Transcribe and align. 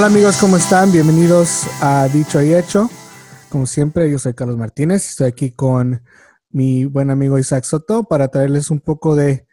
Hola 0.00 0.06
amigos, 0.06 0.38
¿cómo 0.38 0.56
están? 0.56 0.90
Bienvenidos 0.90 1.66
a 1.82 2.08
Dicho 2.08 2.40
y 2.40 2.54
Hecho. 2.54 2.88
Como 3.50 3.66
siempre, 3.66 4.10
yo 4.10 4.18
soy 4.18 4.32
Carlos 4.32 4.56
Martínez. 4.56 5.10
Estoy 5.10 5.26
aquí 5.26 5.50
con 5.50 6.02
mi 6.48 6.86
buen 6.86 7.10
amigo 7.10 7.38
Isaac 7.38 7.64
Soto 7.64 8.04
para 8.04 8.28
traerles 8.28 8.70
un 8.70 8.80
poco 8.80 9.14
de, 9.14 9.46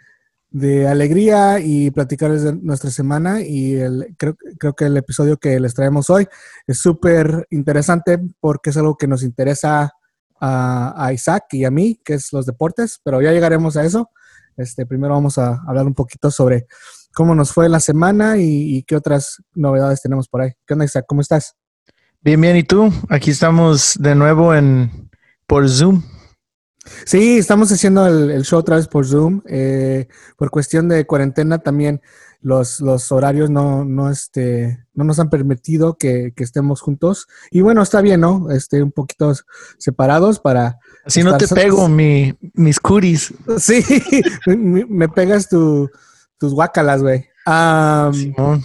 alegría 0.87 1.59
y 1.59 1.91
platicarles 1.91 2.43
de 2.43 2.53
nuestra 2.53 2.91
semana. 2.91 3.41
Y 3.41 3.77
creo 4.15 4.73
que 4.73 4.85
el 4.85 4.95
episodio 4.95 5.35
que 5.35 5.59
les 5.59 5.73
traemos 5.73 6.09
hoy 6.09 6.25
es 6.65 6.77
súper 6.79 7.45
interesante 7.49 8.17
porque 8.39 8.69
es 8.69 8.77
algo 8.77 8.95
que 8.95 9.07
nos 9.07 9.23
interesa 9.23 9.91
a, 10.39 11.05
a, 11.05 11.11
Isaac 11.11 11.43
y 11.51 11.65
a 11.65 11.71
mí, 11.71 11.99
que 12.05 12.13
es 12.13 12.31
los 12.31 12.45
deportes, 12.45 13.01
pero 13.03 13.21
ya 13.21 13.33
llegaremos 13.33 13.75
a 13.75 13.83
eso. 13.83 14.11
Este, 14.55 14.85
primero 14.85 15.13
vamos 15.13 15.37
a 15.37 15.61
hablar 15.67 15.85
un 15.85 15.93
poquito 15.93 16.31
sobre 16.31 16.67
cómo 17.17 17.33
nos 17.33 17.51
fue 17.51 17.67
la 17.67 17.79
semana 17.79 18.37
y, 18.37 18.77
y, 18.77 18.83
qué 18.83 18.95
otras 18.95 19.41
novedades 19.55 20.03
tenemos 20.03 20.27
por 20.27 20.41
ahí. 20.41 20.51
¿Qué 20.67 20.73
onda, 20.73 20.85
Isaac? 20.85 21.05
¿Cómo 21.07 21.21
estás? 21.21 21.55
Bien, 22.21 22.39
bien. 22.39 22.55
¿Y 22.55 22.61
tú? 22.61 22.93
Aquí 23.09 23.31
estamos 23.31 23.95
de 23.99 24.13
nuevo 24.13 24.53
en 24.53 25.09
por 25.47 25.67
Zoom. 25.67 26.03
Sí, 27.05 27.39
estamos 27.39 27.71
haciendo 27.71 28.05
el, 28.05 28.29
el 28.29 28.43
show 28.43 28.59
otra 28.59 28.75
vez 28.75 28.87
por 28.87 29.07
Zoom. 29.07 29.41
Eh, 29.47 30.07
por 30.37 30.51
cuestión 30.51 30.89
de 30.89 31.07
cuarentena 31.07 31.57
también 31.57 32.01
los, 32.39 32.81
los 32.81 33.11
horarios 33.11 33.49
no, 33.49 33.83
no, 33.83 34.11
este, 34.11 34.85
no 34.93 35.03
nos 35.03 35.17
han 35.17 35.31
permitido 35.31 35.97
que, 35.97 36.33
que, 36.35 36.43
estemos 36.43 36.81
juntos. 36.81 37.25
Y 37.49 37.61
bueno, 37.61 37.81
está 37.81 37.99
bien, 38.01 38.21
¿no? 38.21 38.51
Este, 38.51 38.83
un 38.83 38.91
poquito 38.91 39.33
separados 39.79 40.39
para... 40.39 40.77
Así 41.03 41.23
no 41.23 41.35
te 41.35 41.47
pego 41.47 41.89
mi, 41.89 42.37
mis 42.53 42.79
curis. 42.79 43.33
Sí, 43.57 43.83
me 44.55 45.09
pegas 45.09 45.49
tu, 45.49 45.89
tus 46.37 46.53
guacalas, 46.53 47.01
güey. 47.01 47.25
Um, 47.45 48.61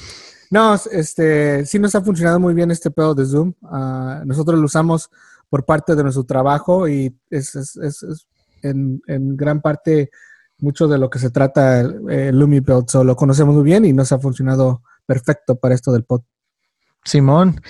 no, 0.51 0.75
este, 0.91 1.65
sí 1.65 1.79
nos 1.79 1.95
ha 1.95 2.03
funcionado 2.03 2.39
muy 2.39 2.53
bien 2.53 2.71
este 2.71 2.91
pedo 2.91 3.15
de 3.15 3.25
Zoom. 3.25 3.55
Uh, 3.63 4.25
nosotros 4.25 4.59
lo 4.59 4.67
usamos 4.67 5.11
por 5.49 5.65
parte 5.65 5.95
de 5.95 6.03
nuestro 6.03 6.25
trabajo 6.25 6.89
y 6.89 7.17
es, 7.31 7.55
es, 7.55 7.77
es, 7.77 8.03
es 8.03 8.27
en, 8.63 9.01
en, 9.07 9.37
gran 9.37 9.61
parte 9.61 10.11
mucho 10.59 10.89
de 10.89 10.99
lo 10.99 11.11
que 11.11 11.19
se 11.19 11.31
trata 11.31 11.81
el, 11.81 12.11
el 12.11 12.39
Lumi. 12.39 12.61
So, 12.87 13.05
lo 13.05 13.17
conocemos 13.17 13.55
muy 13.55 13.65
bien 13.65 13.85
y 13.85 13.93
nos 13.93 14.13
ha 14.13 14.19
funcionado 14.19 14.83
perfecto 15.07 15.57
para 15.57 15.75
esto 15.75 15.93
del 15.93 16.05
pod. 16.05 16.23
Simón. 17.05 17.61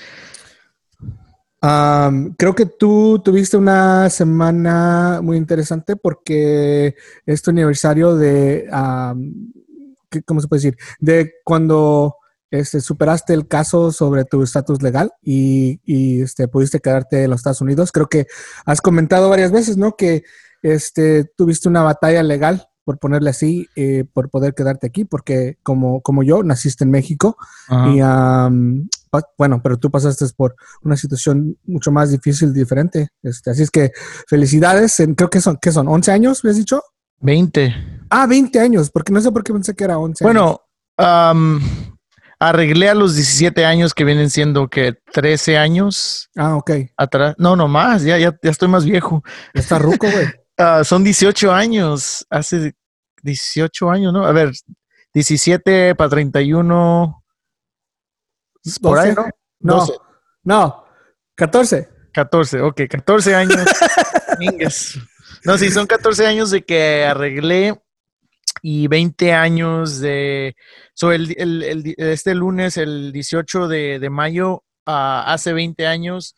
Um, 1.62 2.34
creo 2.34 2.55
que 2.56 2.67
tú 2.67 3.20
tuviste 3.25 3.56
una 3.56 4.11
semana 4.11 5.20
muy 5.23 5.36
interesante 5.36 5.95
porque 5.95 6.97
es 7.25 7.42
tu 7.42 7.50
aniversario 7.50 8.17
de, 8.17 8.69
um, 8.73 9.53
¿cómo 10.20 10.41
se 10.42 10.48
puede 10.48 10.60
decir? 10.62 10.78
De 11.00 11.32
cuando 11.44 12.16
este, 12.50 12.82
superaste 12.82 13.32
el 13.32 13.48
caso 13.48 13.92
sobre 13.92 14.27
tu 14.27 14.42
estatus 14.42 14.82
legal 14.82 15.12
y, 15.22 15.80
y 15.84 16.20
este, 16.20 16.48
pudiste 16.48 16.80
quedarte 16.80 17.24
en 17.24 17.30
los 17.30 17.41
Estados 17.41 17.62
Unidos. 17.62 17.92
Creo 17.92 18.08
que 18.08 18.27
has 18.66 18.83
comentado 18.83 19.30
varias 19.30 19.52
veces, 19.52 19.78
¿no? 19.78 19.96
Que 19.96 20.24
este, 20.62 21.24
tuviste 21.24 21.68
una 21.68 21.83
batalla 21.83 22.22
legal, 22.22 22.68
por 22.84 22.98
ponerle 22.98 23.30
así, 23.30 23.68
eh, 23.77 24.05
por 24.12 24.28
poder 24.28 24.55
quedarte 24.55 24.86
aquí, 24.86 25.05
porque 25.05 25.58
como, 25.62 26.00
como 26.02 26.22
yo, 26.22 26.42
naciste 26.42 26.84
en 26.84 26.90
México 26.90 27.36
Ajá. 27.68 27.88
y, 27.90 28.02
um, 28.02 28.88
bueno, 29.38 29.60
pero 29.62 29.78
tú 29.78 29.90
pasaste 29.90 30.27
por 30.36 30.56
una 30.83 30.96
situación 30.96 31.58
mucho 31.64 31.92
más 31.92 32.11
difícil, 32.11 32.52
diferente. 32.52 33.08
Este, 33.22 33.51
así 33.51 33.62
es 33.62 33.70
que 33.70 33.92
felicidades, 34.27 34.98
en, 35.01 35.14
creo 35.14 35.30
que 35.30 35.40
son, 35.40 35.58
¿qué 35.61 35.70
son? 35.70 35.86
¿11 35.86 36.08
años, 36.12 36.42
me 36.45 36.51
has 36.51 36.56
dicho? 36.56 36.83
20. 37.22 37.74
Ah, 38.10 38.27
20 38.27 38.60
años, 38.60 38.90
porque 38.90 39.12
no 39.12 39.20
sé 39.20 39.33
por 39.33 39.42
qué 39.42 39.52
pensé 39.52 39.74
que 39.74 39.84
era 39.84 39.98
11. 39.98 40.22
Bueno, 40.22 40.60
um, 40.98 41.60
arreglé 42.38 42.90
a 42.90 42.94
los 42.94 43.14
17 43.14 43.64
años 43.64 43.94
que 43.94 44.05
vienen 44.05 44.28
siendo 44.28 44.68
que 44.68 44.94
13 45.12 45.56
años. 45.56 46.28
Ah, 46.36 46.56
ok. 46.56 46.70
Atrás. 46.96 47.34
No, 47.38 47.56
no 47.56 47.68
más, 47.68 48.02
ya, 48.02 48.18
ya, 48.18 48.36
ya 48.42 48.50
estoy 48.50 48.68
más 48.68 48.84
viejo. 48.84 49.22
Está 49.55 49.78
ruco, 49.78 50.06
güey. 50.10 50.27
uh, 50.58 50.83
son 50.84 51.05
18 51.05 51.52
años, 51.52 52.27
hace 52.28 52.74
18 53.22 53.90
años, 53.90 54.12
¿no? 54.12 54.27
A 54.27 54.33
ver, 54.33 54.52
17 55.14 55.94
para 55.94 56.10
31. 56.10 57.24
Por 58.80 58.98
ahí, 58.98 59.14
¿no? 59.14 59.27
No, 59.60 59.74
12. 59.77 59.92
no, 60.44 60.84
14. 61.36 61.89
14, 62.12 62.60
ok, 62.60 62.83
14 62.90 63.34
años. 63.34 63.64
no, 65.45 65.58
sí, 65.58 65.70
son 65.70 65.86
14 65.86 66.27
años 66.27 66.51
de 66.51 66.63
que 66.63 67.05
arreglé 67.05 67.80
y 68.63 68.86
20 68.86 69.33
años 69.33 70.01
de... 70.01 70.55
So, 70.95 71.13
el, 71.13 71.35
el, 71.36 71.95
este 71.97 72.35
lunes, 72.35 72.77
el 72.77 73.13
18 73.13 73.69
de, 73.69 73.98
de 73.98 74.11
mayo, 74.11 74.63
uh, 74.86 75.27
hace 75.27 75.52
20 75.52 75.86
años, 75.86 76.36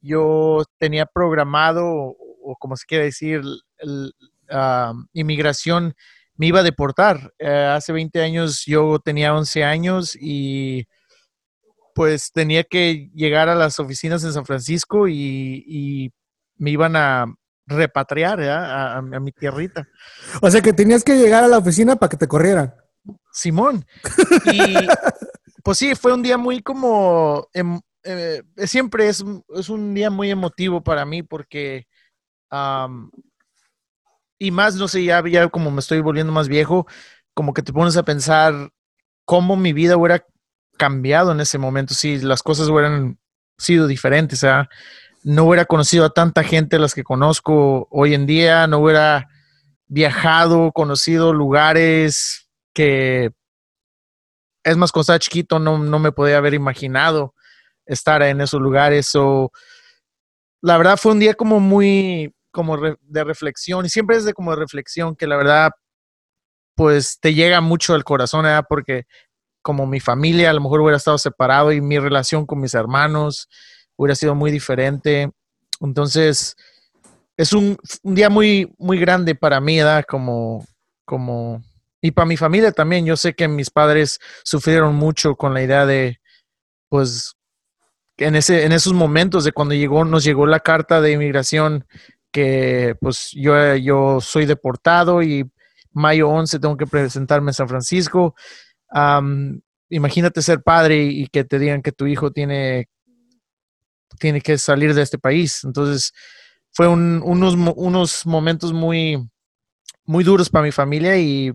yo 0.00 0.64
tenía 0.78 1.06
programado, 1.06 1.84
o, 1.86 2.56
como 2.58 2.76
se 2.76 2.86
quiere 2.86 3.04
decir, 3.04 3.42
uh, 3.42 4.94
inmigración 5.12 5.94
me 6.36 6.46
iba 6.46 6.60
a 6.60 6.64
deportar. 6.64 7.34
Uh, 7.40 7.74
hace 7.74 7.92
20 7.92 8.22
años 8.22 8.64
yo 8.64 8.98
tenía 8.98 9.34
11 9.34 9.64
años 9.64 10.16
y 10.18 10.86
pues 11.94 12.30
tenía 12.32 12.62
que 12.62 13.10
llegar 13.12 13.48
a 13.48 13.56
las 13.56 13.80
oficinas 13.80 14.22
en 14.22 14.32
San 14.32 14.46
Francisco 14.46 15.08
y, 15.08 15.64
y 15.66 16.12
me 16.56 16.70
iban 16.70 16.94
a 16.94 17.26
repatriar 17.68 18.40
¿eh? 18.40 18.50
a, 18.50 18.94
a, 18.94 18.98
a, 18.98 19.20
mi 19.20 19.32
tierrita. 19.32 19.86
O 20.40 20.50
sea 20.50 20.60
que 20.60 20.72
tenías 20.72 21.04
que 21.04 21.16
llegar 21.16 21.44
a 21.44 21.48
la 21.48 21.58
oficina 21.58 21.96
para 21.96 22.10
que 22.10 22.16
te 22.16 22.28
corrieran. 22.28 22.74
Simón. 23.32 23.84
Y 24.52 24.74
pues 25.62 25.78
sí, 25.78 25.94
fue 25.94 26.12
un 26.12 26.22
día 26.22 26.38
muy 26.38 26.62
como... 26.62 27.48
Eh, 27.52 27.62
eh, 28.04 28.42
siempre 28.66 29.08
es, 29.08 29.24
es, 29.54 29.68
un 29.68 29.94
día 29.94 30.10
muy 30.10 30.30
emotivo 30.30 30.82
para 30.82 31.04
mí 31.04 31.22
porque... 31.22 31.86
Um, 32.50 33.10
y 34.38 34.50
más, 34.50 34.76
no 34.76 34.88
sé, 34.88 35.04
ya, 35.04 35.22
ya 35.28 35.48
como 35.48 35.70
me 35.70 35.80
estoy 35.80 36.00
volviendo 36.00 36.32
más 36.32 36.48
viejo, 36.48 36.86
como 37.34 37.52
que 37.52 37.62
te 37.62 37.72
pones 37.72 37.96
a 37.96 38.04
pensar 38.04 38.70
cómo 39.24 39.56
mi 39.56 39.72
vida 39.72 39.96
hubiera 39.96 40.24
cambiado 40.78 41.32
en 41.32 41.40
ese 41.40 41.58
momento 41.58 41.92
si 41.92 42.18
las 42.20 42.42
cosas 42.42 42.68
hubieran 42.68 43.18
sido 43.58 43.88
diferentes. 43.88 44.38
O 44.38 44.40
sea, 44.40 44.68
no 45.28 45.44
hubiera 45.44 45.66
conocido 45.66 46.06
a 46.06 46.10
tanta 46.10 46.42
gente 46.42 46.78
las 46.78 46.94
que 46.94 47.04
conozco 47.04 47.86
hoy 47.90 48.14
en 48.14 48.24
día, 48.24 48.66
no 48.66 48.78
hubiera 48.78 49.28
viajado, 49.86 50.72
conocido 50.72 51.34
lugares 51.34 52.48
que 52.72 53.32
es 54.64 54.76
más, 54.78 54.90
cuando 54.90 55.02
estaba 55.02 55.18
chiquito 55.18 55.58
no, 55.58 55.76
no 55.76 55.98
me 55.98 56.12
podía 56.12 56.38
haber 56.38 56.54
imaginado 56.54 57.34
estar 57.84 58.22
en 58.22 58.40
esos 58.40 58.58
lugares. 58.58 59.10
O 59.16 59.52
la 60.62 60.78
verdad 60.78 60.96
fue 60.96 61.12
un 61.12 61.18
día 61.18 61.34
como 61.34 61.60
muy 61.60 62.34
como 62.50 62.78
de 62.78 63.24
reflexión 63.24 63.84
y 63.84 63.90
siempre 63.90 64.16
es 64.16 64.24
de 64.24 64.32
como 64.32 64.52
de 64.52 64.56
reflexión 64.56 65.14
que 65.14 65.26
la 65.26 65.36
verdad 65.36 65.72
pues 66.74 67.20
te 67.20 67.34
llega 67.34 67.60
mucho 67.60 67.92
al 67.92 68.02
corazón, 68.02 68.44
¿verdad? 68.44 68.64
Porque 68.66 69.04
como 69.60 69.86
mi 69.86 70.00
familia 70.00 70.48
a 70.48 70.54
lo 70.54 70.62
mejor 70.62 70.80
hubiera 70.80 70.96
estado 70.96 71.18
separado 71.18 71.70
y 71.70 71.82
mi 71.82 71.98
relación 71.98 72.46
con 72.46 72.60
mis 72.60 72.72
hermanos 72.72 73.50
hubiera 73.98 74.14
sido 74.14 74.34
muy 74.34 74.50
diferente. 74.50 75.30
Entonces, 75.80 76.56
es 77.36 77.52
un, 77.52 77.76
día 78.02 78.30
muy, 78.30 78.72
muy 78.78 78.98
grande 78.98 79.34
para 79.34 79.60
mí, 79.60 79.76
¿verdad? 79.76 80.04
Como, 80.08 80.64
como, 81.04 81.62
y 82.00 82.12
para 82.12 82.26
mi 82.26 82.36
familia 82.36 82.72
también. 82.72 83.04
Yo 83.04 83.16
sé 83.16 83.34
que 83.34 83.48
mis 83.48 83.70
padres 83.70 84.18
sufrieron 84.44 84.94
mucho 84.94 85.36
con 85.36 85.52
la 85.52 85.62
idea 85.62 85.84
de, 85.84 86.20
pues, 86.88 87.34
en, 88.16 88.36
ese, 88.36 88.64
en 88.64 88.72
esos 88.72 88.94
momentos 88.94 89.44
de 89.44 89.52
cuando 89.52 89.74
llegó, 89.74 90.04
nos 90.04 90.24
llegó 90.24 90.46
la 90.46 90.60
carta 90.60 91.00
de 91.00 91.12
inmigración 91.12 91.84
que, 92.32 92.94
pues, 93.00 93.30
yo, 93.32 93.74
yo 93.74 94.20
soy 94.20 94.46
deportado 94.46 95.22
y 95.22 95.50
mayo 95.92 96.28
11 96.28 96.60
tengo 96.60 96.76
que 96.76 96.86
presentarme 96.86 97.50
en 97.50 97.54
San 97.54 97.68
Francisco. 97.68 98.36
Imagínate 99.90 100.42
ser 100.42 100.62
padre 100.62 101.02
y 101.02 101.26
que 101.26 101.42
te 101.42 101.58
digan 101.58 101.82
que 101.82 101.92
tu 101.92 102.06
hijo 102.06 102.30
tiene 102.30 102.88
tiene 104.18 104.40
que 104.40 104.58
salir 104.58 104.94
de 104.94 105.02
este 105.02 105.18
país. 105.18 105.62
Entonces, 105.64 106.12
fue 106.72 106.88
un, 106.88 107.22
unos, 107.24 107.54
unos 107.76 108.26
momentos 108.26 108.72
muy, 108.72 109.28
muy 110.04 110.24
duros 110.24 110.50
para 110.50 110.64
mi 110.64 110.72
familia 110.72 111.16
y 111.18 111.52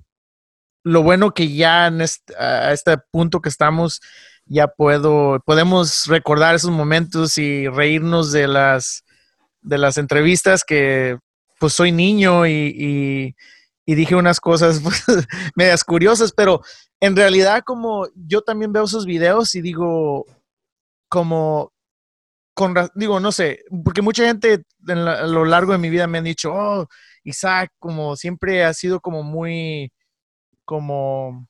lo 0.83 1.01
bueno 1.01 1.33
que 1.33 1.53
ya 1.53 1.87
en 1.87 2.01
este, 2.01 2.35
a 2.35 2.73
este 2.73 2.97
punto 3.11 3.41
que 3.41 3.49
estamos, 3.49 4.01
ya 4.45 4.67
puedo, 4.67 5.39
podemos 5.45 6.07
recordar 6.07 6.55
esos 6.55 6.71
momentos 6.71 7.37
y 7.37 7.67
reírnos 7.67 8.31
de 8.31 8.47
las, 8.47 9.03
de 9.61 9.77
las 9.77 9.97
entrevistas 9.97 10.63
que 10.65 11.17
pues 11.59 11.73
soy 11.73 11.93
niño 11.93 12.45
y 12.45 13.33
dije 13.85 14.15
unas 14.15 14.41
cosas 14.41 14.79
pues, 14.83 15.03
medias 15.55 15.83
curiosas, 15.83 16.33
pero 16.35 16.61
en 16.99 17.15
realidad 17.15 17.63
como 17.65 18.07
yo 18.15 18.41
también 18.41 18.71
veo 18.71 18.85
esos 18.85 19.05
videos 19.05 19.55
y 19.55 19.61
digo, 19.61 20.25
como 21.09 21.73
con, 22.53 22.75
digo, 22.95 23.19
no 23.19 23.31
sé, 23.31 23.63
porque 23.83 24.01
mucha 24.01 24.25
gente 24.25 24.63
la, 24.79 25.13
a 25.13 25.27
lo 25.27 25.45
largo 25.45 25.71
de 25.71 25.77
mi 25.79 25.89
vida 25.89 26.07
me 26.07 26.19
han 26.19 26.23
dicho, 26.23 26.53
oh, 26.53 26.87
Isaac, 27.23 27.71
como 27.79 28.15
siempre 28.15 28.63
ha 28.63 28.73
sido 28.73 28.99
como 28.99 29.23
muy, 29.23 29.91
como, 30.65 31.47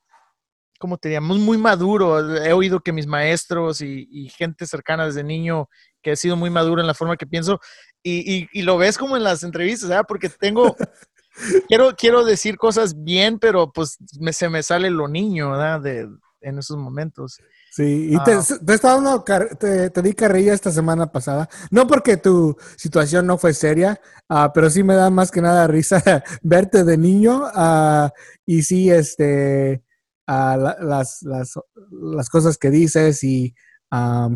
¿cómo 0.80 0.98
te 0.98 1.10
diríamos? 1.10 1.40
Muy 1.40 1.58
maduro. 1.58 2.38
He 2.44 2.54
oído 2.54 2.82
que 2.82 2.92
mis 2.92 3.08
maestros 3.08 3.82
y, 3.82 4.30
gente 4.30 4.66
cercana 4.68 5.06
desde 5.06 5.24
niño 5.24 5.70
que 6.02 6.12
he 6.12 6.16
sido 6.16 6.36
muy 6.36 6.50
maduro 6.50 6.82
en 6.82 6.88
la 6.88 6.94
forma 6.94 7.16
que 7.16 7.26
pienso 7.26 7.60
y, 8.04 8.50
y, 8.52 8.62
lo 8.64 8.78
ves 8.78 8.98
como 8.98 9.16
en 9.16 9.24
las 9.24 9.44
entrevistas, 9.44 9.90
¿verdad? 9.90 10.06
Porque 10.08 10.28
tengo, 10.30 10.76
quiero, 11.70 11.96
quiero 11.96 12.26
decir 12.26 12.58
cosas 12.58 13.02
bien, 13.02 13.40
pero 13.40 13.72
pues 13.72 13.98
me, 14.20 14.34
se 14.34 14.50
me 14.50 14.62
sale 14.62 14.90
lo 14.90 15.08
niño, 15.08 15.52
¿verdad? 15.52 15.80
De, 15.82 16.10
en 16.42 16.60
esos 16.60 16.78
momentos. 16.78 17.40
Sí, 17.76 18.10
y 18.12 18.24
te, 18.24 18.34
ah. 18.34 19.24
te, 19.60 19.90
te, 19.90 20.02
di 20.04 20.14
carrilla 20.14 20.54
esta 20.54 20.70
semana 20.70 21.12
pasada. 21.12 21.50
No 21.72 21.88
porque 21.88 22.18
tu 22.18 22.56
situación 22.76 23.26
no 23.26 23.40
fue 23.40 23.56
seria, 23.56 24.00
uh, 24.30 24.50
pero 24.54 24.70
sí 24.70 24.84
me 24.84 24.94
da 24.94 25.10
más 25.10 25.32
que 25.32 25.42
nada 25.42 25.66
risa 25.66 26.04
verte 26.44 26.84
de 26.84 26.98
niño. 27.00 27.46
Uh, 27.48 28.10
y 28.46 28.62
sí, 28.62 28.92
este, 28.92 29.82
uh, 30.28 30.56
las, 30.82 31.24
las, 31.24 31.60
las, 31.90 32.30
cosas 32.30 32.60
que 32.60 32.70
dices 32.70 33.24
y 33.24 33.56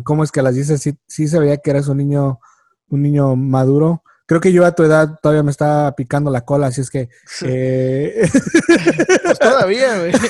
cómo 0.02 0.24
es 0.24 0.32
que 0.32 0.42
las 0.42 0.56
dices, 0.56 0.82
sí, 0.82 0.98
sí 1.06 1.28
se 1.28 1.38
veía 1.38 1.58
que 1.58 1.70
eres 1.70 1.86
un 1.86 1.98
niño, 1.98 2.40
un 2.88 3.02
niño 3.02 3.36
maduro 3.36 4.02
creo 4.28 4.42
que 4.42 4.52
yo 4.52 4.66
a 4.66 4.74
tu 4.74 4.82
edad 4.82 5.18
todavía 5.22 5.42
me 5.42 5.50
estaba 5.50 5.90
picando 5.92 6.30
la 6.30 6.44
cola, 6.44 6.66
así 6.66 6.82
es 6.82 6.90
que... 6.90 7.08
Eh, 7.40 8.28
pues 9.24 9.38
todavía, 9.38 9.98
güey. 9.98 10.12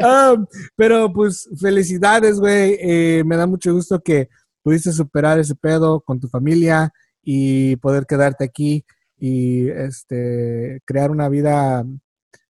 Ah, 0.00 0.34
pero 0.74 1.12
pues 1.12 1.48
felicidades, 1.60 2.40
güey. 2.40 2.76
Eh, 2.80 3.22
me 3.24 3.36
da 3.36 3.46
mucho 3.46 3.72
gusto 3.72 4.00
que 4.00 4.28
pudiste 4.62 4.90
superar 4.92 5.38
ese 5.38 5.54
pedo 5.54 6.00
con 6.00 6.18
tu 6.18 6.28
familia 6.28 6.92
y 7.22 7.76
poder 7.76 8.06
quedarte 8.06 8.44
aquí 8.44 8.84
y 9.16 9.68
este 9.68 10.80
crear 10.84 11.12
una 11.12 11.28
vida 11.28 11.84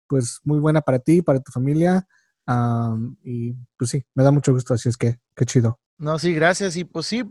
pues 0.06 0.41
muy 0.45 0.59
buena 0.59 0.83
para 0.83 0.99
ti, 0.99 1.23
para 1.23 1.41
tu 1.41 1.51
familia. 1.51 2.06
y 3.23 3.55
pues 3.79 3.91
sí, 3.91 4.05
me 4.15 4.23
da 4.23 4.31
mucho 4.31 4.53
gusto, 4.53 4.75
así 4.75 4.91
es 4.91 4.97
que 4.97 5.19
qué 5.35 5.47
chido. 5.47 5.81
No, 5.97 6.19
sí, 6.19 6.35
gracias. 6.35 6.77
Y 6.77 6.85
pues 6.85 7.06
sí, 7.06 7.25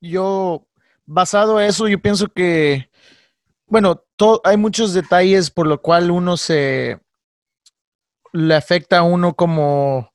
yo 0.00 0.68
basado 1.10 1.56
a 1.56 1.66
eso, 1.66 1.88
yo 1.88 2.00
pienso 2.00 2.28
que, 2.28 2.88
bueno, 3.66 4.04
hay 4.44 4.56
muchos 4.56 4.94
detalles 4.94 5.50
por 5.50 5.66
lo 5.66 5.82
cual 5.82 6.10
uno 6.10 6.36
se 6.36 7.00
le 8.32 8.54
afecta 8.54 8.98
a 8.98 9.02
uno 9.02 9.34
como 9.34 10.12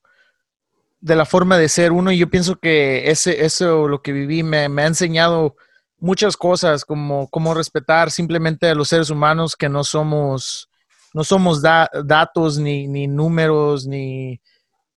de 1.02 1.16
la 1.18 1.26
forma 1.26 1.58
de 1.58 1.68
ser 1.68 1.92
uno 1.92 2.14
y 2.14 2.18
yo 2.18 2.30
pienso 2.30 2.56
que 2.56 3.12
ese, 3.12 3.44
eso 3.44 3.90
lo 3.90 4.02
que 4.02 4.14
viví 4.14 4.42
me, 4.42 4.60
ha 4.60 4.88
enseñado 4.88 5.58
muchas 5.98 6.38
cosas 6.38 6.86
como 6.86 7.30
cómo 7.30 7.54
respetar 7.54 8.10
simplemente 8.10 8.70
a 8.70 8.76
los 8.76 8.88
seres 8.88 9.10
humanos 9.10 9.58
que 9.58 9.68
no 9.68 9.84
somos 9.84 10.70
no 11.14 11.26
somos 11.26 11.62
datos 11.62 12.58
ni, 12.58 12.88
ni 12.88 13.08
números 13.08 13.86
ni, 13.86 14.42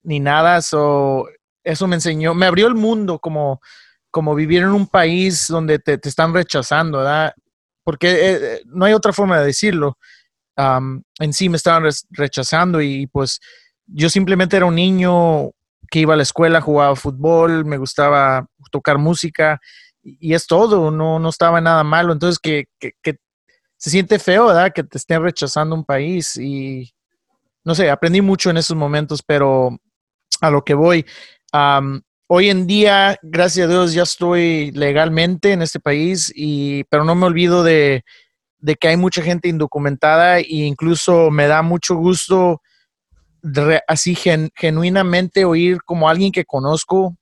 ni 0.03 0.19
nada. 0.19 0.63
So, 0.63 1.27
eso 1.65 1.87
me 1.89 1.97
enseñó 1.97 2.35
me 2.35 2.47
abrió 2.47 2.69
el 2.69 2.75
mundo 2.75 3.19
como 3.19 3.61
como 4.19 4.35
vivir 4.35 4.63
en 4.65 4.71
un 4.71 4.89
país 4.89 5.47
donde 5.47 5.79
te, 5.79 5.97
están 6.03 6.35
rechazando, 6.35 6.99
¿verdad? 6.99 7.33
Porque 7.85 8.11
eh, 8.11 8.39
eh, 8.41 8.63
no 8.67 8.85
hay 8.85 8.93
otra 8.93 9.13
forma 9.13 9.39
de 9.39 9.47
decirlo. 9.47 9.97
en 10.57 11.33
sí 11.33 11.49
me 11.49 11.57
estaban 11.57 11.89
rechazando 12.11 12.83
y 12.83 13.07
pues 13.07 13.39
yo 13.87 14.11
simplemente 14.11 14.57
era 14.57 14.67
un 14.67 14.75
niño 14.75 15.53
que 15.89 16.01
iba 16.01 16.15
a 16.15 16.17
la 16.17 16.25
escuela, 16.25 16.61
jugaba 16.61 16.97
fútbol, 16.97 17.65
me 17.65 17.79
gustaba 17.79 18.45
tocar 18.73 18.99
música 18.99 19.61
y, 20.03 20.35
es 20.35 20.49
todo, 20.49 20.91
no, 20.91 21.21
no 21.21 21.29
estaba 21.29 21.61
nada 21.61 21.85
malo. 21.85 22.13
Entonces 22.13 22.41
que, 22.41 22.65
se 23.77 23.91
siente 23.91 24.19
feo, 24.19 24.47
¿verdad? 24.47 24.73
Que 24.75 24.83
te 24.83 24.99
estén 24.99 25.23
rechazando 25.23 25.77
un 25.77 25.85
país 25.85 26.37
y 26.39 26.93
no 27.63 27.77
sé, 27.77 27.89
aprendí 27.89 28.21
mucho 28.21 28.51
en 28.51 28.57
esos 28.57 28.77
momentos, 28.77 29.23
pero 29.25 29.79
a 30.41 30.51
lo 30.51 30.65
que 30.65 30.75
voy, 30.75 31.07
hoy 32.29 32.51
en 32.51 32.67
día, 32.67 33.19
gracias 33.23 33.67
a 33.67 33.71
Dios, 33.71 33.95
ya 33.95 34.03
estoy 34.03 34.71
legalmente 34.73 35.53
en 35.53 35.63
este 35.63 35.81
país, 35.81 36.31
y, 36.35 36.85
pero 36.85 37.05
no 37.05 37.15
me 37.15 37.27
olvido 37.27 37.65
de, 37.65 38.05
que 38.81 38.89
hay 38.89 38.97
mucha 38.97 39.23
gente 39.23 39.49
indocumentada 39.49 40.39
e 40.39 40.47
incluso 40.49 41.31
me 41.31 41.47
da 41.47 41.63
mucho 41.63 41.97
gusto 41.97 42.63
así 43.87 44.17
genuinamente 44.55 45.45
oír 45.45 45.79
como 45.85 46.09
alguien 46.09 46.33
que 46.33 46.45
conozco 46.45 47.17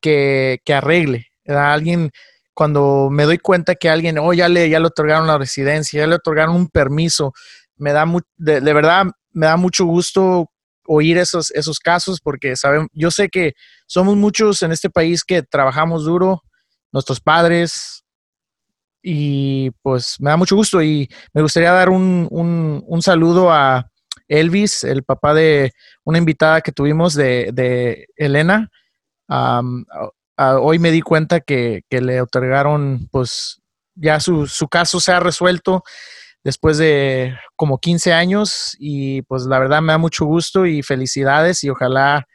que, 0.00 0.60
arregle, 0.68 1.26
alguien 1.46 2.10
cuando 2.54 3.08
me 3.10 3.24
doy 3.24 3.38
cuenta 3.38 3.74
que 3.74 3.90
alguien, 3.90 4.18
oh, 4.18 4.32
ya 4.32 4.48
le, 4.48 4.70
ya 4.70 4.80
le 4.80 4.86
otorgaron 4.86 5.26
la 5.26 5.38
residencia, 5.38 6.00
ya 6.00 6.06
le 6.06 6.14
otorgaron 6.14 6.56
un 6.56 6.68
permiso, 6.68 7.34
me 7.76 7.92
da 7.92 8.06
de, 8.36 8.60
de 8.60 8.72
verdad, 8.72 9.06
me 9.32 9.46
da 9.46 9.56
mucho 9.56 9.84
gusto 9.84 10.50
oír 10.86 11.18
esos, 11.18 11.50
esos 11.52 11.78
casos 11.78 12.20
porque 12.20 12.56
saben, 12.56 12.88
yo 12.92 13.10
sé 13.10 13.28
que 13.28 13.54
somos 13.86 14.16
muchos 14.16 14.62
en 14.62 14.72
este 14.72 14.90
país 14.90 15.24
que 15.24 15.42
trabajamos 15.42 16.04
duro, 16.04 16.42
nuestros 16.92 17.20
padres, 17.20 18.04
y 19.06 19.70
pues 19.82 20.16
me 20.18 20.30
da 20.30 20.36
mucho 20.38 20.56
gusto 20.56 20.82
y 20.82 21.10
me 21.34 21.42
gustaría 21.42 21.70
dar 21.72 21.90
un, 21.90 22.26
un, 22.30 23.02
saludo 23.02 23.52
a 23.52 23.90
Elvis, 24.28 24.82
el 24.82 25.04
papá 25.04 25.34
de 25.34 25.72
una 26.04 26.16
invitada 26.16 26.62
que 26.62 26.72
tuvimos 26.72 27.12
de, 27.12 27.50
de 27.52 28.06
Elena. 28.16 28.70
hoy 30.38 30.78
me 30.78 30.90
di 30.90 31.02
cuenta 31.02 31.40
que, 31.40 31.82
que, 31.90 32.00
le 32.00 32.22
otorgaron, 32.22 33.06
pues 33.12 33.60
ya 33.94 34.20
su, 34.20 34.46
su 34.46 34.68
caso 34.68 35.00
se 35.00 35.12
ha 35.12 35.20
resuelto 35.20 35.84
después 36.44 36.78
de 36.78 37.34
como 37.56 37.78
15 37.78 38.12
años 38.12 38.76
y 38.78 39.22
pues 39.22 39.46
la 39.46 39.58
verdad 39.58 39.80
me 39.80 39.92
da 39.92 39.98
mucho 39.98 40.26
gusto 40.26 40.66
y 40.66 40.82
felicidades 40.82 41.64
y 41.64 41.70
ojalá 41.70 42.26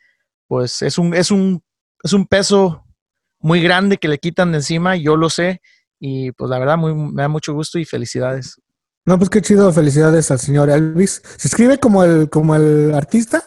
pues 0.47 0.81
es 0.81 0.97
un, 0.97 1.13
es 1.13 1.31
un, 1.31 1.63
es 2.03 2.11
un 2.11 2.25
peso 2.25 2.83
muy 3.39 3.61
grande 3.61 3.97
que 3.97 4.07
le 4.07 4.17
quitan 4.17 4.51
de 4.51 4.57
encima, 4.57 4.95
yo 4.95 5.15
lo 5.15 5.29
sé 5.29 5.61
y 6.00 6.31
pues 6.31 6.50
la 6.50 6.59
verdad 6.59 6.77
muy, 6.77 6.94
me 6.94 7.21
da 7.21 7.27
mucho 7.27 7.53
gusto 7.53 7.77
y 7.77 7.85
felicidades. 7.85 8.59
No, 9.06 9.17
pues 9.17 9.29
qué 9.29 9.41
chido, 9.41 9.71
felicidades 9.71 10.29
al 10.31 10.39
señor 10.39 10.69
Elvis. 10.69 11.21
¿Se 11.38 11.47
escribe 11.47 11.79
como 11.79 12.03
el, 12.03 12.29
como 12.29 12.56
el 12.56 12.94
artista? 12.94 13.44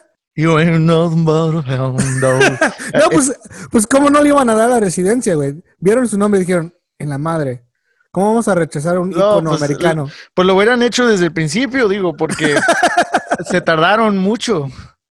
no, 2.95 3.11
pues, 3.11 3.39
pues 3.71 3.87
cómo 3.87 4.11
no 4.11 4.23
le 4.23 4.31
iban 4.31 4.49
a 4.49 4.55
dar 4.55 4.71
la 4.71 4.81
residencia, 4.81 5.35
güey. 5.35 5.63
Vieron 5.79 6.09
su 6.09 6.19
nombre 6.19 6.41
y 6.41 6.45
dijeron, 6.45 6.75
en 6.99 7.09
la 7.11 7.19
madre. 7.19 7.67
¿Cómo 8.13 8.29
vamos 8.29 8.47
a 8.47 8.55
rechazar 8.55 8.99
un 8.99 9.11
icono 9.11 9.51
pues, 9.51 9.63
americano? 9.63 10.11
Pues 10.35 10.47
lo 10.47 10.55
hubieran 10.55 10.83
hecho 10.83 11.07
desde 11.07 11.25
el 11.27 11.33
principio, 11.33 11.89
digo, 11.89 12.15
porque 12.15 12.55
se 13.51 13.63
tardaron 13.63 14.19
mucho. 14.19 14.67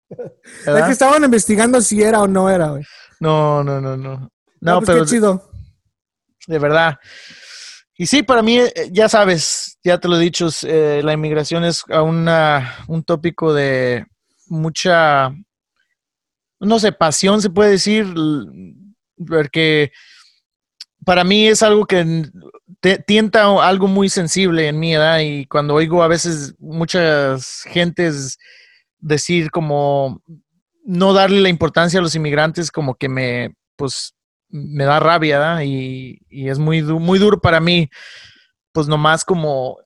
Es 0.08 0.84
que 0.84 0.92
estaban 0.92 1.24
investigando 1.24 1.80
si 1.80 2.00
era 2.00 2.20
o 2.20 2.28
no 2.28 2.48
era, 2.48 2.68
güey. 2.68 2.84
No, 3.18 3.64
no, 3.64 3.80
no, 3.80 3.96
no. 3.96 4.30
No, 4.60 4.78
pues 4.78 4.86
pero. 4.86 5.04
Qué 5.04 5.10
chido. 5.10 5.50
De 6.46 6.58
verdad. 6.60 6.96
Y 7.96 8.06
sí, 8.06 8.22
para 8.22 8.42
mí, 8.42 8.58
eh, 8.58 8.72
ya 8.92 9.08
sabes, 9.08 9.78
ya 9.82 9.98
te 9.98 10.06
lo 10.06 10.16
he 10.16 10.20
dicho, 10.20 10.48
eh, 10.62 11.00
la 11.02 11.12
inmigración 11.12 11.64
es 11.64 11.84
una, 11.88 12.76
un 12.86 13.02
tópico 13.02 13.52
de 13.52 14.06
mucha, 14.46 15.32
no 16.60 16.78
sé, 16.78 16.92
pasión 16.92 17.40
se 17.40 17.50
puede 17.50 17.72
decir, 17.72 18.06
porque 19.26 19.92
para 21.04 21.22
mí 21.22 21.46
es 21.46 21.62
algo 21.62 21.86
que 21.86 22.24
tienta 23.06 23.44
algo 23.66 23.86
muy 23.86 24.08
sensible 24.08 24.68
en 24.68 24.78
mi 24.78 24.94
edad 24.94 25.20
y 25.20 25.46
cuando 25.46 25.74
oigo 25.74 26.02
a 26.02 26.08
veces 26.08 26.54
muchas 26.58 27.62
gentes 27.66 28.38
decir 28.98 29.50
como 29.50 30.22
no 30.84 31.12
darle 31.12 31.40
la 31.40 31.48
importancia 31.48 31.98
a 31.98 32.02
los 32.02 32.14
inmigrantes 32.14 32.70
como 32.70 32.94
que 32.94 33.08
me 33.08 33.54
pues 33.76 34.14
me 34.48 34.84
da 34.84 35.00
rabia 35.00 35.64
y, 35.64 36.18
y, 36.28 36.48
es 36.48 36.58
muy, 36.58 36.82
muy 36.82 37.18
duro 37.18 37.40
para 37.40 37.58
mí 37.58 37.88
pues 38.72 38.86
nomás 38.86 39.24
como 39.24 39.78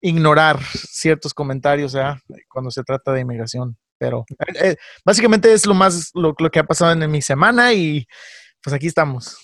ignorar 0.00 0.60
ciertos 0.62 1.32
comentarios 1.32 1.96
cuando 2.48 2.70
se 2.70 2.82
trata 2.82 3.12
de 3.12 3.20
inmigración 3.20 3.78
pero 3.98 4.24
eh, 4.30 4.70
eh, 4.70 4.76
básicamente 5.04 5.52
es 5.52 5.66
lo 5.66 5.74
más 5.74 6.10
lo, 6.14 6.34
lo 6.38 6.50
que 6.50 6.58
ha 6.58 6.64
pasado 6.64 6.92
en 6.92 7.10
mi 7.10 7.20
semana 7.20 7.72
y 7.72 8.06
pues 8.62 8.74
aquí 8.74 8.86
estamos. 8.86 9.36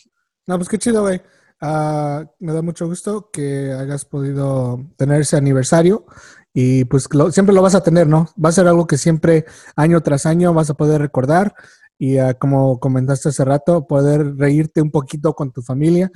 No, 0.47 0.57
pues 0.57 0.69
qué 0.69 0.79
chido, 0.79 1.03
güey. 1.03 1.21
Ah, 1.61 2.25
me 2.41 2.53
da 2.53 2.63
mucho 2.63 2.87
gusto 2.87 3.31
que 3.33 3.73
hayas 3.73 4.05
podido 4.05 4.85
tener 4.97 5.23
ese 5.23 5.37
aniversario 5.37 6.05
y 6.53 6.85
pues 6.85 7.09
siempre 7.31 7.55
lo 7.55 7.63
vas 7.63 7.75
a 7.75 7.83
tener, 7.83 8.07
¿no? 8.07 8.29
Va 8.43 8.51
a 8.51 8.53
ser 8.53 8.67
algo 8.69 8.87
que 8.87 8.99
siempre, 8.99 9.45
año 9.77 10.01
tras 10.03 10.27
año, 10.27 10.53
vas 10.53 10.71
a 10.71 10.75
poder 10.75 11.01
recordar 11.01 11.55
y 11.99 12.19
ah, 12.19 12.35
como 12.35 12.81
comentaste 12.81 13.29
hace 13.31 13.45
rato, 13.45 13.87
poder 13.87 14.37
reírte 14.37 14.83
un 14.83 14.91
poquito 14.91 15.35
con 15.35 15.53
tu 15.53 15.63
familia, 15.63 16.11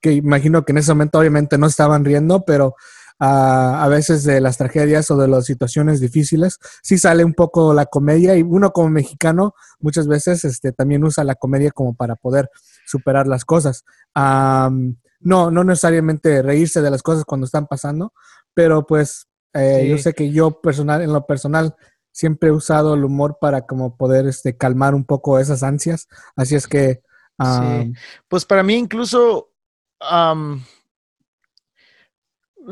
que 0.00 0.12
imagino 0.12 0.64
que 0.64 0.72
en 0.72 0.78
ese 0.78 0.92
momento 0.92 1.18
obviamente 1.18 1.56
no 1.58 1.66
estaban 1.66 2.04
riendo, 2.04 2.44
pero 2.44 2.74
a 3.22 3.86
veces 3.88 4.24
de 4.24 4.40
las 4.40 4.56
tragedias 4.56 5.10
o 5.10 5.16
de 5.18 5.28
las 5.28 5.44
situaciones 5.44 6.00
difíciles, 6.00 6.58
sí 6.82 6.96
sale 6.96 7.22
un 7.22 7.34
poco 7.34 7.74
la 7.74 7.84
comedia 7.84 8.34
y 8.34 8.42
uno 8.42 8.72
como 8.72 8.88
mexicano 8.88 9.54
muchas 9.78 10.06
veces 10.08 10.46
este, 10.46 10.72
también 10.72 11.04
usa 11.04 11.22
la 11.22 11.34
comedia 11.34 11.70
como 11.70 11.94
para 11.94 12.16
poder 12.16 12.48
superar 12.90 13.26
las 13.26 13.44
cosas. 13.44 13.84
no, 14.14 15.50
no 15.50 15.64
necesariamente 15.64 16.42
reírse 16.42 16.80
de 16.80 16.90
las 16.90 17.02
cosas 17.02 17.24
cuando 17.24 17.44
están 17.44 17.66
pasando, 17.66 18.12
pero 18.54 18.86
pues 18.86 19.28
eh, 19.54 19.86
yo 19.88 19.98
sé 19.98 20.12
que 20.14 20.30
yo 20.30 20.60
personal, 20.60 21.02
en 21.02 21.12
lo 21.12 21.26
personal, 21.26 21.74
siempre 22.12 22.48
he 22.48 22.52
usado 22.52 22.94
el 22.94 23.04
humor 23.04 23.38
para 23.40 23.62
como 23.66 23.96
poder 23.96 24.26
este, 24.26 24.56
calmar 24.56 24.94
un 24.94 25.04
poco 25.04 25.38
esas 25.38 25.62
ansias. 25.62 26.08
Así 26.36 26.54
es 26.54 26.66
que... 26.66 27.02
sí. 27.38 27.92
Pues 28.28 28.44
para 28.44 28.62
mí 28.62 28.74
incluso 28.74 29.50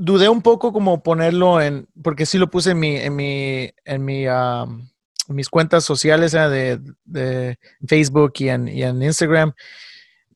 dudé 0.01 0.29
un 0.29 0.43
poco 0.43 0.73
como 0.73 1.03
ponerlo 1.03 1.61
en, 1.61 1.89
porque 2.03 2.27
sí 2.27 2.39
lo 2.39 2.51
puse 2.51 2.73
en 2.73 2.79
mi, 2.79 2.97
en 2.97 3.17
mi, 3.17 3.71
en 3.85 4.05
mi, 4.05 4.25
mis 5.29 5.49
cuentas 5.49 5.85
sociales 5.85 6.33
de, 6.33 6.81
de, 7.05 7.59
Facebook 7.87 8.33
y 8.39 8.49
en, 8.49 8.69
y 8.69 8.83
en 8.83 9.03
Instagram, 9.03 9.53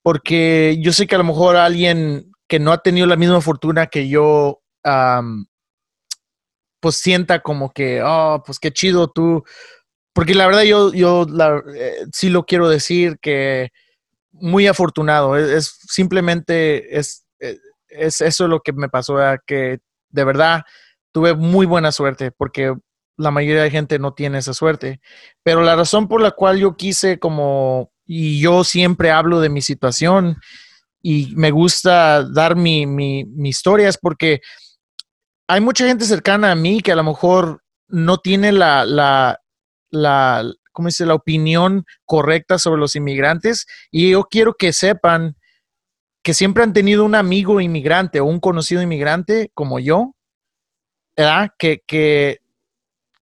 porque 0.02 0.78
yo 0.80 0.92
sé 0.92 1.06
que 1.06 1.14
a 1.14 1.18
lo 1.18 1.24
mejor 1.24 1.56
alguien 1.56 2.32
que 2.48 2.58
no 2.58 2.72
ha 2.72 2.82
tenido 2.82 3.06
la 3.06 3.16
misma 3.16 3.40
fortuna 3.40 3.86
que 3.86 4.08
yo, 4.08 4.60
pues 6.80 6.96
sienta 6.96 7.40
como 7.40 7.72
que, 7.72 8.02
oh, 8.04 8.42
pues 8.44 8.58
qué 8.58 8.72
chido 8.72 9.08
tú. 9.08 9.44
Porque 10.12 10.34
la 10.34 10.46
verdad 10.46 10.62
yo, 10.62 10.92
yo 10.92 11.26
eh, 11.74 12.04
sí 12.12 12.28
lo 12.28 12.44
quiero 12.44 12.68
decir 12.68 13.18
que 13.20 13.70
muy 14.32 14.66
afortunado. 14.66 15.36
Es, 15.36 15.78
simplemente, 15.88 16.98
es, 16.98 17.24
eh, 17.40 17.58
es, 17.88 18.20
eso 18.20 18.48
lo 18.48 18.60
que 18.60 18.72
me 18.72 18.88
pasó, 18.88 19.16
que 19.46 19.78
de 20.10 20.24
verdad 20.24 20.62
tuve 21.12 21.34
muy 21.34 21.66
buena 21.66 21.92
suerte 21.92 22.32
porque 22.32 22.74
la 23.16 23.30
mayoría 23.30 23.62
de 23.62 23.70
gente 23.70 23.98
no 23.98 24.14
tiene 24.14 24.38
esa 24.38 24.52
suerte. 24.54 25.00
Pero 25.42 25.62
la 25.62 25.76
razón 25.76 26.08
por 26.08 26.20
la 26.20 26.32
cual 26.32 26.58
yo 26.58 26.76
quise 26.76 27.18
como, 27.18 27.91
y 28.14 28.40
yo 28.40 28.62
siempre 28.62 29.10
hablo 29.10 29.40
de 29.40 29.48
mi 29.48 29.62
situación, 29.62 30.36
y 31.00 31.32
me 31.34 31.50
gusta 31.50 32.22
dar 32.24 32.56
mi, 32.56 32.86
mi, 32.86 33.24
historia 33.48 33.88
es 33.88 33.96
porque 33.96 34.42
hay 35.48 35.62
mucha 35.62 35.86
gente 35.86 36.04
cercana 36.04 36.52
a 36.52 36.54
mí 36.54 36.82
que 36.82 36.92
a 36.92 36.96
lo 36.96 37.04
mejor 37.04 37.62
no 37.88 38.18
tiene 38.18 38.52
la, 38.52 38.84
la, 38.84 39.40
la, 39.90 40.44
¿cómo 40.72 40.88
dice? 40.88 41.06
la 41.06 41.14
opinión 41.14 41.86
correcta 42.04 42.58
sobre 42.58 42.80
los 42.82 42.96
inmigrantes 42.96 43.66
y 43.90 44.10
yo 44.10 44.24
quiero 44.24 44.54
que 44.58 44.74
sepan 44.74 45.34
que 46.22 46.34
siempre 46.34 46.64
han 46.64 46.74
tenido 46.74 47.06
un 47.06 47.14
amigo 47.14 47.62
inmigrante 47.62 48.20
o 48.20 48.26
un 48.26 48.40
conocido 48.40 48.82
inmigrante 48.82 49.50
como 49.54 49.80
yo, 49.80 50.14
¿verdad? 51.16 51.50
Que, 51.58 51.82
que, 51.86 52.41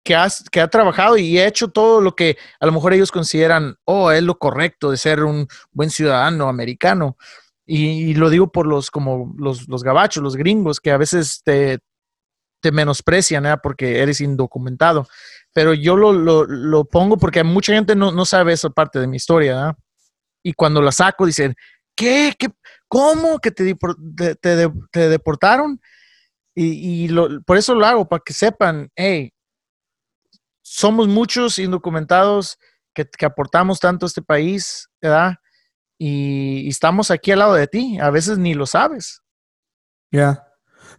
que, 0.08 0.16
que 0.50 0.62
ha 0.62 0.70
trabajado 0.70 1.18
y 1.18 1.38
ha 1.38 1.48
hecho 1.48 1.68
todo 1.68 2.00
lo 2.00 2.16
que 2.16 2.38
a 2.62 2.66
lo 2.66 2.72
mejor 2.72 2.94
ellos 2.94 3.12
consideran, 3.12 3.76
oh, 3.84 4.10
es 4.12 4.24
lo 4.24 4.40
correcto 4.40 4.90
de 4.90 4.96
ser 4.96 5.24
un 5.26 5.48
buen 5.72 5.90
ciudadano 5.90 6.48
americano. 6.48 7.18
Y, 7.66 8.14
lo 8.14 8.30
digo 8.30 8.50
por 8.50 8.66
los, 8.66 8.90
como 8.90 9.34
los, 9.38 9.68
los 9.68 9.84
gabachos, 9.84 10.24
los 10.24 10.38
gringos, 10.38 10.80
que 10.80 10.92
a 10.92 10.98
veces 10.98 11.42
te, 11.44 11.80
te 12.62 12.72
menosprecian 12.72 13.46
¿eh? 13.46 13.58
porque 13.62 14.00
eres 14.00 14.22
indocumentado. 14.22 15.06
Pero 15.54 15.74
yo 15.74 15.98
lo, 15.98 16.14
lo, 16.14 16.86
pongo 16.86 17.18
porque 17.18 17.44
mucha 17.44 17.74
gente 17.74 17.94
no, 17.94 18.14
no 18.14 18.24
sabe 18.24 18.54
esa 18.54 18.70
parte 18.70 19.00
de 19.00 19.08
mi 19.08 19.18
historia. 19.18 19.70
¿eh? 19.70 19.74
Y 20.44 20.54
cuando 20.54 20.82
la 20.82 20.94
saco, 20.94 21.26
dicen, 21.26 21.54
¿qué? 21.94 22.34
¿Qué? 22.40 22.48
¿Cómo? 22.88 23.40
¿Que 23.40 23.52
te, 23.52 23.76
te, 24.40 25.10
deportaron? 25.10 25.82
Y, 26.56 27.10
por 27.46 27.58
eso 27.58 27.76
lo 27.76 27.86
hago, 27.86 28.08
para 28.08 28.24
que 28.26 28.32
sepan, 28.32 28.90
hey, 28.96 29.32
somos 30.69 31.07
muchos 31.07 31.59
indocumentados 31.59 32.57
que, 32.93 33.07
aportamos 33.25 33.79
tanto 33.79 34.05
a 34.05 34.07
este 34.07 34.21
país, 34.21 34.89
¿verdad? 35.01 35.36
y, 35.97 36.67
estamos 36.67 37.09
aquí 37.09 37.31
al 37.31 37.39
lado 37.39 37.53
de 37.53 37.67
ti. 37.67 37.97
A 38.00 38.09
veces 38.09 38.38
ni 38.38 38.53
lo 38.53 38.65
sabes. 38.65 39.21
Ya. 40.12 40.45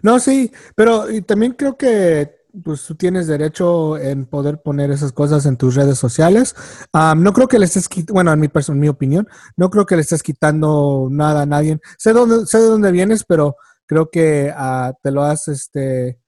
No, 0.02 0.18
sí, 0.20 0.52
pero 0.74 1.06
también 1.26 1.52
creo 1.52 1.76
que 1.76 2.36
pues 2.64 2.84
tú 2.84 2.94
tienes 2.94 3.26
derecho 3.26 3.98
en 3.98 4.26
poder 4.26 4.60
poner 4.62 4.90
esas 4.90 5.12
cosas 5.12 5.44
en 5.46 5.56
tus 5.56 5.74
redes 5.74 5.98
sociales. 5.98 6.56
no 6.92 7.32
creo 7.32 7.46
que 7.46 7.58
le 7.58 7.66
estés 7.66 7.88
quitando, 7.88 8.14
bueno, 8.14 8.32
en 8.32 8.40
mi, 8.40 8.48
en 8.52 8.80
mi 8.80 8.88
opinión, 8.88 9.28
no 9.56 9.70
creo 9.70 9.86
que 9.86 9.96
le 9.96 10.02
estés 10.02 10.22
quitando 10.22 11.08
nada 11.10 11.42
a 11.42 11.46
nadie. 11.46 11.78
Sé, 11.98 12.12
dónde, 12.12 12.46
sé 12.46 12.58
de 12.58 12.64
dónde 12.64 12.90
vienes, 12.90 13.24
pero 13.24 13.56
creo 13.86 14.10
que 14.10 14.52
uh, 14.56 14.92
te 15.02 15.10
lo 15.10 15.22
has, 15.22 15.48
este, 15.48 16.20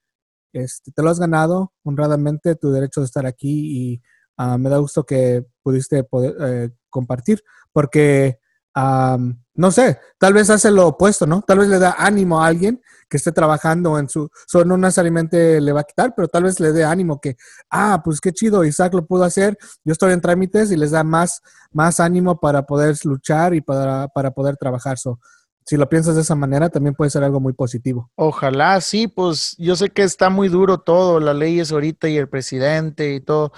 este, 0.53 0.91
te 0.91 1.01
lo 1.01 1.09
has 1.09 1.19
ganado 1.19 1.73
honradamente, 1.83 2.55
tu 2.55 2.71
derecho 2.71 3.01
de 3.01 3.05
estar 3.05 3.25
aquí 3.25 3.93
y 3.93 4.01
uh, 4.37 4.57
me 4.57 4.69
da 4.69 4.77
gusto 4.77 5.03
que 5.05 5.45
pudiste 5.63 6.03
poder 6.03 6.35
eh, 6.39 6.69
compartir, 6.89 7.43
porque 7.71 8.39
no 8.73 9.71
sé, 9.71 9.99
tal 10.17 10.33
vez 10.33 10.49
hace 10.49 10.71
lo 10.71 10.87
opuesto, 10.87 11.27
¿no? 11.27 11.41
Tal 11.41 11.59
vez 11.59 11.67
le 11.67 11.77
da 11.77 11.95
ánimo 11.97 12.41
a 12.41 12.47
alguien 12.47 12.81
que 13.09 13.17
esté 13.17 13.31
trabajando 13.33 13.99
en 13.99 14.07
su, 14.07 14.29
no 14.65 14.77
necesariamente 14.77 15.59
le 15.59 15.73
va 15.73 15.81
a 15.81 15.83
quitar, 15.83 16.13
pero 16.15 16.29
tal 16.29 16.43
vez 16.43 16.59
le 16.59 16.71
dé 16.71 16.85
ánimo 16.85 17.19
que, 17.19 17.35
ah, 17.69 18.01
pues 18.03 18.21
qué 18.21 18.31
chido, 18.31 18.63
Isaac 18.63 18.93
lo 18.93 19.05
pudo 19.05 19.25
hacer, 19.25 19.57
yo 19.83 19.91
estoy 19.91 20.13
en 20.13 20.21
trámites 20.21 20.71
y 20.71 20.77
les 20.77 20.91
da 20.91 21.03
más, 21.03 21.41
más 21.71 21.99
ánimo 21.99 22.39
para 22.39 22.65
poder 22.65 22.95
luchar 23.03 23.53
y 23.53 23.61
para, 23.61 24.07
para 24.07 24.31
poder 24.31 24.55
trabajar. 24.55 24.97
So, 24.97 25.19
si 25.65 25.77
lo 25.77 25.87
piensas 25.87 26.15
de 26.15 26.21
esa 26.21 26.35
manera, 26.35 26.69
también 26.69 26.95
puede 26.95 27.11
ser 27.11 27.23
algo 27.23 27.39
muy 27.39 27.53
positivo. 27.53 28.11
Ojalá, 28.15 28.79
sí, 28.81 29.07
pues 29.07 29.55
yo 29.57 29.75
sé 29.75 29.89
que 29.89 30.03
está 30.03 30.29
muy 30.29 30.49
duro 30.49 30.79
todo, 30.79 31.19
las 31.19 31.35
leyes 31.35 31.71
ahorita 31.71 32.09
y 32.09 32.17
el 32.17 32.29
presidente 32.29 33.13
y 33.13 33.21
todo 33.21 33.53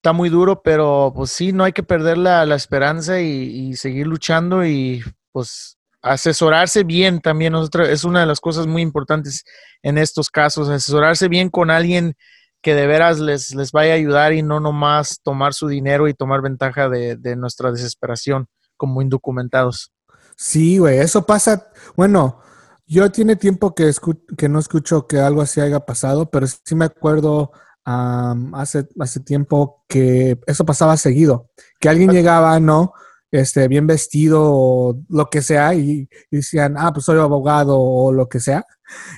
está 0.00 0.12
muy 0.14 0.30
duro, 0.30 0.62
pero 0.62 1.12
pues 1.14 1.30
sí, 1.30 1.52
no 1.52 1.64
hay 1.64 1.72
que 1.72 1.82
perder 1.82 2.18
la, 2.18 2.54
esperanza 2.54 3.20
y, 3.20 3.74
seguir 3.76 4.06
luchando 4.06 4.64
y 4.64 5.02
pues 5.32 5.76
asesorarse 6.02 6.82
bien 6.82 7.20
también 7.20 7.54
es 7.54 8.04
una 8.04 8.20
de 8.20 8.26
las 8.26 8.40
cosas 8.40 8.66
muy 8.66 8.80
importantes 8.80 9.44
en 9.82 9.98
estos 9.98 10.30
casos, 10.30 10.68
asesorarse 10.70 11.28
bien 11.28 11.50
con 11.50 11.70
alguien 11.70 12.14
que 12.62 12.74
de 12.74 12.86
veras 12.86 13.20
les, 13.20 13.54
les 13.54 13.72
vaya 13.72 13.92
a 13.92 13.96
ayudar 13.96 14.32
y 14.32 14.42
no 14.42 14.60
nomás 14.60 15.20
tomar 15.22 15.54
su 15.54 15.68
dinero 15.68 16.08
y 16.08 16.14
tomar 16.14 16.42
ventaja 16.42 16.88
de, 16.88 17.36
nuestra 17.36 17.70
desesperación 17.70 18.48
como 18.76 19.02
indocumentados. 19.02 19.92
Sí, 20.42 20.78
güey, 20.78 20.98
eso 21.00 21.26
pasa, 21.26 21.68
bueno, 21.96 22.40
yo 22.86 23.12
tiene 23.12 23.36
tiempo 23.36 23.74
que, 23.74 23.92
que 24.38 24.48
no 24.48 24.58
escucho 24.58 25.06
que 25.06 25.18
algo 25.18 25.42
así 25.42 25.60
haya 25.60 25.80
pasado, 25.80 26.30
pero 26.30 26.46
sí 26.46 26.74
me 26.74 26.86
acuerdo 26.86 27.52
hace, 27.84 28.88
hace 28.98 29.20
tiempo 29.20 29.84
que 29.86 30.40
eso 30.46 30.64
pasaba 30.64 30.96
seguido, 30.96 31.50
que 31.78 31.90
alguien 31.90 32.10
llegaba, 32.10 32.58
¿no? 32.58 32.94
Este, 33.30 33.68
bien 33.68 33.86
vestido 33.86 34.40
o 34.42 34.98
lo 35.10 35.28
que 35.28 35.42
sea 35.42 35.74
y, 35.74 36.08
decían, 36.30 36.76
ah, 36.78 36.90
pues 36.94 37.04
soy 37.04 37.18
abogado 37.18 37.78
o 37.78 38.10
lo 38.10 38.26
que 38.30 38.40
sea, 38.40 38.64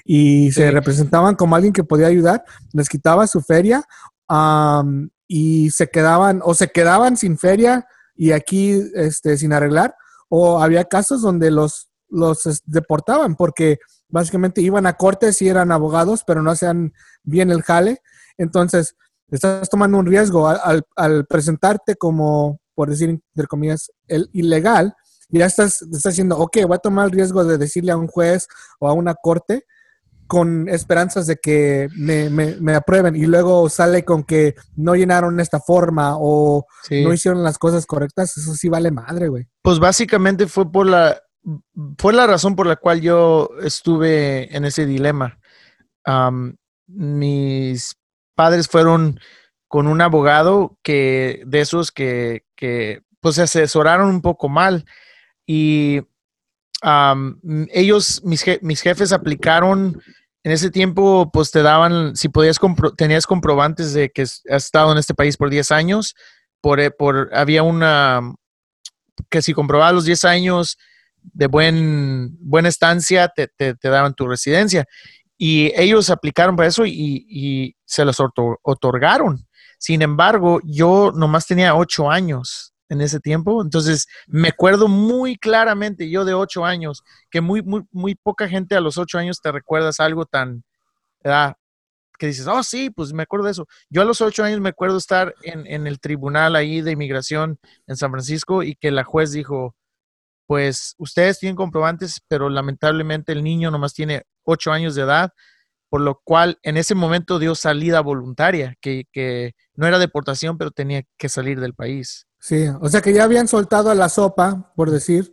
y 0.04 0.50
se 0.50 0.72
representaban 0.72 1.36
como 1.36 1.54
alguien 1.54 1.72
que 1.72 1.84
podía 1.84 2.08
ayudar, 2.08 2.44
les 2.72 2.88
quitaba 2.88 3.28
su 3.28 3.42
feria 3.42 3.84
y 5.28 5.70
se 5.70 5.88
quedaban 5.88 6.40
o 6.42 6.52
se 6.54 6.72
quedaban 6.72 7.16
sin 7.16 7.38
feria 7.38 7.86
y 8.16 8.32
aquí 8.32 8.82
este, 8.96 9.36
sin 9.36 9.52
arreglar, 9.52 9.94
o 10.34 10.62
había 10.62 10.84
casos 10.84 11.20
donde 11.20 11.50
los, 11.50 11.90
los 12.08 12.62
deportaban 12.64 13.36
porque 13.36 13.80
básicamente 14.08 14.62
iban 14.62 14.86
a 14.86 14.94
cortes 14.94 15.42
y 15.42 15.48
eran 15.50 15.70
abogados, 15.70 16.24
pero 16.26 16.42
no 16.42 16.50
hacían 16.50 16.94
bien 17.22 17.50
el 17.50 17.60
jale. 17.62 18.00
Entonces, 18.38 18.96
estás 19.30 19.68
tomando 19.68 19.98
un 19.98 20.06
riesgo 20.06 20.48
al, 20.48 21.26
presentarte 21.26 21.96
como, 21.96 22.62
por 22.74 22.88
decir, 22.88 23.10
entre 23.10 23.46
comillas, 23.46 23.92
el 24.08 24.30
ilegal, 24.32 24.94
ya 25.28 25.44
estás, 25.44 25.82
estás 25.82 26.14
diciendo, 26.14 26.38
ok, 26.38 26.60
voy 26.66 26.76
a 26.76 26.78
tomar 26.78 27.04
el 27.04 27.12
riesgo 27.12 27.44
de 27.44 27.58
decirle 27.58 27.92
a 27.92 27.98
un 27.98 28.08
juez 28.08 28.48
o 28.80 28.88
a 28.88 28.94
una 28.94 29.14
corte 29.14 29.66
con 30.26 30.68
esperanzas 30.68 31.26
de 31.26 31.36
que 31.36 31.88
me, 31.94 32.30
me, 32.30 32.74
aprueben 32.74 33.16
y 33.16 33.26
luego 33.26 33.68
sale 33.68 34.04
con 34.04 34.24
que 34.24 34.54
no 34.76 34.94
llenaron 34.94 35.40
esta 35.40 35.60
forma 35.60 36.16
o 36.16 36.64
no 36.90 37.12
hicieron 37.12 37.42
las 37.42 37.58
cosas 37.58 37.86
correctas, 37.86 38.36
eso 38.36 38.54
sí 38.54 38.68
vale 38.68 38.90
madre, 38.90 39.28
güey. 39.28 39.46
Pues 39.62 39.78
básicamente 39.78 40.46
fue 40.46 40.70
por 40.70 40.86
la, 40.86 41.20
fue 41.98 42.12
la 42.12 42.26
razón 42.26 42.56
por 42.56 42.66
la 42.66 42.76
cual 42.76 43.00
yo 43.00 43.50
estuve 43.62 44.56
en 44.56 44.64
ese 44.64 44.86
dilema. 44.86 45.38
mis 46.86 47.94
padres 48.34 48.68
fueron 48.68 49.20
con 49.68 49.86
un 49.86 50.00
abogado 50.00 50.78
que 50.82 51.42
de 51.46 51.60
esos 51.60 51.92
que, 51.92 52.44
que 52.56 53.02
pues 53.20 53.36
se 53.36 53.42
asesoraron 53.42 54.08
un 54.08 54.20
poco 54.20 54.48
mal 54.48 54.84
y 55.46 56.02
ellos, 56.82 58.22
mis, 58.24 58.44
mis, 58.62 58.80
jefes 58.80 59.12
aplicaron 59.12 60.02
en 60.42 60.52
ese 60.52 60.70
tiempo, 60.70 61.30
pues 61.32 61.50
te 61.50 61.62
daban, 61.62 62.16
si 62.16 62.28
podías, 62.28 62.58
tenías 62.96 63.26
comprobantes 63.26 63.92
de 63.92 64.10
que 64.10 64.22
has 64.22 64.42
estado 64.46 64.90
en 64.92 64.98
este 64.98 65.14
país 65.14 65.36
por 65.36 65.50
10 65.50 65.70
años, 65.70 66.14
por, 66.60 66.80
eh, 66.80 66.90
por, 66.90 67.30
había 67.32 67.62
una, 67.62 68.20
que 69.30 69.42
si 69.42 69.52
comprobabas 69.52 69.94
los 69.94 70.04
10 70.04 70.24
años 70.24 70.78
de 71.22 71.46
buen, 71.46 72.36
buena 72.40 72.68
estancia, 72.68 73.28
te, 73.28 73.48
te, 73.48 73.76
daban 73.82 74.14
tu 74.14 74.26
residencia. 74.26 74.84
Y 75.38 75.72
ellos 75.76 76.10
aplicaron 76.10 76.56
para 76.56 76.68
eso 76.68 76.84
y, 76.84 77.76
se 77.84 78.04
los 78.04 78.18
otorgaron. 78.62 79.46
Sin 79.78 80.02
embargo, 80.02 80.60
yo 80.64 81.12
nomás 81.14 81.46
tenía 81.46 81.74
ocho 81.74 82.10
años 82.10 82.71
en 82.92 83.00
ese 83.00 83.20
tiempo. 83.20 83.62
Entonces, 83.62 84.06
me 84.26 84.49
acuerdo 84.49 84.87
muy 84.87 85.37
claramente, 85.37 86.11
yo 86.11 86.25
de 86.25 86.34
ocho 86.34 86.64
años, 86.64 87.02
que 87.30 87.40
muy, 87.40 87.62
muy, 87.62 87.82
muy 87.90 88.14
poca 88.14 88.49
gente 88.49 88.76
a 88.76 88.80
los 88.80 88.99
ocho 88.99 89.18
años 89.18 89.40
te 89.40 89.50
recuerdas 89.50 89.99
algo 89.99 90.26
tan, 90.26 90.62
que 92.18 92.26
dices, 92.26 92.46
oh, 92.46 92.62
sí, 92.62 92.90
pues 92.90 93.12
me 93.12 93.22
acuerdo 93.22 93.46
de 93.46 93.52
eso. 93.52 93.66
Yo 93.88 94.02
a 94.02 94.04
los 94.04 94.20
ocho 94.20 94.44
años 94.44 94.61
me 94.61 94.68
acuerdo 94.68 94.99
estar 94.99 95.34
en, 95.42 95.66
en 95.66 95.87
el 95.87 96.00
tribunal 96.00 96.54
ahí 96.54 96.82
de 96.82 96.92
inmigración 96.92 97.58
en 97.87 97.96
San 97.96 98.11
Francisco 98.11 98.62
y 98.62 98.75
que 98.76 98.90
la 98.90 99.04
juez 99.04 99.32
dijo, 99.32 99.75
pues 100.46 100.94
ustedes 100.99 101.38
tienen 101.38 101.56
comprobantes, 101.56 102.20
pero 102.28 102.50
lamentablemente 102.50 103.32
el 103.32 103.42
niño 103.42 103.70
nomás 103.70 103.94
tiene 103.94 104.25
ocho 104.44 104.70
años 104.70 104.94
de 104.94 105.02
edad, 105.02 105.30
por 105.88 106.02
lo 106.02 106.20
cual 106.22 106.58
en 106.62 106.76
ese 106.76 106.94
momento 106.94 107.38
dio 107.38 107.54
salida 107.54 108.00
voluntaria, 108.02 108.76
que, 108.80 109.04
que 109.12 109.54
no 109.75 109.87
era 109.87 109.99
deportación, 109.99 110.58
pero 110.58 110.70
tenía 110.70 111.02
que 111.16 111.28
salir 111.30 111.58
del 111.58 111.75
país. 111.75 112.26
Sí, 112.42 112.66
o 112.80 112.88
sea 112.88 113.00
que 113.00 113.12
ya 113.12 113.22
habían 113.22 113.46
soltado 113.46 113.88
a 113.88 113.94
la 113.94 114.08
sopa, 114.08 114.72
por 114.75 114.90
decir, 114.90 115.32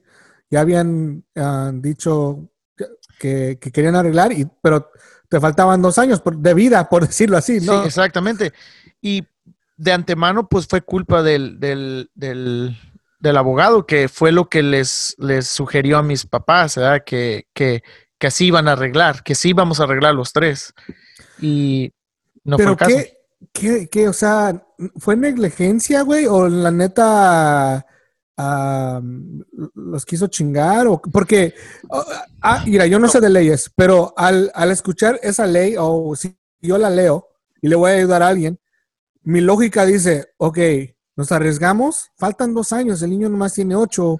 ya 0.51 0.61
habían 0.61 1.25
ah, 1.35 1.71
dicho 1.73 2.51
que, 3.17 3.57
que, 3.59 3.71
querían 3.71 3.95
arreglar, 3.95 4.31
y, 4.31 4.47
pero 4.61 4.91
te 5.27 5.39
faltaban 5.39 5.81
dos 5.81 5.97
años 5.97 6.21
de 6.23 6.53
vida, 6.53 6.87
por 6.87 7.07
decirlo 7.07 7.35
así, 7.37 7.61
¿no? 7.61 7.81
Sí, 7.81 7.87
exactamente. 7.87 8.53
Y 9.01 9.23
de 9.75 9.91
antemano, 9.91 10.47
pues 10.47 10.67
fue 10.67 10.83
culpa 10.83 11.23
del, 11.23 11.59
del, 11.59 12.11
del, 12.13 12.77
del 13.19 13.37
abogado, 13.37 13.87
que 13.87 14.07
fue 14.07 14.31
lo 14.31 14.47
que 14.47 14.61
les, 14.61 15.15
les 15.17 15.47
sugirió 15.47 15.97
a 15.97 16.03
mis 16.03 16.27
papás, 16.27 16.75
¿verdad? 16.75 17.01
Que, 17.03 17.47
que, 17.55 17.81
que 18.19 18.27
así 18.27 18.45
iban 18.45 18.67
a 18.67 18.73
arreglar, 18.73 19.23
que 19.23 19.33
sí 19.33 19.49
íbamos 19.49 19.79
a 19.79 19.85
arreglar 19.85 20.13
los 20.13 20.31
tres. 20.31 20.75
Y 21.41 21.91
no 22.43 22.57
Pero 22.57 22.77
fue 22.77 22.87
el 22.87 22.93
caso. 22.93 23.11
¿qué, 23.51 23.61
qué, 23.61 23.89
qué, 23.89 24.07
o 24.07 24.13
sea, 24.13 24.63
fue 24.97 25.15
negligencia, 25.15 26.01
güey? 26.01 26.25
¿O 26.25 26.47
la 26.47 26.71
neta 26.71 27.85
uh, 28.37 29.01
los 29.75 30.05
quiso 30.05 30.27
chingar? 30.27 30.87
O, 30.87 31.01
porque, 31.01 31.53
ah, 32.41 32.63
mira, 32.65 32.85
yo 32.87 32.99
no, 32.99 33.07
no, 33.07 33.11
sé 33.11 33.19
de 33.19 33.29
leyes, 33.29 33.71
pero 33.75 34.13
al, 34.15 34.51
al 34.53 34.71
escuchar 34.71 35.19
esa 35.21 35.45
ley, 35.47 35.75
o 35.77 36.15
si 36.15 36.37
yo 36.61 36.77
la 36.77 36.89
leo 36.89 37.27
y 37.61 37.67
le 37.67 37.75
voy 37.75 37.91
a 37.91 37.95
ayudar 37.95 38.23
a 38.23 38.27
alguien, 38.27 38.59
mi 39.23 39.41
lógica 39.41 39.85
dice, 39.85 40.27
ok, 40.37 40.59
nos 41.15 41.31
arriesgamos, 41.31 42.11
faltan 42.17 42.53
dos 42.53 42.71
años, 42.71 43.01
el 43.01 43.09
niño 43.09 43.29
nomás 43.29 43.53
tiene 43.53 43.75
ocho. 43.75 44.17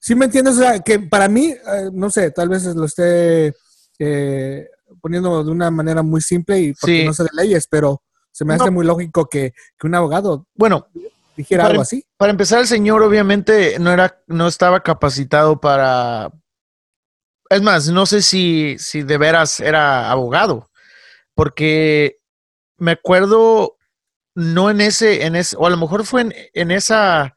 ¿Sí 0.00 0.14
me 0.14 0.24
entiendes? 0.24 0.56
O 0.56 0.58
sea, 0.58 0.80
que 0.80 0.98
para 0.98 1.28
mí, 1.28 1.46
eh, 1.46 1.90
no 1.92 2.10
sé, 2.10 2.30
tal 2.30 2.48
vez 2.48 2.64
lo 2.64 2.84
esté 2.84 3.54
eh, 3.98 4.68
poniendo 5.00 5.44
de 5.44 5.50
una 5.50 5.70
manera 5.70 6.02
muy 6.02 6.20
simple 6.20 6.60
y 6.60 6.72
porque 6.72 7.00
sí. 7.00 7.06
no 7.06 7.12
sé 7.12 7.22
de 7.24 7.30
leyes, 7.34 7.68
pero 7.70 8.02
se 8.32 8.44
me 8.44 8.54
hace 8.54 8.70
muy 8.70 8.86
lógico 8.86 9.28
que, 9.28 9.52
que, 9.78 9.86
un 9.86 9.94
abogado 9.94 10.46
bueno, 10.54 10.88
dijera 11.36 11.64
para, 11.64 11.70
algo 11.70 11.82
así. 11.82 12.04
Para 12.16 12.30
empezar, 12.30 12.60
el 12.60 12.66
señor 12.66 13.02
obviamente 13.02 13.78
no 13.78 13.90
era, 13.92 14.22
no 14.26 14.46
estaba 14.48 14.82
capacitado 14.82 15.60
para. 15.60 16.32
Es 17.50 17.62
más, 17.62 17.88
no 17.88 18.06
sé 18.06 18.22
si, 18.22 18.76
si 18.78 19.02
de 19.02 19.18
veras 19.18 19.60
era 19.60 20.10
abogado, 20.10 20.70
porque 21.34 22.18
me 22.76 22.92
acuerdo 22.92 23.76
no 24.34 24.70
en 24.70 24.80
ese, 24.80 25.24
en 25.24 25.34
ese, 25.34 25.56
o 25.58 25.66
a 25.66 25.70
lo 25.70 25.76
mejor 25.76 26.04
fue 26.04 26.20
en, 26.20 26.34
en 26.52 26.70
esa, 26.70 27.34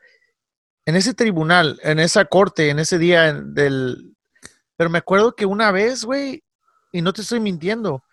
en 0.86 0.96
ese 0.96 1.14
tribunal, 1.14 1.80
en 1.84 2.00
esa 2.00 2.26
corte, 2.26 2.70
en 2.70 2.80
ese 2.80 3.00
día 3.00 3.34
del, 3.34 4.16
pero 4.82 4.90
me 4.90 4.98
acuerdo 4.98 5.36
que 5.36 5.46
una 5.46 5.72
vez, 5.72 6.04
güey, 6.04 6.44
y 6.92 7.02
no 7.02 7.14
te 7.14 7.22
estoy 7.22 7.40
mintiendo, 7.40 8.04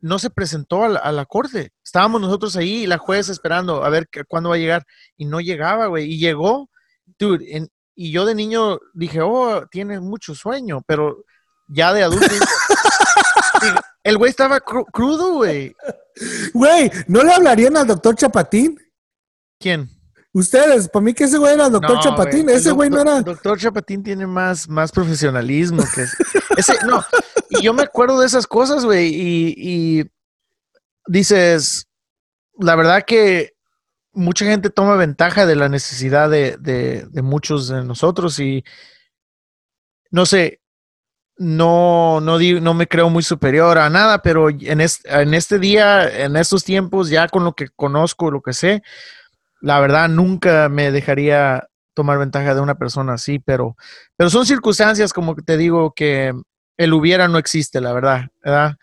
no 0.00 0.18
se 0.18 0.30
presentó 0.30 0.84
a 0.84 0.88
la, 0.88 0.98
a 1.00 1.12
la, 1.12 1.26
corte. 1.26 1.72
Estábamos 1.84 2.20
nosotros 2.20 2.56
ahí, 2.56 2.86
la 2.86 2.98
juez 2.98 3.28
esperando 3.28 3.84
a 3.84 3.88
ver 3.88 4.08
cuándo 4.28 4.50
va 4.50 4.56
a 4.56 4.58
llegar, 4.58 4.84
y 5.16 5.24
no 5.24 5.40
llegaba, 5.40 5.86
güey, 5.86 6.12
y 6.12 6.18
llegó, 6.18 6.70
dude, 7.18 7.56
en, 7.56 7.68
y 8.00 8.12
yo 8.12 8.24
de 8.24 8.36
niño 8.36 8.78
dije, 8.94 9.20
oh, 9.20 9.66
tiene 9.66 9.98
mucho 9.98 10.32
sueño, 10.32 10.82
pero 10.86 11.24
ya 11.66 11.92
de 11.92 12.04
adulto, 12.04 12.26
el 14.04 14.16
güey 14.16 14.30
estaba 14.30 14.60
cru 14.60 14.84
crudo, 14.84 15.34
güey. 15.34 15.74
Güey, 16.54 16.90
¿no 17.08 17.24
le 17.24 17.32
hablarían 17.32 17.76
al 17.76 17.88
doctor 17.88 18.14
Chapatín? 18.14 18.78
¿Quién? 19.58 19.90
Ustedes, 20.32 20.88
para 20.88 21.02
mí 21.02 21.14
que 21.14 21.24
ese 21.24 21.38
güey 21.38 21.54
era 21.54 21.66
el 21.66 21.72
doctor 21.72 21.96
no, 21.96 22.00
Chapatín, 22.02 22.48
ese 22.50 22.70
güey 22.70 22.90
no 22.90 23.00
era. 23.00 23.18
El 23.18 23.24
doctor 23.24 23.58
Chapatín 23.58 24.02
tiene 24.02 24.26
más, 24.26 24.68
más 24.68 24.92
profesionalismo 24.92 25.82
que 25.94 26.02
ese. 26.56 26.74
no, 26.86 27.02
y 27.50 27.62
yo 27.62 27.72
me 27.72 27.82
acuerdo 27.82 28.20
de 28.20 28.26
esas 28.26 28.46
cosas, 28.46 28.84
güey, 28.84 29.08
y, 29.08 29.54
y, 29.56 30.04
dices, 31.06 31.88
la 32.58 32.76
verdad 32.76 33.04
que 33.06 33.54
mucha 34.12 34.44
gente 34.44 34.68
toma 34.68 34.96
ventaja 34.96 35.46
de 35.46 35.56
la 35.56 35.68
necesidad 35.68 36.28
de, 36.28 36.56
de, 36.58 37.06
de 37.08 37.22
muchos 37.22 37.68
de 37.68 37.84
nosotros 37.84 38.38
y 38.38 38.64
no 40.10 40.26
sé, 40.26 40.60
no, 41.38 42.20
no, 42.20 42.36
digo, 42.36 42.60
no 42.60 42.74
me 42.74 42.88
creo 42.88 43.10
muy 43.10 43.22
superior 43.22 43.78
a 43.78 43.88
nada, 43.88 44.22
pero 44.22 44.50
en, 44.50 44.80
es, 44.80 45.00
en 45.04 45.34
este 45.34 45.58
día, 45.58 46.24
en 46.24 46.36
estos 46.36 46.64
tiempos, 46.64 47.10
ya 47.10 47.28
con 47.28 47.44
lo 47.44 47.54
que 47.54 47.68
conozco, 47.68 48.30
lo 48.30 48.42
que 48.42 48.52
sé, 48.52 48.82
la 49.60 49.80
verdad 49.80 50.08
nunca 50.08 50.68
me 50.68 50.90
dejaría 50.90 51.68
tomar 51.94 52.18
ventaja 52.18 52.54
de 52.54 52.60
una 52.60 52.76
persona 52.76 53.14
así, 53.14 53.38
pero, 53.38 53.76
pero 54.16 54.30
son 54.30 54.46
circunstancias, 54.46 55.12
como 55.12 55.34
te 55.34 55.56
digo, 55.56 55.92
que 55.94 56.32
el 56.76 56.92
hubiera 56.92 57.26
no 57.28 57.38
existe, 57.38 57.80
la 57.80 57.92
verdad, 57.92 58.28
¿verdad? 58.42 58.76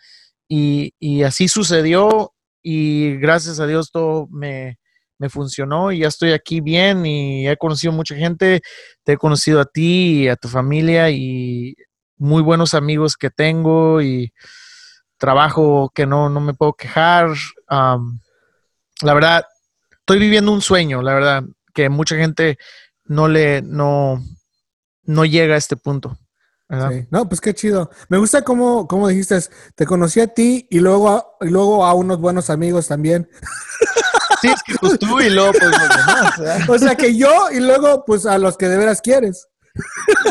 Y, 0.50 0.94
y 1.00 1.24
así 1.24 1.48
sucedió 1.48 2.34
y 2.62 3.16
gracias 3.18 3.60
a 3.60 3.68
Dios 3.68 3.92
todo 3.92 4.28
me, 4.30 4.78
me 5.18 5.30
funcionó 5.30 5.92
y 5.92 6.00
ya 6.00 6.08
estoy 6.08 6.34
aquí 6.34 6.62
bien 6.62 7.06
y 7.06 7.48
he 7.48 7.58
conocido 7.58 7.94
mucha 7.94 8.16
gente, 8.16 8.62
te 9.04 9.14
he 9.14 9.18
conocido 9.18 9.62
a 9.62 9.66
ti 9.66 10.24
y 10.24 10.28
a 10.28 10.36
tu 10.36 10.48
familia 10.48 11.10
y 11.10 11.76
muy 12.18 12.42
buenos 12.42 12.74
amigos 12.74 13.16
que 13.16 13.30
tengo 13.30 14.02
y 14.02 14.34
trabajo 15.18 15.92
que 15.94 16.06
no, 16.06 16.30
no 16.30 16.42
me 16.42 16.54
puedo 16.54 16.74
quejar. 16.74 17.30
La 17.70 19.14
verdad, 19.14 19.46
estoy 20.06 20.20
viviendo 20.20 20.52
un 20.52 20.62
sueño, 20.62 21.02
la 21.02 21.16
verdad, 21.16 21.44
que 21.74 21.90
mucha 21.90 22.16
gente 22.16 22.60
no 23.06 23.28
le, 23.28 23.64
no, 23.64 24.24
no 25.04 25.26
llega 25.26 25.56
a 25.56 25.58
este 25.58 25.78
punto. 25.78 26.20
Sí. 26.70 27.08
No, 27.10 27.28
pues 27.28 27.42
qué 27.42 27.56
chido. 27.56 27.90
Me 28.08 28.20
gusta 28.20 28.44
cómo, 28.44 28.88
cómo 28.88 29.08
dijiste, 29.08 29.40
te 29.74 29.86
conocí 29.88 30.20
a 30.20 30.28
ti 30.28 30.68
y 30.70 30.80
luego 30.80 31.10
a, 31.10 31.26
y 31.42 31.50
luego 31.50 31.84
a 31.84 31.96
unos 31.96 32.20
buenos 32.20 32.52
amigos 32.52 32.88
también. 32.88 33.28
Sí, 34.42 34.48
es 34.48 34.62
que 34.64 34.76
pues 34.76 35.00
tú 35.00 35.20
y 35.20 35.30
luego 35.30 35.52
pues 35.54 35.72
los 35.72 35.90
demás. 35.90 36.70
O 36.70 36.78
sea 36.78 36.96
que 36.96 37.16
yo 37.16 37.50
y 37.52 37.60
luego 37.60 38.04
pues 38.06 38.28
a 38.28 38.38
los 38.38 38.58
que 38.58 38.68
de 38.68 38.78
veras 38.78 39.02
quieres. 39.02 39.48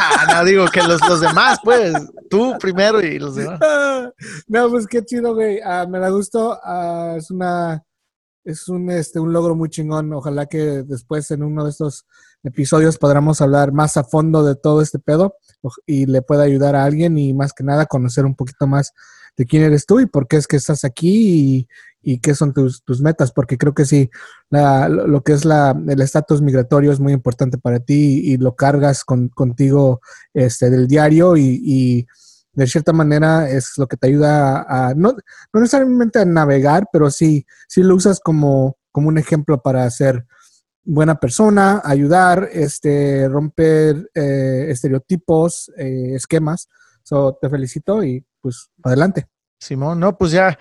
Ah, 0.00 0.26
no, 0.34 0.44
digo 0.44 0.66
que 0.66 0.82
los, 0.82 1.00
los 1.08 1.20
demás, 1.20 1.58
pues, 1.64 1.94
tú 2.30 2.56
primero 2.60 3.00
y 3.00 3.18
los 3.18 3.34
demás. 3.34 3.58
No, 4.46 4.70
pues 4.70 4.86
qué 4.86 5.04
chido, 5.04 5.34
güey. 5.34 5.58
Uh, 5.58 5.88
me 5.88 5.98
da 5.98 6.10
gusto. 6.10 6.60
Uh, 6.64 7.16
es 7.16 7.30
una, 7.30 7.82
es 8.44 8.68
un, 8.68 8.90
este, 8.90 9.20
un 9.20 9.32
logro 9.32 9.54
muy 9.54 9.70
chingón. 9.70 10.12
Ojalá 10.12 10.46
que 10.46 10.82
después 10.82 11.30
en 11.30 11.42
uno 11.42 11.64
de 11.64 11.70
estos 11.70 12.06
episodios 12.42 12.98
podamos 12.98 13.40
hablar 13.40 13.72
más 13.72 13.96
a 13.96 14.04
fondo 14.04 14.44
de 14.44 14.54
todo 14.54 14.82
este 14.82 14.98
pedo 14.98 15.36
y 15.86 16.06
le 16.06 16.22
pueda 16.22 16.44
ayudar 16.44 16.76
a 16.76 16.84
alguien 16.84 17.16
y 17.16 17.32
más 17.32 17.52
que 17.52 17.64
nada 17.64 17.86
conocer 17.86 18.26
un 18.26 18.34
poquito 18.34 18.66
más 18.66 18.92
de 19.36 19.46
quién 19.46 19.62
eres 19.62 19.86
tú 19.86 20.00
y 20.00 20.06
por 20.06 20.28
qué 20.28 20.36
es 20.36 20.46
que 20.46 20.56
estás 20.56 20.84
aquí 20.84 21.66
y, 22.02 22.12
y 22.12 22.18
qué 22.20 22.34
son 22.34 22.52
tus, 22.52 22.84
tus, 22.84 23.00
metas, 23.00 23.32
porque 23.32 23.58
creo 23.58 23.74
que 23.74 23.84
sí, 23.84 24.10
la, 24.50 24.88
lo 24.88 25.22
que 25.22 25.32
es 25.32 25.44
la, 25.44 25.76
el 25.88 26.00
estatus 26.00 26.42
migratorio 26.42 26.92
es 26.92 27.00
muy 27.00 27.12
importante 27.12 27.58
para 27.58 27.80
ti 27.80 28.20
y, 28.22 28.34
y 28.34 28.36
lo 28.36 28.54
cargas 28.54 29.04
con, 29.04 29.28
contigo 29.28 30.00
este, 30.34 30.70
del 30.70 30.86
diario 30.86 31.36
y, 31.36 31.60
y, 31.64 32.06
de 32.54 32.66
cierta 32.66 32.92
manera 32.92 33.48
es 33.48 33.72
lo 33.76 33.86
que 33.86 33.96
te 33.96 34.08
ayuda 34.08 34.62
a, 34.62 34.88
a 34.88 34.94
no, 34.94 35.14
no, 35.52 35.60
necesariamente 35.60 36.18
a 36.20 36.24
navegar, 36.24 36.88
pero 36.92 37.10
sí, 37.10 37.46
sí 37.68 37.82
lo 37.82 37.94
usas 37.94 38.20
como, 38.20 38.76
como 38.92 39.08
un 39.08 39.18
ejemplo 39.18 39.60
para 39.60 39.88
ser 39.90 40.26
buena 40.84 41.18
persona, 41.18 41.80
ayudar, 41.84 42.48
este, 42.52 43.28
romper 43.28 44.10
eh, 44.14 44.66
estereotipos, 44.68 45.72
eh, 45.76 46.14
esquemas. 46.14 46.68
So, 47.02 47.38
te 47.40 47.48
felicito 47.48 48.04
y 48.04 48.24
pues 48.40 48.70
adelante. 48.82 49.26
Simón, 49.58 50.00
no, 50.00 50.16
pues 50.16 50.32
ya, 50.32 50.58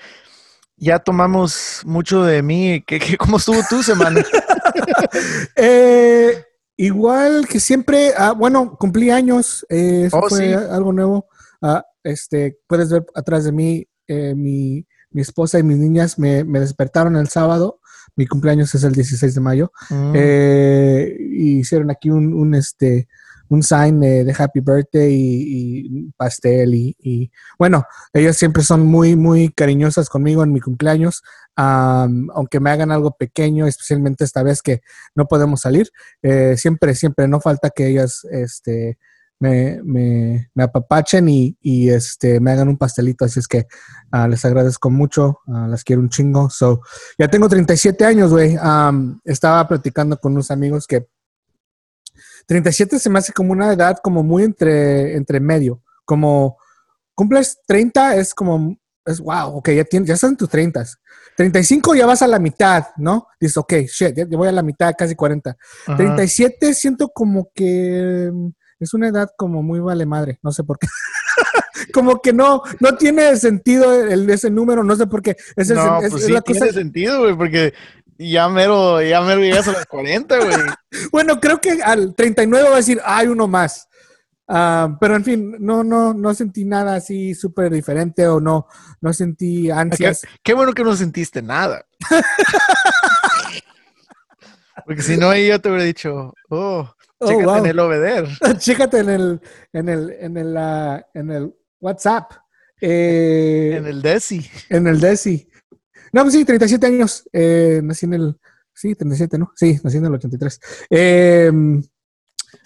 ya 0.77 0.99
tomamos 0.99 1.81
mucho 1.85 2.23
de 2.23 2.41
mí. 2.41 2.83
¿Qué, 2.85 2.99
qué, 2.99 3.17
cómo 3.17 3.37
estuvo 3.37 3.59
tu 3.69 3.83
semana? 3.83 4.23
eh, 5.55 6.43
igual 6.77 7.47
que 7.47 7.59
siempre, 7.59 8.13
ah, 8.17 8.31
bueno, 8.31 8.75
cumplí 8.77 9.09
años, 9.09 9.65
eh, 9.69 10.09
oh, 10.11 10.27
fue 10.29 10.39
sí. 10.39 10.53
algo 10.53 10.93
nuevo. 10.93 11.27
Ah, 11.63 11.85
este, 12.03 12.59
puedes 12.67 12.91
ver 12.91 13.05
atrás 13.15 13.45
de 13.45 13.53
mí, 13.53 13.87
eh, 14.07 14.35
mi, 14.35 14.85
mi, 15.11 15.21
esposa 15.21 15.57
y 15.59 15.63
mis 15.63 15.77
niñas 15.77 16.19
me, 16.19 16.43
me, 16.43 16.59
despertaron 16.59 17.15
el 17.15 17.29
sábado. 17.29 17.79
Mi 18.17 18.27
cumpleaños 18.27 18.75
es 18.75 18.83
el 18.83 18.93
16 18.93 19.33
de 19.33 19.41
mayo. 19.41 19.71
Mm. 19.89 20.11
Eh, 20.13 21.17
hicieron 21.31 21.89
aquí 21.89 22.09
un, 22.09 22.33
un 22.33 22.53
este, 22.53 23.07
un 23.47 23.63
sign 23.63 23.99
de, 23.99 24.23
de 24.23 24.35
happy 24.37 24.59
birthday 24.59 25.13
y, 25.13 25.99
y 25.99 26.11
pastel 26.17 26.73
y, 26.73 26.95
y, 26.99 27.31
bueno, 27.57 27.85
ellas 28.11 28.35
siempre 28.35 28.63
son 28.63 28.85
muy, 28.85 29.15
muy 29.15 29.49
cariñosas 29.49 30.09
conmigo 30.09 30.43
en 30.43 30.51
mi 30.51 30.59
cumpleaños, 30.59 31.23
um, 31.57 32.29
aunque 32.33 32.59
me 32.59 32.71
hagan 32.71 32.91
algo 32.91 33.15
pequeño, 33.15 33.67
especialmente 33.67 34.23
esta 34.23 34.43
vez 34.43 34.61
que 34.61 34.81
no 35.15 35.27
podemos 35.27 35.61
salir, 35.61 35.89
eh, 36.23 36.55
siempre, 36.57 36.95
siempre 36.95 37.27
no 37.27 37.39
falta 37.39 37.69
que 37.69 37.87
ellas 37.87 38.25
este, 38.31 38.97
me, 39.39 39.81
me, 39.83 40.49
me 40.53 40.63
apapachen 40.63 41.27
y, 41.27 41.57
y, 41.61 41.89
este, 41.89 42.39
me 42.39 42.51
hagan 42.51 42.69
un 42.69 42.77
pastelito. 42.77 43.25
Así 43.25 43.39
es 43.39 43.47
que 43.47 43.67
uh, 44.13 44.27
les 44.27 44.43
agradezco 44.45 44.89
mucho, 44.89 45.39
uh, 45.47 45.67
las 45.67 45.83
quiero 45.83 46.01
un 46.01 46.09
chingo. 46.09 46.49
So, 46.49 46.81
ya 47.17 47.27
tengo 47.27 47.49
37 47.49 48.05
años, 48.05 48.31
güey. 48.31 48.57
Um, 48.57 49.19
estaba 49.23 49.67
platicando 49.67 50.17
con 50.17 50.33
unos 50.33 50.51
amigos 50.51 50.87
que 50.87 51.07
37 52.47 52.99
se 52.99 53.09
me 53.09 53.19
hace 53.19 53.33
como 53.33 53.51
una 53.51 53.73
edad 53.73 53.97
como 54.03 54.23
muy 54.23 54.43
entre, 54.43 55.15
entre 55.15 55.39
medio. 55.39 55.81
Como 56.05 56.57
cumples 57.15 57.59
30 57.67 58.15
es 58.15 58.33
como, 58.33 58.77
es 59.05 59.19
wow, 59.19 59.57
ok, 59.57 59.69
ya, 59.71 59.83
tienes, 59.83 60.07
ya 60.07 60.13
estás 60.15 60.31
en 60.31 60.37
tus 60.37 60.49
30. 60.49 60.85
35 61.35 61.95
ya 61.95 62.05
vas 62.05 62.21
a 62.21 62.27
la 62.27 62.39
mitad, 62.39 62.85
¿no? 62.97 63.27
Dices, 63.39 63.57
ok, 63.57 63.73
shit, 63.87 64.15
ya, 64.15 64.25
voy 64.25 64.47
a 64.47 64.51
la 64.51 64.63
mitad, 64.63 64.93
casi 64.97 65.15
40. 65.15 65.57
Ajá. 65.87 65.97
37 65.97 66.73
siento 66.73 67.09
como 67.09 67.49
que 67.53 68.31
es 68.83 68.93
una 68.93 69.07
edad 69.09 69.29
como 69.37 69.63
muy 69.63 69.79
vale 69.79 70.05
madre, 70.05 70.39
no 70.43 70.51
sé 70.51 70.63
por 70.63 70.77
qué. 70.79 70.87
como 71.93 72.21
que 72.21 72.33
no, 72.33 72.61
no 72.79 72.95
tiene 72.95 73.35
sentido 73.37 73.93
el, 73.93 74.29
ese 74.29 74.49
número, 74.49 74.83
no 74.83 74.95
sé 74.95 75.07
por 75.07 75.21
qué. 75.21 75.35
Es, 75.55 75.69
el, 75.69 75.77
no, 75.77 76.01
es, 76.01 76.09
pues 76.11 76.21
es 76.23 76.27
sí 76.27 76.33
la 76.33 76.41
tiene 76.41 76.59
cosa- 76.59 76.73
sentido, 76.73 77.19
güey, 77.21 77.35
porque 77.35 77.73
ya 78.17 78.47
mero, 78.49 79.01
ya 79.01 79.21
mero 79.21 79.41
llegas 79.41 79.67
a 79.67 79.73
los 79.73 79.85
40, 79.85 80.37
güey. 80.37 80.51
Bueno, 81.11 81.39
creo 81.39 81.59
que 81.59 81.81
al 81.83 82.13
39 82.15 82.69
va 82.69 82.75
a 82.75 82.77
decir, 82.77 83.01
hay 83.03 83.27
uno 83.27 83.47
más. 83.47 83.87
Ah, 84.47 84.97
pero 84.99 85.15
en 85.15 85.23
fin, 85.23 85.55
no, 85.59 85.83
no, 85.83 86.13
no 86.13 86.33
sentí 86.33 86.65
nada 86.65 86.95
así 86.95 87.33
súper 87.33 87.71
diferente 87.71 88.27
o 88.27 88.39
no, 88.39 88.67
no 89.01 89.13
sentí 89.13 89.71
ansias. 89.71 90.21
Qué 90.43 90.53
bueno 90.53 90.73
que 90.73 90.83
no 90.83 90.95
sentiste 90.95 91.41
nada. 91.41 91.85
Porque 94.85 95.01
si 95.01 95.17
no, 95.17 95.29
ahí 95.29 95.47
yo 95.47 95.61
te 95.61 95.69
hubiera 95.69 95.85
dicho, 95.85 96.33
oh, 96.49 96.93
Oh, 97.23 97.27
chécate 97.27 97.45
wow. 97.45 97.57
en 97.57 97.65
el 97.65 97.79
obeder. 97.79 98.27
Chécate 98.57 98.99
en 98.99 99.09
el, 99.09 99.41
en 99.71 99.89
el, 99.89 100.11
en 100.19 100.37
el, 100.37 100.57
ah, 100.57 101.05
en 101.13 101.31
el 101.31 101.53
WhatsApp. 101.79 102.31
Eh, 102.81 103.75
En 103.77 103.85
el 103.85 104.01
Desi. 104.01 104.45
En 104.69 104.87
el 104.87 104.99
DESI. 104.99 105.49
No, 106.11 106.23
pues 106.23 106.33
sí, 106.33 106.43
37 106.43 106.85
años. 106.85 107.27
Eh, 107.31 107.81
nací 107.83 108.05
en 108.05 108.13
el. 108.13 108.37
Sí, 108.73 108.93
37, 108.93 109.37
¿no? 109.37 109.51
Sí, 109.55 109.79
nací 109.83 109.97
en 109.97 110.05
el 110.05 110.13
83. 110.13 110.59
Eh, 110.89 111.51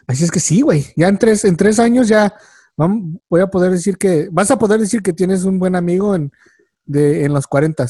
así 0.08 0.24
es 0.24 0.32
que 0.32 0.40
sí, 0.40 0.62
güey. 0.62 0.86
Ya 0.96 1.08
en 1.08 1.18
tres, 1.18 1.46
en 1.46 1.56
tres 1.56 1.80
años 1.80 2.08
ya 2.08 2.34
voy 2.76 3.42
a 3.42 3.48
poder 3.48 3.72
decir 3.72 3.98
que. 3.98 4.28
Vas 4.32 4.50
a 4.50 4.58
poder 4.58 4.80
decir 4.80 5.02
que 5.02 5.14
tienes 5.14 5.44
un 5.44 5.60
buen 5.60 5.76
amigo 5.76 6.16
en, 6.16 6.32
de, 6.86 7.26
en 7.26 7.34
los 7.34 7.46
40. 7.46 7.86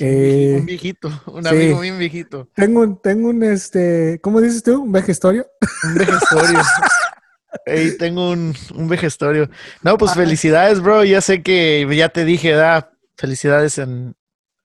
Eh, 0.00 0.56
un 0.60 0.66
viejito, 0.66 1.08
un 1.26 1.42
sí. 1.42 1.48
amigo 1.48 1.80
bien 1.80 1.98
viejito. 1.98 2.48
tengo, 2.54 2.80
un- 2.80 3.00
tengo 3.00 3.28
un, 3.30 3.42
este. 3.42 4.20
¿Cómo 4.22 4.40
dices 4.40 4.62
tú? 4.62 4.82
¿Un 4.82 4.92
vejestorio? 4.92 5.46
Un 5.84 5.94
vejestorio. 5.94 6.60
Ey, 7.64 7.96
tengo 7.96 8.30
un, 8.30 8.54
un 8.74 8.88
vejestorio. 8.88 9.48
No, 9.82 9.96
pues 9.96 10.12
felicidades, 10.14 10.80
bro. 10.80 11.04
Ya 11.04 11.20
sé 11.22 11.42
que 11.42 11.86
ya 11.96 12.10
te 12.10 12.24
dije, 12.26 12.52
da, 12.52 12.92
felicidades 13.16 13.78
en, 13.78 14.14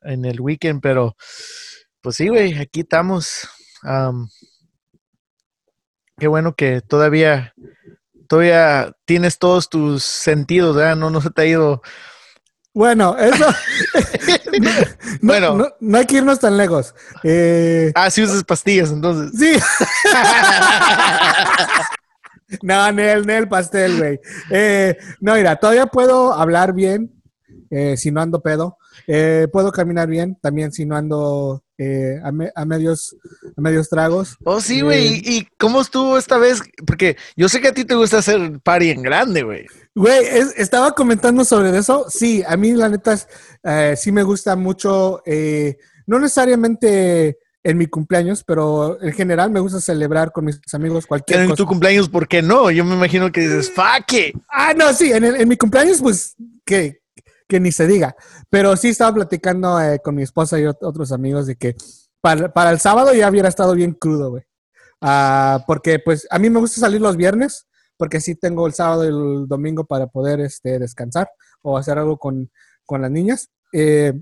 en 0.01 0.25
el 0.25 0.41
weekend, 0.41 0.81
pero 0.81 1.15
pues 2.01 2.17
sí, 2.17 2.27
güey, 2.27 2.57
aquí 2.59 2.81
estamos. 2.81 3.47
Am, 3.83 4.27
qué 6.17 6.27
bueno 6.27 6.55
que 6.55 6.81
todavía, 6.81 7.53
todavía 8.27 8.93
tienes 9.05 9.39
todos 9.39 9.69
tus 9.69 10.03
sentidos, 10.03 10.75
¿verdad? 10.75 10.95
No, 10.97 11.09
no 11.09 11.21
se 11.21 11.29
te 11.29 11.41
ha 11.43 11.45
ido. 11.45 11.81
Bueno, 12.73 13.15
eso. 13.17 13.45
no, 14.61 14.69
Bueno. 15.21 15.55
no, 15.55 15.67
no 15.79 15.97
hay 15.97 16.05
que 16.05 16.17
irnos 16.17 16.39
tan 16.39 16.57
lejos. 16.57 16.93
Eh, 17.23 17.91
Ah, 17.95 18.09
sí 18.09 18.23
usas 18.23 18.43
pastillas, 18.43 18.89
entonces. 18.91 19.31
Sí. 19.39 19.59
no, 22.61 22.91
Nel, 22.91 23.25
Nel 23.25 23.47
pastel, 23.47 23.97
güey. 23.97 24.19
Eh, 24.49 24.97
no, 25.19 25.35
mira, 25.35 25.55
todavía 25.57 25.85
puedo 25.87 26.33
hablar 26.33 26.73
bien 26.73 27.11
eh, 27.69 27.95
si 27.97 28.11
no 28.11 28.21
ando 28.21 28.41
pedo. 28.41 28.77
Eh, 29.07 29.47
puedo 29.51 29.71
caminar 29.71 30.07
bien 30.07 30.37
también 30.41 30.71
si 30.71 30.85
no 30.85 30.95
ando 30.95 31.62
eh, 31.77 32.19
a, 32.23 32.31
me- 32.31 32.51
a 32.55 32.65
medios, 32.65 33.15
a 33.57 33.61
medios 33.61 33.89
tragos. 33.89 34.37
Oh, 34.43 34.61
sí, 34.61 34.81
güey. 34.81 35.07
Eh, 35.17 35.21
¿Y, 35.25 35.47
cómo 35.57 35.81
estuvo 35.81 36.17
esta 36.17 36.37
vez? 36.37 36.61
Porque 36.85 37.17
yo 37.35 37.49
sé 37.49 37.61
que 37.61 37.69
a 37.69 37.73
ti 37.73 37.85
te 37.85 37.95
gusta 37.95 38.19
hacer 38.19 38.59
party 38.63 38.91
en 38.91 39.01
grande, 39.01 39.43
güey. 39.43 39.65
Güey, 39.95 40.25
es- 40.25 40.53
estaba 40.57 40.91
comentando 40.93 41.43
sobre 41.45 41.75
eso. 41.77 42.05
Sí, 42.09 42.43
a 42.47 42.55
mí 42.57 42.73
la 42.73 42.89
neta 42.89 43.17
eh, 43.63 43.95
sí 43.97 44.11
me 44.11 44.23
gusta 44.23 44.55
mucho, 44.55 45.21
eh, 45.25 45.77
no 46.05 46.19
necesariamente 46.19 47.37
en 47.65 47.77
mi 47.77 47.87
cumpleaños, 47.87 48.43
pero 48.43 49.01
en 49.01 49.13
general 49.13 49.49
me 49.49 49.61
gusta 49.61 49.79
celebrar 49.79 50.33
con 50.33 50.43
mis 50.45 50.59
amigos 50.73 51.05
cualquier 51.07 51.37
Pero 51.37 51.43
en 51.43 51.49
cosa. 51.51 51.63
tu 51.63 51.67
cumpleaños, 51.67 52.09
¿por 52.09 52.27
qué 52.27 52.41
no? 52.41 52.69
Yo 52.71 52.83
me 52.83 52.93
imagino 52.95 53.31
que 53.31 53.39
dices, 53.41 53.71
fuck 53.71 54.11
it. 54.11 54.35
Ah, 54.49 54.73
no, 54.75 54.91
sí, 54.93 55.13
en, 55.13 55.23
el- 55.23 55.35
en 55.39 55.47
mi 55.47 55.55
cumpleaños, 55.55 56.01
pues, 56.01 56.35
que, 56.65 57.01
que 57.47 57.59
ni 57.59 57.71
se 57.71 57.87
diga. 57.87 58.15
Pero 58.49 58.75
sí 58.75 58.89
estaba 58.89 59.13
platicando 59.13 59.79
eh, 59.81 59.99
con 60.03 60.15
mi 60.15 60.23
esposa 60.23 60.59
y 60.59 60.63
ot- 60.63 60.77
otros 60.81 61.11
amigos 61.11 61.47
de 61.47 61.55
que 61.55 61.75
para, 62.21 62.51
para 62.53 62.71
el 62.71 62.79
sábado 62.79 63.13
ya 63.13 63.29
hubiera 63.29 63.49
estado 63.49 63.73
bien 63.73 63.93
crudo, 63.93 64.31
güey. 64.31 64.43
Ah, 65.01 65.63
porque, 65.67 65.99
pues, 65.99 66.25
a 66.29 66.39
mí 66.39 66.49
me 66.49 66.59
gusta 66.59 66.79
salir 66.79 67.01
los 67.01 67.17
viernes, 67.17 67.67
porque 67.97 68.21
sí 68.21 68.35
tengo 68.35 68.65
el 68.67 68.73
sábado 68.73 69.03
y 69.03 69.07
el 69.07 69.47
domingo 69.47 69.83
para 69.85 70.07
poder 70.07 70.39
este, 70.39 70.79
descansar 70.79 71.29
o 71.61 71.77
hacer 71.77 71.97
algo 71.99 72.17
con, 72.17 72.49
con 72.85 73.01
las 73.01 73.11
niñas. 73.11 73.49
Eh, 73.73 74.13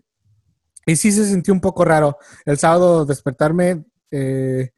y 0.86 0.96
sí 0.96 1.12
se 1.12 1.26
sintió 1.26 1.54
un 1.54 1.62
poco 1.62 1.86
raro 1.86 2.18
el 2.46 2.58
sábado 2.58 3.06
despertarme 3.06 3.86
eh, 4.10 4.72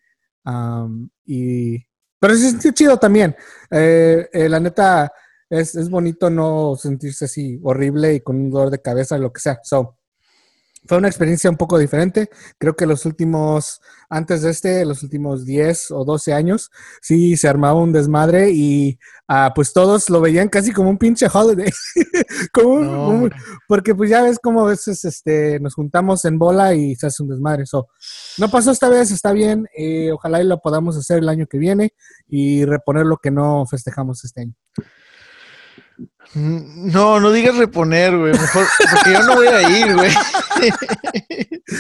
am, 0.44 1.10
y... 1.26 1.78
Pero 2.20 2.36
se 2.36 2.50
sintió 2.50 2.72
chido 2.72 2.98
también. 2.98 3.36
Eh, 3.72 4.28
la 4.50 4.60
neta, 4.60 5.12
es, 5.60 5.76
es 5.76 5.90
bonito 5.90 6.30
no 6.30 6.76
sentirse 6.78 7.26
así 7.26 7.60
horrible 7.64 8.16
y 8.16 8.22
con 8.22 8.36
un 8.38 8.50
dolor 8.52 8.70
de 8.72 8.82
cabeza, 8.82 9.18
lo 9.18 9.32
que 9.32 9.42
sea. 9.42 9.60
So, 9.64 9.98
fue 10.86 10.98
una 10.98 11.08
experiencia 11.08 11.50
un 11.50 11.56
poco 11.56 11.78
diferente. 11.78 12.30
Creo 12.58 12.76
que 12.76 12.86
los 12.86 13.06
últimos, 13.06 13.80
antes 14.10 14.42
de 14.42 14.52
este, 14.52 14.84
los 14.84 15.02
últimos 15.02 15.46
10 15.46 15.92
o 15.92 16.04
12 16.04 16.34
años, 16.34 16.72
sí 17.02 17.38
se 17.38 17.48
armaba 17.48 17.80
un 17.80 17.94
desmadre 17.94 18.52
y 18.52 19.00
ah, 19.30 19.54
pues 19.56 19.72
todos 19.72 20.10
lo 20.10 20.20
veían 20.20 20.50
casi 20.50 20.74
como 20.74 20.90
un 20.90 20.98
pinche 20.98 21.28
holiday. 21.34 21.72
como 22.54 22.74
un- 22.74 22.86
No, 22.92 23.08
un- 23.08 23.16
hombre. 23.16 23.36
porque 23.66 23.96
pues 23.96 24.10
ya 24.10 24.24
ves 24.24 24.40
como 24.40 24.66
a 24.66 24.70
veces 24.72 25.06
este, 25.06 25.58
nos 25.62 25.74
juntamos 25.74 26.26
en 26.26 26.38
bola 26.38 26.74
y 26.76 26.96
se 26.98 27.08
hace 27.08 27.24
un 27.24 27.30
desmadre. 27.30 27.66
So, 27.66 27.88
no 28.38 28.50
pasó 28.50 28.72
esta 28.72 28.90
vez, 28.90 29.10
está 29.12 29.32
bien. 29.32 29.66
eh, 29.78 30.12
ojalá 30.12 30.42
y 30.42 30.46
lo 30.46 30.60
podamos 30.60 30.98
hacer 30.98 31.20
el 31.20 31.30
año 31.30 31.48
que 31.48 31.60
viene 31.60 31.94
y 32.28 32.66
reponer 32.66 33.06
lo 33.06 33.16
que 33.18 33.32
no 33.32 33.66
festejamos 33.68 34.26
este 34.26 34.42
año. 34.42 34.54
No, 36.36 37.20
no 37.20 37.32
digas 37.32 37.58
reponer, 37.58 38.18
güey. 38.18 38.32
Mejor, 38.34 38.66
porque 38.92 39.14
yo 39.14 39.24
no 39.24 39.36
voy 39.36 39.48
a 39.48 39.70
ir, 39.70 39.94
güey. 39.96 40.12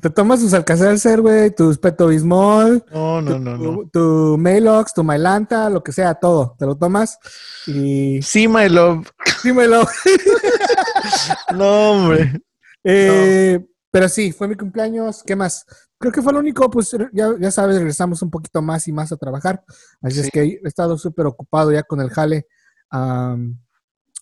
Te 0.00 0.10
tomas 0.10 0.38
tus 0.38 0.54
Alcacelser, 0.54 1.20
güey, 1.20 1.52
tus 1.52 1.76
Peto 1.78 2.06
Bismol, 2.06 2.84
No, 2.92 3.20
no, 3.20 3.32
tu, 3.32 3.38
no, 3.40 3.56
no. 3.56 3.58
tu, 3.58 3.88
tu 3.90 4.36
Mailox, 4.38 4.94
tu 4.94 5.02
Mailanta, 5.02 5.68
lo 5.70 5.82
que 5.82 5.90
sea, 5.90 6.14
todo. 6.14 6.54
Te 6.56 6.66
lo 6.66 6.76
tomas 6.76 7.18
y 7.66 8.22
Sí, 8.22 8.46
my 8.46 8.68
love. 8.68 9.08
dímelo. 9.42 9.86
No, 11.54 11.90
hombre. 11.92 12.40
Eh, 12.84 13.58
Pero 13.90 14.08
sí, 14.08 14.30
fue 14.32 14.46
mi 14.46 14.54
cumpleaños. 14.54 15.22
¿Qué 15.26 15.34
más? 15.34 15.64
Creo 15.98 16.12
que 16.12 16.22
fue 16.22 16.32
lo 16.32 16.38
único, 16.38 16.70
pues 16.70 16.90
ya, 17.12 17.30
ya 17.40 17.50
sabes, 17.50 17.76
regresamos 17.76 18.22
un 18.22 18.30
poquito 18.30 18.62
más 18.62 18.86
y 18.86 18.92
más 18.92 19.10
a 19.10 19.16
trabajar. 19.16 19.64
Así 20.00 20.20
es 20.20 20.26
Sí. 20.26 20.30
que 20.32 20.42
he 20.42 20.60
estado 20.64 20.96
súper 20.96 21.26
ocupado 21.26 21.72
ya 21.72 21.82
con 21.82 22.00
el 22.00 22.10
jale. 22.10 22.46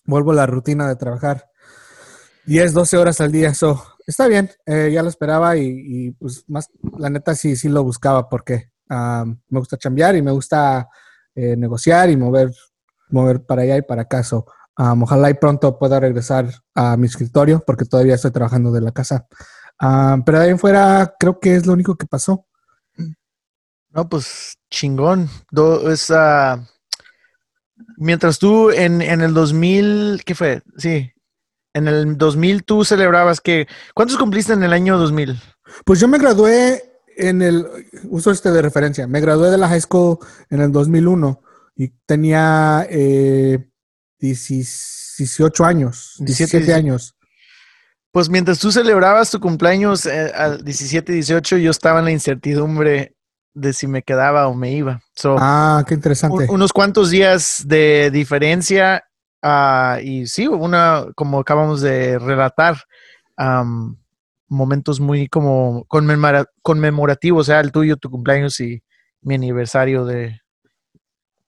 Vuelvo 0.05 0.31
a 0.31 0.35
la 0.35 0.45
rutina 0.45 0.87
de 0.87 0.95
trabajar 0.95 1.49
10, 2.45 2.73
12 2.73 2.97
horas 2.97 3.19
al 3.21 3.31
día. 3.31 3.53
So, 3.53 3.83
está 4.05 4.27
bien, 4.27 4.49
eh, 4.65 4.89
ya 4.93 5.03
lo 5.03 5.09
esperaba 5.09 5.57
y, 5.57 6.11
pues 6.11 6.45
más, 6.47 6.69
la 6.97 7.09
neta 7.09 7.35
sí, 7.35 7.55
sí 7.55 7.67
lo 7.69 7.83
buscaba 7.83 8.29
porque 8.29 8.71
me 8.89 9.59
gusta 9.59 9.77
chambear 9.77 10.15
y 10.15 10.21
me 10.21 10.31
gusta 10.31 10.87
eh, 11.35 11.55
negociar 11.57 12.09
y 12.09 12.15
mover, 12.15 12.51
mover 13.09 13.45
para 13.45 13.63
allá 13.63 13.77
y 13.77 13.81
para 13.81 14.03
acá. 14.03 14.23
So, 14.23 14.45
ojalá 14.75 15.29
y 15.29 15.33
pronto 15.33 15.77
pueda 15.77 15.99
regresar 15.99 16.49
a 16.73 16.95
mi 16.95 17.07
escritorio 17.07 17.63
porque 17.65 17.85
todavía 17.85 18.15
estoy 18.15 18.31
trabajando 18.31 18.71
de 18.71 18.81
la 18.81 18.91
casa. 18.91 19.27
Pero 20.25 20.39
de 20.39 20.45
ahí 20.45 20.51
en 20.51 20.59
fuera 20.59 21.15
creo 21.19 21.39
que 21.39 21.55
es 21.55 21.65
lo 21.65 21.73
único 21.73 21.95
que 21.95 22.07
pasó. 22.07 22.45
No, 23.89 24.07
pues 24.07 24.57
chingón. 24.69 25.29
Do- 25.51 25.89
mientras 27.97 28.39
tú 28.39 28.71
en, 28.71 29.01
en 29.01 29.21
el 29.21 29.33
2000, 29.33 30.21
¿qué 30.25 30.35
fue? 30.35 30.61
Sí. 30.77 31.11
En 31.73 31.87
el 31.87 32.17
2000 32.17 32.63
tú 32.63 32.85
celebrabas 32.85 33.41
que... 33.41 33.67
¿Cuántos 33.93 34.17
cumpliste 34.17 34.53
en 34.53 34.63
el 34.63 34.73
año 34.73 34.97
2000? 34.97 35.39
Pues 35.85 35.99
yo 35.99 36.07
me 36.07 36.17
gradué 36.17 36.81
en 37.17 37.41
el, 37.41 37.67
uso 38.05 38.31
este 38.31 38.51
de 38.51 38.61
referencia, 38.61 39.07
me 39.07 39.19
gradué 39.19 39.49
de 39.49 39.57
la 39.57 39.67
high 39.67 39.81
school 39.81 40.19
en 40.49 40.61
el 40.61 40.71
2001 40.71 41.41
y 41.75 41.89
tenía 42.05 42.87
eh, 42.89 43.69
18 44.19 45.65
años, 45.65 46.15
17, 46.19 46.57
17. 46.59 46.73
años. 46.73 47.15
Pues 48.11 48.29
mientras 48.29 48.59
tú 48.59 48.71
celebrabas 48.71 49.29
tu 49.29 49.39
cumpleaños 49.39 50.05
eh, 50.05 50.31
al 50.33 50.63
17, 50.63 51.11
18, 51.11 51.57
yo 51.57 51.71
estaba 51.71 51.99
en 51.99 52.05
la 52.05 52.11
incertidumbre 52.11 53.16
de 53.59 53.73
si 53.73 53.87
me 53.87 54.03
quedaba 54.03 54.47
o 54.47 54.53
me 54.53 54.71
iba. 54.71 55.01
So, 55.15 55.35
Ah, 55.39 55.83
qué 55.87 55.93
interesante. 55.95 56.43
un- 56.49 56.55
unos 56.55 56.71
cuantos 56.73 57.09
días 57.09 57.63
de 57.65 58.11
diferencia 58.11 59.03
ah, 59.43 59.99
y 60.03 60.27
sí, 60.27 60.47
una, 60.47 61.05
como 61.15 61.39
acabamos 61.39 61.81
de 61.81 62.17
relatar, 62.19 62.75
am, 63.37 63.97
momentos 64.49 64.99
muy 64.99 65.27
como 65.27 65.85
conmemora- 65.87 66.45
conmemorativos, 66.63 67.41
o 67.41 67.51
sea, 67.51 67.59
el 67.59 67.71
tuyo, 67.71 67.97
tu 67.97 68.09
cumpleaños 68.09 68.59
y 68.59 68.81
mi 69.21 69.35
aniversario 69.35 70.05
de, 70.05 70.39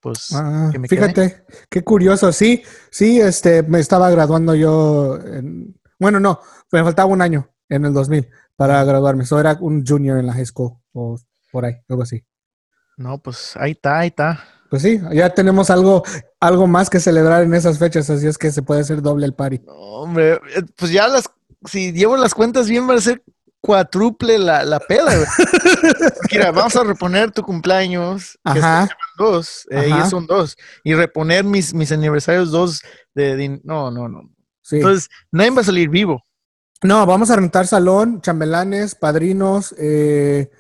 pues, 0.02 0.30
Ah, 0.34 0.70
que 0.72 0.80
me 0.80 0.88
quedé. 0.88 1.02
fíjate, 1.02 1.44
qué 1.70 1.84
curioso. 1.84 2.32
Sí, 2.32 2.64
sí, 2.92 3.20
este, 3.20 3.64
me 3.64 3.80
estaba 3.80 4.10
graduando 4.10 4.56
yo. 4.56 5.18
en- 5.26 5.76
bueno, 6.00 6.20
no, 6.20 6.40
me 6.72 6.84
faltaba 6.84 7.12
un 7.12 7.22
año 7.22 7.50
en 7.68 7.86
el 7.86 7.94
2000 7.94 8.30
para 8.56 8.84
graduarme. 8.84 9.26
So 9.26 9.40
era 9.40 9.58
un 9.60 9.86
junior 9.86 10.18
en 10.20 10.28
la 10.28 10.34
high 10.34 10.46
school 10.46 10.74
o 10.94 11.18
por 11.52 11.66
ahí, 11.66 11.76
algo 11.90 12.04
así. 12.04 12.24
no, 12.98 13.18
pues 13.18 13.56
ahí 13.58 13.72
está, 13.72 14.00
ahí 14.00 14.08
está. 14.10 14.44
Pues 14.70 14.84
sí, 14.84 15.00
ya 15.14 15.30
tenemos 15.34 15.70
algo, 15.72 16.04
algo 16.40 16.68
más 16.68 16.90
que 16.92 17.00
celebrar 17.00 17.42
en 17.44 17.54
esas 17.56 17.80
fechas, 17.80 18.08
así 18.10 18.28
es 18.28 18.38
que 18.38 18.52
se 18.52 18.62
puede 18.62 18.82
hacer 18.82 19.02
doble 19.02 19.26
el 19.26 19.34
party. 19.34 19.60
No, 19.66 19.74
hombre, 19.74 20.34
eh, 20.34 20.62
pues 20.76 20.92
ya 20.92 21.08
las, 21.08 21.30
si 21.66 21.92
llevo 21.92 22.16
las 22.18 22.36
cuentas 22.36 22.70
bien, 22.70 22.88
va 22.88 22.94
a 22.94 23.02
ser 23.02 23.24
cuádruple 23.62 24.38
la, 24.38 24.64
la 24.64 24.80
peda, 24.80 25.16
güey. 25.16 25.28
Mira, 26.32 26.52
vamos 26.52 26.76
a 26.76 26.84
reponer 26.84 27.32
tu 27.32 27.42
cumpleaños, 27.42 28.38
que 28.54 28.60
Ajá. 28.60 28.88
dos, 29.18 29.66
eh, 29.72 29.90
Ajá. 29.92 30.06
y 30.06 30.10
son 30.10 30.28
dos, 30.28 30.56
y 30.84 30.94
reponer 30.94 31.44
mis, 31.44 31.74
mis 31.74 31.92
aniversarios 31.92 32.52
dos 32.52 32.82
de, 33.16 33.36
de- 33.36 33.62
no, 33.64 33.90
no, 33.92 34.08
no. 34.08 34.22
Sí. 34.62 34.76
Entonces, 34.78 35.10
nadie 35.32 35.50
va 35.50 35.62
a 35.62 35.66
salir 35.66 35.90
vivo. 35.90 36.22
no, 36.84 37.06
vamos 37.08 37.32
a 37.32 37.36
rentar 37.36 37.66
salón, 37.66 38.22
chambelanes, 38.22 38.94
padrinos, 38.94 39.74
eh, 39.80 40.52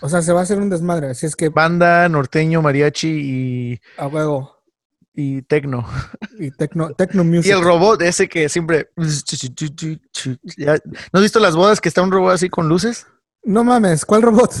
O 0.00 0.08
sea, 0.08 0.22
se 0.22 0.32
va 0.32 0.40
a 0.40 0.42
hacer 0.42 0.58
un 0.58 0.70
desmadre, 0.70 1.08
así 1.10 1.26
es 1.26 1.34
que 1.36 1.48
Banda, 1.48 2.08
norteño, 2.08 2.62
mariachi 2.62 3.08
y, 3.08 3.80
a 3.96 4.06
huevo. 4.06 4.62
y 5.14 5.42
tecno. 5.42 5.86
Y 6.38 6.50
techno, 6.50 6.90
techno 6.92 7.22
Y 7.22 7.26
music. 7.26 7.52
el 7.52 7.62
robot 7.62 8.02
ese 8.02 8.28
que 8.28 8.48
siempre... 8.50 8.90
¿No 8.96 9.06
has 11.14 11.22
visto 11.22 11.40
las 11.40 11.56
bodas 11.56 11.80
que 11.80 11.88
está 11.88 12.02
un 12.02 12.12
robot 12.12 12.34
así 12.34 12.50
con 12.50 12.68
luces? 12.68 13.06
No 13.42 13.64
mames, 13.64 14.04
¿cuál 14.04 14.20
robot? 14.22 14.52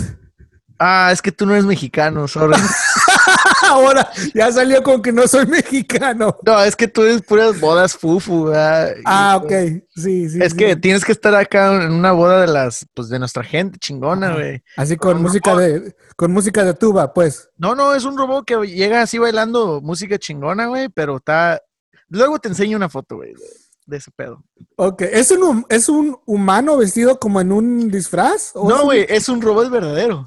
Ah, 0.78 1.10
es 1.12 1.22
que 1.22 1.32
tú 1.32 1.46
no 1.46 1.52
eres 1.52 1.64
mexicano, 1.64 2.28
sorry. 2.28 2.54
Ahora 3.68 4.08
ya 4.34 4.52
salió 4.52 4.82
con 4.82 5.02
que 5.02 5.12
no 5.12 5.26
soy 5.26 5.46
mexicano. 5.46 6.36
No, 6.44 6.62
es 6.62 6.76
que 6.76 6.86
tú 6.88 7.02
eres 7.02 7.22
puras 7.22 7.58
bodas 7.60 7.96
fufu, 7.96 8.44
¿verdad? 8.44 8.94
Y, 8.96 9.02
Ah, 9.04 9.40
pues, 9.42 9.72
ok. 9.76 9.82
Sí, 9.96 10.28
sí. 10.28 10.38
Es 10.42 10.52
sí. 10.52 10.58
que 10.58 10.76
tienes 10.76 11.04
que 11.04 11.12
estar 11.12 11.34
acá 11.34 11.82
en 11.82 11.92
una 11.92 12.12
boda 12.12 12.40
de 12.42 12.46
las, 12.46 12.86
pues 12.94 13.08
de 13.08 13.18
nuestra 13.18 13.42
gente 13.42 13.78
chingona, 13.78 14.34
güey. 14.34 14.62
Así 14.76 14.96
con 14.96 15.20
música 15.22 15.50
robot. 15.52 15.62
de 15.64 15.96
con 16.16 16.32
música 16.32 16.64
de 16.64 16.74
tuba, 16.74 17.12
pues. 17.12 17.48
No, 17.56 17.74
no, 17.74 17.94
es 17.94 18.04
un 18.04 18.16
robot 18.16 18.44
que 18.46 18.56
llega 18.66 19.02
así 19.02 19.18
bailando 19.18 19.80
música 19.80 20.18
chingona, 20.18 20.66
güey, 20.66 20.88
pero 20.88 21.16
está. 21.16 21.60
Luego 22.08 22.38
te 22.38 22.48
enseño 22.48 22.76
una 22.76 22.88
foto, 22.88 23.16
güey, 23.16 23.32
de, 23.34 23.40
de 23.86 23.96
ese 23.96 24.10
pedo. 24.12 24.44
Ok. 24.76 25.02
¿Es 25.02 25.30
un, 25.32 25.66
¿Es 25.68 25.88
un 25.88 26.16
humano 26.26 26.76
vestido 26.76 27.18
como 27.18 27.40
en 27.40 27.50
un 27.50 27.90
disfraz? 27.90 28.50
¿O 28.54 28.68
es 28.68 28.74
No, 28.74 28.80
un- 28.82 28.84
güey, 28.86 29.06
es 29.08 29.28
un 29.28 29.40
robot 29.42 29.70
verdadero. 29.70 30.26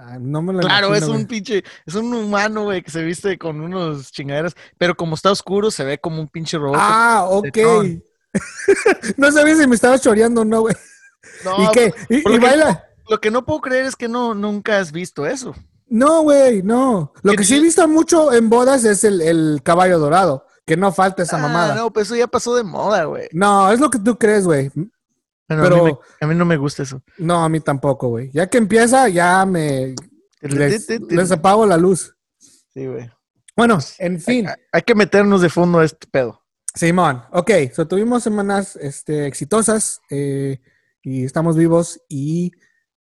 Ah, 0.00 0.16
no 0.20 0.42
me 0.42 0.52
lo 0.52 0.60
Claro, 0.60 0.88
imagino, 0.88 1.06
es 1.06 1.12
un 1.20 1.26
pinche, 1.26 1.64
es 1.84 1.94
un 1.96 2.14
humano, 2.14 2.62
güey, 2.64 2.82
que 2.82 2.90
se 2.92 3.02
viste 3.02 3.36
con 3.36 3.60
unos 3.60 4.12
chingaderas, 4.12 4.54
pero 4.78 4.94
como 4.96 5.16
está 5.16 5.32
oscuro, 5.32 5.72
se 5.72 5.82
ve 5.84 5.98
como 5.98 6.20
un 6.20 6.28
pinche 6.28 6.56
robot. 6.56 6.78
Ah, 6.80 7.24
ok. 7.28 7.58
no 9.16 9.32
sabía 9.32 9.56
si 9.56 9.66
me 9.66 9.74
estaba 9.74 9.98
choreando 9.98 10.42
o 10.42 10.44
no, 10.44 10.60
güey. 10.60 10.74
No, 11.44 11.64
¿Y 11.64 11.68
qué? 11.72 11.94
¿Y, 12.08 12.22
que- 12.22 12.38
baila? 12.38 12.84
Lo 13.08 13.20
que 13.20 13.30
no 13.30 13.44
puedo 13.44 13.60
creer 13.60 13.86
es 13.86 13.96
que 13.96 14.06
no, 14.08 14.34
nunca 14.34 14.78
has 14.78 14.92
visto 14.92 15.26
eso. 15.26 15.54
No, 15.88 16.22
güey, 16.22 16.62
no. 16.62 17.12
Lo 17.22 17.32
¿Qué 17.32 17.38
que 17.38 17.44
sí 17.44 17.56
he 17.56 17.60
visto 17.60 17.88
mucho 17.88 18.32
en 18.32 18.50
bodas 18.50 18.84
es 18.84 19.02
el, 19.04 19.20
el 19.22 19.60
caballo 19.64 19.98
dorado. 19.98 20.44
Que 20.66 20.76
no 20.76 20.92
falta 20.92 21.22
esa 21.22 21.38
Ah, 21.38 21.40
mamada. 21.40 21.74
No. 21.74 21.82
no, 21.84 21.92
pues 21.92 22.06
eso 22.06 22.14
ya 22.16 22.26
pasó 22.26 22.54
de 22.54 22.62
moda, 22.62 23.04
güey. 23.04 23.24
es 23.24 23.80
lo 23.80 23.88
que 23.88 23.98
tú 23.98 24.18
crees, 24.18 24.44
güey. 24.44 24.70
Bueno, 25.48 25.62
Pero- 25.62 25.76
a, 25.76 25.84
mí 25.84 25.92
me- 25.92 25.98
a 26.20 26.28
mí 26.28 26.34
no 26.34 26.44
me 26.44 26.56
gusta 26.56 26.82
eso. 26.82 27.02
No, 27.18 27.42
a 27.42 27.48
mí 27.48 27.60
tampoco, 27.60 28.08
güey. 28.08 28.30
Ya 28.32 28.46
que 28.48 28.58
empieza, 28.58 29.08
ya 29.08 29.44
me 29.46 29.94
les, 30.42 30.86
les 31.08 31.32
apago 31.32 31.66
la 31.66 31.76
luz. 31.76 32.14
Sí, 32.38 32.86
güey. 32.86 33.10
Bueno, 33.56 33.78
en 33.98 34.20
fin. 34.20 34.46
Hay, 34.48 34.54
hay 34.72 34.82
que 34.82 34.94
meternos 34.94 35.40
de 35.40 35.48
fondo 35.48 35.78
a 35.80 35.84
este 35.84 36.06
pedo. 36.06 36.42
Simón, 36.74 37.22
ok, 37.32 37.50
so 37.74 37.88
tuvimos 37.88 38.22
semanas 38.22 38.76
este, 38.76 39.26
exitosas 39.26 40.00
eh, 40.10 40.60
y 41.02 41.24
estamos 41.24 41.56
vivos 41.56 42.00
y 42.08 42.52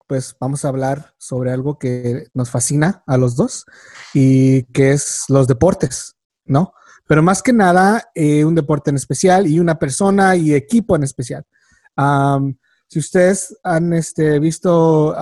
pues 0.07 0.35
vamos 0.41 0.65
a 0.65 0.69
hablar 0.69 1.15
sobre 1.19 1.51
algo 1.53 1.79
que 1.79 2.29
nos 2.33 2.49
fascina 2.51 3.03
a 3.07 3.17
los 3.19 3.37
dos 3.37 3.67
y 4.15 4.63
que 4.73 4.93
es 4.93 5.25
los 5.29 5.47
deportes, 5.47 6.17
¿no? 6.47 6.73
Pero 7.07 7.23
más 7.23 7.43
que 7.43 7.53
nada, 7.53 8.11
eh, 8.15 8.45
un 8.45 8.55
deporte 8.55 8.91
en 8.91 8.97
especial 8.97 9.47
y 9.47 9.61
una 9.61 9.79
persona 9.79 10.37
y 10.37 10.55
equipo 10.55 10.97
en 10.97 11.03
especial. 11.03 11.45
Am, 12.01 12.57
si 12.89 12.99
ustedes 12.99 13.55
han 13.63 13.93
este, 13.93 14.39
visto 14.39 15.15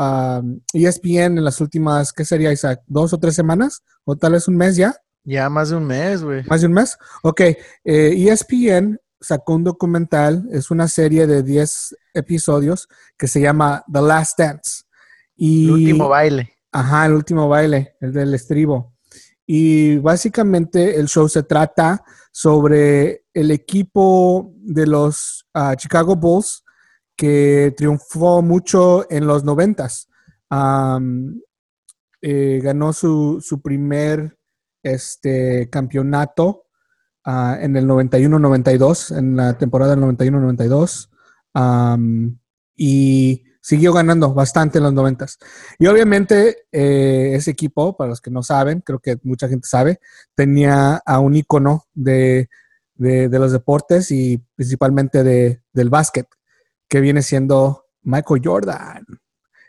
ESPN 0.72 1.36
en 1.38 1.44
las 1.44 1.60
últimas, 1.60 2.12
¿qué 2.12 2.24
sería, 2.24 2.52
Isaac? 2.52 2.82
¿Dos 2.86 3.12
o 3.12 3.18
tres 3.18 3.34
semanas? 3.34 3.82
¿O 4.04 4.14
tal 4.14 4.32
vez 4.32 4.46
un 4.46 4.56
mes 4.56 4.76
ya? 4.76 4.94
Ya 5.24 5.50
más 5.50 5.70
de 5.70 5.76
un 5.76 5.84
mes, 5.84 6.22
güey. 6.22 6.44
¿Más 6.46 6.60
de 6.60 6.68
un 6.68 6.74
mes? 6.74 6.96
Ok. 7.24 7.40
eh, 7.40 7.56
ESPN 7.84 9.00
sacó 9.20 9.56
un 9.56 9.64
documental, 9.64 10.48
es 10.52 10.70
una 10.70 10.86
serie 10.86 11.26
de 11.26 11.42
10 11.42 11.96
episodios 12.14 12.88
que 13.16 13.26
se 13.26 13.40
llama 13.40 13.84
The 13.92 14.02
Last 14.02 14.38
Dance. 14.38 14.84
Y, 15.36 15.64
El 15.66 15.72
último 15.72 16.08
baile. 16.08 16.52
Ajá, 16.70 17.06
el 17.06 17.14
último 17.14 17.48
baile, 17.48 17.96
el 18.00 18.12
del 18.12 18.34
estribo. 18.34 18.94
Y 19.44 19.96
básicamente 19.98 21.00
el 21.00 21.08
show 21.08 21.28
se 21.28 21.42
trata 21.42 22.04
sobre 22.30 23.24
el 23.34 23.50
equipo 23.50 24.52
de 24.54 24.86
los 24.86 25.44
ah, 25.52 25.74
Chicago 25.76 26.14
Bulls 26.14 26.62
que 27.18 27.74
triunfó 27.76 28.40
mucho 28.40 29.10
en 29.10 29.26
los 29.26 29.42
noventas. 29.44 30.08
Eh, 32.20 32.60
ganó 32.62 32.92
su, 32.92 33.40
su 33.40 33.60
primer 33.60 34.38
este, 34.82 35.68
campeonato 35.70 36.64
ah, 37.24 37.58
en 37.60 37.76
el 37.76 37.86
91-92, 37.86 39.16
en 39.18 39.36
la 39.36 39.56
temporada 39.58 39.94
del 39.94 40.04
91-92. 40.04 41.08
am, 41.54 42.38
y 42.76 43.44
siguió 43.60 43.92
ganando 43.92 44.32
bastante 44.32 44.78
en 44.78 44.84
los 44.84 44.92
noventas. 44.94 45.38
Y 45.78 45.86
obviamente 45.88 46.66
eh, 46.72 47.32
ese 47.34 47.50
equipo, 47.50 47.96
para 47.96 48.10
los 48.10 48.20
que 48.20 48.30
no 48.30 48.42
saben, 48.42 48.80
creo 48.80 49.00
que 49.00 49.18
mucha 49.24 49.48
gente 49.48 49.66
sabe, 49.68 50.00
tenía 50.34 50.96
a 51.04 51.18
un 51.18 51.34
ícono 51.34 51.84
de, 51.94 52.48
de- 52.94 53.28
de 53.28 53.38
los 53.38 53.52
deportes 53.52 54.10
y 54.10 54.38
principalmente 54.54 55.22
de, 55.24 55.62
del 55.72 55.90
básquet, 55.90 56.26
que 56.88 57.00
viene 57.00 57.22
siendo 57.22 57.84
Michael 58.02 58.40
Jordan. 58.44 59.04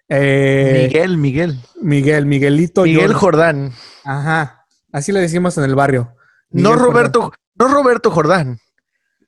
Eh, 0.08 0.86
Miguel, 0.88 1.18
Miguel. 1.18 1.60
Miguel, 1.82 2.26
Miguelito 2.26 2.84
Miguel 2.84 3.14
Jordan. 3.14 3.70
Jordán. 3.70 3.74
Ajá, 4.06 4.66
así 4.92 5.12
le 5.12 5.20
decimos 5.20 5.58
en 5.58 5.66
el 5.66 5.76
barrio. 5.76 6.16
No 6.50 6.76
Roberto, 6.76 7.32
no 7.56 7.68
Roberto 7.68 8.10
Jordán. 8.12 8.48
Jordán. 8.58 8.60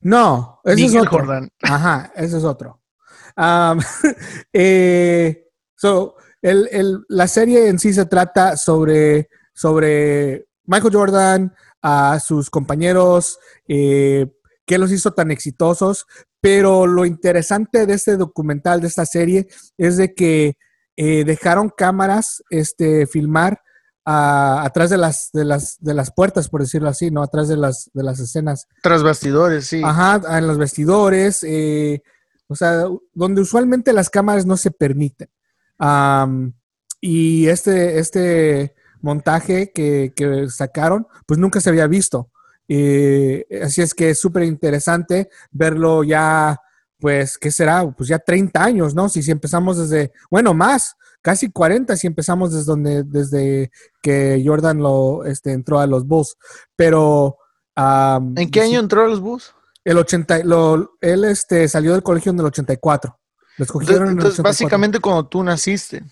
No, 0.01 0.59
ese 0.63 0.75
Miguel 0.77 0.95
es 0.95 1.01
otro. 1.07 1.19
Jordán. 1.19 1.49
Ajá, 1.61 2.11
ese 2.15 2.37
es 2.37 2.43
otro. 2.43 2.81
Eh, 4.53 5.47
so, 5.75 6.15
el- 6.41 6.67
el- 6.71 7.05
la 7.07 7.27
serie 7.27 7.67
en 7.67 7.79
sí 7.79 7.93
se 7.93 8.05
trata 8.05 8.57
sobre, 8.57 9.29
sobre 9.53 10.47
Michael 10.65 10.93
Jordan, 10.93 11.55
a 11.81 12.19
sus 12.19 12.49
compañeros, 12.49 13.39
eh, 13.67 14.27
qué 14.65 14.77
los 14.77 14.91
hizo 14.91 15.13
tan 15.13 15.31
exitosos, 15.31 16.05
pero 16.41 16.87
lo 16.87 17.05
interesante 17.05 17.85
de 17.85 17.93
este 17.93 18.17
documental, 18.17 18.81
de 18.81 18.87
esta 18.87 19.05
serie, 19.05 19.47
es 19.77 19.97
de 19.97 20.13
que 20.13 20.57
eh, 20.97 21.23
dejaron 21.23 21.69
cámaras 21.69 22.43
este, 22.49 23.07
filmar 23.07 23.61
atrás 24.03 24.89
de 24.89 24.97
las, 24.97 25.29
de, 25.31 25.45
las, 25.45 25.77
de 25.79 25.93
las 25.93 26.11
puertas, 26.11 26.49
por 26.49 26.61
decirlo 26.61 26.89
así, 26.89 27.11
¿no? 27.11 27.21
Atrás 27.21 27.47
de 27.47 27.55
las, 27.55 27.89
de 27.93 28.03
las 28.03 28.19
escenas. 28.19 28.67
Tras 28.81 29.03
bastidores, 29.03 29.67
sí. 29.67 29.81
Ajá, 29.85 30.37
en 30.37 30.47
los 30.47 30.57
vestidores, 30.57 31.43
eh, 31.43 32.01
o 32.47 32.55
sea, 32.55 32.85
donde 33.13 33.41
usualmente 33.41 33.93
las 33.93 34.09
cámaras 34.09 34.45
no 34.45 34.57
se 34.57 34.71
permiten. 34.71 35.29
Y 36.99 37.47
este, 37.47 37.99
este 37.99 38.75
montaje 39.01 39.71
que, 39.71 40.13
que 40.15 40.49
sacaron, 40.49 41.07
pues 41.25 41.39
nunca 41.39 41.61
se 41.61 41.69
había 41.69 41.87
visto. 41.87 42.30
Eh, 42.73 43.45
así 43.63 43.81
es 43.81 43.93
que 43.93 44.11
es 44.11 44.19
súper 44.21 44.43
interesante 44.43 45.29
verlo 45.51 46.05
ya, 46.05 46.57
pues, 46.99 47.37
¿qué 47.37 47.51
será? 47.51 47.85
Pues 47.91 48.07
ya 48.07 48.17
30 48.19 48.63
años, 48.63 48.95
¿no? 48.95 49.09
Si, 49.09 49.21
si 49.21 49.29
empezamos 49.31 49.77
desde, 49.77 50.13
bueno, 50.29 50.53
más, 50.53 50.95
casi 51.21 51.51
40 51.51 51.97
si 51.97 52.07
empezamos 52.07 52.53
desde 52.53 52.65
donde, 52.65 53.03
desde 53.03 53.71
que 54.01 54.41
Jordan 54.45 54.77
lo 54.79 55.25
este, 55.25 55.51
entró 55.51 55.79
a 55.81 55.87
los 55.87 56.07
Bulls. 56.07 56.37
Pero 56.77 57.37
¿En 57.75 58.49
qué 58.51 58.61
año 58.61 58.79
entró 58.79 59.03
a 59.03 59.07
los 59.07 59.19
Bus? 59.19 59.53
el 59.83 59.97
80, 59.97 60.43
lo- 60.45 60.97
él 61.01 61.25
este, 61.25 61.67
salió 61.67 61.91
del 61.93 62.03
colegio 62.03 62.31
en 62.31 62.39
el 62.39 62.45
84. 62.45 63.19
Lo 63.57 63.65
escogieron 63.65 64.03
en 64.03 64.07
el 64.09 64.11
Entonces, 64.13 64.39
84. 64.39 64.49
básicamente 64.49 64.99
cuando 64.99 65.27
tú 65.27 65.43
naciste. 65.43 66.03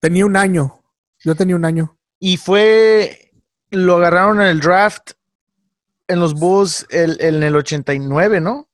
Tenía 0.00 0.26
un 0.26 0.36
año. 0.36 0.82
Yo 1.22 1.34
tenía 1.36 1.54
un 1.56 1.64
año. 1.64 1.96
Y 2.18 2.38
fue, 2.38 3.30
lo 3.70 3.96
agarraron 3.96 4.40
en 4.40 4.48
el 4.48 4.60
draft 4.60 5.12
en 6.10 6.20
los 6.20 6.34
Bulls 6.34 6.86
el, 6.90 7.16
en 7.20 7.42
el 7.42 7.56
89, 7.56 8.40
¿no? 8.40 8.68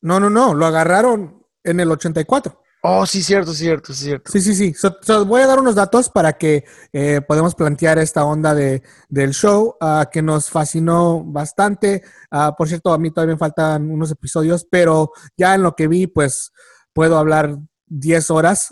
No, 0.00 0.20
no, 0.20 0.30
no, 0.30 0.54
lo 0.54 0.66
agarraron 0.66 1.44
en 1.64 1.80
el 1.80 1.90
84. 1.90 2.62
Oh, 2.82 3.04
sí, 3.04 3.20
cierto, 3.22 3.52
cierto, 3.52 3.92
cierto. 3.92 4.30
Sí, 4.30 4.40
sí, 4.40 4.54
sí. 4.54 4.74
voy 5.26 5.42
a 5.42 5.46
dar 5.48 5.58
unos 5.58 5.74
datos 5.74 6.08
para 6.08 6.34
que 6.34 6.64
eh, 6.92 7.20
podamos 7.26 7.56
plantear 7.56 7.98
esta 7.98 8.24
onda 8.24 8.54
de, 8.54 8.82
del 9.08 9.32
show 9.32 9.74
ah, 9.80 10.08
que 10.12 10.22
nos 10.22 10.50
fascinó 10.50 11.24
bastante. 11.24 12.04
Ah, 12.30 12.54
por 12.56 12.68
cierto, 12.68 12.92
a 12.92 12.98
mí 12.98 13.10
todavía 13.10 13.34
me 13.34 13.38
faltan 13.38 13.90
unos 13.90 14.12
episodios, 14.12 14.64
pero 14.70 15.10
ya 15.36 15.56
en 15.56 15.62
lo 15.62 15.74
que 15.74 15.88
vi, 15.88 16.06
pues 16.06 16.52
puedo 16.92 17.18
hablar 17.18 17.58
10 17.88 18.30
horas 18.30 18.68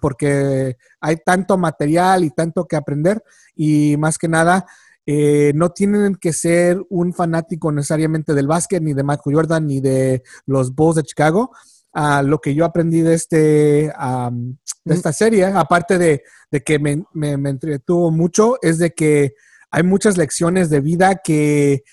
porque 0.00 0.76
hay 1.00 1.16
tanto 1.24 1.56
material 1.56 2.24
y 2.24 2.30
tanto 2.30 2.66
que 2.66 2.76
aprender 2.76 3.22
y 3.54 3.96
más 3.98 4.18
que 4.18 4.28
nada 4.28 4.66
eh, 5.06 5.52
no 5.54 5.70
tienen 5.70 6.14
que 6.16 6.32
ser 6.32 6.82
un 6.88 7.12
fanático 7.12 7.70
necesariamente 7.70 8.34
del 8.34 8.46
básquet, 8.46 8.82
ni 8.82 8.94
de 8.94 9.02
Michael 9.02 9.36
Jordan, 9.36 9.66
ni 9.66 9.80
de 9.80 10.22
los 10.46 10.74
Bulls 10.74 10.96
de 10.96 11.02
Chicago. 11.02 11.50
Uh, 11.94 12.26
lo 12.26 12.40
que 12.40 12.54
yo 12.54 12.64
aprendí 12.64 13.02
de, 13.02 13.14
este, 13.14 13.36
de 13.36 13.90
mm. 13.92 14.58
esta 14.86 15.12
serie, 15.12 15.44
aparte 15.44 15.96
de, 15.98 16.22
que 16.64 16.78
me, 16.78 17.04
entretuvo 17.48 18.10
mucho, 18.10 18.56
es 18.62 18.78
de 18.78 18.90
que 18.92 19.34
hay 19.70 19.82
muchas 19.84 20.16
lecciones 20.16 20.70
de 20.70 20.80
vida 20.80 21.20
que, 21.22 21.84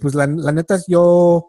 pues 0.00 0.14
la, 0.14 0.26
la 0.26 0.50
neta 0.50 0.78
yo 0.88 1.48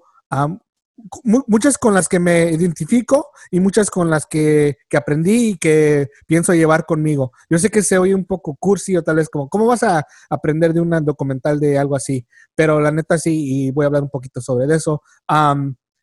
muchas 1.23 1.77
con 1.77 1.93
las 1.93 2.07
que 2.07 2.19
me 2.19 2.51
identifico 2.51 3.31
y 3.51 3.59
muchas 3.59 3.89
con 3.89 4.09
las 4.09 4.25
que, 4.25 4.77
aprendí 4.95 5.49
y 5.49 5.57
que 5.57 6.09
pienso 6.25 6.53
llevar 6.53 6.85
conmigo. 6.85 7.31
Yo 7.49 7.57
sé 7.57 7.69
que 7.69 7.81
se 7.81 7.97
oye 7.97 8.15
un 8.15 8.25
poco 8.25 8.55
cursi 8.55 8.95
o 8.95 9.03
tal 9.03 9.17
vez 9.17 9.29
como, 9.29 9.49
¿cómo 9.49 9.67
vas 9.67 9.83
a 9.83 10.05
aprender 10.29 10.73
de 10.73 10.81
un 10.81 10.89
documental 11.03 11.59
de 11.59 11.77
algo 11.77 11.95
así? 11.95 12.25
Pero 12.55 12.79
la 12.79 12.91
neta 12.91 13.17
sí, 13.17 13.65
y 13.67 13.71
voy 13.71 13.83
a 13.83 13.87
hablar 13.87 14.03
un 14.03 14.09
poquito 14.09 14.41
sobre 14.41 14.73
eso. 14.73 15.01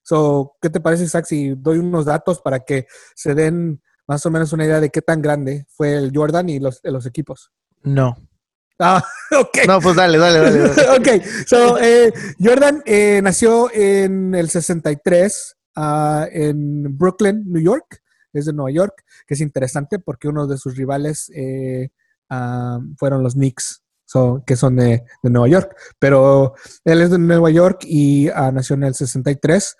so, 0.03 0.57
¿Qué 0.61 0.71
te 0.71 0.81
parece, 0.81 1.09
Zach, 1.09 1.25
si 1.25 1.55
doy 1.55 1.79
unos 1.79 2.05
datos 2.05 2.41
para 2.41 2.61
que 2.61 2.87
se 3.15 3.35
den 3.35 3.83
más 4.07 4.27
o 4.27 4.31
menos 4.31 4.53
una 4.53 4.65
idea 4.65 4.81
de 4.81 4.91
qué 4.91 5.01
tan 5.01 5.23
grande 5.23 5.67
fue 5.71 5.97
el 5.97 6.13
Jordan 6.15 6.49
y 6.49 6.61
los, 6.61 6.81
los 6.83 7.07
equipos? 7.07 7.51
No. 7.83 8.17
Ah, 8.83 9.03
ok. 9.41 9.59
No, 9.69 9.81
pues 9.81 9.95
dale, 9.95 10.19
dale, 10.19 10.41
dale. 10.41 10.71
ok, 10.99 11.25
so 11.47 11.79
eh, 11.79 12.13
Jordan 12.43 12.83
eh, 12.85 13.21
nació 13.23 13.73
en 13.73 14.35
el 14.35 14.51
63 14.51 15.57
ah, 15.77 16.27
en 16.31 16.99
Brooklyn, 16.99 17.45
New 17.47 17.63
York. 17.63 18.03
Es 18.33 18.47
de 18.47 18.53
Nueva 18.53 18.71
York, 18.71 19.05
que 19.27 19.35
es 19.35 19.41
interesante 19.41 19.99
porque 19.99 20.27
uno 20.27 20.47
de 20.47 20.57
sus 20.57 20.77
rivales 20.77 21.31
eh, 21.35 21.91
ah, 22.31 22.81
fueron 22.97 23.23
los 23.23 23.35
Knicks, 23.35 23.83
que 24.47 24.57
son 24.57 24.77
de, 24.77 25.05
Nueva 25.23 25.49
York. 25.49 25.77
Pero 25.99 26.55
él 26.85 27.03
es 27.03 27.11
de 27.11 27.19
Nueva 27.19 27.51
York 27.51 27.85
y 27.85 28.31
nació 28.53 28.75
en 28.75 28.85
el 28.85 28.95
63. 28.95 29.77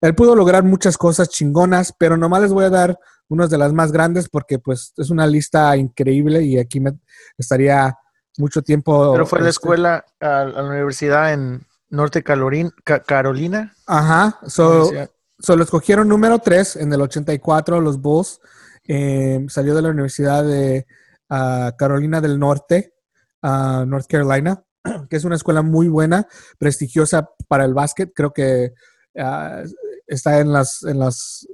él 0.00 0.14
pudo 0.14 0.36
lograr 0.36 0.62
muchas 0.64 0.98
cosas 0.98 1.28
chingonas, 1.28 1.94
pero 1.96 2.16
nomás 2.16 2.42
les 2.42 2.52
voy 2.52 2.64
a 2.64 2.70
dar 2.70 2.98
unas 3.28 3.50
de 3.50 3.58
las 3.58 3.72
más 3.72 3.92
grandes 3.92 4.28
porque 4.28 4.58
pues 4.58 4.92
es 4.96 5.10
una 5.10 5.26
lista 5.26 5.76
increíble 5.76 6.42
y 6.42 6.58
aquí 6.58 6.80
me 6.80 6.92
estaría 7.36 7.96
mucho 8.38 8.62
tiempo. 8.62 9.12
Pero 9.12 9.26
fue 9.26 9.38
a 9.38 9.42
la 9.42 9.48
este 9.48 9.58
escuela, 9.58 10.04
a, 10.20 10.44
la 10.44 10.64
universidad 10.64 11.32
en 11.32 11.66
Norte 11.88 12.22
Carolina. 12.22 13.74
Ajá, 13.86 14.38
solo 14.46 15.62
escogieron 15.62 16.08
número 16.08 16.38
3 16.38 16.76
en 16.76 16.92
el 16.92 17.00
84 17.00 17.80
los 17.80 18.00
Bulls. 18.00 18.40
Eh, 18.88 19.44
salió 19.48 19.74
de 19.74 19.82
la 19.82 19.88
Universidad 19.88 20.44
de 20.44 20.86
ah, 21.28 21.72
Carolina 21.76 22.20
del 22.20 22.38
Norte, 22.38 22.94
uh, 23.42 23.84
North 23.84 24.06
Carolina, 24.08 24.62
que 25.10 25.16
es 25.16 25.24
una 25.24 25.34
escuela 25.34 25.62
muy 25.62 25.88
buena, 25.88 26.28
prestigiosa 26.58 27.28
para 27.48 27.64
el 27.64 27.74
básquet. 27.74 28.12
Creo 28.14 28.32
que 28.32 28.74
ah, 29.18 29.62
está 30.06 30.38
en 30.38 30.52
las, 30.52 30.84
en 30.84 31.00
las 31.00 31.46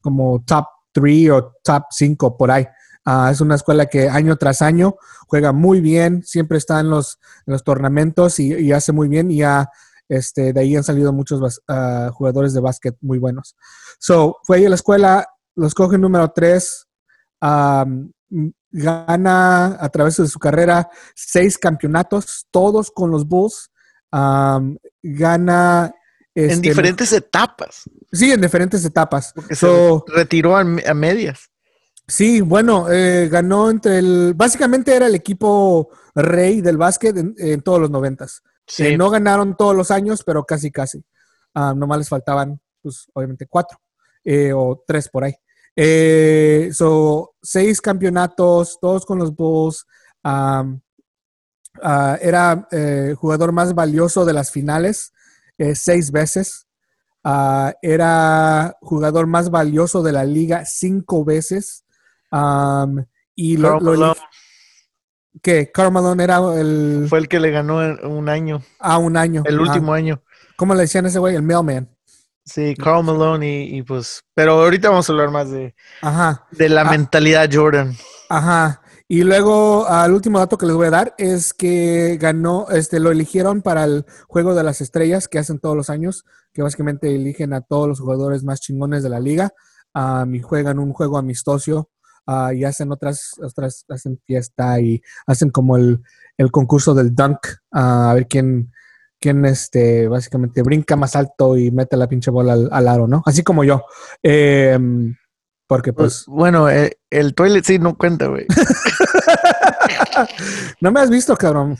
como 0.00 0.42
top 0.44 0.66
3 0.92 1.30
o 1.30 1.56
top 1.62 1.84
5 1.90 2.36
por 2.36 2.50
ahí. 2.50 2.66
Ah, 3.04 3.30
es 3.32 3.40
una 3.40 3.54
escuela 3.54 3.86
que 3.86 4.08
año 4.08 4.36
tras 4.36 4.60
año 4.60 4.96
juega 5.26 5.52
muy 5.52 5.80
bien, 5.80 6.22
siempre 6.22 6.58
está 6.58 6.80
en 6.80 6.90
los, 6.90 7.18
en 7.46 7.52
los 7.52 7.64
tornamentos 7.64 8.38
y, 8.38 8.72
hace 8.72 8.92
muy 8.92 9.08
bien 9.08 9.30
y 9.30 9.38
ya 9.38 9.70
este, 10.08 10.52
de 10.52 10.60
ahí 10.60 10.76
han 10.76 10.84
salido 10.84 11.12
muchos 11.12 11.62
uh, 11.68 12.10
jugadores 12.12 12.52
de 12.52 12.60
básquet 12.60 12.96
muy 13.00 13.18
buenos. 13.18 13.56
So, 13.98 14.38
fue 14.42 14.58
ahí 14.58 14.66
a 14.66 14.68
la 14.68 14.74
escuela, 14.74 15.26
los 15.54 15.74
coge 15.74 15.96
número 15.98 16.30
3, 16.30 16.86
gana 18.70 19.76
a 19.80 19.88
través 19.88 20.16
de 20.18 20.28
su 20.28 20.38
carrera 20.38 20.90
seis 21.14 21.58
campeonatos, 21.58 22.46
todos 22.50 22.90
con 22.90 23.10
los 23.10 23.26
Bulls, 23.26 23.70
gana 25.02 25.94
en 26.44 26.50
este, 26.50 26.68
diferentes 26.68 27.12
etapas. 27.12 27.82
Sí, 28.12 28.32
en 28.32 28.40
diferentes 28.40 28.84
etapas. 28.84 29.32
Porque 29.34 29.54
se 29.54 29.68
retiró 30.08 30.56
a, 30.56 30.64
medias. 30.64 31.50
Sí, 32.06 32.40
bueno, 32.40 32.90
eh, 32.90 33.28
ganó 33.30 33.70
entre 33.70 33.98
el. 33.98 34.34
Básicamente 34.34 34.94
era 34.94 35.06
el 35.06 35.14
equipo 35.14 35.90
rey 36.14 36.60
del 36.60 36.76
básquet 36.76 37.16
en, 37.16 37.62
todos 37.62 37.80
los 37.80 37.90
noventas. 37.90 38.42
Eh, 38.78 38.96
no 38.96 39.10
ganaron 39.10 39.56
todos 39.56 39.76
los 39.76 39.90
años, 39.90 40.22
pero 40.24 40.44
casi, 40.44 40.70
casi. 40.70 41.04
Ah, 41.54 41.74
nomás 41.76 41.98
les 41.98 42.08
faltaban, 42.08 42.60
pues, 42.82 43.06
obviamente, 43.12 43.46
cuatro 43.48 43.78
eh, 44.24 44.52
o 44.52 44.82
tres 44.86 45.08
por 45.08 45.24
ahí. 45.24 45.34
so, 46.72 47.34
seis 47.42 47.80
campeonatos, 47.80 48.78
todos 48.80 49.04
con 49.06 49.18
los 49.18 49.34
Bulls. 49.34 49.86
Ah, 50.22 50.64
era 52.20 52.68
jugador 53.16 53.52
más 53.52 53.74
valioso 53.74 54.24
de 54.24 54.32
las 54.32 54.50
finales 54.50 55.12
eh, 55.60 55.74
seis 55.74 56.10
veces. 56.10 56.66
Ah, 57.22 57.74
era 57.82 58.78
jugador 58.80 59.26
más 59.26 59.50
valioso 59.50 60.02
de 60.02 60.12
la 60.12 60.24
liga 60.24 60.64
cinco 60.64 61.22
veces. 61.22 61.84
y 63.34 63.56
lo, 63.58 63.78
lo 63.78 64.16
que 65.42 65.70
Carmelo 65.70 66.14
era 66.14 66.38
el... 66.58 67.06
Fue 67.08 67.18
el 67.18 67.28
que 67.28 67.40
le 67.40 67.50
ganó 67.50 67.76
un 68.08 68.28
año. 68.30 68.62
Ah, 68.78 68.96
un 68.96 69.18
año. 69.18 69.42
El 69.44 69.60
último 69.60 69.92
año. 69.92 70.22
¿Cómo 70.56 70.74
le 70.74 70.82
decían 70.82 71.04
a 71.04 71.08
ese 71.08 71.18
güey? 71.18 71.36
El 71.36 71.42
mailman. 71.42 71.94
Sí, 72.44 72.74
Carl 72.74 73.04
Malone 73.04 73.64
y, 73.66 73.82
pues... 73.82 74.24
Pero 74.34 74.52
ahorita 74.62 74.88
vamos 74.88 75.08
a 75.08 75.12
hablar 75.12 75.30
más 75.30 75.50
de... 75.50 75.74
Ajá. 76.00 76.46
De 76.50 76.70
la 76.70 76.82
ah. 76.82 76.90
mentalidad 76.90 77.48
Jordan. 77.52 77.94
Ajá. 78.30 78.82
Y 79.12 79.24
luego, 79.24 79.88
al 79.88 80.12
último 80.12 80.38
dato 80.38 80.56
que 80.56 80.66
les 80.66 80.76
voy 80.76 80.86
a 80.86 80.90
dar 80.90 81.14
es 81.18 81.52
que 81.52 82.16
ganó, 82.16 82.68
este, 82.70 83.00
lo 83.00 83.10
eligieron 83.10 83.60
para 83.60 83.82
el 83.82 84.06
Juego 84.28 84.54
de 84.54 84.62
las 84.62 84.80
Estrellas 84.80 85.26
que 85.26 85.40
hacen 85.40 85.58
todos 85.58 85.76
los 85.76 85.90
años, 85.90 86.24
que 86.52 86.62
básicamente 86.62 87.12
eligen 87.12 87.52
a 87.52 87.60
todos 87.60 87.88
los 87.88 87.98
jugadores 87.98 88.44
más 88.44 88.60
chingones 88.60 89.02
de 89.02 89.08
la 89.08 89.18
liga 89.18 89.50
um, 89.96 90.32
y 90.32 90.40
juegan 90.40 90.78
un 90.78 90.92
juego 90.92 91.18
amistoso 91.18 91.90
uh, 92.28 92.52
y 92.52 92.62
hacen 92.62 92.92
otras, 92.92 93.32
otras, 93.42 93.84
hacen 93.88 94.20
fiesta 94.24 94.78
y 94.80 95.02
hacen 95.26 95.50
como 95.50 95.76
el, 95.76 96.00
concurso 96.52 96.94
del 96.94 97.12
dunk, 97.12 97.48
a 97.72 98.14
ver 98.14 98.28
quién, 98.28 98.70
quién 99.18 99.44
este, 99.44 100.06
básicamente 100.06 100.62
brinca 100.62 100.94
más 100.94 101.16
alto 101.16 101.56
y 101.56 101.72
mete 101.72 101.96
la 101.96 102.06
pinche 102.06 102.30
bola 102.30 102.52
al, 102.52 102.86
aro, 102.86 103.08
¿no? 103.08 103.24
Así 103.26 103.42
como 103.42 103.64
yo. 103.64 103.82
Eh, 104.22 104.78
porque 105.70 105.92
pues... 105.92 106.24
Bueno, 106.26 106.68
eh, 106.68 106.98
el 107.10 107.32
toilet 107.32 107.64
sí 107.64 107.78
no 107.78 107.96
cuenta, 107.96 108.26
güey. 108.26 108.44
no 110.80 110.90
me 110.90 110.98
has 110.98 111.08
visto, 111.08 111.36
cabrón. 111.36 111.78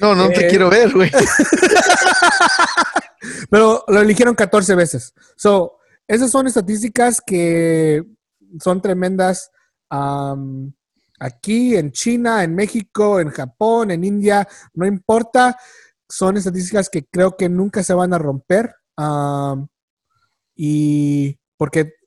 No, 0.00 0.14
no 0.14 0.28
te 0.28 0.46
eh, 0.46 0.48
quiero 0.48 0.70
ver, 0.70 0.92
güey. 0.92 1.10
Pero 3.50 3.82
lo 3.88 4.00
eligieron 4.00 4.36
14 4.36 4.76
veces. 4.76 5.12
So, 5.34 5.78
esas 6.06 6.30
son 6.30 6.46
estadísticas 6.46 7.20
que 7.20 8.04
son 8.60 8.80
tremendas 8.80 9.50
aquí, 11.18 11.74
en 11.74 11.90
China, 11.90 12.44
en 12.44 12.54
México, 12.54 13.18
en 13.18 13.30
Japón, 13.30 13.90
en 13.90 14.04
India, 14.04 14.46
no 14.74 14.86
importa. 14.86 15.58
Son 16.08 16.36
estadísticas 16.36 16.88
que 16.88 17.06
creo 17.06 17.36
que 17.36 17.48
nunca 17.48 17.82
se 17.82 17.92
van 17.92 18.14
a 18.14 18.18
romper. 18.18 18.72
y 20.54 21.36
porque 21.56 22.01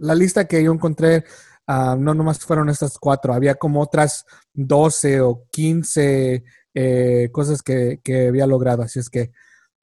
la 0.00 0.14
lista 0.14 0.46
que 0.46 0.62
yo 0.62 0.72
encontré, 0.72 1.24
ah, 1.66 1.96
no 1.98 2.14
nomás 2.14 2.38
fueron 2.40 2.68
estas 2.68 2.98
cuatro, 2.98 3.32
había 3.32 3.54
como 3.54 3.80
otras 3.80 4.24
12 4.52 5.20
o 5.20 5.46
15 5.50 6.44
eh, 6.74 7.28
cosas 7.32 7.62
que, 7.62 8.00
había 8.28 8.46
logrado. 8.46 8.82
Así 8.82 8.98
es 8.98 9.08
que 9.08 9.32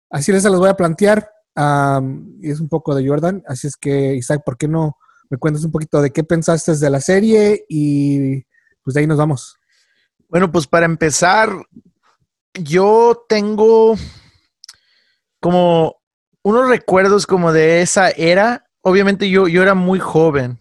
así 0.09 0.31
les 0.31 0.43
las 0.43 0.55
voy 0.55 0.69
a 0.69 0.77
plantear. 0.77 1.31
y 2.41 2.49
es 2.49 2.59
un 2.59 2.69
poco 2.69 2.95
de 2.95 3.07
Jordan. 3.07 3.43
Así 3.47 3.67
es 3.67 3.75
que, 3.77 4.15
Isaac, 4.15 4.41
¿por 4.45 4.57
qué 4.57 4.67
no 4.67 4.97
me 5.29 5.37
cuentas 5.37 5.63
un 5.63 5.71
poquito 5.71 6.01
de 6.01 6.11
qué 6.11 6.23
pensaste 6.23 6.75
de 6.75 6.89
la 6.89 6.99
serie? 6.99 7.65
Y 7.69 8.43
pues 8.83 8.95
de 8.95 9.01
ahí 9.01 9.07
nos 9.07 9.17
vamos. 9.17 9.57
Bueno, 10.27 10.51
pues 10.51 10.65
para 10.65 10.85
empezar, 10.85 11.49
yo 12.53 13.25
tengo 13.27 13.95
como 15.39 16.01
unos 16.43 16.69
recuerdos 16.69 17.27
como 17.27 17.51
de 17.53 17.81
esa 17.81 18.09
era 18.09 18.65
obviamente 18.81 19.29
yo, 19.29 19.47
yo 19.47 19.61
era 19.61 19.73
muy 19.73 19.99
joven. 19.99 20.59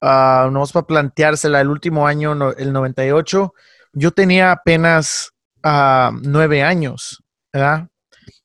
uh, 0.00 0.50
nomás 0.50 0.72
para 0.72 0.86
planteársela, 0.86 1.60
el 1.60 1.68
último 1.68 2.06
año, 2.06 2.52
el 2.52 2.72
98, 2.72 3.54
yo 3.94 4.10
tenía 4.10 4.52
apenas 4.52 5.32
uh, 5.64 6.10
nueve 6.22 6.62
años, 6.62 7.22
¿verdad? 7.52 7.88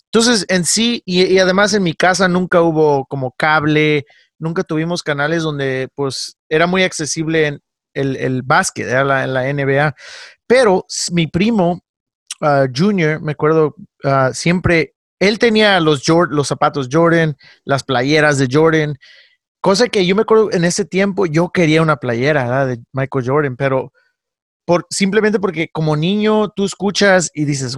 Entonces, 0.06 0.46
en 0.50 0.66
sí, 0.66 1.04
y, 1.06 1.38
además 1.38 1.74
en 1.74 1.84
mi 1.84 1.94
casa 1.94 2.28
nunca 2.28 2.62
hubo 2.62 3.06
como 3.06 3.32
cable, 3.32 4.06
nunca 4.40 4.64
tuvimos 4.64 5.04
canales 5.04 5.44
donde 5.44 5.90
pues 5.96 6.38
era 6.50 6.66
muy 6.66 6.84
accesible 6.84 7.48
en 7.48 7.62
el, 7.94 8.16
el 8.16 8.42
básquet, 8.42 8.88
en 8.88 9.08
la, 9.08 9.28
la, 9.28 9.54
NBA. 9.54 9.96
Pero 10.48 10.86
mi 11.12 11.28
primo, 11.28 11.84
uh, 12.42 12.68
Junior, 12.76 13.22
me 13.22 13.34
acuerdo, 13.34 13.76
siempre, 14.34 14.96
él 15.20 15.39
tenía 15.39 15.80
los, 15.80 16.07
los 16.07 16.47
zapatos 16.47 16.88
Jordan, 16.91 17.38
las 17.65 17.84
playeras 17.84 18.38
de 18.38 18.47
Jordan, 18.51 18.97
cosa 19.61 19.88
que 19.88 20.05
yo 20.05 20.15
me 20.15 20.22
acuerdo 20.22 20.51
en 20.51 20.63
ese 20.63 20.86
tiempo 20.86 21.26
yo 21.26 21.49
quería 21.49 21.82
una 21.82 21.97
playera 21.97 22.65
de 22.65 22.80
Michael 22.93 23.26
Jordan, 23.28 23.55
pero 23.57 23.91
por, 24.65 24.86
simplemente 24.89 25.39
porque 25.39 25.70
como 25.72 25.95
niño 25.95 26.49
tú 26.49 26.65
escuchas 26.65 27.32
y 27.34 27.45
dices, 27.45 27.78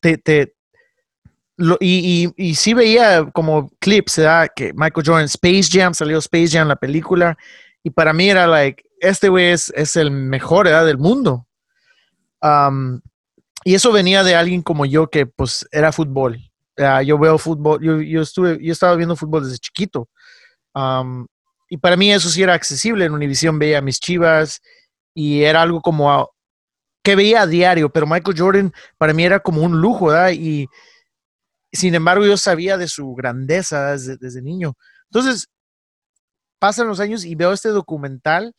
te, 0.00 0.18
te, 0.18 0.54
y, 1.80 2.32
y, 2.36 2.54
sí 2.54 2.74
veía 2.74 3.30
como 3.32 3.70
clips, 3.78 4.18
¿verdad? 4.18 4.48
Que 4.54 4.72
Michael 4.74 5.06
Jordan, 5.06 5.24
Space 5.24 5.68
Jam, 5.70 5.94
salió 5.94 6.18
Space 6.18 6.48
Jam, 6.48 6.68
la 6.68 6.76
película, 6.76 7.36
y 7.82 7.90
para 7.90 8.12
mí 8.12 8.28
era 8.28 8.46
like, 8.46 8.84
este 9.00 9.28
güey 9.28 9.50
es, 9.50 9.96
el 9.96 10.10
mejor 10.10 10.66
¿verdad? 10.66 10.86
del 10.86 10.98
mundo. 10.98 11.46
Y 13.64 13.74
eso 13.74 13.92
venía 13.92 14.22
de 14.24 14.34
alguien 14.34 14.62
como 14.62 14.86
yo 14.86 15.08
que 15.08 15.26
pues 15.26 15.66
era 15.70 15.92
fútbol. 15.92 16.51
Yo 17.04 17.18
veo 17.18 17.38
fútbol, 17.38 17.80
yo, 17.82 18.00
yo, 18.00 18.22
estuve, 18.22 18.58
yo 18.60 18.72
estaba 18.72 18.96
viendo 18.96 19.16
fútbol 19.16 19.44
desde 19.44 19.58
chiquito. 19.58 20.08
Y 21.68 21.76
para 21.78 21.96
mí 21.96 22.12
eso 22.12 22.28
sí 22.28 22.42
era 22.42 22.54
accesible. 22.54 23.04
En 23.04 23.14
Univision 23.14 23.58
veía 23.58 23.80
mis 23.80 23.98
chivas 23.98 24.60
y 25.14 25.42
era 25.42 25.62
algo 25.62 25.80
como 25.80 26.30
que 27.02 27.16
veía 27.16 27.42
a 27.42 27.46
diario, 27.46 27.90
pero 27.90 28.06
Michael 28.06 28.38
Jordan 28.38 28.72
para 28.96 29.12
mí 29.12 29.24
era 29.24 29.40
como 29.40 29.62
un 29.62 29.80
lujo, 29.80 30.06
¿verdad? 30.06 30.30
Y 30.32 30.68
sin 31.72 31.94
embargo, 31.94 32.24
yo 32.26 32.36
sabía 32.36 32.76
de 32.76 32.86
su 32.88 33.14
grandeza 33.14 33.92
desde, 33.92 34.42
niño. 34.42 34.74
Entonces, 35.10 35.48
pasan 36.58 36.86
los 36.86 37.00
años 37.00 37.24
y 37.24 37.34
veo 37.34 37.52
este 37.52 37.70
documental 37.70 38.54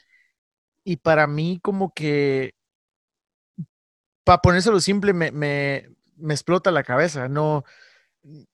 y 0.83 0.97
para 0.97 1.27
mí 1.27 1.59
como 1.61 1.93
que, 1.93 2.53
para 4.25 4.41
ponérselo 4.41 4.79
simple, 4.79 5.13
me, 5.13 5.31
me, 5.31 5.89
me, 6.17 6.33
explota 6.33 6.71
la 6.71 6.83
cabeza. 6.83 7.29
No, 7.29 7.63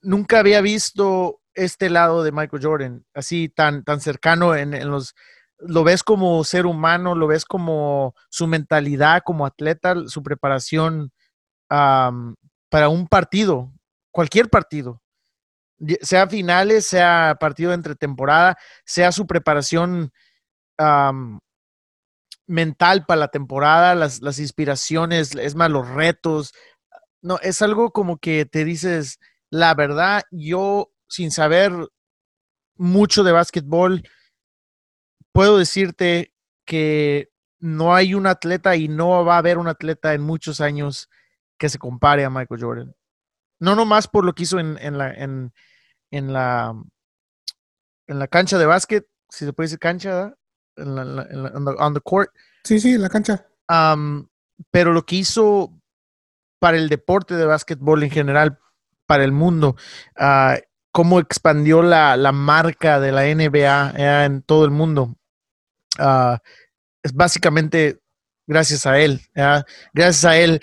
nunca 0.01 0.39
había 0.39 0.61
visto 0.61 1.41
este 1.53 1.89
lado 1.89 2.23
de 2.23 2.31
Michael 2.31 2.63
Jordan 2.63 3.05
así 3.13 3.49
tan, 3.49 3.83
tan 3.83 4.01
cercano 4.01 4.55
en, 4.55 4.87
los... 4.89 5.15
Lo 5.61 5.83
ves 5.83 6.03
como 6.03 6.43
ser 6.45 6.65
humano, 6.65 7.15
lo 7.15 7.27
ves 7.27 7.43
como 7.43 8.15
su 8.29 8.47
mentalidad 8.47 9.23
como 9.25 9.45
atleta, 9.45 9.93
su 10.07 10.23
preparación 10.23 11.11
para 11.67 12.89
un 12.89 13.07
partido, 13.09 13.73
cualquier 14.11 14.49
partido, 14.49 15.01
sea 16.01 16.27
finales, 16.27 16.85
sea 16.85 17.35
partido 17.39 17.73
entre 17.73 17.95
temporada, 17.95 18.57
sea 18.85 19.11
su 19.11 19.27
preparación 19.27 20.11
mental 22.47 23.05
para 23.05 23.19
la 23.19 23.27
temporada, 23.27 23.95
las, 23.95 24.21
las, 24.21 24.39
inspiraciones, 24.39 25.35
es 25.35 25.55
más, 25.55 25.69
los 25.69 25.87
retos. 25.89 26.53
No, 27.21 27.37
es 27.41 27.61
algo 27.61 27.91
como 27.91 28.17
que 28.17 28.45
te 28.45 28.63
dices, 28.63 29.19
la 29.49 29.73
verdad, 29.73 30.23
yo 30.31 30.91
sin 31.07 31.31
saber 31.31 31.71
mucho 32.75 33.23
de 33.23 33.31
básquetbol, 33.31 34.03
puedo 35.31 35.57
decirte 35.57 36.33
que 36.65 37.29
no 37.59 37.93
hay 37.93 38.13
un 38.13 38.27
atleta 38.27 38.75
y 38.75 38.87
no 38.87 39.25
va 39.25 39.35
a 39.35 39.39
haber 39.39 39.57
un 39.57 39.67
atleta 39.67 40.13
en 40.13 40.21
muchos 40.21 40.61
años 40.61 41.09
que 41.57 41.69
se 41.69 41.77
compare 41.77 42.23
a 42.23 42.29
Michael 42.29 42.61
Jordan. 42.61 42.95
No 43.59 43.75
nomás 43.75 44.07
por 44.07 44.23
lo 44.23 44.33
que 44.33 44.43
hizo 44.43 44.59
en, 44.59 44.75
la, 44.97 45.13
en, 45.13 45.51
la, 46.11 46.73
en 48.07 48.19
la 48.19 48.27
cancha 48.27 48.57
de 48.57 48.65
básquet, 48.65 49.07
si 49.29 49.45
se 49.45 49.51
puede 49.51 49.65
decir 49.65 49.79
cancha, 49.79 50.33
en 50.77 50.95
la, 50.95 51.01
en 51.29 51.67
on, 51.67 51.93
the, 51.93 51.99
court. 52.01 52.29
Sí, 52.63 52.79
sí, 52.79 52.93
en 52.93 53.01
la 53.01 53.09
cancha. 53.09 53.45
pero 54.71 54.93
lo 54.93 55.05
que 55.05 55.17
hizo 55.17 55.73
para 56.59 56.77
el 56.77 56.87
deporte 56.87 57.35
de 57.35 57.45
básquetbol 57.45 58.03
en 58.03 58.09
general, 58.09 58.59
para 59.09 59.23
el 59.23 59.31
mundo, 59.31 59.75
uh, 60.19 60.55
cómo 60.91 61.19
expandió 61.19 61.81
la, 61.81 62.31
marca 62.31 62.99
de 62.99 63.11
la 63.11 63.23
NBA 63.23 64.25
en 64.25 64.43
todo 64.43 64.65
el 64.65 64.71
mundo. 64.71 65.15
Ah, 65.97 66.39
es 67.01 67.11
básicamente 67.11 67.99
gracias 68.45 68.85
a 68.85 68.99
él. 68.99 69.19
Gracias 69.93 70.25
a 70.25 70.37
él 70.37 70.61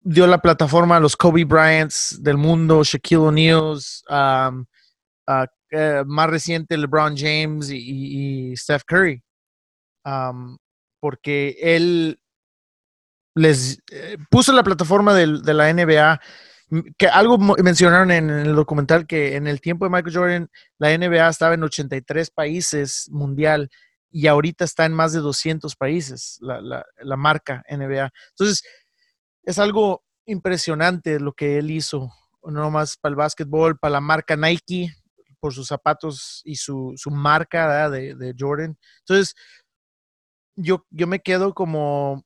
dio 0.00 0.26
la 0.26 0.38
plataforma 0.38 0.96
a 0.96 1.00
los 1.00 1.16
Kobe 1.16 1.44
Bryants 1.44 2.20
del 2.20 2.36
mundo, 2.36 2.82
Shaquille 2.82 3.18
O'Neal, 3.18 3.78
eh, 5.70 6.02
más 6.04 6.30
reciente 6.30 6.76
LeBron 6.76 7.16
James 7.16 7.70
y, 7.70 8.56
Steph 8.56 8.82
Curry, 8.84 9.22
porque 11.00 11.56
él 11.60 12.18
les 13.36 13.78
eh, 13.92 14.18
puso 14.30 14.52
la 14.52 14.64
plataforma 14.64 15.14
de, 15.14 15.26
la 15.54 15.72
NBA, 15.72 16.20
que 16.96 17.06
algo 17.06 17.38
mencionaron 17.38 18.10
en, 18.10 18.30
el 18.30 18.54
documental 18.54 19.06
que 19.06 19.36
en 19.36 19.46
el 19.46 19.60
tiempo 19.60 19.84
de 19.84 19.90
Michael 19.90 20.16
Jordan 20.16 20.50
la 20.78 20.96
NBA 20.96 21.28
estaba 21.28 21.54
en 21.54 21.62
83 21.62 22.30
países 22.30 23.08
mundial 23.10 23.70
y 24.10 24.26
ahorita 24.26 24.64
está 24.64 24.84
en 24.86 24.92
más 24.92 25.12
de 25.12 25.20
200 25.20 25.74
países 25.76 26.38
la, 26.40 26.60
la, 26.60 27.16
marca 27.16 27.64
NBA. 27.68 28.10
Entonces, 28.30 28.62
es 29.42 29.58
algo 29.58 30.04
impresionante 30.26 31.18
lo 31.18 31.32
que 31.32 31.58
él 31.58 31.70
hizo, 31.70 32.10
no 32.42 32.70
más 32.70 32.96
para 32.96 33.10
el 33.10 33.16
básquetbol, 33.16 33.78
para 33.78 33.92
la 33.92 34.00
marca 34.00 34.36
Nike, 34.36 34.94
por 35.40 35.52
sus 35.52 35.66
zapatos 35.66 36.42
y 36.44 36.56
su, 36.56 36.94
marca 37.10 37.90
de, 37.90 38.34
Jordan. 38.38 38.78
Entonces, 39.00 39.34
yo, 40.56 40.86
yo 40.90 41.06
me 41.06 41.20
quedo 41.20 41.54
como 41.54 42.22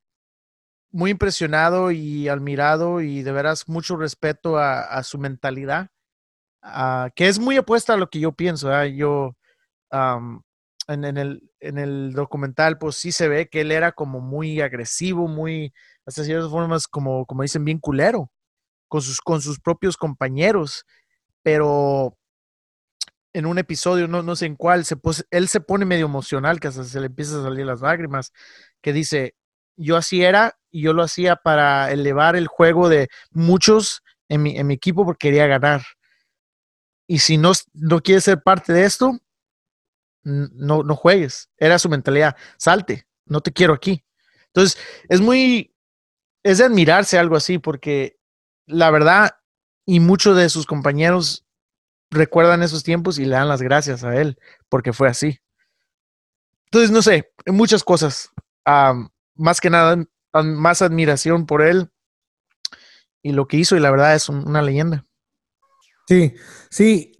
muy 0.90 1.10
impresionado 1.10 1.90
y 1.90 2.28
admirado 2.28 3.00
y 3.00 3.22
de 3.22 3.32
veras 3.32 3.68
mucho 3.68 3.96
respeto 3.96 4.58
a, 4.58 5.02
su 5.02 5.18
mentalidad, 5.18 5.88
que 7.14 7.28
es 7.28 7.38
muy 7.38 7.58
opuesta 7.58 7.94
a 7.94 7.96
lo 7.96 8.08
que 8.08 8.20
yo 8.20 8.32
pienso. 8.32 8.84
Yo, 8.86 9.36
en, 10.88 11.04
el, 11.04 11.50
en 11.60 11.78
el 11.78 12.12
documental, 12.12 12.78
pues 12.78 12.96
sí 12.96 13.12
se 13.12 13.28
ve 13.28 13.48
que 13.48 13.62
él 13.62 13.72
era 13.72 13.92
como 13.92 14.20
muy 14.20 14.60
agresivo, 14.60 15.28
muy 15.28 15.72
hasta 16.06 16.24
ciertas 16.24 16.50
formas, 16.50 16.86
como, 16.86 17.26
como 17.26 17.42
dicen, 17.42 17.64
bien 17.64 17.78
culero 17.78 18.30
con 18.88 19.02
sus, 19.02 19.20
con 19.20 19.40
sus 19.40 19.60
propios 19.60 19.96
compañeros, 19.96 20.84
pero 21.42 22.16
en 23.32 23.46
un 23.46 23.58
episodio, 23.58 24.08
no, 24.08 24.22
no 24.22 24.36
sé 24.36 24.46
en 24.46 24.56
cuál, 24.56 24.84
se 24.84 24.96
él 25.30 25.48
se 25.48 25.60
pone 25.60 25.84
medio 25.84 26.06
emocional, 26.06 26.60
que 26.60 26.68
hasta 26.68 26.84
se 26.84 27.00
le 27.00 27.06
empiezan 27.06 27.40
a 27.40 27.44
salir 27.44 27.66
las 27.66 27.80
lágrimas, 27.82 28.32
que 28.80 28.92
dice, 28.92 29.34
yo 29.76 29.96
así 29.96 30.22
era 30.22 30.58
y 30.76 30.82
yo 30.82 30.92
lo 30.92 31.02
hacía 31.02 31.36
para 31.36 31.90
elevar 31.90 32.36
el 32.36 32.48
juego 32.48 32.90
de 32.90 33.08
muchos 33.30 34.02
en 34.28 34.42
mi, 34.42 34.58
en 34.58 34.66
mi 34.66 34.74
equipo 34.74 35.06
porque 35.06 35.28
quería 35.28 35.46
ganar. 35.46 35.82
Y 37.06 37.20
si 37.20 37.38
no, 37.38 37.52
no 37.72 38.02
quieres 38.02 38.24
ser 38.24 38.42
parte 38.42 38.74
de 38.74 38.84
esto, 38.84 39.18
no, 40.22 40.82
no 40.82 40.94
juegues. 40.94 41.48
Era 41.56 41.78
su 41.78 41.88
mentalidad, 41.88 42.36
salte, 42.58 43.06
no 43.24 43.40
te 43.40 43.52
quiero 43.52 43.72
aquí. 43.72 44.04
Entonces, 44.48 44.78
es 45.08 45.22
muy, 45.22 45.74
es 46.42 46.58
de 46.58 46.64
admirarse 46.64 47.18
algo 47.18 47.36
así, 47.36 47.58
porque 47.58 48.18
la 48.66 48.90
verdad, 48.90 49.30
y 49.86 50.00
muchos 50.00 50.36
de 50.36 50.50
sus 50.50 50.66
compañeros 50.66 51.46
recuerdan 52.10 52.62
esos 52.62 52.82
tiempos 52.82 53.18
y 53.18 53.24
le 53.24 53.36
dan 53.36 53.48
las 53.48 53.62
gracias 53.62 54.04
a 54.04 54.14
él, 54.14 54.38
porque 54.68 54.92
fue 54.92 55.08
así. 55.08 55.40
Entonces, 56.66 56.90
no 56.90 57.00
sé, 57.00 57.32
muchas 57.46 57.82
cosas. 57.82 58.30
más 59.36 59.60
que 59.62 59.70
nada, 59.70 60.04
más 60.42 60.82
admiración 60.82 61.46
por 61.46 61.62
él 61.62 61.90
y 63.22 63.32
lo 63.32 63.48
que 63.48 63.56
hizo, 63.56 63.76
y 63.76 63.80
la 63.80 63.90
verdad 63.90 64.14
es 64.14 64.28
una 64.28 64.62
leyenda. 64.62 65.04
Sí, 66.06 66.34
sí, 66.70 67.12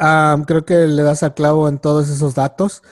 creo 0.47 0.65
que 0.65 0.87
le 0.87 1.03
das 1.03 1.23
al 1.25 1.35
clavo 1.35 1.69
en 1.69 1.79
todos 1.79 2.09
esos 2.09 2.35
datos. 2.35 2.83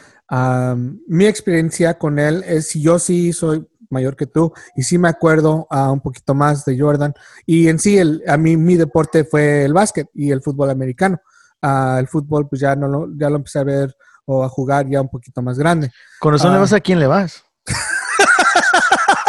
mi 1.06 1.26
experiencia 1.26 1.98
con 1.98 2.18
él 2.18 2.42
es, 2.46 2.74
yo 2.74 2.98
sí 2.98 3.32
soy 3.32 3.66
mayor 3.90 4.16
que 4.16 4.26
tú 4.26 4.52
y 4.74 4.82
sí 4.82 4.98
me 4.98 5.08
acuerdo 5.08 5.68
a 5.70 5.92
un 5.92 6.00
poquito 6.00 6.34
más 6.34 6.64
de 6.64 6.78
Jordan 6.78 7.14
y 7.46 7.68
en 7.68 7.78
sí 7.78 7.96
el, 7.96 8.22
a 8.26 8.36
mí 8.36 8.56
mi 8.56 8.76
deporte 8.76 9.24
fue 9.24 9.64
el 9.64 9.72
básquet 9.72 10.08
y 10.14 10.32
el 10.32 10.42
fútbol 10.42 10.70
americano. 10.70 11.20
Uh, 11.62 11.98
el 11.98 12.08
fútbol 12.08 12.48
pues 12.48 12.60
ya 12.60 12.74
no 12.76 12.88
lo, 12.88 13.08
ya 13.16 13.30
lo 13.30 13.36
empecé 13.36 13.60
a 13.60 13.64
ver 13.64 13.96
o 14.26 14.44
a 14.44 14.48
jugar 14.48 14.88
ya 14.88 15.00
un 15.00 15.08
poquito 15.08 15.40
más 15.40 15.58
grande. 15.58 15.90
Con 16.18 16.34
eso 16.34 16.52
le 16.52 16.58
vas 16.58 16.72
a 16.72 16.80
quién 16.80 16.98
le 16.98 17.06
vas. 17.06 17.44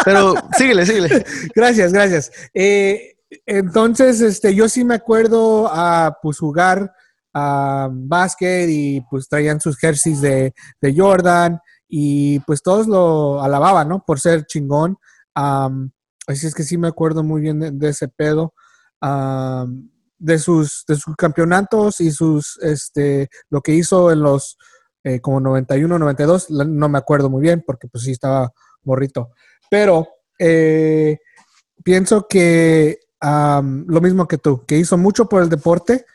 Pero 0.05 0.35
síguele, 0.57 0.85
síguele. 0.85 1.25
Gracias, 1.55 1.91
gracias. 1.91 2.31
Eh, 2.53 3.17
entonces, 3.45 4.21
este, 4.21 4.53
yo 4.53 4.69
sí 4.69 4.83
me 4.83 4.95
acuerdo 4.95 5.67
a 5.67 6.17
pues 6.21 6.37
jugar 6.37 6.93
a 7.33 7.89
básquet 7.91 8.69
y 8.69 9.01
pues 9.09 9.27
traían 9.27 9.59
sus 9.59 9.77
jerseys 9.77 10.21
de, 10.21 10.53
de 10.79 10.95
Jordan 10.95 11.59
y 11.87 12.39
pues 12.41 12.61
todos 12.61 12.87
lo 12.87 13.41
alababan, 13.41 13.89
¿no? 13.89 14.03
Por 14.05 14.19
ser 14.19 14.45
chingón. 14.45 14.97
así 15.35 16.47
es 16.47 16.55
que 16.55 16.63
sí 16.63 16.77
me 16.77 16.87
acuerdo 16.87 17.23
muy 17.23 17.41
bien 17.41 17.79
de, 17.79 17.89
ese 17.89 18.07
pedo. 18.07 18.53
de, 20.17 20.39
sus, 20.39 20.85
de 20.87 20.95
sus 20.95 21.15
campeonatos 21.15 21.99
y 21.99 22.11
sus, 22.11 22.57
este, 22.61 23.29
lo 23.49 23.61
que 23.61 23.73
hizo 23.73 24.11
en 24.11 24.21
los 24.21 24.57
eh, 25.03 25.19
como 25.19 25.39
91, 25.39 25.99
92, 25.99 26.49
no 26.49 26.89
me 26.89 26.97
acuerdo 26.97 27.29
muy 27.29 27.41
bien 27.41 27.63
porque 27.65 27.87
pues 27.87 28.05
sí 28.05 28.11
estaba 28.11 28.51
morrito. 28.83 29.31
Pero 29.69 30.07
eh, 30.39 31.19
pienso 31.83 32.27
que 32.27 32.99
lo 33.21 34.01
mismo 34.01 34.27
que 34.27 34.37
tú, 34.37 34.65
que 34.65 34.77
hizo 34.77 34.97
mucho 34.97 35.27
por 35.27 35.41
el 35.41 35.49
deporte 35.49 36.05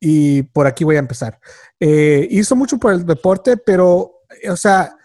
y 0.00 0.42
por 0.42 0.66
aquí 0.66 0.84
voy 0.84 0.96
a 0.96 1.00
empezar. 1.00 1.40
Eh, 1.80 2.26
hizo 2.30 2.56
mucho 2.56 2.78
por 2.78 2.92
el 2.92 3.06
deporte, 3.06 3.56
pero, 3.56 4.20
o 4.50 4.56
sea, 4.56 4.96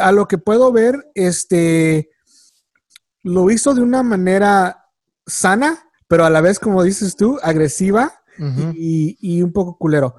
a 0.00 0.12
lo 0.12 0.28
que 0.28 0.38
puedo 0.38 0.72
ver, 0.72 1.10
este, 1.14 2.10
lo 3.22 3.50
hizo 3.50 3.74
de 3.74 3.82
una 3.82 4.02
manera 4.02 4.86
sana, 5.26 5.90
pero 6.08 6.24
a 6.24 6.30
la 6.30 6.40
vez, 6.40 6.58
como 6.58 6.82
dices 6.82 7.16
tú, 7.16 7.38
agresiva 7.42 8.20
y, 8.74 9.42
un 9.42 9.52
poco 9.52 9.76
culero. 9.78 10.16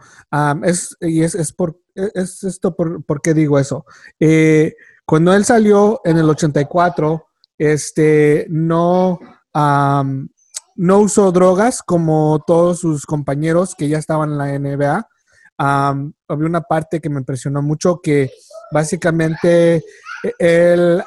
es, 0.64 0.96
y 1.02 1.24
es, 1.24 1.52
por, 1.52 1.80
es 1.96 2.44
esto 2.44 2.76
por, 2.76 3.04
por 3.04 3.22
qué 3.22 3.34
digo 3.34 3.60
eso. 3.60 3.86
Eh, 4.20 4.74
cuando 5.06 5.34
él 5.34 5.46
salió 5.46 6.02
en 6.04 6.18
el 6.18 6.30
84, 6.30 7.26
este, 7.58 8.48
no, 8.50 9.20
no 9.54 11.00
usó 11.00 11.32
drogas 11.32 11.82
como 11.82 12.44
todos 12.46 12.80
sus 12.80 13.06
compañeros 13.06 13.76
que 13.76 13.90
ya 13.90 13.98
estaban 13.98 14.32
en 14.32 14.38
la 14.38 14.60
NBA. 14.60 15.08
había 15.58 16.48
una 16.48 16.62
parte 16.62 17.00
que 17.00 17.10
me 17.10 17.20
impresionó 17.20 17.62
mucho 17.62 18.00
que 18.02 18.32
básicamente 18.72 19.84
él 20.40 21.04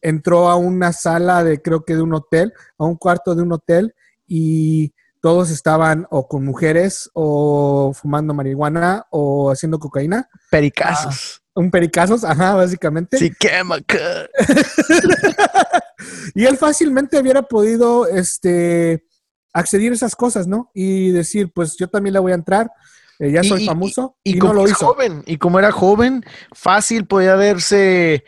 entró 0.00 0.48
a 0.48 0.56
una 0.56 0.92
sala 0.92 1.44
de 1.44 1.62
creo 1.62 1.84
que 1.84 1.94
de 1.94 2.02
un 2.02 2.14
hotel, 2.14 2.52
a 2.78 2.84
un 2.84 2.96
cuarto 2.96 3.34
de 3.34 3.42
un 3.42 3.52
hotel 3.52 3.94
y 4.26 4.92
todos 5.20 5.50
estaban 5.50 6.06
o 6.10 6.26
con 6.26 6.44
mujeres 6.44 7.08
o 7.14 7.92
fumando 7.94 8.34
marihuana 8.34 9.06
o 9.10 9.52
haciendo 9.52 9.78
cocaína. 9.78 10.28
Pericazos. 10.50 11.41
Un 11.54 11.70
pericazos, 11.70 12.24
ajá, 12.24 12.54
básicamente. 12.54 13.18
Sí, 13.18 13.30
quema. 13.38 13.78
y 16.34 16.44
él 16.44 16.56
fácilmente 16.56 17.20
hubiera 17.20 17.42
podido 17.42 18.06
este, 18.06 19.04
acceder 19.52 19.92
a 19.92 19.94
esas 19.94 20.16
cosas, 20.16 20.46
¿no? 20.46 20.70
Y 20.74 21.10
decir, 21.10 21.52
pues 21.52 21.76
yo 21.76 21.88
también 21.88 22.14
le 22.14 22.20
voy 22.20 22.32
a 22.32 22.36
entrar, 22.36 22.70
eh, 23.18 23.30
ya 23.30 23.44
soy 23.44 23.66
famoso. 23.66 24.16
Y, 24.24 24.38
como 24.38 24.54
no 24.54 24.62
lo 24.62 24.68
hizo. 24.68 24.86
joven, 24.86 25.22
y 25.26 25.36
como 25.36 25.58
era 25.58 25.72
joven, 25.72 26.24
fácil 26.52 27.06
podía 27.06 27.36
verse 27.36 28.24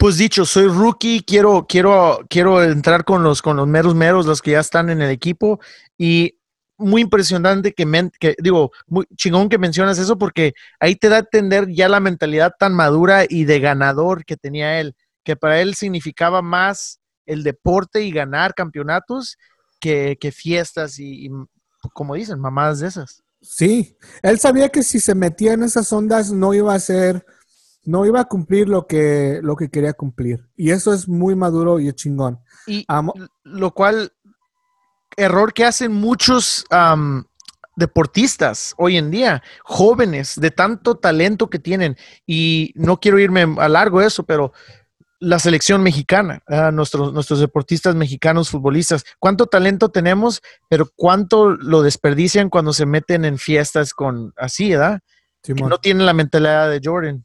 pues 0.00 0.16
dicho, 0.16 0.46
soy 0.46 0.66
rookie, 0.66 1.22
quiero, 1.22 1.66
quiero, 1.68 2.24
quiero 2.30 2.64
entrar 2.64 3.04
con 3.04 3.22
los, 3.22 3.42
con 3.42 3.58
los 3.58 3.68
meros 3.68 3.94
meros, 3.94 4.24
los 4.24 4.40
que 4.40 4.52
ya 4.52 4.60
están 4.60 4.88
en 4.88 5.02
el 5.02 5.10
equipo. 5.10 5.60
Y 5.98 6.39
muy 6.80 7.02
impresionante 7.02 7.72
que, 7.72 8.10
que, 8.18 8.34
digo, 8.42 8.70
muy 8.86 9.06
chingón 9.16 9.48
que 9.48 9.58
mencionas 9.58 9.98
eso 9.98 10.18
porque 10.18 10.54
ahí 10.78 10.96
te 10.96 11.08
da 11.08 11.16
a 11.16 11.20
entender 11.20 11.68
ya 11.68 11.88
la 11.88 12.00
mentalidad 12.00 12.54
tan 12.58 12.74
madura 12.74 13.24
y 13.28 13.44
de 13.44 13.60
ganador 13.60 14.24
que 14.24 14.36
tenía 14.36 14.80
él, 14.80 14.94
que 15.24 15.36
para 15.36 15.60
él 15.60 15.74
significaba 15.74 16.42
más 16.42 17.00
el 17.26 17.42
deporte 17.42 18.02
y 18.02 18.10
ganar 18.10 18.54
campeonatos 18.54 19.36
que, 19.80 20.16
fiestas 20.34 20.98
y, 20.98 21.26
y, 21.26 21.30
como 21.92 22.14
dicen, 22.14 22.40
mamadas 22.40 22.80
de 22.80 22.88
esas. 22.88 23.22
Sí, 23.40 23.96
él 24.22 24.38
sabía 24.38 24.68
que 24.68 24.82
si 24.82 25.00
se 25.00 25.14
metía 25.14 25.52
en 25.52 25.62
esas 25.62 25.92
ondas 25.92 26.30
no 26.30 26.52
iba 26.52 26.74
a 26.74 26.80
ser 26.80 27.24
no 27.84 28.04
iba 28.04 28.20
a 28.20 28.24
cumplir 28.26 28.68
lo 28.68 28.86
que, 28.86 29.40
lo 29.42 29.56
que 29.56 29.70
quería 29.70 29.92
cumplir. 29.92 30.48
Y 30.56 30.70
eso 30.70 30.92
es 30.92 31.08
muy 31.08 31.34
maduro 31.34 31.80
y 31.80 31.92
chingón. 31.92 32.38
Y 32.66 32.86
lo 33.44 33.74
cual, 33.74 34.12
error 35.20 35.52
que 35.52 35.64
hacen 35.64 35.92
muchos 35.92 36.64
deportistas 37.76 38.74
hoy 38.76 38.96
en 38.96 39.10
día, 39.10 39.42
jóvenes 39.64 40.38
de 40.40 40.50
tanto 40.50 40.96
talento 40.96 41.48
que 41.50 41.58
tienen. 41.58 41.96
Y 42.26 42.72
no 42.74 42.98
quiero 42.98 43.18
irme 43.18 43.46
a 43.58 43.68
largo 43.68 44.00
eso, 44.02 44.24
pero 44.24 44.52
la 45.18 45.38
selección 45.38 45.82
mexicana, 45.82 46.42
nuestros, 46.72 47.12
nuestros 47.12 47.40
deportistas 47.40 47.94
mexicanos, 47.94 48.50
futbolistas, 48.50 49.04
cuánto 49.18 49.46
talento 49.46 49.90
tenemos, 49.90 50.42
pero 50.68 50.88
cuánto 50.96 51.50
lo 51.50 51.82
desperdician 51.82 52.48
cuando 52.48 52.72
se 52.72 52.86
meten 52.86 53.24
en 53.24 53.38
fiestas 53.38 53.92
con 53.92 54.32
así, 54.36 54.70
¿verdad? 54.70 55.00
no 55.48 55.78
tienen 55.78 56.04
la 56.04 56.12
mentalidad 56.12 56.70
de 56.70 56.80
Jordan 56.84 57.24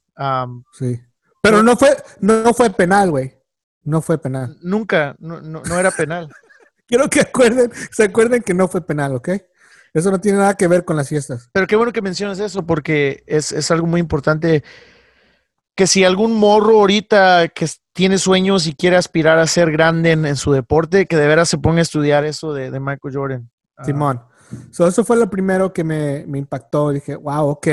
sí. 0.72 1.02
Pero 1.42 1.62
no 1.62 1.78
fue, 1.78 1.96
no, 2.22 2.54
fue 2.54 2.70
penal, 2.72 3.12
güey. 3.12 3.38
No 3.84 4.02
fue 4.02 4.18
penal. 4.18 4.58
Nunca, 4.62 5.16
no, 5.20 5.40
no, 5.42 5.80
era 5.80 5.92
penal. 5.92 6.32
Quiero 6.88 7.10
que 7.10 7.22
acuerden, 7.22 7.72
se 7.92 8.04
acuerden 8.04 8.42
que 8.42 8.54
no 8.54 8.68
fue 8.68 8.86
penal, 8.86 9.16
¿ok? 9.16 9.30
Eso 9.94 10.12
no 10.12 10.20
tiene 10.20 10.40
nada 10.40 10.56
que 10.56 10.68
ver 10.68 10.84
con 10.84 10.98
las 10.98 11.08
fiestas. 11.08 11.50
Pero 11.54 11.68
qué 11.68 11.76
bueno 11.76 11.94
que 11.94 12.02
mencionas 12.02 12.40
eso, 12.40 12.66
porque 12.66 13.24
es, 13.28 13.52
es 13.52 13.72
algo 13.72 13.88
muy 13.88 14.02
importante. 14.02 14.64
Que 15.74 15.88
si 15.88 16.04
algún 16.04 16.34
morro 16.34 16.80
ahorita 16.80 17.48
que 17.50 17.68
tiene 17.94 18.18
sueños 18.18 18.68
y 18.68 18.76
quiere 18.76 18.98
aspirar 18.98 19.40
a 19.40 19.48
ser 19.48 19.72
grande 19.72 20.12
en, 20.12 20.36
su 20.36 20.52
deporte, 20.52 21.06
que 21.06 21.16
de 21.16 21.28
veras 21.28 21.48
se 21.48 21.58
ponga 21.58 21.80
a 21.80 21.84
estudiar 21.84 22.26
eso 22.26 22.54
de, 22.54 22.70
Michael 22.80 23.16
Jordan. 23.16 23.50
Ah. 23.78 23.86
Simón. 23.86 24.22
eso 24.72 25.06
fue 25.06 25.16
lo 25.16 25.30
primero 25.30 25.72
que 25.72 25.86
me, 25.86 26.26
me 26.28 26.40
impactó. 26.40 26.92
Dije, 26.92 27.16
wow, 27.16 27.48
ok. 27.48 27.68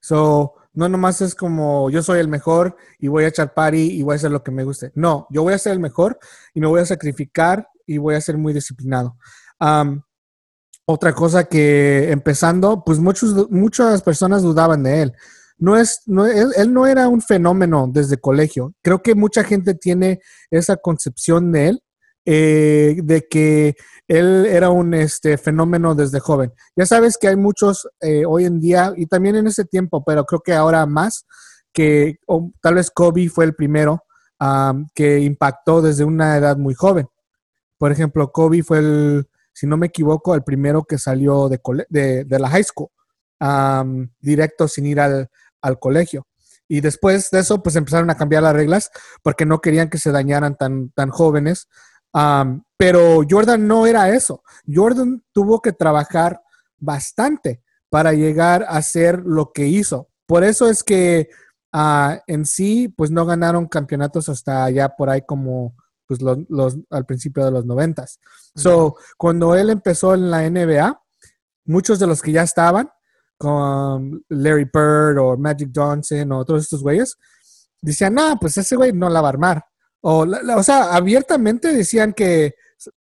So, 0.00 0.54
no 0.72 0.88
nomás 0.88 1.20
es 1.20 1.34
como 1.34 1.90
yo 1.90 2.02
soy 2.02 2.20
el 2.20 2.28
mejor 2.28 2.76
y 3.00 3.08
voy 3.08 3.24
a 3.24 3.28
echar 3.28 3.54
party 3.54 3.90
y 3.92 4.02
voy 4.02 4.12
a 4.12 4.16
hacer 4.16 4.30
lo 4.30 4.44
que 4.44 4.52
me 4.52 4.62
guste. 4.62 4.92
No, 4.94 5.26
yo 5.30 5.42
voy 5.42 5.54
a 5.54 5.58
ser 5.58 5.72
el 5.72 5.80
mejor 5.80 6.18
y 6.54 6.60
me 6.60 6.68
voy 6.68 6.80
a 6.80 6.86
sacrificar 6.86 7.68
y 7.86 7.98
voy 7.98 8.14
a 8.14 8.20
ser 8.20 8.36
muy 8.38 8.52
disciplinado. 8.52 9.16
otra 10.84 11.14
cosa 11.14 11.44
que 11.44 12.10
empezando, 12.10 12.82
pues 12.84 12.98
muchos, 12.98 13.50
muchas 13.50 14.02
personas 14.02 14.42
dudaban 14.42 14.82
de 14.82 15.02
él. 15.02 15.12
No 15.58 15.76
es, 15.76 16.02
no, 16.06 16.26
él, 16.26 16.48
él, 16.56 16.72
no 16.72 16.86
era 16.86 17.08
un 17.08 17.22
fenómeno 17.22 17.88
desde 17.90 18.18
colegio. 18.18 18.74
Creo 18.82 19.02
que 19.02 19.14
mucha 19.14 19.42
gente 19.42 19.74
tiene 19.74 20.20
esa 20.50 20.76
concepción 20.76 21.50
de 21.50 21.68
él, 21.68 21.82
eh, 22.28 22.96
de 23.04 23.26
que 23.28 23.76
él 24.08 24.46
era 24.46 24.70
un 24.70 24.94
este, 24.94 25.38
fenómeno 25.38 25.94
desde 25.94 26.18
joven. 26.18 26.52
Ya 26.74 26.84
sabes 26.84 27.16
que 27.18 27.28
hay 27.28 27.36
muchos 27.36 27.88
eh, 28.00 28.24
hoy 28.26 28.44
en 28.44 28.60
día 28.60 28.92
y 28.96 29.06
también 29.06 29.36
en 29.36 29.46
ese 29.46 29.64
tiempo, 29.64 30.02
pero 30.04 30.24
creo 30.24 30.40
que 30.40 30.52
ahora 30.52 30.86
más, 30.86 31.24
que 31.72 32.18
tal 32.60 32.74
vez 32.74 32.90
Kobe 32.90 33.28
fue 33.28 33.44
el 33.44 33.54
primero 33.54 34.02
que 34.94 35.20
impactó 35.20 35.80
desde 35.82 36.04
una 36.04 36.36
edad 36.36 36.56
muy 36.56 36.74
joven. 36.74 37.06
Por 37.78 37.92
ejemplo, 37.92 38.32
Kobe 38.32 38.62
fue 38.62 38.78
el, 38.78 39.28
si 39.52 39.66
no 39.66 39.76
me 39.76 39.86
equivoco, 39.86 40.34
el 40.34 40.42
primero 40.42 40.84
que 40.84 40.98
salió 40.98 41.48
de, 41.48 42.24
de, 42.24 42.38
la 42.38 42.48
high 42.48 42.64
school, 42.64 42.88
directo 44.20 44.68
sin 44.68 44.86
ir 44.86 45.00
al, 45.00 45.28
colegio. 45.80 46.26
Y 46.68 46.80
después 46.80 47.30
de 47.30 47.40
eso, 47.40 47.62
pues 47.62 47.76
empezaron 47.76 48.10
a 48.10 48.16
cambiar 48.16 48.42
las 48.42 48.54
reglas 48.54 48.90
porque 49.22 49.44
no 49.46 49.60
querían 49.60 49.90
que 49.90 49.98
se 49.98 50.12
dañaran 50.12 50.56
tan, 50.56 50.90
tan 50.90 51.10
jóvenes 51.10 51.68
pero 52.76 53.22
Jordan 53.28 53.66
no 53.66 53.86
era 53.86 54.10
eso. 54.10 54.42
Jordan 54.66 55.22
tuvo 55.32 55.60
que 55.60 55.72
trabajar 55.72 56.40
bastante 56.78 57.62
para 57.90 58.12
llegar 58.12 58.64
a 58.68 58.80
ser 58.82 59.22
lo 59.24 59.52
que 59.52 59.66
hizo. 59.66 60.08
Por 60.26 60.44
eso 60.44 60.68
es 60.68 60.82
que 60.82 61.28
ah, 61.72 62.20
en 62.26 62.44
sí, 62.44 62.88
pues 62.88 63.10
no 63.10 63.26
ganaron 63.26 63.66
campeonatos 63.66 64.28
hasta 64.28 64.68
ya 64.70 64.88
por 64.90 65.10
ahí 65.10 65.22
como 65.22 65.74
pues 66.06 66.20
los, 66.22 66.76
al 66.90 67.06
principio 67.06 67.44
de 67.44 67.50
los 67.50 67.66
noventas. 67.66 68.20
So, 68.54 68.96
cuando 69.16 69.54
él 69.54 69.70
empezó 69.70 70.14
en 70.14 70.30
la 70.30 70.48
NBA, 70.48 71.00
muchos 71.66 71.98
de 71.98 72.06
los 72.06 72.22
que 72.22 72.32
ya 72.32 72.42
estaban, 72.42 72.88
con 73.38 74.24
Larry 74.28 74.64
Bird 74.64 75.18
o 75.18 75.36
Magic 75.36 75.70
Johnson 75.74 76.32
o 76.32 76.44
todos 76.44 76.62
estos 76.62 76.82
güeyes, 76.82 77.16
decían, 77.82 78.14
no, 78.14 78.36
pues 78.40 78.56
ese 78.56 78.76
güey 78.76 78.92
no 78.92 79.08
la 79.08 79.20
va 79.20 79.28
a 79.28 79.30
armar. 79.30 79.64
O, 80.00 80.24
o 80.56 80.62
sea, 80.62 80.94
abiertamente 80.94 81.72
decían 81.72 82.12
que 82.12 82.54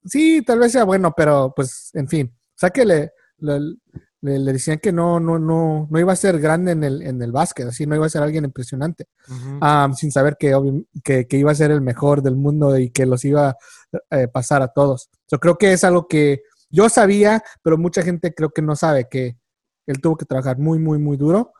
sí, 0.06 0.42
tal 0.42 0.60
vez 0.60 0.72
sea 0.74 0.84
bueno, 0.84 1.14
pero 1.16 1.54
pues, 1.56 1.90
en 1.94 2.08
fin. 2.08 2.32
O 2.34 2.58
sea, 2.58 2.70
que 2.70 2.86
le, 2.86 3.12
le, 3.38 3.76
decían 4.22 4.80
que 4.80 4.92
no, 4.92 5.20
no, 5.20 5.40
no, 5.40 5.88
no 5.90 6.00
iba 6.00 6.14
a 6.14 6.16
ser 6.16 6.40
grande 6.40 6.72
en 6.74 6.84
el, 6.84 7.02
en 7.02 7.22
el 7.22 7.32
básquet, 7.32 7.68
así 7.68 7.88
no 7.88 7.96
iba 7.96 8.06
a 8.06 8.10
ser 8.10 8.22
alguien 8.22 8.46
impresionante, 8.46 9.08
sin 9.96 10.12
saber 10.12 10.38
que, 10.40 10.86
que, 11.04 11.38
iba 11.38 11.52
a 11.52 11.56
ser 11.56 11.72
el 11.72 11.82
mejor 11.82 12.22
del 12.22 12.36
mundo 12.36 12.78
y 12.78 12.92
que 12.92 13.06
los 13.06 13.26
iba 13.26 13.50
a 13.50 13.58
eh, 14.12 14.28
pasar 14.28 14.62
a 14.62 14.68
todos. 14.68 15.10
Yo 15.30 15.40
creo 15.40 15.58
que 15.58 15.74
es 15.74 15.84
algo 15.84 16.08
que 16.08 16.44
yo 16.70 16.88
sabía, 16.90 17.44
pero 17.64 17.78
mucha 17.78 18.04
gente 18.04 18.34
creo 18.34 18.52
que 18.52 18.62
no 18.62 18.76
sabe 18.76 19.08
que 19.10 19.38
él 19.88 20.00
tuvo 20.00 20.16
que 20.16 20.26
trabajar 20.26 20.58
muy, 20.60 20.78
muy, 20.78 21.00
muy 21.00 21.18
duro. 21.18 21.54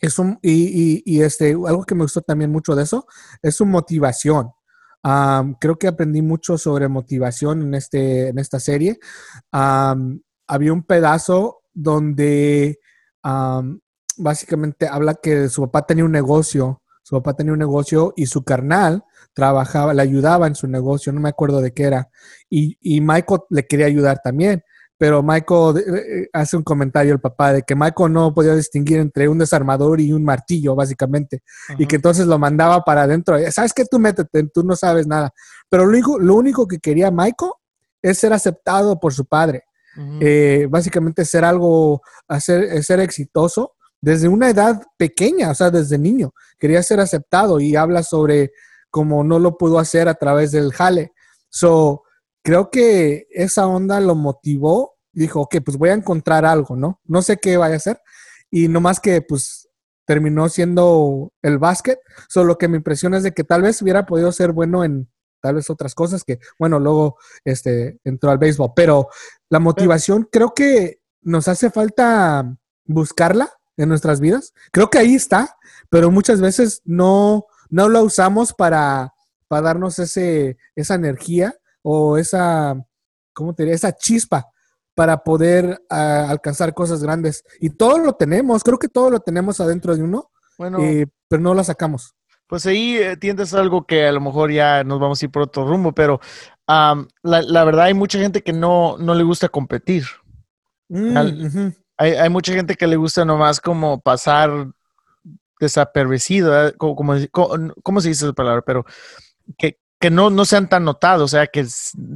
Es 0.00 0.18
un, 0.18 0.38
y, 0.40 1.02
y, 1.04 1.22
este, 1.22 1.50
algo 1.50 1.84
que 1.84 1.94
me 1.94 2.02
gustó 2.02 2.22
también 2.22 2.50
mucho 2.50 2.74
de 2.74 2.84
eso 2.84 3.06
es 3.42 3.54
su 3.54 3.66
motivación. 3.66 4.50
creo 5.60 5.76
que 5.78 5.86
aprendí 5.86 6.22
mucho 6.22 6.56
sobre 6.56 6.88
motivación 6.88 7.60
en, 7.62 7.74
este, 7.74 8.28
en 8.28 8.38
esta 8.38 8.58
serie. 8.58 8.98
Había 10.50 10.72
un 10.72 10.82
pedazo 10.82 11.62
donde 11.72 12.78
básicamente 14.16 14.88
habla 14.88 15.14
que 15.14 15.48
su 15.48 15.62
papá 15.62 15.86
tenía 15.86 16.04
un 16.04 16.12
negocio, 16.12 16.82
su 17.02 17.16
papá 17.16 17.34
tenía 17.34 17.52
un 17.52 17.58
negocio 17.58 18.12
y 18.16 18.26
su 18.26 18.42
carnal 18.42 19.04
trabajaba, 19.32 19.94
le 19.94 20.02
ayudaba 20.02 20.46
en 20.46 20.54
su 20.54 20.66
negocio, 20.66 21.12
no 21.12 21.20
me 21.20 21.28
acuerdo 21.28 21.60
de 21.60 21.72
qué 21.72 21.84
era, 21.84 22.10
y, 22.48 22.76
y 22.80 23.00
Michael 23.00 23.40
le 23.50 23.66
quería 23.66 23.86
ayudar 23.86 24.20
también 24.22 24.62
pero 25.00 25.22
Michael 25.22 25.78
eh, 25.78 25.82
eh, 25.84 26.28
hace 26.30 26.58
un 26.58 26.62
comentario 26.62 27.14
el 27.14 27.20
papá 27.20 27.54
de 27.54 27.62
que 27.62 27.74
Michael 27.74 28.12
no 28.12 28.34
podía 28.34 28.54
distinguir 28.54 28.98
entre 28.98 29.28
un 29.28 29.38
desarmador 29.38 29.98
y 29.98 30.12
un 30.12 30.22
martillo, 30.22 30.74
básicamente, 30.74 31.42
y 31.78 31.86
que 31.86 31.96
entonces 31.96 32.26
lo 32.26 32.38
mandaba 32.38 32.82
para 32.82 33.04
adentro. 33.04 33.38
¿Sabes 33.50 33.72
qué? 33.72 33.86
Tú 33.86 33.98
métete, 33.98 34.46
tú 34.52 34.62
no 34.62 34.76
sabes 34.76 35.06
nada. 35.06 35.30
Pero 35.70 35.86
lo 35.86 35.92
único, 35.92 36.18
lo 36.18 36.34
único 36.34 36.68
que 36.68 36.78
quería 36.80 37.10
Michael 37.10 37.52
es 38.02 38.18
ser 38.18 38.34
aceptado 38.34 39.00
por 39.00 39.14
su 39.14 39.24
padre. 39.24 39.64
Eh, 40.20 40.66
básicamente 40.70 41.24
ser 41.24 41.44
algo, 41.44 42.02
hacer, 42.28 42.82
ser 42.84 43.00
exitoso 43.00 43.74
desde 44.00 44.28
una 44.28 44.48
edad 44.48 44.82
pequeña, 44.96 45.50
o 45.50 45.54
sea, 45.54 45.70
desde 45.70 45.98
niño. 45.98 46.32
Quería 46.58 46.82
ser 46.82 47.00
aceptado 47.00 47.60
y 47.60 47.76
habla 47.76 48.02
sobre 48.02 48.52
cómo 48.90 49.24
no 49.24 49.38
lo 49.38 49.56
pudo 49.58 49.78
hacer 49.78 50.08
a 50.08 50.14
través 50.14 50.52
del 50.52 50.72
jale. 50.72 51.12
So, 51.48 52.02
creo 52.42 52.70
que 52.70 53.26
esa 53.30 53.66
onda 53.66 54.00
lo 54.00 54.14
motivó. 54.14 54.94
Dijo, 55.12 55.42
ok, 55.42 55.56
pues 55.64 55.76
voy 55.76 55.90
a 55.90 55.94
encontrar 55.94 56.44
algo, 56.44 56.76
¿no? 56.76 57.00
No 57.04 57.22
sé 57.22 57.36
qué 57.38 57.56
vaya 57.56 57.74
a 57.74 57.78
hacer. 57.78 58.00
Y 58.50 58.68
nomás 58.68 59.00
que, 59.00 59.22
pues, 59.22 59.68
terminó 60.06 60.48
siendo 60.48 61.32
el 61.42 61.58
básquet. 61.58 61.98
Solo 62.28 62.58
que 62.58 62.68
mi 62.68 62.76
impresión 62.76 63.14
es 63.14 63.22
de 63.22 63.32
que 63.32 63.44
tal 63.44 63.62
vez 63.62 63.82
hubiera 63.82 64.06
podido 64.06 64.32
ser 64.32 64.52
bueno 64.52 64.84
en 64.84 65.09
tal 65.40 65.56
vez 65.56 65.70
otras 65.70 65.94
cosas 65.94 66.24
que, 66.24 66.38
bueno, 66.58 66.78
luego 66.78 67.16
este, 67.44 67.98
entró 68.04 68.30
al 68.30 68.38
béisbol. 68.38 68.72
Pero 68.74 69.08
la 69.48 69.58
motivación 69.58 70.28
creo 70.30 70.54
que 70.54 71.00
nos 71.22 71.48
hace 71.48 71.70
falta 71.70 72.56
buscarla 72.84 73.50
en 73.76 73.88
nuestras 73.88 74.20
vidas. 74.20 74.52
Creo 74.72 74.90
que 74.90 74.98
ahí 74.98 75.14
está, 75.14 75.56
pero 75.88 76.10
muchas 76.10 76.40
veces 76.40 76.82
no, 76.84 77.46
no 77.68 77.88
la 77.88 78.02
usamos 78.02 78.52
para, 78.52 79.14
para 79.48 79.62
darnos 79.62 79.98
ese, 79.98 80.58
esa 80.74 80.94
energía 80.94 81.54
o 81.82 82.18
esa, 82.18 82.76
¿cómo 83.32 83.54
te 83.54 83.62
diría? 83.62 83.74
Esa 83.74 83.96
chispa 83.96 84.48
para 84.94 85.22
poder 85.24 85.82
ah, 85.88 86.26
alcanzar 86.28 86.74
cosas 86.74 87.02
grandes. 87.02 87.44
Y 87.58 87.70
todo 87.70 87.98
lo 87.98 88.14
tenemos, 88.14 88.62
creo 88.62 88.78
que 88.78 88.88
todo 88.88 89.10
lo 89.10 89.20
tenemos 89.20 89.60
adentro 89.60 89.96
de 89.96 90.02
uno, 90.02 90.30
bueno, 90.58 90.78
eh, 90.80 91.06
pero 91.26 91.40
no 91.42 91.54
lo 91.54 91.64
sacamos. 91.64 92.14
Pues 92.50 92.66
ahí 92.66 92.96
eh, 92.96 93.16
tiendes 93.16 93.54
algo 93.54 93.86
que 93.86 94.08
a 94.08 94.12
lo 94.12 94.20
mejor 94.20 94.50
ya 94.50 94.82
nos 94.82 94.98
vamos 94.98 95.22
a 95.22 95.24
ir 95.24 95.30
por 95.30 95.42
otro 95.42 95.64
rumbo, 95.64 95.92
pero 95.92 96.20
la, 96.66 97.64
verdad 97.64 97.84
hay 97.84 97.94
mucha 97.94 98.18
gente 98.18 98.42
que 98.42 98.52
no, 98.52 98.98
no 98.98 99.14
le 99.14 99.22
gusta 99.22 99.48
competir. 99.48 100.04
Mm, 100.88 101.16
hay, 101.96 102.12
hay, 102.14 102.28
mucha 102.28 102.52
gente 102.52 102.74
que 102.74 102.88
le 102.88 102.96
gusta 102.96 103.24
nomás 103.24 103.60
como 103.60 104.00
pasar 104.00 104.66
desapercibido, 105.60 106.76
como, 106.76 106.96
como, 106.96 107.14
¿cómo 107.84 108.00
se 108.00 108.08
dice 108.08 108.24
esa 108.24 108.32
palabra? 108.32 108.62
Pero 108.62 108.84
que, 109.56 109.78
que 110.00 110.10
no, 110.10 110.28
no 110.28 110.44
sean 110.44 110.68
tan 110.68 110.84
notados, 110.84 111.22
o 111.22 111.28
sea, 111.28 111.46
que 111.46 111.64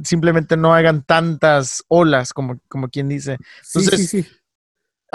simplemente 0.03 0.57
no 0.57 0.73
hagan 0.73 1.03
tantas 1.03 1.81
olas, 1.87 2.33
como, 2.33 2.59
como 2.67 2.89
quien 2.89 3.07
dice. 3.07 3.37
Entonces, 3.67 4.09
sí, 4.09 4.23
sí, 4.23 4.29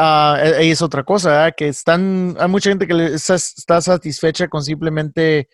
e, 0.01 0.71
es 0.71 0.83
otra 0.83 1.05
cosa, 1.05 1.51
que 1.53 1.69
están, 1.69 2.37
hay 2.39 2.49
mucha 2.49 2.71
gente 2.71 2.87
que 2.87 3.15
está, 3.15 3.81
satisfecha 3.81 4.49
con 4.49 4.63
simplemente 4.63 5.49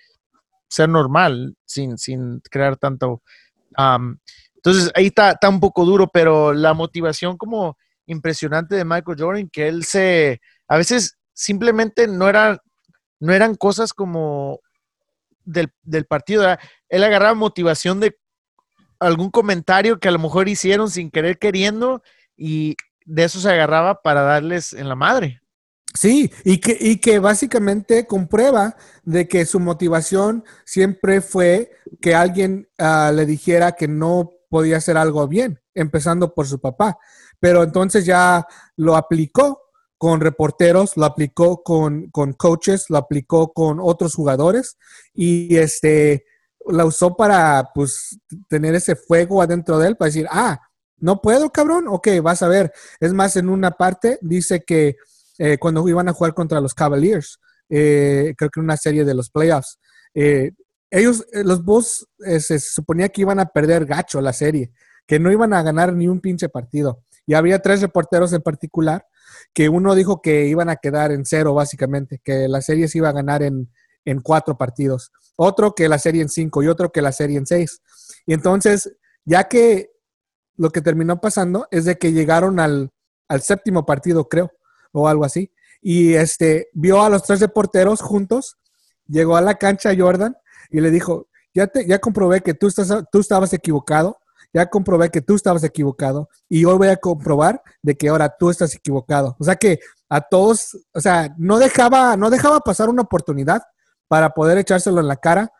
ser 0.68 0.88
normal, 0.88 1.56
sin, 1.64 1.98
sin 1.98 2.40
crear 2.50 2.76
tanto. 2.76 3.22
entonces, 4.56 4.90
ahí 4.94 5.06
está, 5.06 5.32
está 5.32 5.48
un 5.48 5.60
poco 5.60 5.84
duro, 5.84 6.08
pero 6.08 6.52
la 6.52 6.74
motivación 6.74 7.36
como 7.36 7.76
impresionante 8.06 8.76
de 8.76 8.84
Michael 8.84 9.18
Jordan, 9.18 9.50
que 9.50 9.68
él 9.68 9.84
se, 9.84 10.40
a 10.68 10.76
veces 10.76 11.18
simplemente 11.32 12.06
no, 12.06 12.28
era, 12.28 12.62
no 13.20 13.32
eran 13.32 13.56
cosas 13.56 13.92
como 13.92 14.60
del, 15.44 15.72
del 15.82 16.06
partido. 16.06 16.44
Él 16.88 17.04
agarraba 17.04 17.34
motivación 17.34 18.00
de 18.00 18.16
algún 19.00 19.30
comentario 19.30 19.98
que 19.98 20.08
a 20.08 20.12
lo 20.12 20.18
mejor 20.18 20.48
hicieron 20.48 20.90
sin 20.90 21.10
querer 21.10 21.38
queriendo 21.38 22.02
y 22.36 22.76
de 23.06 23.24
eso 23.24 23.40
se 23.40 23.50
agarraba 23.50 24.02
para 24.02 24.22
darles 24.22 24.72
en 24.72 24.88
la 24.88 24.94
madre. 24.94 25.40
Sí, 25.94 26.30
y 26.44 26.58
que, 26.58 26.76
y 26.78 26.98
que 26.98 27.18
básicamente 27.20 28.06
comprueba 28.06 28.76
de 29.04 29.26
que 29.26 29.46
su 29.46 29.60
motivación 29.60 30.44
siempre 30.66 31.22
fue 31.22 31.70
que 32.02 32.14
alguien 32.14 32.68
ah, 32.78 33.10
le 33.14 33.24
dijera 33.24 33.72
que 33.72 33.88
no 33.88 34.32
podía 34.50 34.76
hacer 34.76 34.98
algo 34.98 35.26
bien, 35.26 35.58
empezando 35.74 36.34
por 36.34 36.46
su 36.46 36.60
papá. 36.60 36.98
Pero 37.40 37.62
entonces 37.62 38.04
ya 38.04 38.46
lo 38.76 38.96
aplicó 38.96 39.62
con 39.96 40.20
reporteros, 40.20 40.96
lo 40.96 41.06
aplicó 41.06 41.62
con, 41.62 42.10
con 42.10 42.34
coaches, 42.34 42.86
lo 42.90 42.98
aplicó 42.98 43.52
con 43.54 43.78
otros 43.80 44.14
jugadores 44.14 44.76
y 45.14 45.56
este 45.56 46.26
la 46.68 46.84
usó 46.84 47.16
para 47.16 47.70
pues 47.74 48.18
tener 48.48 48.74
ese 48.74 48.96
fuego 48.96 49.40
adentro 49.40 49.78
de 49.78 49.88
él 49.88 49.96
para 49.96 50.06
decir, 50.06 50.26
ah, 50.30 50.60
no 50.98 51.20
puedo, 51.20 51.50
cabrón, 51.50 51.86
ok, 51.88 52.08
vas 52.22 52.42
a 52.42 52.48
ver. 52.48 52.72
Es 53.00 53.12
más, 53.12 53.36
en 53.36 53.48
una 53.48 53.72
parte 53.72 54.18
dice 54.22 54.64
que 54.64 54.96
eh, 55.38 55.58
cuando 55.58 55.86
iban 55.88 56.08
a 56.08 56.12
jugar 56.12 56.34
contra 56.34 56.60
los 56.60 56.74
Cavaliers, 56.74 57.38
eh, 57.68 58.34
creo 58.36 58.50
que 58.50 58.60
en 58.60 58.64
una 58.64 58.76
serie 58.76 59.04
de 59.04 59.14
los 59.14 59.30
playoffs, 59.30 59.78
eh, 60.14 60.52
ellos, 60.90 61.26
los 61.32 61.64
Bulls, 61.64 62.06
se 62.38 62.58
suponía 62.60 63.08
que 63.08 63.22
iban 63.22 63.40
a 63.40 63.46
perder 63.46 63.84
gacho 63.86 64.20
la 64.20 64.32
serie, 64.32 64.72
que 65.06 65.18
no 65.18 65.30
iban 65.32 65.52
a 65.52 65.62
ganar 65.62 65.92
ni 65.92 66.08
un 66.08 66.20
pinche 66.20 66.48
partido. 66.48 67.02
Y 67.26 67.34
había 67.34 67.60
tres 67.60 67.82
reporteros 67.82 68.32
en 68.32 68.40
particular 68.40 69.06
que 69.52 69.68
uno 69.68 69.94
dijo 69.94 70.22
que 70.22 70.46
iban 70.46 70.68
a 70.68 70.76
quedar 70.76 71.12
en 71.12 71.24
cero, 71.24 71.54
básicamente, 71.54 72.20
que 72.22 72.48
la 72.48 72.60
serie 72.60 72.88
se 72.88 72.98
iba 72.98 73.08
a 73.08 73.12
ganar 73.12 73.42
en, 73.42 73.68
cuatro 74.22 74.56
partidos, 74.56 75.10
otro 75.34 75.74
que 75.74 75.88
la 75.88 75.98
serie 75.98 76.22
en 76.22 76.28
cinco 76.28 76.62
y 76.62 76.68
otro 76.68 76.92
que 76.92 77.02
la 77.02 77.10
serie 77.10 77.38
en 77.38 77.46
seis. 77.46 77.82
Y 78.24 78.34
entonces, 78.34 78.96
ya 79.24 79.44
que 79.48 79.90
lo 80.56 80.70
que 80.70 80.80
terminó 80.80 81.20
pasando 81.20 81.68
es 81.70 81.84
de 81.84 81.98
que 81.98 82.12
llegaron 82.12 82.60
al, 82.60 82.90
séptimo 83.40 83.84
partido, 83.84 84.28
creo, 84.28 84.52
o 84.92 85.08
algo 85.08 85.24
así, 85.24 85.52
y 85.82 86.14
este, 86.14 86.68
vio 86.72 87.02
a 87.02 87.10
los 87.10 87.22
tres 87.22 87.40
reporteros 87.40 88.00
juntos, 88.00 88.56
llegó 89.06 89.36
a 89.36 89.40
la 89.40 89.54
cancha 89.54 89.94
Jordan 89.96 90.36
y 90.70 90.80
le 90.80 90.90
dijo, 90.90 91.28
ya, 91.54 91.66
te, 91.66 91.86
ya 91.86 91.98
comprobé 91.98 92.40
que 92.40 92.54
tú, 92.54 92.66
estás, 92.66 92.92
tú 93.10 93.20
estabas 93.20 93.52
equivocado, 93.52 94.18
ya 94.52 94.66
comprobé 94.66 95.10
que 95.10 95.20
tú 95.20 95.34
estabas 95.34 95.64
equivocado 95.64 96.28
y 96.48 96.64
hoy 96.64 96.78
voy 96.78 96.88
a 96.88 96.96
comprobar 96.96 97.62
de 97.82 97.96
que 97.96 98.08
ahora 98.08 98.34
tú 98.38 98.50
estás 98.50 98.74
equivocado. 98.74 99.36
O 99.38 99.44
sea 99.44 99.56
que 99.56 99.80
a 100.08 100.20
todos, 100.20 100.76
o 100.92 101.00
sea, 101.00 101.34
no 101.36 101.58
dejaba, 101.58 102.16
no 102.16 102.30
dejaba 102.30 102.60
pasar 102.60 102.88
una 102.88 103.02
oportunidad 103.02 103.62
para 104.08 104.30
poder 104.30 104.58
echárselo 104.58 105.00
en 105.00 105.08
la 105.08 105.16
cara, 105.16 105.52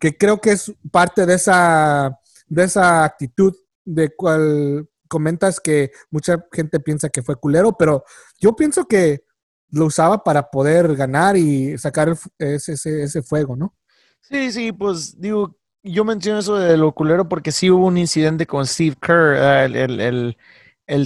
que 0.00 0.16
creo 0.18 0.40
que 0.40 0.52
es 0.52 0.72
parte 0.90 1.26
de 1.26 1.34
esa, 1.34 2.18
de 2.54 2.64
esa 2.64 3.04
actitud 3.04 3.54
de 3.84 4.14
cual 4.14 4.88
comentas 5.08 5.60
que 5.60 5.90
mucha 6.10 6.44
gente 6.52 6.80
piensa 6.80 7.08
que 7.08 7.22
fue 7.22 7.36
culero, 7.36 7.76
pero 7.78 8.04
yo 8.40 8.56
pienso 8.56 8.86
que 8.86 9.24
lo 9.70 9.86
usaba 9.86 10.22
para 10.22 10.50
poder 10.50 10.94
ganar 10.96 11.36
y 11.36 11.76
sacar 11.78 12.16
ese, 12.38 12.72
ese, 12.72 13.02
ese 13.02 13.22
fuego, 13.22 13.56
¿no? 13.56 13.74
Sí, 14.20 14.52
sí, 14.52 14.72
pues 14.72 15.20
digo, 15.20 15.56
yo 15.82 16.04
menciono 16.04 16.38
eso 16.38 16.56
de 16.56 16.76
lo 16.76 16.92
culero 16.92 17.28
porque 17.28 17.52
sí 17.52 17.70
hubo 17.70 17.86
un 17.86 17.98
incidente 17.98 18.46
con 18.46 18.66
Steve 18.66 18.96
Kerr, 19.00 19.36
ah, 19.36 19.64
el, 19.66 20.36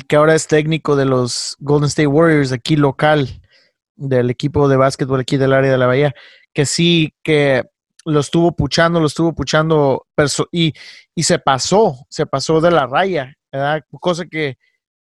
que 0.06 0.16
ahora 0.16 0.34
es 0.34 0.46
técnico 0.46 0.94
de 0.96 1.04
los 1.04 1.56
Golden 1.58 1.88
State 1.88 2.06
Warriors 2.06 2.52
aquí 2.52 2.76
local, 2.76 3.28
del 3.96 4.30
equipo 4.30 4.68
de 4.68 4.76
básquetbol 4.76 5.20
aquí 5.20 5.36
del 5.36 5.52
área 5.52 5.72
de 5.72 5.78
la 5.78 5.86
Bahía, 5.86 6.14
que 6.52 6.64
sí 6.64 7.14
que 7.24 7.64
lo 8.08 8.20
estuvo 8.20 8.52
puchando, 8.52 9.00
lo 9.00 9.06
estuvo 9.06 9.34
puchando 9.34 10.06
y, 10.50 10.72
y 11.14 11.22
se 11.22 11.38
pasó, 11.38 12.06
se 12.08 12.26
pasó 12.26 12.60
de 12.60 12.70
la 12.70 12.86
raya, 12.86 13.34
¿verdad? 13.52 13.82
cosa 14.00 14.26
que, 14.26 14.58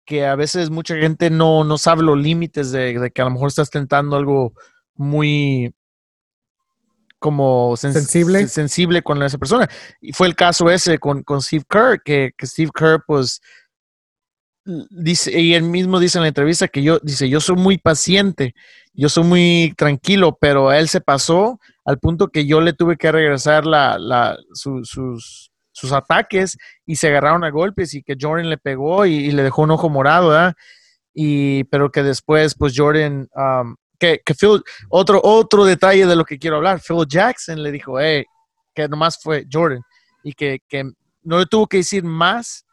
que 0.06 0.26
a 0.26 0.36
veces 0.36 0.70
mucha 0.70 0.96
gente 0.96 1.30
no, 1.30 1.64
no 1.64 1.78
sabe 1.78 2.04
los 2.04 2.18
límites 2.18 2.72
de, 2.72 2.98
de 2.98 3.12
que 3.12 3.22
a 3.22 3.26
lo 3.26 3.32
mejor 3.32 3.50
estás 3.50 3.70
tentando 3.70 4.16
algo 4.16 4.54
muy, 4.96 5.74
como 7.20 7.76
sensible. 7.78 8.48
sensible 8.48 9.04
con 9.04 9.22
esa 9.22 9.38
persona. 9.38 9.70
Y 10.02 10.14
fue 10.14 10.28
el 10.28 10.36
caso 10.36 10.70
ese 10.70 10.98
con, 10.98 11.22
con 11.24 11.42
Steve 11.42 11.66
Kerr, 11.70 12.02
que, 12.04 12.32
Steve 12.42 12.72
Kerr, 12.74 13.04
pues, 13.06 13.42
dice, 14.90 15.40
y 15.40 15.54
él 15.54 15.64
mismo 15.64 16.00
dice 16.00 16.18
en 16.18 16.24
la 16.24 16.30
entrevista 16.30 16.68
que 16.68 16.82
yo, 16.82 17.00
dice, 17.00 17.30
yo 17.30 17.42
soy 17.42 17.58
muy 17.58 17.78
paciente, 17.78 18.56
yo 19.00 19.08
soy 19.08 19.24
muy 19.24 19.74
tranquilo, 19.78 20.38
pero 20.40 20.74
él 20.74 20.90
se 20.90 21.00
pasó 21.00 21.58
al 21.86 22.00
punto 22.00 22.28
que 22.28 22.46
yo 22.46 22.60
le 22.60 22.74
tuve 22.74 22.98
que 22.98 23.12
regresar 23.12 23.66
la, 23.66 23.98
la, 23.98 24.38
sus, 24.54 24.90
sus 25.72 25.92
ataques 25.94 26.58
y 26.86 26.98
se 26.98 27.08
agarraron 27.08 27.46
a 27.46 27.50
golpes 27.50 27.94
y 27.94 28.04
que 28.04 28.18
Jordan 28.20 28.50
le 28.50 28.58
pegó 28.58 29.06
y, 29.06 29.32
le 29.32 29.44
dejó 29.44 29.62
un 29.62 29.72
ojo 29.72 29.90
morado, 29.90 30.30
¿verdad? 30.30 30.54
Y, 31.14 31.64
pero 31.66 31.90
que 31.90 32.04
después, 32.04 32.56
pues 32.56 32.74
Jordan 32.76 33.30
um, 33.36 33.76
que, 33.98 34.22
Phil, 34.38 34.62
otro, 34.90 35.22
otro 35.24 35.64
detalle 35.64 36.06
de 36.06 36.16
lo 36.18 36.26
que 36.26 36.38
quiero 36.38 36.58
hablar, 36.58 36.82
Phil 36.82 37.06
Jackson 37.08 37.64
le 37.64 37.72
dijo, 37.72 38.00
hey, 38.02 38.26
que 38.76 38.90
nomás 38.90 39.18
fue 39.22 39.46
Jordan 39.52 39.82
y 40.24 40.34
que, 40.34 40.60
no 41.24 41.40
le 41.40 41.46
tuvo 41.46 41.68
que 41.68 41.78
decir 41.78 42.04
más 42.04 42.66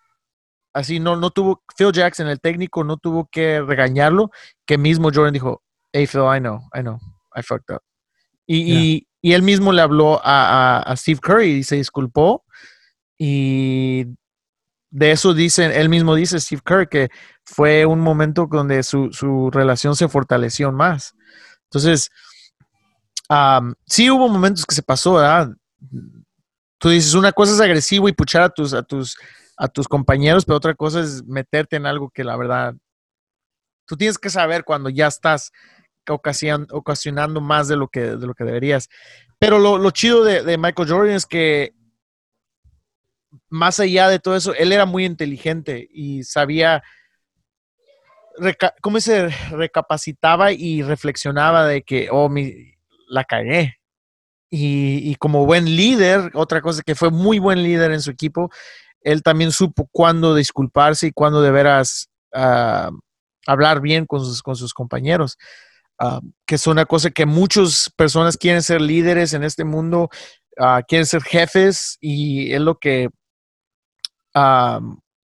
así 0.73 1.01
no, 1.01 1.17
no 1.17 1.31
tuvo, 1.31 1.63
Phil 1.77 1.93
Jackson, 1.93 2.29
el 2.29 2.41
técnico, 2.41 2.85
no 2.85 2.97
tuvo 2.99 3.29
que 3.33 3.63
regañarlo, 3.63 4.31
que 4.67 4.77
mismo 4.77 5.11
Jordan 5.13 5.33
dijo, 5.33 5.63
hey 5.97 6.07
Phil, 6.07 6.27
I 6.27 6.39
know, 6.39 6.61
I 6.75 6.83
know, 6.83 6.99
I 7.35 7.43
fucked 7.43 7.71
up. 7.75 7.83
Y, 8.47 9.07
y, 9.23 9.33
él 9.33 9.43
mismo 9.43 9.73
le 9.73 9.83
habló 9.83 10.21
a, 10.23 10.83
a, 10.83 10.97
Steve 10.97 11.21
Curry 11.21 11.51
y 11.51 11.63
se 11.65 11.77
disculpó. 11.77 12.45
Y 13.19 14.05
de 14.91 15.11
eso 15.11 15.35
dicen, 15.35 15.73
él 15.73 15.89
mismo 15.89 16.15
dice, 16.15 16.39
Steve 16.39 16.63
Curry, 16.65 16.87
que 16.87 17.09
fue 17.45 17.87
un 17.87 18.01
momento 18.01 18.47
donde 18.49 18.83
su, 18.85 19.13
su 19.13 19.51
relación 19.51 19.97
se 19.97 20.07
fortaleció 20.07 20.71
más. 20.71 21.15
Entonces, 21.65 22.11
sí 23.87 24.11
hubo 24.11 24.29
momentos 24.29 24.65
que 24.65 24.75
se 24.75 24.83
pasó, 24.83 25.15
¿verdad? 25.15 25.51
Tú 26.79 26.91
dices, 26.91 27.15
una 27.15 27.33
cosa 27.33 27.55
es 27.55 27.61
agresivo 27.61 28.09
y 28.09 28.13
puchar 28.13 28.43
a 28.43 28.49
tus, 28.51 28.75
a 28.75 28.83
tus, 28.83 29.17
a 29.57 29.67
tus 29.67 29.89
compañeros, 29.89 30.45
pero 30.45 30.57
otra 30.57 30.75
cosa 30.75 31.01
es 31.01 31.25
meterte 31.25 31.77
en 31.77 31.87
algo 31.87 32.11
que 32.11 32.23
la 32.23 32.37
verdad, 32.37 32.75
tú 33.87 33.97
tienes 33.97 34.19
que 34.19 34.31
saber 34.31 34.63
cuando 34.63 34.89
ya 34.89 35.09
estás 35.09 35.51
ocasionando 36.13 37.41
más 37.41 37.69
de 37.69 37.77
lo 37.77 37.89
que, 37.89 38.01
de 38.01 38.27
lo 38.27 38.35
que 38.35 38.45
deberías. 38.45 38.89
Pero 39.39 39.59
lo, 39.59 39.91
chido 39.91 40.25
de, 40.25 40.57
Michael 40.59 40.89
Jordan 40.89 41.15
es 41.15 41.27
que 41.27 41.75
más 43.49 43.81
allá 43.81 44.09
de 44.09 44.19
todo 44.19 44.37
eso, 44.37 44.55
él 44.55 44.73
era 44.73 44.87
muy 44.87 45.05
inteligente 45.05 45.87
y 45.91 46.25
sabía 46.25 46.83
cómo 48.81 49.01
se 49.01 49.29
recapacitaba 49.51 50.53
y 50.53 50.83
reflexionaba 50.83 51.67
de 51.67 51.83
que, 51.83 52.09
oh, 52.11 52.29
mi, 52.29 52.75
la 53.09 53.25
cagué. 53.25 53.77
Y, 54.49 55.15
como 55.17 55.45
buen 55.45 55.65
líder, 55.65 56.31
otra 56.33 56.63
cosa 56.63 56.83
que 56.83 56.95
fue 56.95 57.11
muy 57.11 57.39
buen 57.39 57.63
líder 57.63 57.93
en 57.93 58.01
su 58.01 58.11
equipo, 58.11 58.51
él 59.03 59.23
también 59.23 59.53
supo 59.53 59.89
cuándo 59.93 60.35
disculparse 60.35 61.09
y 61.09 61.13
cuándo 61.13 61.43
de 61.43 61.51
veras 61.51 62.09
ah, 62.33 62.91
hablar 63.47 63.81
bien 63.81 64.07
con 64.07 64.21
sus, 64.21 64.43
con 64.43 64.57
sus 64.57 64.73
compañeros. 64.73 65.37
Ah, 65.99 66.21
que 66.47 66.57
es 66.57 66.67
una 66.67 66.85
cosa 66.85 67.11
que 67.11 67.25
muchas 67.25 67.91
personas 67.97 68.37
quieren 68.37 68.63
ser 68.63 68.81
líderes 68.83 69.33
en 69.33 69.43
este 69.45 69.65
mundo, 69.65 70.11
uh, 70.59 70.83
quieren 70.87 71.07
ser 71.07 71.23
jefes 71.23 71.97
y 72.01 72.53
es 72.53 72.61
lo 72.61 72.79
que 72.79 73.09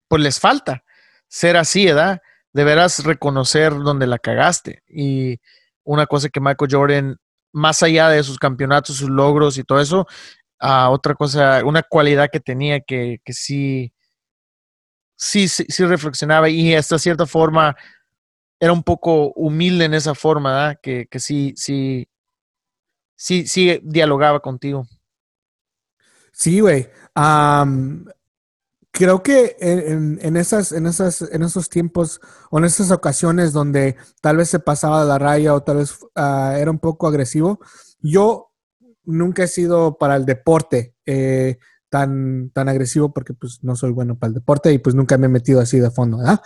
pues 0.08 0.22
les 0.22 0.38
falta 0.38 0.84
ser 1.28 1.56
así, 1.56 1.86
¿verdad? 1.86 2.20
Deberás 2.52 3.04
reconocer 3.04 3.72
donde 3.72 4.06
la 4.06 4.18
cagaste. 4.18 4.82
Y 4.86 5.38
una 5.84 6.06
cosa 6.06 6.28
que 6.28 6.40
Michael 6.40 6.70
Jordan 6.70 7.16
más 7.52 7.82
allá 7.82 8.10
de 8.10 8.22
sus 8.22 8.38
campeonatos, 8.38 8.96
sus 8.96 9.08
logros 9.08 9.56
y 9.58 9.64
todo 9.64 9.80
eso, 9.80 10.06
otra 10.60 11.14
cosa, 11.14 11.64
una 11.64 11.82
cualidad 11.82 12.28
que 12.30 12.40
tenía 12.40 12.80
que, 12.80 13.20
que 13.24 13.32
sí, 13.32 13.92
sí, 15.16 15.48
sí, 15.48 15.84
reflexionaba 15.86 16.48
y 16.48 16.74
hasta 16.74 16.98
cierta 16.98 17.26
forma 17.26 17.76
era 18.60 18.72
un 18.72 18.82
poco 18.82 19.32
humilde 19.32 19.84
en 19.84 19.94
esa 19.94 20.14
forma, 20.14 20.76
Que, 20.82 21.06
que 21.06 21.20
sí, 21.20 21.54
sí, 21.56 22.08
sí, 23.16 23.46
sí 23.46 23.80
dialogaba 23.82 24.40
contigo. 24.40 24.86
Sí, 26.32 26.60
güey 26.60 26.88
creo 28.98 29.22
que 29.22 29.56
en, 29.60 30.36
esas, 30.36 30.72
en, 30.72 30.86
esas, 30.86 31.22
en 31.22 31.42
esos 31.42 31.68
tiempos 31.68 32.20
o 32.50 32.58
en 32.58 32.64
esas 32.64 32.90
ocasiones 32.90 33.52
donde 33.52 33.96
tal 34.20 34.38
vez 34.38 34.48
se 34.48 34.58
pasaba 34.58 35.02
de 35.02 35.08
la 35.08 35.18
raya 35.18 35.54
o 35.54 35.62
tal 35.62 35.76
vez 35.78 35.98
ah, 36.16 36.56
era 36.58 36.70
un 36.70 36.80
poco 36.80 37.06
agresivo, 37.06 37.60
yo 38.00 38.50
nunca 39.04 39.44
he 39.44 39.48
sido 39.48 39.98
para 39.98 40.16
el 40.16 40.24
deporte 40.24 40.94
eh, 41.06 41.58
tan, 41.88 42.50
tan 42.50 42.68
agresivo 42.68 43.12
porque 43.12 43.34
pues 43.34 43.60
no 43.62 43.76
soy 43.76 43.92
bueno 43.92 44.18
para 44.18 44.28
el 44.28 44.34
deporte 44.34 44.72
y 44.72 44.78
pues 44.78 44.96
nunca 44.96 45.16
me 45.16 45.26
he 45.26 45.30
metido 45.30 45.60
así 45.60 45.78
de 45.78 45.90
fondo, 45.90 46.18
¿verdad? 46.18 46.40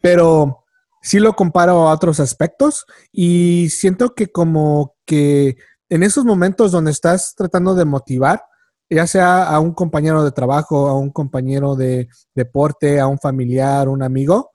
Pero 0.00 0.64
sí 1.06 1.20
lo 1.20 1.34
comparo 1.34 1.88
a 1.88 1.94
otros 1.94 2.18
aspectos 2.18 2.84
y 3.12 3.68
siento 3.70 4.16
que 4.16 4.26
como 4.26 4.96
que 5.04 5.56
en 5.88 6.02
esos 6.02 6.24
momentos 6.24 6.72
donde 6.72 6.90
estás 6.90 7.36
tratando 7.36 7.76
de 7.76 7.84
motivar, 7.84 8.42
ya 8.90 9.06
sea 9.06 9.44
a 9.44 9.60
un 9.60 9.72
compañero 9.72 10.24
de 10.24 10.32
trabajo, 10.32 10.88
a 10.88 10.98
un 10.98 11.10
compañero 11.10 11.76
de 11.76 12.08
deporte, 12.34 12.98
a 12.98 13.06
un 13.06 13.20
familiar, 13.20 13.88
un 13.88 14.02
amigo, 14.02 14.50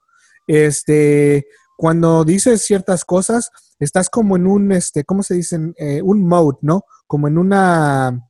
este, 0.46 1.46
cuando 1.78 2.22
dices 2.22 2.62
ciertas 2.66 3.06
cosas, 3.06 3.50
estás 3.78 4.10
como 4.10 4.36
en 4.36 4.46
un, 4.46 4.72
este, 4.72 5.04
¿cómo 5.04 5.22
se 5.22 5.34
dice? 5.36 5.58
Eh, 5.78 6.02
un 6.02 6.28
mode, 6.28 6.58
¿no? 6.60 6.84
Como 7.06 7.28
en 7.28 7.38
una, 7.38 8.28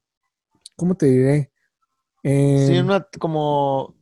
¿cómo 0.76 0.94
te 0.94 1.06
diré? 1.06 1.50
sí, 2.22 2.78
una, 2.78 3.04
como 3.18 3.96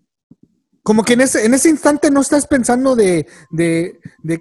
como 0.91 1.05
que 1.05 1.13
en 1.13 1.21
ese, 1.21 1.47
en 1.47 1.55
ese 1.55 1.69
instante 1.69 2.11
no 2.11 2.21
estás 2.21 2.49
pensando 2.49 2.97
de, 2.97 3.25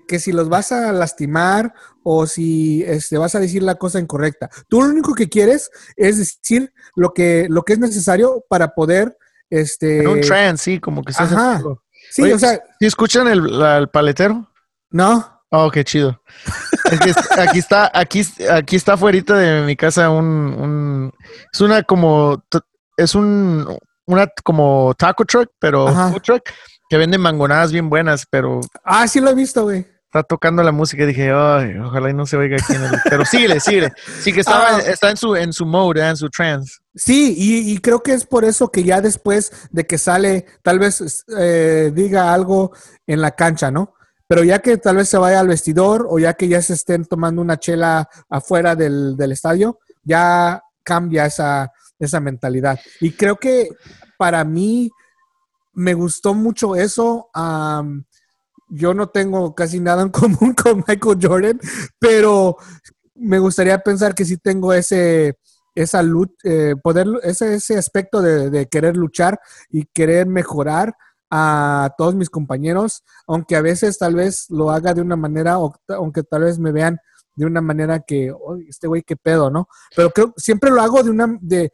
que 0.08 0.20
si 0.20 0.32
los 0.32 0.50
vas 0.50 0.72
a 0.72 0.92
lastimar 0.92 1.76
o 2.02 2.26
si 2.26 2.84
este, 2.88 3.20
vas 3.20 3.36
a 3.36 3.40
decir 3.40 3.62
la 3.62 3.76
cosa 3.76 4.00
incorrecta. 4.00 4.50
Tú 4.68 4.82
lo 4.82 4.90
único 4.90 5.14
que 5.14 5.30
quieres 5.30 5.70
es 5.96 6.18
decir 6.18 6.74
lo 6.96 7.14
que, 7.14 7.46
lo 7.52 7.62
que 7.62 7.74
es 7.74 7.80
necesario 7.80 8.44
para 8.50 8.70
poder... 8.70 9.16
Este... 9.48 10.08
un 10.08 10.22
trance, 10.22 10.64
sí, 10.64 10.80
como 10.80 11.04
que 11.04 11.12
estás... 11.12 11.32
Ajá. 11.32 11.62
Sí, 12.10 12.24
o 12.32 12.40
sea... 12.40 12.60
¿Sí 12.80 12.88
escuchan 12.88 13.28
el, 13.28 13.88
paletero? 13.90 14.52
No. 14.90 15.44
Oh, 15.52 15.70
qué 15.70 15.84
chido. 15.84 16.20
aquí 17.38 17.60
está, 17.60 17.92
aquí, 17.94 18.24
aquí 18.50 18.76
está 18.76 18.94
afuera 18.94 19.22
de 19.38 19.62
mi 19.68 19.76
casa 19.76 20.10
un, 20.10 20.26
un, 20.26 21.14
es 21.54 21.62
una 21.62 21.84
como, 21.84 22.44
es 22.98 23.14
un, 23.14 23.68
una 24.10 24.28
como 24.44 24.94
taco 24.98 25.24
truck, 25.24 25.52
pero 25.60 25.88
food 25.88 26.22
truck, 26.22 26.50
que 26.90 26.98
vende 26.98 27.18
mangonadas 27.18 27.72
bien 27.72 27.90
buenas, 27.90 28.26
pero... 28.30 28.60
Ah, 28.84 29.08
sí 29.08 29.20
lo 29.20 29.30
he 29.30 29.36
visto, 29.36 29.64
güey. 29.64 29.86
Está 30.06 30.24
tocando 30.24 30.64
la 30.64 30.72
música 30.72 31.04
y 31.04 31.08
dije, 31.08 31.32
ay, 31.32 31.78
ojalá 31.78 32.10
y 32.10 32.16
no 32.16 32.26
se 32.26 32.36
oiga 32.36 32.58
aquí 32.60 32.74
en 32.74 32.84
el... 32.84 32.92
Pero 33.08 33.24
síguele, 33.26 33.60
síguele. 33.60 33.94
Sí 34.22 34.34
que 34.34 34.40
estaba, 34.40 34.78
ah. 34.78 34.80
está 34.80 35.12
en 35.12 35.18
su, 35.18 35.36
en 35.36 35.54
su 35.54 35.68
mode, 35.68 36.02
¿eh? 36.02 36.10
en 36.10 36.18
su 36.18 36.30
trance. 36.30 36.80
Sí, 36.96 37.36
y, 37.38 37.78
creo 37.78 38.02
que 38.02 38.14
es 38.14 38.26
por 38.26 38.44
eso 38.44 38.72
que 38.72 38.84
ya 38.84 39.02
después 39.02 39.52
de 39.70 39.86
que 39.86 40.00
sale, 40.00 40.48
tal 40.64 40.80
vez 40.80 41.24
eh, 41.38 41.92
diga 41.94 42.34
algo 42.34 42.72
en 43.06 43.22
la 43.22 43.32
cancha, 43.32 43.70
¿no? 43.70 43.94
Pero 44.28 44.44
ya 44.44 44.60
que 44.60 44.78
tal 44.78 44.96
vez 44.96 45.10
se 45.10 45.20
vaya 45.20 45.40
al 45.40 45.48
vestidor 45.48 46.08
o 46.10 46.18
ya 46.18 46.34
que 46.34 46.48
ya 46.48 46.62
se 46.64 46.74
estén 46.74 47.06
tomando 47.06 47.42
una 47.42 47.58
chela 47.58 48.10
afuera 48.30 48.76
del, 48.76 49.16
del 49.16 49.32
estadio, 49.32 49.78
ya 50.04 50.64
cambia 50.84 51.28
esa, 51.28 51.72
esa 52.00 52.20
mentalidad. 52.20 52.80
Y 53.02 53.12
creo 53.12 53.36
que 53.36 53.70
para 54.18 54.44
mí 54.44 54.90
me 55.74 55.94
gustó 55.94 56.34
mucho 56.34 56.76
eso. 56.76 57.30
yo 58.70 58.94
no 58.94 59.10
tengo 59.10 59.56
casi 59.56 59.80
nada 59.80 60.04
en 60.04 60.10
común 60.10 60.54
con 60.54 60.84
Michael 60.88 61.18
Jordan, 61.22 61.60
pero 62.00 62.58
me 63.16 63.40
gustaría 63.40 63.80
pensar 63.80 64.16
que 64.16 64.26
sí 64.26 64.38
tengo 64.38 64.74
ese, 64.74 65.38
esa 65.76 66.04
eh, 66.44 66.76
poder, 66.82 67.08
ese, 67.24 67.56
ese 67.56 67.78
aspecto 67.78 68.22
de, 68.22 68.68
querer 68.68 68.96
luchar 68.96 69.40
y 69.70 69.86
querer 69.86 70.28
mejorar 70.28 70.96
a 71.32 71.94
todos 71.98 72.16
mis 72.16 72.30
compañeros, 72.30 73.04
aunque 73.28 73.56
a 73.56 73.62
veces 73.62 73.98
tal 73.98 74.16
vez 74.16 74.48
lo 74.50 74.72
haga 74.72 74.94
de 74.94 75.02
una 75.02 75.16
manera, 75.16 75.58
aunque 75.90 76.24
tal 76.24 76.44
vez 76.44 76.58
me 76.58 76.72
vean 76.72 76.98
de 77.36 77.46
una 77.46 77.62
manera 77.62 78.00
que, 78.00 78.34
este 78.68 78.88
güey, 78.88 79.04
qué 79.04 79.16
pedo, 79.16 79.50
¿no? 79.50 79.68
Pero 79.96 80.10
creo 80.10 80.34
siempre 80.36 80.72
lo 80.72 80.82
hago 80.82 81.04
de 81.04 81.10
una, 81.10 81.38
de, 81.40 81.72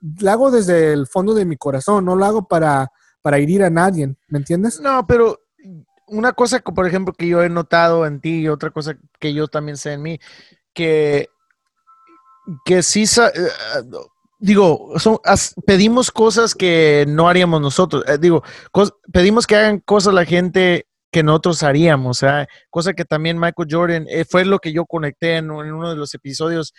lo 0.00 0.30
hago 0.30 0.50
desde 0.50 0.92
el 0.92 1.06
fondo 1.06 1.34
de 1.34 1.44
mi 1.44 1.56
corazón, 1.56 2.04
no 2.04 2.16
lo 2.16 2.24
hago 2.24 2.48
para, 2.48 2.90
para 3.22 3.38
herir 3.38 3.62
a 3.62 3.70
nadie, 3.70 4.14
¿me 4.28 4.38
entiendes? 4.38 4.80
No, 4.80 5.06
pero 5.06 5.40
una 6.06 6.32
cosa, 6.32 6.60
que, 6.60 6.72
por 6.72 6.86
ejemplo, 6.86 7.12
que 7.12 7.26
yo 7.26 7.42
he 7.42 7.48
notado 7.48 8.06
en 8.06 8.20
ti 8.20 8.40
y 8.40 8.48
otra 8.48 8.70
cosa 8.70 8.96
que 9.18 9.32
yo 9.32 9.48
también 9.48 9.76
sé 9.76 9.94
en 9.94 10.02
mí, 10.02 10.18
que, 10.72 11.28
que 12.64 12.82
sí, 12.82 13.04
eh, 13.04 13.50
digo, 14.38 14.92
son, 14.98 15.18
pedimos 15.66 16.10
cosas 16.10 16.54
que 16.54 17.04
no 17.08 17.28
haríamos 17.28 17.60
nosotros, 17.60 18.04
eh, 18.06 18.18
digo, 18.18 18.42
pedimos 19.12 19.46
que 19.46 19.56
hagan 19.56 19.80
cosas 19.80 20.14
la 20.14 20.24
gente 20.24 20.86
que 21.10 21.22
nosotros 21.22 21.62
haríamos, 21.62 22.18
sea, 22.18 22.48
cosa 22.70 22.92
que 22.92 23.04
también 23.04 23.38
Michael 23.38 23.68
Jordan, 23.70 24.06
eh, 24.08 24.24
fue 24.24 24.44
lo 24.44 24.58
que 24.58 24.72
yo 24.72 24.84
conecté 24.84 25.36
en, 25.36 25.50
uno 25.50 25.90
de 25.90 25.96
los 25.96 26.12
episodios 26.12 26.74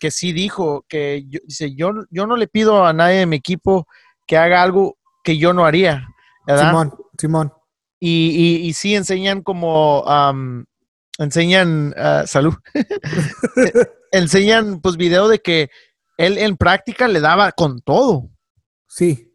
que 0.00 0.10
sí 0.10 0.32
dijo 0.32 0.84
que 0.88 1.24
yo, 1.28 1.38
dice, 1.44 1.74
yo, 1.74 1.92
yo 2.10 2.26
no 2.26 2.36
le 2.36 2.48
pido 2.48 2.84
a 2.84 2.92
nadie 2.92 3.18
de 3.18 3.26
mi 3.26 3.36
equipo 3.36 3.86
que 4.26 4.36
haga 4.36 4.62
algo 4.62 4.96
que 5.22 5.38
yo 5.38 5.52
no 5.52 5.64
haría. 5.64 6.08
Simón, 6.48 6.92
Simón. 7.16 7.52
Y, 8.00 8.60
y, 8.62 8.72
sí 8.72 8.96
enseñan 8.96 9.42
como, 9.42 10.04
enseñan, 11.18 11.94
uh, 11.98 12.26
salud, 12.26 12.54
enseñan 14.12 14.80
pues 14.80 14.96
video 14.96 15.28
de 15.28 15.38
que 15.38 15.70
él 16.16 16.38
en 16.38 16.56
práctica 16.56 17.08
le 17.08 17.20
daba 17.20 17.52
con 17.52 17.80
todo. 17.80 18.30
Sí. 18.88 19.34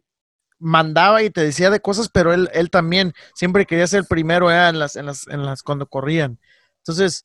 Mandaba 0.58 1.22
y 1.22 1.30
te 1.30 1.42
decía 1.42 1.70
de 1.70 1.80
cosas, 1.80 2.08
pero 2.08 2.34
él, 2.34 2.50
él 2.54 2.70
también 2.70 3.12
siempre 3.34 3.66
quería 3.66 3.86
ser 3.86 4.00
el 4.00 4.06
primero 4.06 4.50
en, 4.50 4.78
las, 4.80 4.96
en, 4.96 5.06
las, 5.06 5.28
en 5.28 5.44
las 5.44 5.62
cuando 5.62 5.86
corrían. 5.86 6.40
Entonces, 6.78 7.24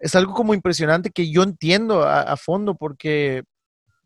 es 0.00 0.14
algo 0.14 0.32
como 0.32 0.54
impresionante 0.54 1.10
que 1.10 1.30
yo 1.30 1.42
entiendo 1.42 2.02
a, 2.04 2.36
fondo 2.36 2.74
porque 2.74 3.44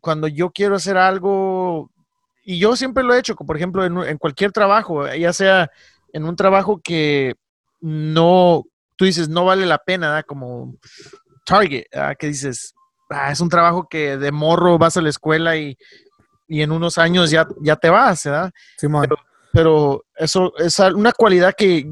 cuando 0.01 0.27
yo 0.27 0.51
quiero 0.51 0.75
hacer 0.75 0.97
algo, 0.97 1.89
y 2.43 2.59
yo 2.59 2.75
siempre 2.75 3.03
lo 3.03 3.15
he 3.15 3.19
hecho, 3.19 3.35
por 3.35 3.55
ejemplo, 3.55 3.83
en, 3.83 4.17
cualquier 4.17 4.51
trabajo, 4.51 5.07
ya 5.07 5.31
sea 5.33 5.71
en 6.11 6.25
un 6.25 6.35
trabajo 6.35 6.81
que 6.83 7.35
no, 7.79 8.65
tú 8.97 9.05
dices, 9.05 9.29
no 9.29 9.45
vale 9.45 9.65
la 9.65 9.77
pena, 9.77 10.21
como 10.23 10.75
Target, 11.45 11.85
que 12.19 12.27
dices, 12.27 12.75
ah, 13.09 13.31
es 13.31 13.39
un 13.39 13.49
trabajo 13.49 13.87
que 13.89 14.17
de 14.17 14.31
morro 14.33 14.77
vas 14.77 14.97
a 14.97 15.01
la 15.01 15.09
escuela 15.09 15.55
y, 15.55 15.77
y 16.47 16.61
en 16.61 16.73
unos 16.73 16.97
años 16.97 17.31
ya, 17.31 17.47
ya 17.61 17.77
te 17.77 17.89
vas, 17.89 18.25
¿verdad? 18.25 18.51
Simón. 18.77 19.03
Pero, 19.03 19.17
pero 19.53 20.05
eso 20.15 20.53
es 20.57 20.77
una 20.79 21.13
cualidad 21.13 21.53
que 21.57 21.89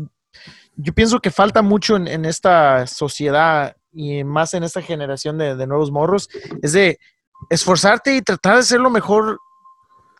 yo 0.75 0.93
pienso 0.93 1.19
que 1.19 1.31
falta 1.31 1.61
mucho 1.61 1.95
en, 1.95 2.07
en 2.07 2.25
esta 2.25 2.85
sociedad 2.85 3.75
y 3.93 4.23
más 4.23 4.53
en 4.53 4.63
esta 4.63 4.81
generación 4.81 5.37
de, 5.37 5.55
de, 5.55 5.67
nuevos 5.67 5.91
morros, 5.91 6.29
es 6.61 6.73
de 6.73 6.99
esforzarte 7.49 8.15
y 8.15 8.21
tratar 8.21 8.55
de 8.55 8.59
hacer 8.61 8.79
lo 8.79 8.89
mejor 8.89 9.39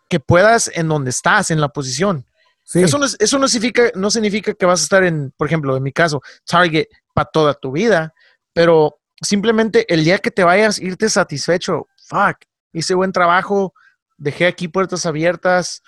que 0.08 0.20
puedas 0.20 0.70
en 0.74 0.88
donde 0.88 1.10
estás, 1.10 1.50
en 1.50 1.60
la 1.60 1.68
posición. 1.68 2.24
Sí. 2.62 2.82
Eso, 2.82 2.98
no, 2.98 3.06
eso 3.18 3.38
no, 3.38 3.48
significa, 3.48 3.90
no 3.94 4.10
significa 4.10 4.54
que 4.54 4.66
vas 4.66 4.80
a 4.80 4.84
estar 4.84 5.04
en, 5.04 5.32
por 5.36 5.46
ejemplo, 5.46 5.76
en 5.76 5.82
mi 5.82 5.92
caso, 5.92 6.22
Target 6.46 6.86
para 7.12 7.30
toda 7.30 7.54
tu 7.54 7.72
vida, 7.72 8.14
pero 8.52 8.98
simplemente 9.20 9.92
el 9.92 10.04
día 10.04 10.18
que 10.18 10.30
te 10.30 10.44
vayas, 10.44 10.80
irte 10.80 11.08
satisfecho, 11.08 11.88
fuck, 12.08 12.38
hice 12.72 12.94
buen 12.94 13.12
trabajo, 13.12 13.74
dejé 14.16 14.46
aquí 14.46 14.68
puertas 14.68 15.06
abiertas. 15.06 15.82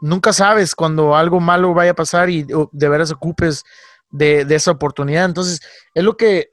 Nunca 0.00 0.32
sabes 0.32 0.74
cuando 0.74 1.14
algo 1.14 1.40
malo 1.40 1.74
vaya 1.74 1.90
a 1.90 1.94
pasar 1.94 2.30
y 2.30 2.44
de 2.44 2.88
veras 2.88 3.10
ocupes 3.10 3.64
de, 4.10 4.44
de 4.44 4.54
esa 4.54 4.72
oportunidad. 4.72 5.24
Entonces, 5.24 5.60
es 5.94 6.04
lo 6.04 6.16
que, 6.16 6.52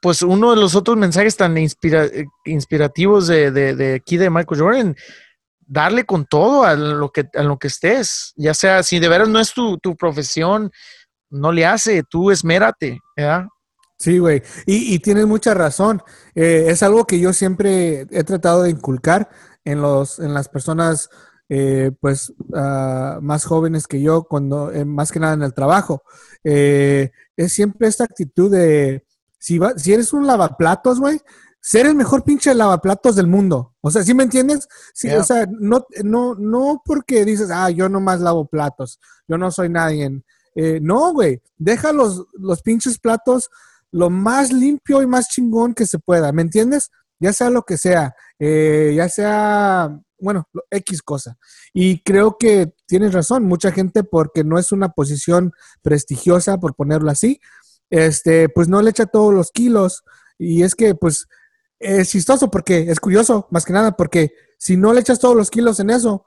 pues 0.00 0.22
uno 0.22 0.50
de 0.50 0.60
los 0.60 0.74
otros 0.74 0.96
mensajes 0.96 1.36
tan 1.36 1.56
inspira, 1.58 2.06
inspirativos 2.44 3.26
de, 3.26 3.50
de, 3.50 3.74
de, 3.74 3.94
aquí 3.94 4.16
de 4.16 4.30
Michael 4.30 4.60
Jordan, 4.60 4.96
darle 5.66 6.04
con 6.04 6.26
todo 6.26 6.64
a 6.64 6.74
lo 6.74 7.10
que, 7.10 7.28
a 7.34 7.42
lo 7.42 7.58
que 7.58 7.68
estés, 7.68 8.32
ya 8.36 8.54
sea, 8.54 8.82
si 8.82 8.98
de 8.98 9.08
veras 9.08 9.28
no 9.28 9.40
es 9.40 9.52
tu, 9.52 9.78
tu 9.78 9.96
profesión, 9.96 10.70
no 11.30 11.52
le 11.52 11.66
hace, 11.66 12.02
tú 12.02 12.30
esmérate, 12.30 13.00
¿verdad? 13.16 13.46
Sí, 13.98 14.18
güey, 14.18 14.42
y, 14.66 14.94
y, 14.94 14.98
tienes 14.98 15.26
mucha 15.26 15.54
razón. 15.54 16.02
Eh, 16.34 16.66
es 16.68 16.82
algo 16.82 17.06
que 17.06 17.18
yo 17.18 17.32
siempre 17.32 18.06
he 18.10 18.24
tratado 18.24 18.64
de 18.64 18.70
inculcar 18.70 19.30
en, 19.64 19.80
los, 19.80 20.18
en 20.18 20.34
las 20.34 20.48
personas 20.48 21.08
eh, 21.48 21.90
pues 22.00 22.30
uh, 22.30 23.20
más 23.20 23.44
jóvenes 23.44 23.86
que 23.86 24.00
yo, 24.00 24.24
cuando 24.24 24.72
eh, 24.72 24.84
más 24.84 25.12
que 25.12 25.20
nada 25.20 25.34
en 25.34 25.42
el 25.42 25.54
trabajo. 25.54 26.02
Eh, 26.42 27.10
es 27.36 27.52
siempre 27.52 27.88
esta 27.88 28.04
actitud 28.04 28.50
de, 28.50 29.04
si, 29.38 29.58
va, 29.58 29.76
si 29.76 29.92
eres 29.92 30.12
un 30.12 30.26
lavaplatos, 30.26 31.00
güey, 31.00 31.20
ser 31.60 31.86
el 31.86 31.94
mejor 31.94 32.24
pinche 32.24 32.54
lavaplatos 32.54 33.16
del 33.16 33.26
mundo. 33.26 33.74
O 33.80 33.90
sea, 33.90 34.02
¿sí 34.02 34.14
me 34.14 34.24
entiendes? 34.24 34.68
Sí, 34.92 35.08
yeah. 35.08 35.20
O 35.20 35.24
sea, 35.24 35.46
no, 35.50 35.86
no, 36.02 36.34
no 36.34 36.82
porque 36.84 37.24
dices, 37.24 37.50
ah, 37.50 37.70
yo 37.70 37.88
nomás 37.88 38.20
lavo 38.20 38.46
platos, 38.46 39.00
yo 39.26 39.38
no 39.38 39.50
soy 39.50 39.68
nadie. 39.68 40.22
Eh, 40.54 40.78
no, 40.82 41.12
güey, 41.12 41.42
deja 41.56 41.92
los, 41.92 42.26
los 42.34 42.62
pinches 42.62 42.98
platos 42.98 43.50
lo 43.90 44.10
más 44.10 44.52
limpio 44.52 45.02
y 45.02 45.06
más 45.06 45.28
chingón 45.28 45.72
que 45.72 45.86
se 45.86 45.98
pueda, 45.98 46.32
¿me 46.32 46.42
entiendes? 46.42 46.90
Ya 47.20 47.32
sea 47.32 47.48
lo 47.48 47.62
que 47.62 47.78
sea, 47.78 48.14
eh, 48.38 48.92
ya 48.96 49.08
sea, 49.08 50.00
bueno, 50.24 50.48
X 50.70 51.02
cosa. 51.02 51.38
Y 51.72 52.02
creo 52.02 52.36
que 52.38 52.74
tienes 52.86 53.12
razón, 53.12 53.44
mucha 53.44 53.70
gente 53.70 54.02
porque 54.02 54.42
no 54.42 54.58
es 54.58 54.72
una 54.72 54.88
posición 54.88 55.52
prestigiosa, 55.82 56.58
por 56.58 56.74
ponerlo 56.74 57.10
así, 57.10 57.40
este, 57.90 58.48
pues 58.48 58.66
no 58.68 58.82
le 58.82 58.90
echa 58.90 59.06
todos 59.06 59.32
los 59.32 59.52
kilos. 59.52 60.02
Y 60.38 60.62
es 60.62 60.74
que, 60.74 60.94
pues, 60.94 61.28
es 61.78 62.10
chistoso 62.10 62.50
porque 62.50 62.90
es 62.90 62.98
curioso, 62.98 63.46
más 63.50 63.64
que 63.64 63.72
nada, 63.72 63.92
porque 63.92 64.32
si 64.58 64.76
no 64.76 64.92
le 64.92 65.00
echas 65.00 65.20
todos 65.20 65.36
los 65.36 65.50
kilos 65.50 65.78
en 65.80 65.90
eso, 65.90 66.24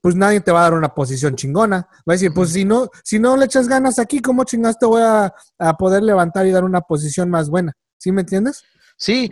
pues 0.00 0.14
nadie 0.14 0.40
te 0.40 0.52
va 0.52 0.60
a 0.60 0.62
dar 0.62 0.74
una 0.74 0.94
posición 0.94 1.34
chingona. 1.34 1.88
Va 2.08 2.12
a 2.12 2.12
decir, 2.12 2.32
pues 2.32 2.50
si 2.50 2.64
no, 2.64 2.88
si 3.02 3.18
no 3.18 3.36
le 3.36 3.44
echas 3.46 3.68
ganas 3.68 3.98
aquí, 3.98 4.20
¿cómo 4.20 4.44
chingas 4.44 4.78
te 4.78 4.86
voy 4.86 5.02
a, 5.02 5.34
a, 5.58 5.76
poder 5.76 6.02
levantar 6.02 6.46
y 6.46 6.52
dar 6.52 6.64
una 6.64 6.80
posición 6.80 7.28
más 7.28 7.50
buena? 7.50 7.74
¿Sí 7.98 8.12
me 8.12 8.22
entiendes? 8.22 8.62
Sí, 8.96 9.30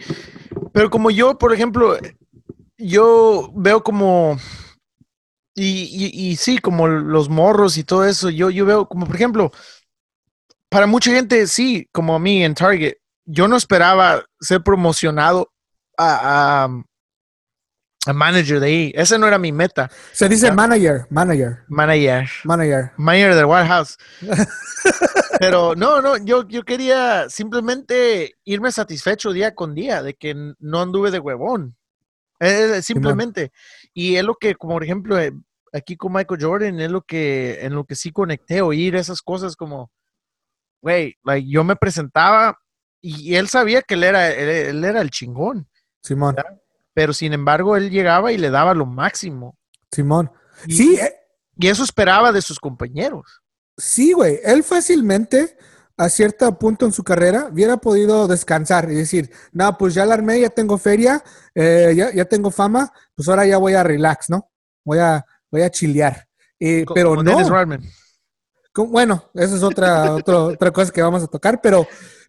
pero 0.73 0.91
como 0.91 1.11
yo, 1.11 1.39
por 1.39 1.53
ejemplo, 1.53 1.97
yo 2.79 3.51
veo 3.55 3.83
como, 3.83 4.39
y, 5.55 5.65
y, 5.67 6.31
y 6.31 6.37
sí, 6.37 6.59
como 6.59 6.89
los 6.89 7.29
morros 7.29 7.77
y 7.77 7.85
todo 7.85 8.05
eso, 8.05 8.31
yo, 8.31 8.51
yo 8.51 8.65
veo 8.65 8.89
como, 8.89 9.07
por 9.07 9.17
ejemplo, 9.17 9.53
para 10.71 10.87
mucha 10.87 11.11
gente, 11.11 11.47
sí, 11.47 11.89
como 11.93 12.15
a 12.15 12.19
mí 12.19 12.45
en 12.45 12.55
Target, 12.55 12.95
yo 13.27 13.49
no 13.49 13.57
esperaba 13.57 14.25
ser 14.41 14.63
promocionado 14.63 15.51
a, 15.97 16.65
a 16.65 16.83
a 18.09 18.13
manager 18.13 18.61
de 18.61 18.67
ahí. 18.67 18.93
Ese 18.95 19.19
no 19.19 19.27
era 19.27 19.39
mi 19.39 19.53
meta. 19.53 19.91
Se 20.13 20.29
dice 20.29 20.51
manager, 20.53 21.07
manager. 21.11 21.65
Manager. 21.69 22.29
Manager. 22.45 22.93
Manager 22.97 23.35
del 23.35 23.45
White 23.45 23.69
House. 23.69 23.99
Pero 25.39 25.75
no, 25.77 26.01
no, 26.01 26.17
yo, 26.17 26.47
yo 26.49 26.65
quería 26.65 27.29
simplemente 27.29 28.35
irme 28.45 28.73
satisfecho 28.73 29.33
día 29.33 29.55
con 29.55 29.75
día 29.75 30.03
de 30.03 30.15
que 30.15 30.35
no 30.59 30.81
anduve 30.81 31.11
de 31.11 31.19
huevón. 31.19 31.77
Eh, 32.41 32.83
simplemente. 32.83 33.53
Y 33.93 34.17
es 34.17 34.25
lo 34.25 34.35
que, 34.37 34.55
como 34.55 34.75
por 34.75 34.85
ejemplo, 34.85 35.19
eh, 35.19 35.33
aquí 35.73 35.97
con 35.97 36.13
Michael 36.13 36.43
Jordan, 36.43 36.81
es 36.81 36.91
lo 36.91 37.03
que, 37.03 37.65
en 37.65 37.75
lo 37.75 37.85
que 37.85 37.95
sí 37.95 38.13
conecté, 38.13 38.63
oír 38.63 38.97
esas 38.97 39.23
cosas 39.23 39.57
como, 39.57 39.91
güey, 40.83 41.17
like, 41.25 41.49
yo 41.49 41.65
me 41.65 41.77
presentaba 41.77 42.59
y 43.01 43.35
él 43.35 43.49
sabía 43.49 43.83
que 43.83 43.95
él 43.95 44.05
era, 44.05 44.31
él, 44.31 44.49
él 44.49 44.85
era 44.85 45.01
el 45.01 45.11
chingón. 45.11 45.69
Simón. 46.03 46.35
¿verdad? 46.37 46.59
pero 46.99 47.13
sin 47.13 47.33
embargo 47.33 47.77
él 47.77 47.91
llegaba 47.91 48.33
y 48.33 48.39
le 48.39 48.51
daba 48.51 48.75
lo 48.75 48.85
máximo. 48.85 49.57
Simón. 49.93 50.33
Y, 50.67 50.77
sí. 50.77 50.97
eh, 50.97 51.15
Y 51.57 51.69
eso 51.69 51.85
esperaba 51.85 52.33
de 52.33 52.43
sus 52.43 52.59
compañeros. 52.59 53.41
Sí, 53.77 54.13
güey. 54.15 54.41
Él 54.43 54.65
fácilmente, 54.65 55.57
a 55.99 56.09
cierto 56.09 56.57
punto 56.59 56.87
en 56.87 56.93
su 56.93 57.03
carrera, 57.03 57.49
hubiera 57.53 57.77
podido 57.77 58.29
descansar 58.29 58.91
y 58.91 58.95
decir, 58.95 59.31
no, 59.53 59.77
pues 59.77 59.95
ya 59.95 60.07
la 60.07 60.15
armé, 60.15 60.41
ya 60.41 60.49
tengo 60.49 60.79
feria, 60.79 61.23
eh, 61.55 61.93
ya, 61.95 62.15
ya, 62.15 62.25
tengo 62.25 62.53
fama, 62.53 62.93
pues 63.17 63.29
ahora 63.29 63.45
ya 63.45 63.59
voy 63.59 63.75
a 63.75 63.83
relax, 63.83 64.31
¿no? 64.31 64.49
Voy 64.85 65.01
a, 65.01 65.27
voy 65.51 65.63
a 65.63 65.71
chilear. 65.71 66.29
Eh, 66.61 66.87
pero 66.95 67.17
no. 67.17 67.23
Dennis 67.23 67.49
Rodman. 67.49 67.83
Bueno, 68.75 69.29
esa 69.35 69.57
es 69.57 69.63
otra, 69.65 70.15
otra, 70.15 70.39
otra 70.45 70.71
cosa 70.71 70.93
que 70.93 71.03
vamos 71.03 71.25
a 71.25 71.27
tocar, 71.27 71.61
pero, 71.61 71.87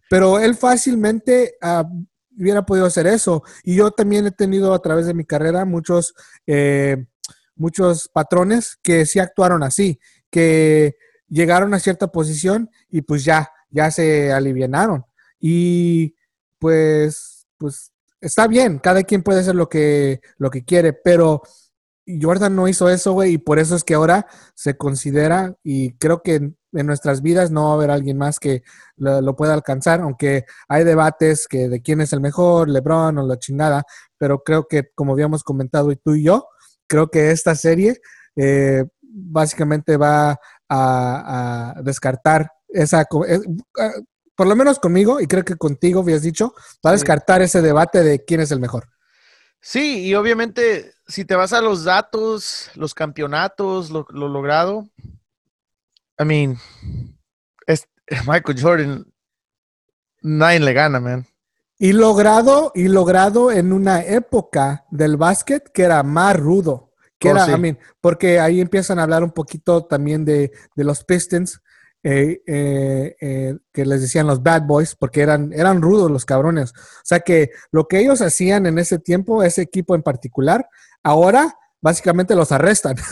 pero 0.08 0.40
él 0.40 0.56
fácilmente 0.56 1.54
uh, 1.62 1.84
hubiera 2.36 2.66
podido 2.66 2.86
hacer 2.86 3.06
eso. 3.06 3.44
Y 3.62 3.76
yo 3.76 3.92
también 3.92 4.26
he 4.26 4.32
tenido 4.32 4.74
a 4.74 4.82
través 4.82 5.06
de 5.06 5.14
mi 5.14 5.24
carrera 5.24 5.64
muchos, 5.64 6.12
eh, 6.48 7.06
muchos 7.54 8.08
patrones 8.08 8.78
que 8.82 9.06
sí 9.06 9.20
actuaron 9.20 9.62
así, 9.62 10.00
que 10.28 10.96
llegaron 11.28 11.72
a 11.72 11.78
cierta 11.78 12.08
posición 12.08 12.68
y 12.88 13.02
pues 13.02 13.24
ya, 13.24 13.52
ya 13.70 13.90
se 13.90 14.32
alivianaron. 14.32 15.04
Y 15.38 16.14
pues, 16.58 17.46
pues 17.56 17.92
está 18.20 18.46
bien, 18.46 18.78
cada 18.78 19.02
quien 19.02 19.22
puede 19.22 19.40
hacer 19.40 19.54
lo 19.54 19.68
que, 19.68 20.20
lo 20.38 20.50
que 20.50 20.64
quiere, 20.64 20.92
pero 20.92 21.42
Jordan 22.20 22.56
no 22.56 22.68
hizo 22.68 22.88
eso, 22.88 23.12
güey, 23.12 23.34
y 23.34 23.38
por 23.38 23.58
eso 23.58 23.76
es 23.76 23.84
que 23.84 23.94
ahora 23.94 24.26
se 24.54 24.76
considera, 24.76 25.54
y 25.62 25.92
creo 25.94 26.22
que 26.22 26.34
en, 26.34 26.56
nuestras 26.72 27.22
vidas 27.22 27.50
no 27.50 27.64
va 27.64 27.70
a 27.70 27.74
haber 27.74 27.90
alguien 27.90 28.18
más 28.18 28.38
que 28.38 28.62
lo, 28.96 29.36
pueda 29.36 29.54
alcanzar, 29.54 30.00
aunque 30.00 30.44
hay 30.68 30.84
debates 30.84 31.46
que 31.48 31.68
de 31.68 31.80
quién 31.82 32.00
es 32.00 32.12
el 32.12 32.20
mejor, 32.20 32.68
LeBron 32.68 33.18
o 33.18 33.26
la 33.26 33.38
chingada, 33.38 33.84
pero 34.18 34.42
creo 34.42 34.66
que, 34.68 34.90
como 34.94 35.12
habíamos 35.12 35.42
comentado 35.42 35.90
y 35.92 35.96
tú 35.96 36.14
y 36.14 36.24
yo, 36.24 36.48
creo 36.86 37.10
que 37.10 37.30
esta 37.30 37.54
serie 37.54 38.00
eh, 38.36 38.84
básicamente 39.02 39.96
va 39.96 40.38
a 40.68 41.74
descartar 41.82 42.52
esa, 42.72 43.02
eh, 43.02 43.40
por 44.34 44.46
lo 44.46 44.56
menos 44.56 44.78
conmigo, 44.78 45.20
y 45.20 45.26
creo 45.26 45.44
que 45.44 45.56
contigo 45.56 46.00
habías 46.00 46.22
dicho, 46.22 46.54
va 46.84 46.90
a 46.90 46.94
descartar 46.94 47.42
ese 47.42 47.60
debate 47.62 48.02
de 48.02 48.24
quién 48.24 48.40
es 48.40 48.50
el 48.50 48.60
mejor. 48.60 48.88
Sí, 49.60 50.06
y 50.06 50.14
obviamente 50.14 50.94
si 51.06 51.24
te 51.24 51.36
vas 51.36 51.52
a 51.52 51.60
los 51.60 51.84
datos, 51.84 52.70
los 52.74 52.94
campeonatos, 52.94 53.90
lo, 53.90 54.06
lo 54.10 54.28
logrado, 54.28 54.88
I 56.20 56.24
mean, 56.24 56.58
es 57.66 57.88
Michael 58.26 58.60
Jordan, 58.60 59.06
nadie 60.20 60.60
le 60.60 60.72
gana, 60.72 61.00
man. 61.00 61.26
Y 61.78 61.94
logrado, 61.94 62.72
y 62.74 62.88
logrado 62.88 63.50
en 63.50 63.72
una 63.72 64.04
época 64.04 64.84
del 64.90 65.16
básquet 65.16 65.72
que 65.72 65.82
era 65.82 66.02
más 66.02 66.36
rudo. 66.36 66.92
Que 67.18 67.28
oh, 67.28 67.30
era, 67.32 67.46
sí. 67.46 67.52
I 67.52 67.58
mean, 67.58 67.78
porque 68.02 68.38
ahí 68.38 68.60
empiezan 68.60 68.98
a 68.98 69.04
hablar 69.04 69.24
un 69.24 69.30
poquito 69.30 69.86
también 69.86 70.26
de, 70.26 70.52
de 70.74 70.84
los 70.84 71.04
Pistons, 71.04 71.62
eh, 72.02 72.40
eh, 72.46 73.16
eh, 73.20 73.58
que 73.72 73.84
les 73.84 74.00
decían 74.00 74.26
los 74.26 74.42
bad 74.42 74.62
boys, 74.62 74.94
porque 74.94 75.20
eran, 75.20 75.52
eran 75.52 75.82
rudos 75.82 76.10
los 76.10 76.24
cabrones. 76.24 76.72
O 76.72 77.04
sea 77.04 77.20
que 77.20 77.50
lo 77.72 77.88
que 77.88 77.98
ellos 77.98 78.22
hacían 78.22 78.66
en 78.66 78.78
ese 78.78 78.98
tiempo, 78.98 79.42
ese 79.42 79.62
equipo 79.62 79.94
en 79.94 80.02
particular, 80.02 80.66
ahora 81.02 81.54
básicamente 81.80 82.34
los 82.34 82.52
arrestan. 82.52 82.96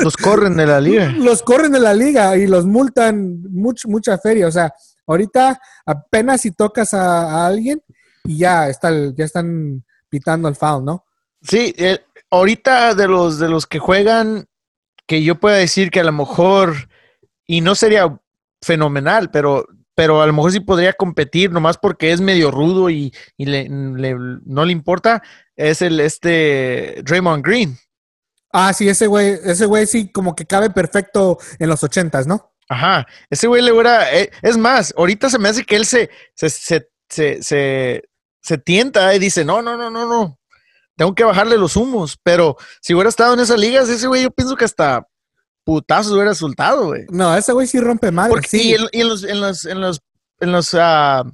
Los 0.00 0.16
corren 0.16 0.56
de 0.56 0.64
la 0.64 0.80
liga. 0.80 1.08
Los 1.08 1.42
corren 1.42 1.72
de 1.72 1.80
la 1.80 1.92
liga 1.92 2.36
y 2.36 2.46
los 2.46 2.64
multan 2.64 3.42
much, 3.50 3.84
mucha 3.86 4.16
feria. 4.16 4.46
O 4.46 4.52
sea, 4.52 4.72
ahorita 5.08 5.60
apenas 5.84 6.42
si 6.42 6.52
tocas 6.52 6.94
a, 6.94 7.22
a 7.22 7.46
alguien 7.48 7.82
y 8.22 8.38
ya, 8.38 8.68
está 8.68 8.90
el, 8.90 9.12
ya 9.16 9.24
están 9.24 9.84
pitando 10.08 10.46
el 10.48 10.54
foul, 10.54 10.84
¿no? 10.84 11.04
Sí, 11.42 11.74
ahorita 12.30 12.94
de 12.94 13.08
los, 13.08 13.38
de 13.38 13.48
los 13.48 13.66
que 13.66 13.80
juegan 13.80 14.46
que 15.06 15.22
yo 15.22 15.40
pueda 15.40 15.56
decir 15.56 15.90
que 15.90 16.00
a 16.00 16.04
lo 16.04 16.12
mejor, 16.12 16.88
y 17.48 17.62
no 17.62 17.74
sería 17.74 18.16
fenomenal, 18.62 19.30
pero, 19.32 19.66
pero 19.94 20.22
a 20.22 20.26
lo 20.26 20.32
mejor 20.32 20.52
sí 20.52 20.60
podría 20.60 20.92
competir, 20.92 21.50
nomás 21.50 21.78
porque 21.78 22.12
es 22.12 22.20
medio 22.20 22.52
rudo 22.52 22.90
y, 22.90 23.12
no 23.38 24.64
le 24.64 24.72
importa, 24.72 25.22
es 25.56 25.82
el 25.82 25.98
este 25.98 27.02
Draymond 27.04 27.44
Green. 27.44 27.76
Ah, 28.52 28.72
sí, 28.72 28.88
ese 28.88 29.06
güey, 29.06 29.38
ese 29.44 29.66
güey 29.66 29.86
sí 29.86 30.12
como 30.12 30.34
que 30.34 30.46
cabe 30.46 30.70
perfecto 30.70 31.38
en 31.58 31.68
los 31.68 31.82
ochentas, 31.82 32.26
¿no? 32.26 32.52
Ajá, 32.68 33.06
ese 33.30 33.46
güey 33.46 33.62
le 33.62 33.72
hubiera, 33.72 34.14
eh, 34.14 34.30
es 34.42 34.58
más, 34.58 34.92
ahorita 34.96 35.30
se 35.30 35.38
me 35.38 35.48
hace 35.48 35.64
que 35.64 35.76
él 35.76 35.86
se, 35.86 36.10
se, 36.34 36.50
se, 36.50 37.42
se, 37.42 38.02
se 38.42 38.58
tienta 38.58 39.14
y 39.14 39.18
dice, 39.18 39.42
no, 39.42 39.62
no, 39.62 39.76
no, 39.76 39.90
no, 39.90 40.06
no, 40.06 40.38
tengo 40.96 41.14
que 41.14 41.24
bajarle 41.24 41.56
los 41.56 41.76
humos, 41.76 42.18
pero 42.22 42.56
si 42.82 42.92
hubiera 42.92 43.08
estado 43.08 43.32
en 43.32 43.40
esas 43.40 43.58
ligas, 43.58 43.88
ese 43.88 44.06
güey 44.06 44.24
yo 44.24 44.30
pienso 44.30 44.54
que 44.54 44.66
hasta 44.66 45.07
putazos 45.68 46.12
hubiera 46.12 46.30
resultado, 46.30 46.86
güey. 46.86 47.04
No, 47.10 47.36
ese 47.36 47.52
güey 47.52 47.66
sí 47.66 47.78
rompe 47.78 48.10
mal. 48.10 48.32
sí. 48.48 48.70
Y, 48.70 48.74
en, 48.74 49.06
los, 49.06 49.22
en 49.22 49.38
los, 49.38 49.66
en 49.66 49.80
los, 49.82 50.00
en 50.40 50.52
los 50.52 50.72
uh, 50.72 51.30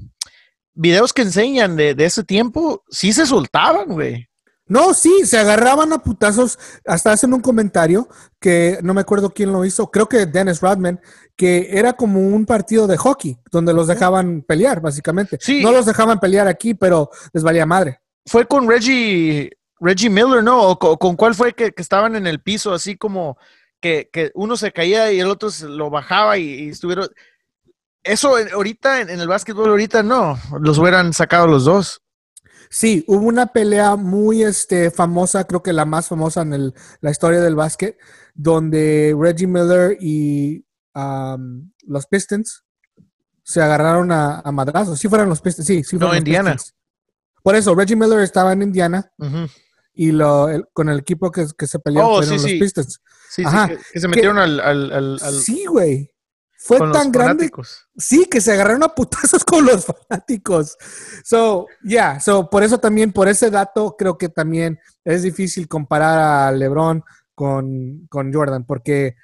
videos 0.73 1.13
que 1.13 1.23
enseñan 1.23 1.77
de, 1.77 1.95
de, 1.95 2.05
ese 2.05 2.25
tiempo, 2.25 2.83
sí 2.91 3.13
se 3.13 3.27
soltaban, 3.27 3.87
güey. 3.87 4.29
No, 4.67 4.93
sí, 4.93 5.25
se 5.25 5.39
agarraban 5.39 5.93
a 5.93 5.99
putazos. 5.99 6.59
Hasta 6.85 7.13
hacen 7.13 7.33
un 7.33 7.43
comentario 7.43 8.09
que 8.41 8.81
no 8.83 8.93
me 8.93 9.03
acuerdo 9.03 9.31
quién 9.31 9.53
lo 9.53 9.65
hizo, 9.65 9.89
creo 9.93 10.09
que 10.09 10.27
Dennis 10.27 10.61
Rodman, 10.61 11.01
que 11.37 11.69
era 11.71 11.93
como 11.93 12.19
un 12.19 12.45
partido 12.45 12.89
de 12.89 12.97
hockey, 12.97 13.39
donde 13.53 13.73
los 13.73 13.87
dejaban 13.87 14.43
pelear, 14.43 14.81
básicamente. 14.81 15.39
Sí. 15.41 15.63
No 15.63 15.71
los 15.71 15.87
dejaban 15.87 16.19
pelear 16.19 16.49
aquí, 16.49 16.75
pero 16.75 17.09
les 17.33 17.45
valía 17.45 17.67
madre. 17.67 18.01
Fue 18.27 18.47
con 18.47 18.69
Reggie, 18.69 19.49
Reggie 19.79 20.11
Miller, 20.11 20.43
¿no? 20.43 20.71
¿O 20.71 20.99
con, 20.99 21.15
cuál 21.15 21.37
fue 21.37 21.53
que, 21.53 21.73
estaban 21.77 22.17
en 22.17 22.27
el 22.27 22.43
piso, 22.43 22.75
así 22.75 22.97
como 22.97 23.39
que, 23.85 24.31
uno 24.35 24.57
se 24.57 24.73
caía 24.73 25.13
y 25.13 25.21
el 25.21 25.29
otro 25.29 25.51
lo 25.69 25.91
bajaba 25.91 26.39
y, 26.39 26.71
estuvieron. 26.71 27.09
Eso 28.03 28.37
ahorita 28.37 29.01
en, 29.01 29.11
en 29.11 29.21
el 29.21 29.29
básquetbol, 29.29 29.71
ahorita 29.71 30.03
no, 30.03 30.39
los 30.61 30.79
hubieran 30.79 31.13
sacado 31.13 31.47
los 31.47 31.65
dos. 31.65 32.03
Sí, 32.71 33.05
hubo 33.07 33.27
una 33.27 33.47
pelea 33.47 33.97
muy 33.97 34.43
este, 34.43 34.91
famosa, 34.91 35.45
creo 35.45 35.63
que 35.63 35.73
la 35.73 35.85
más 35.85 36.09
famosa 36.09 36.43
en 36.43 36.55
el, 36.55 36.75
la 37.01 37.11
historia 37.11 37.41
del 37.41 37.55
básquet, 37.55 37.97
donde 38.35 39.15
Reggie 39.19 39.47
Miller 39.47 39.97
y 40.01 40.65
los 41.87 42.07
Pistons 42.07 42.65
se 43.43 43.63
agarraron 43.63 44.11
a, 44.11 44.41
a, 44.41 44.51
madrazos. 44.53 44.99
Sí 44.99 45.09
fueron 45.09 45.29
los 45.29 45.41
Pistons, 45.41 45.67
sí, 45.67 45.85
sí 45.85 45.97
fueron 45.97 46.11
No, 46.11 46.19
Indiana. 46.19 46.57
Por 47.43 47.55
eso, 47.55 47.75
Reggie 47.75 47.97
Miller 47.97 48.21
estaba 48.21 48.53
en 48.53 48.63
Indiana 48.63 49.13
y 49.93 50.11
lo, 50.13 50.49
con 50.73 50.89
el 50.89 50.99
equipo 50.99 51.31
que, 51.31 51.47
se 51.47 51.79
peleó 51.79 52.09
oh, 52.09 52.23
fueron 52.23 52.43
los 52.43 52.45
Pistons. 52.45 53.01
Sí, 53.35 53.43
sí, 53.45 53.77
que, 53.93 54.01
se 54.01 54.09
metieron 54.09 54.39
al, 54.39 54.61
al, 54.61 54.93
al, 54.93 55.19
Sí, 55.19 55.65
güey 55.67 56.15
fue 56.65 56.79
tan 56.93 57.13
grande. 57.13 57.51
Sí, 57.99 58.25
que 58.25 58.41
se 58.41 58.53
agarraron 58.53 58.83
a 58.83 58.89
putazos 58.89 59.45
con 59.45 59.67
los 59.67 59.85
fanáticos. 59.85 60.79
So, 61.23 61.67
yeah, 61.83 62.19
so 62.21 62.49
por 62.49 62.63
eso 62.63 62.79
también, 62.79 63.13
por 63.13 63.29
ese 63.29 63.51
dato, 63.51 63.95
creo 63.99 64.17
que 64.17 64.31
también 64.31 64.79
es 65.05 65.23
difícil 65.23 65.69
comparar 65.69 66.49
a 66.49 66.53
LeBron 66.53 67.05
con, 67.35 68.09
Jordan, 68.11 68.65
porque 68.65 69.15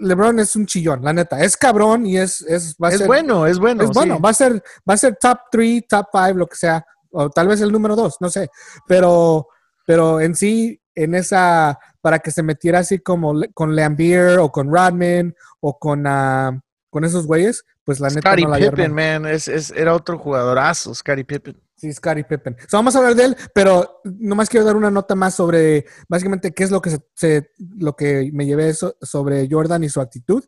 LeBron 0.00 0.38
es 0.38 0.54
un 0.54 0.66
chillón, 0.66 1.02
la 1.02 1.14
neta. 1.14 1.40
Es 1.40 1.56
cabrón 1.56 2.04
y 2.04 2.18
es, 2.18 2.42
es, 2.42 2.76
va 2.76 2.88
a 2.88 2.92
es 2.92 3.06
bueno, 3.06 3.46
es 3.46 3.58
bueno. 3.58 3.82
Es 3.82 3.90
bueno, 3.90 4.20
va 4.20 4.28
a 4.28 4.34
ser, 4.34 4.62
va 4.88 4.94
a 4.94 4.98
ser 4.98 5.16
top 5.18 5.38
3, 5.50 5.84
top 5.88 6.08
5, 6.12 6.34
lo 6.34 6.46
que 6.46 6.56
sea, 6.56 6.84
o 7.10 7.30
tal 7.30 7.48
vez 7.48 7.62
el 7.62 7.72
número 7.72 7.96
2, 7.96 8.16
no 8.20 8.28
sé. 8.28 8.50
Pero, 8.86 9.48
pero 9.86 10.20
en 10.20 10.34
sí, 10.34 10.78
en 10.94 11.14
esa 11.14 11.78
para 12.04 12.18
que 12.18 12.30
se 12.30 12.42
metiera 12.42 12.80
así 12.80 12.98
como 12.98 13.32
con 13.54 13.74
Lambier 13.74 14.38
o 14.38 14.52
con 14.52 14.70
Rodman 14.70 15.34
o 15.60 15.78
con, 15.78 16.06
uh, 16.06 16.60
con 16.90 17.02
esos 17.02 17.26
güeyes, 17.26 17.64
pues 17.82 17.98
la 17.98 18.10
neta 18.10 18.36
no 18.36 18.48
la 18.50 18.58
Pippen, 18.58 18.92
man, 18.92 19.24
es, 19.24 19.48
es, 19.48 19.70
era 19.70 19.94
otro 19.94 20.18
jugadorazo, 20.18 20.94
Scottie 20.94 21.24
Pippen. 21.24 21.58
Sí, 21.74 21.90
Scottie 21.90 22.24
Pippen. 22.24 22.58
vamos 22.70 22.94
a 22.94 22.98
hablar 22.98 23.14
de 23.14 23.24
él, 23.24 23.36
pero 23.54 24.02
nomás 24.04 24.50
quiero 24.50 24.66
dar 24.66 24.76
una 24.76 24.90
nota 24.90 25.14
más 25.14 25.34
sobre 25.34 25.86
básicamente 26.06 26.52
qué 26.52 26.64
es 26.64 26.70
lo 26.70 26.82
que 26.82 26.94
se, 27.14 27.52
lo 27.78 27.96
que 27.96 28.28
me 28.34 28.44
llevé 28.44 28.74
sobre 28.74 29.48
Jordan 29.50 29.82
y 29.84 29.88
su 29.88 30.02
actitud. 30.02 30.44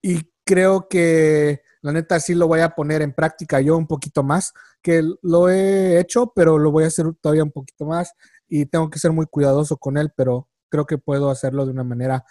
y 0.00 0.32
creo 0.46 0.88
que 0.88 1.60
la 1.82 1.92
neta 1.92 2.18
sí 2.20 2.34
lo 2.34 2.48
voy 2.48 2.60
a 2.60 2.70
poner 2.70 3.02
en 3.02 3.12
práctica 3.12 3.60
yo 3.60 3.76
un 3.76 3.86
poquito 3.86 4.22
más, 4.22 4.54
que 4.80 5.02
lo 5.20 5.50
he 5.50 6.00
hecho, 6.00 6.32
pero 6.34 6.58
lo 6.58 6.70
voy 6.70 6.84
a 6.84 6.86
hacer 6.86 7.04
todavía 7.20 7.44
un 7.44 7.52
poquito 7.52 7.84
más 7.84 8.14
y 8.50 8.66
tengo 8.66 8.90
que 8.90 8.98
ser 8.98 9.12
muy 9.12 9.26
cuidadoso 9.26 9.78
con 9.78 9.96
él, 9.96 10.12
pero 10.14 10.48
creo 10.68 10.84
que 10.84 10.98
puedo 10.98 11.30
hacerlo 11.30 11.64
de 11.64 11.72
una 11.72 11.84
manera 11.84 12.24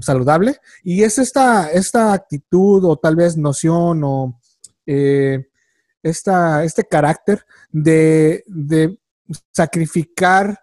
saludable. 0.00 0.58
Y 0.82 1.02
es 1.02 1.18
esta, 1.18 1.70
esta 1.70 2.12
actitud 2.12 2.84
o 2.84 2.96
tal 2.96 3.14
vez 3.14 3.36
noción 3.36 4.02
o 4.02 4.40
eh, 4.86 5.46
esta, 6.02 6.64
este 6.64 6.84
carácter 6.84 7.44
de, 7.70 8.44
sacrificar 9.52 10.58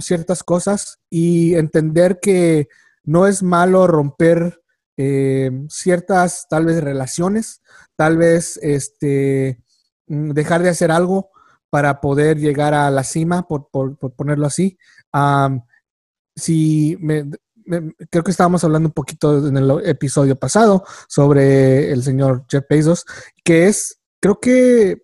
ciertas 0.00 0.42
cosas 0.42 1.00
y 1.08 1.54
entender 1.54 2.18
que 2.20 2.68
no 3.04 3.26
es 3.26 3.42
malo 3.42 3.86
romper 3.86 4.60
eh, 4.96 5.50
ciertas 5.68 6.46
tal 6.48 6.66
vez 6.66 6.82
relaciones, 6.82 7.62
tal 7.96 8.16
vez 8.16 8.58
este, 8.62 9.62
mm, 10.08 10.30
dejar 10.32 10.62
de 10.62 10.70
hacer 10.70 10.90
algo 10.90 11.30
para 11.76 12.00
poder 12.00 12.38
llegar 12.38 12.72
a 12.72 12.90
la 12.90 13.04
cima, 13.04 13.46
por, 13.46 13.68
ponerlo 14.16 14.46
así. 14.46 14.78
si 16.34 16.96
creo 16.96 18.24
que 18.24 18.30
estábamos 18.30 18.64
hablando 18.64 18.88
un 18.88 18.94
poquito 18.94 19.46
en 19.46 19.58
el 19.58 19.70
episodio 19.84 20.36
pasado 20.36 20.86
sobre 21.06 21.92
el 21.92 22.02
señor 22.02 22.46
Jeff 22.48 22.64
Bezos, 22.70 23.04
que 23.44 23.66
es, 23.66 24.00
creo 24.20 24.40
que 24.40 25.02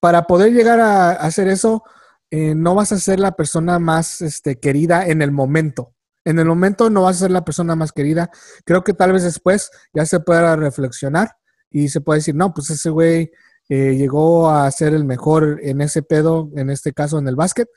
para 0.00 0.26
poder 0.26 0.54
llegar 0.54 0.80
a, 0.80 1.10
hacer 1.10 1.48
eso, 1.48 1.82
eh, 2.30 2.54
no 2.54 2.74
vas 2.74 2.92
a 2.92 2.98
ser 2.98 3.20
la 3.20 3.32
persona 3.32 3.78
más 3.78 4.22
este, 4.22 4.58
querida 4.58 5.06
en 5.06 5.20
el 5.20 5.32
momento. 5.32 5.92
En 6.24 6.38
el 6.38 6.46
momento 6.46 6.88
no 6.88 7.02
vas 7.02 7.16
a 7.16 7.24
ser 7.24 7.30
la 7.30 7.44
persona 7.44 7.76
más 7.76 7.92
querida. 7.92 8.30
Creo 8.64 8.82
que 8.84 8.94
tal 8.94 9.12
vez 9.12 9.22
después 9.22 9.70
ya 9.92 10.06
se 10.06 10.18
pueda 10.18 10.56
reflexionar 10.56 11.36
y 11.68 11.90
se 11.90 12.00
puede 12.00 12.20
decir, 12.20 12.34
no, 12.34 12.54
pues 12.54 12.70
ese 12.70 12.88
güey 12.88 13.30
eh, 13.68 13.94
llegó 13.96 14.50
a 14.50 14.70
ser 14.70 14.94
el 14.94 15.04
mejor 15.04 15.60
en 15.62 15.80
ese 15.80 16.02
pedo, 16.02 16.50
en 16.56 16.70
este 16.70 16.92
caso 16.92 17.18
en 17.18 17.28
el 17.28 17.36
básquet, 17.36 17.68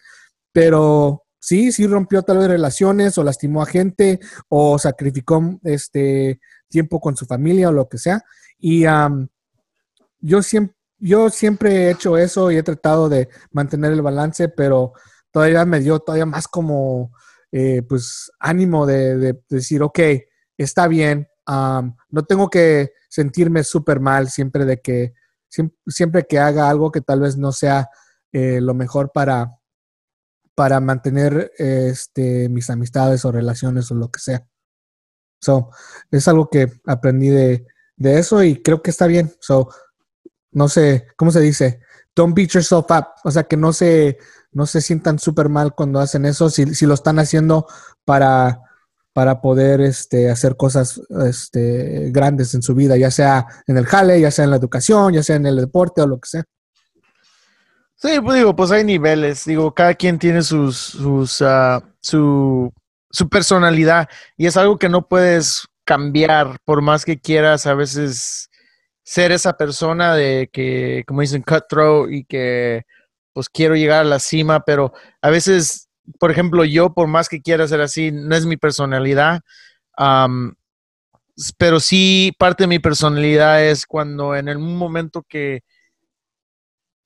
pero 0.51 1.23
sí, 1.39 1.71
sí 1.71 1.87
rompió 1.87 2.23
tal 2.23 2.39
vez 2.39 2.47
relaciones 2.47 3.17
o 3.17 3.23
lastimó 3.23 3.61
a 3.61 3.65
gente 3.65 4.19
o 4.49 4.77
sacrificó 4.77 5.59
este 5.63 6.39
tiempo 6.67 6.99
con 6.99 7.15
su 7.15 7.25
familia 7.25 7.69
o 7.69 7.73
lo 7.73 7.87
que 7.87 7.97
sea. 7.97 8.21
Y 8.59 8.85
yo, 10.19 10.41
siempre, 10.41 10.75
yo 10.99 11.29
siempre 11.29 11.71
he 11.75 11.91
hecho 11.91 12.17
eso 12.17 12.51
y 12.51 12.57
he 12.57 12.63
tratado 12.63 13.07
de 13.07 13.29
mantener 13.51 13.93
el 13.93 14.01
balance, 14.01 14.49
pero 14.49 14.93
todavía 15.31 15.63
me 15.65 15.79
dio 15.79 15.99
todavía 15.99 16.25
más 16.25 16.47
como 16.47 17.11
eh, 17.51 17.81
pues 17.87 18.29
ánimo 18.39 18.85
de, 18.85 19.39
decir, 19.49 19.81
ok, 19.81 19.99
está 20.57 20.87
bien, 20.87 21.27
no 21.47 22.25
tengo 22.27 22.49
que 22.49 22.91
sentirme 23.09 23.63
súper 23.63 24.01
mal 24.01 24.29
siempre 24.29 24.65
de 24.65 24.81
que 24.81 25.13
siempre, 25.49 26.25
que 26.27 26.39
haga 26.39 26.69
algo 26.69 26.91
que 26.91 27.01
tal 27.01 27.21
vez 27.21 27.37
no 27.37 27.51
sea 27.51 27.89
eh, 28.31 28.59
lo 28.61 28.73
mejor 28.73 29.11
para, 29.13 29.57
para 30.55 30.79
mantener 30.79 31.51
este, 31.57 32.49
mis 32.49 32.69
amistades 32.69 33.25
o 33.25 33.31
relaciones 33.31 33.89
o 33.91 33.95
lo 33.95 34.09
que 34.09 34.19
sea. 34.19 34.45
So, 35.41 35.69
es 36.11 36.27
algo 36.27 36.49
que 36.49 36.71
aprendí 36.85 37.29
de, 37.29 37.65
eso 37.99 38.43
y 38.43 38.61
creo 38.61 38.81
que 38.81 38.91
está 38.91 39.07
bien. 39.07 39.33
So, 39.39 39.69
no 40.51 40.69
sé, 40.69 41.07
¿cómo 41.15 41.31
se 41.31 41.41
dice? 41.41 41.81
Don't 42.15 42.35
beat 42.35 42.49
yourself 42.51 42.85
up. 42.89 43.07
O 43.23 43.31
sea, 43.31 43.43
que 43.43 43.57
no 43.57 43.73
se, 43.73 44.17
no 44.51 44.65
se 44.65 44.81
sientan 44.81 45.19
súper 45.19 45.49
mal 45.49 45.73
cuando 45.75 45.99
hacen 45.99 46.25
eso, 46.25 46.49
si, 46.49 46.73
si 46.73 46.85
lo 46.85 46.93
están 46.93 47.19
haciendo 47.19 47.67
para, 48.05 48.66
para 49.17 49.41
poder 49.41 49.81
este, 49.81 50.29
hacer 50.29 50.55
cosas 50.55 51.01
este, 51.25 52.11
grandes 52.11 52.53
en 52.53 52.61
su 52.61 52.75
vida, 52.75 52.97
ya 52.97 53.09
sea 53.09 53.47
en 53.65 53.75
el 53.75 53.87
jale, 53.87 54.21
ya 54.21 54.29
sea 54.29 54.45
en 54.45 54.51
la 54.51 54.57
educación, 54.57 55.11
ya 55.11 55.23
sea 55.23 55.37
en 55.37 55.47
el 55.47 55.55
deporte 55.55 56.03
o 56.03 56.05
lo 56.05 56.19
que 56.19 56.29
sea. 56.29 56.43
Sí, 57.95 58.09
pues 58.23 58.37
digo, 58.37 58.55
pues 58.55 58.69
hay 58.69 58.83
niveles, 58.83 59.43
digo, 59.45 59.73
cada 59.73 59.95
quien 59.95 60.19
tiene 60.19 60.43
sus, 60.43 60.93
uh, 60.93 61.25
su, 61.99 62.71
su 63.09 63.29
personalidad 63.29 64.07
y 64.37 64.45
es 64.45 64.55
algo 64.55 64.77
que 64.77 64.87
no 64.87 65.07
puedes 65.07 65.65
cambiar 65.83 66.57
por 66.63 66.83
más 66.83 67.03
que 67.03 67.19
quieras 67.19 67.65
a 67.65 67.73
veces 67.73 68.51
ser 69.01 69.31
esa 69.31 69.57
persona 69.57 70.13
de 70.13 70.47
que, 70.53 71.03
como 71.07 71.21
dicen, 71.21 71.41
cutthroat 71.41 72.11
y 72.11 72.23
que 72.23 72.83
pues 73.33 73.49
quiero 73.49 73.75
llegar 73.75 74.01
a 74.01 74.03
la 74.03 74.19
cima, 74.19 74.59
pero 74.59 74.93
a 75.23 75.31
veces 75.31 75.86
por 76.19 76.31
ejemplo, 76.31 76.65
yo, 76.65 76.93
por 76.93 77.07
más 77.07 77.29
que 77.29 77.41
quiera 77.41 77.67
ser 77.67 77.81
así, 77.81 78.11
no 78.11 78.35
es 78.35 78.45
mi 78.45 78.57
personalidad. 78.57 79.41
pero 81.57 81.79
sí, 81.79 82.33
parte 82.39 82.63
de 82.63 82.67
mi 82.67 82.79
personalidad 82.79 83.63
es 83.63 83.85
cuando 83.85 84.35
en 84.35 84.47
el 84.47 84.59
momento 84.59 85.23
que 85.27 85.61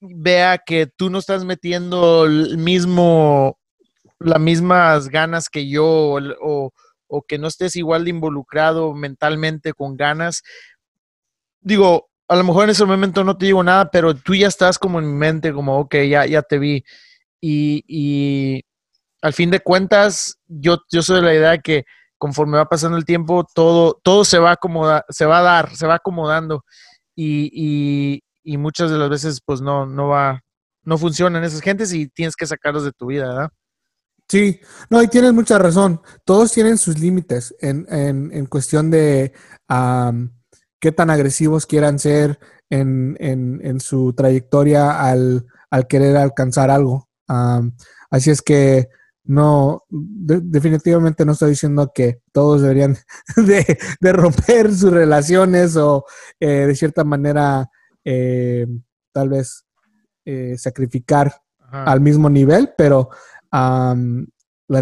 vea 0.00 0.58
que 0.58 0.86
tú 0.86 1.10
no 1.10 1.18
estás 1.18 1.44
metiendo 1.44 2.24
el 2.26 2.58
mismo, 2.58 3.58
las 4.18 4.40
mismas 4.40 5.08
ganas 5.08 5.48
que 5.48 5.68
yo 5.68 5.86
o, 6.40 6.72
o 7.06 7.22
que 7.22 7.38
no 7.38 7.46
estés 7.46 7.76
igual 7.76 8.04
de 8.04 8.10
involucrado 8.10 8.94
mentalmente 8.94 9.74
con 9.74 9.96
ganas. 9.96 10.42
Digo, 11.60 12.08
a 12.26 12.36
lo 12.36 12.44
mejor 12.44 12.64
en 12.64 12.70
ese 12.70 12.84
momento 12.86 13.24
no 13.24 13.36
te 13.36 13.46
digo 13.46 13.62
nada, 13.62 13.90
pero 13.90 14.14
tú 14.14 14.34
ya 14.34 14.48
estás 14.48 14.78
como 14.78 14.98
en 14.98 15.06
mi 15.06 15.18
mente, 15.18 15.52
como, 15.52 15.78
ok, 15.78 15.96
ya, 16.08 16.26
ya 16.26 16.42
te 16.42 16.58
vi. 16.58 16.84
Y, 17.40 17.84
y 17.86 18.64
al 19.22 19.32
fin 19.32 19.50
de 19.50 19.60
cuentas, 19.60 20.38
yo, 20.48 20.78
yo 20.90 21.00
soy 21.00 21.16
de 21.16 21.22
la 21.22 21.34
idea 21.34 21.58
que 21.58 21.84
conforme 22.18 22.58
va 22.58 22.66
pasando 22.68 22.98
el 22.98 23.04
tiempo, 23.04 23.46
todo, 23.54 23.98
todo 24.02 24.24
se 24.24 24.38
va 24.38 24.52
a 24.52 25.04
se 25.08 25.24
va 25.26 25.38
a 25.38 25.42
dar, 25.42 25.74
se 25.74 25.86
va 25.86 25.94
acomodando. 25.94 26.64
Y, 27.14 27.50
y, 27.52 28.22
y, 28.42 28.58
muchas 28.58 28.90
de 28.90 28.98
las 28.98 29.10
veces, 29.10 29.40
pues 29.44 29.60
no, 29.60 29.86
no 29.86 30.08
va, 30.08 30.40
no 30.82 30.98
funcionan 30.98 31.44
esas 31.44 31.60
gentes 31.60 31.92
y 31.92 32.08
tienes 32.08 32.36
que 32.36 32.46
sacarlos 32.46 32.84
de 32.84 32.92
tu 32.92 33.06
vida, 33.06 33.28
¿verdad? 33.28 33.50
Sí, 34.28 34.60
no, 34.88 35.02
y 35.02 35.08
tienes 35.08 35.32
mucha 35.32 35.58
razón. 35.58 36.00
Todos 36.24 36.52
tienen 36.52 36.78
sus 36.78 36.98
límites 36.98 37.54
en, 37.60 37.86
en, 37.90 38.30
en 38.32 38.46
cuestión 38.46 38.90
de 38.90 39.32
qué 40.80 40.92
tan 40.92 41.10
agresivos 41.10 41.66
quieran 41.66 41.98
ser 41.98 42.38
en, 42.70 43.16
en 43.20 43.80
su 43.80 44.14
trayectoria 44.14 45.02
al, 45.02 45.46
al, 45.70 45.86
querer 45.86 46.16
alcanzar 46.16 46.70
algo. 46.70 47.08
así 48.10 48.30
es 48.30 48.42
que 48.42 48.88
no, 49.24 49.84
definitivamente 49.88 51.24
no 51.24 51.32
estoy 51.32 51.50
diciendo 51.50 51.92
que 51.94 52.22
todos 52.32 52.62
deberían 52.62 52.96
de, 53.36 53.78
de 54.00 54.12
romper 54.12 54.74
sus 54.74 54.92
relaciones 54.92 55.76
o 55.76 56.04
eh, 56.40 56.66
de 56.66 56.74
cierta 56.74 57.04
manera 57.04 57.70
eh, 58.04 58.66
tal 59.12 59.28
vez 59.28 59.64
eh, 60.24 60.56
sacrificar 60.58 61.32
al 61.70 62.00
mismo 62.00 62.28
nivel, 62.28 62.72
pero 62.76 63.08
la 63.50 63.94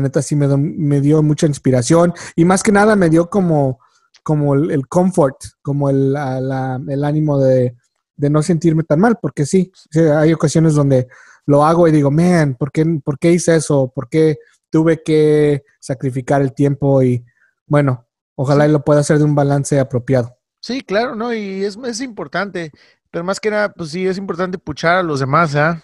neta 0.00 0.22
sí 0.22 0.34
me, 0.34 0.48
me, 0.56 1.00
dio 1.00 1.22
mucha 1.22 1.46
inspiración 1.46 2.12
y 2.34 2.44
más 2.44 2.64
que 2.64 2.72
nada 2.72 2.96
me 2.96 3.08
dio 3.08 3.30
como, 3.30 3.78
como 4.24 4.54
el, 4.54 4.88
comfort, 4.88 5.36
como 5.62 5.88
el, 5.88 6.16
el 6.16 7.04
ánimo 7.04 7.38
de, 7.38 7.76
de, 8.16 8.30
no 8.30 8.42
sentirme 8.42 8.82
tan 8.82 8.98
mal, 8.98 9.18
porque 9.22 9.46
sí, 9.46 9.70
hay 10.16 10.32
ocasiones 10.32 10.74
donde 10.74 11.06
lo 11.46 11.64
hago 11.64 11.88
y 11.88 11.92
digo, 11.92 12.10
man, 12.10 12.54
¿por 12.54 12.72
qué, 12.72 12.84
¿por 13.04 13.18
qué 13.18 13.32
hice 13.32 13.56
eso? 13.56 13.92
¿Por 13.94 14.08
qué 14.08 14.38
tuve 14.70 15.02
que 15.02 15.62
sacrificar 15.80 16.42
el 16.42 16.54
tiempo? 16.54 17.02
Y 17.02 17.24
bueno, 17.66 18.06
ojalá 18.34 18.66
y 18.66 18.72
lo 18.72 18.84
pueda 18.84 19.00
hacer 19.00 19.18
de 19.18 19.24
un 19.24 19.34
balance 19.34 19.78
apropiado. 19.78 20.36
Sí, 20.60 20.82
claro, 20.82 21.16
¿no? 21.16 21.32
Y 21.32 21.64
es, 21.64 21.78
es 21.84 22.00
importante, 22.00 22.70
pero 23.10 23.24
más 23.24 23.40
que 23.40 23.50
nada, 23.50 23.72
pues 23.72 23.90
sí, 23.90 24.06
es 24.06 24.18
importante 24.18 24.58
puchar 24.58 24.96
a 24.96 25.02
los 25.02 25.20
demás, 25.20 25.54
¿ah? 25.56 25.82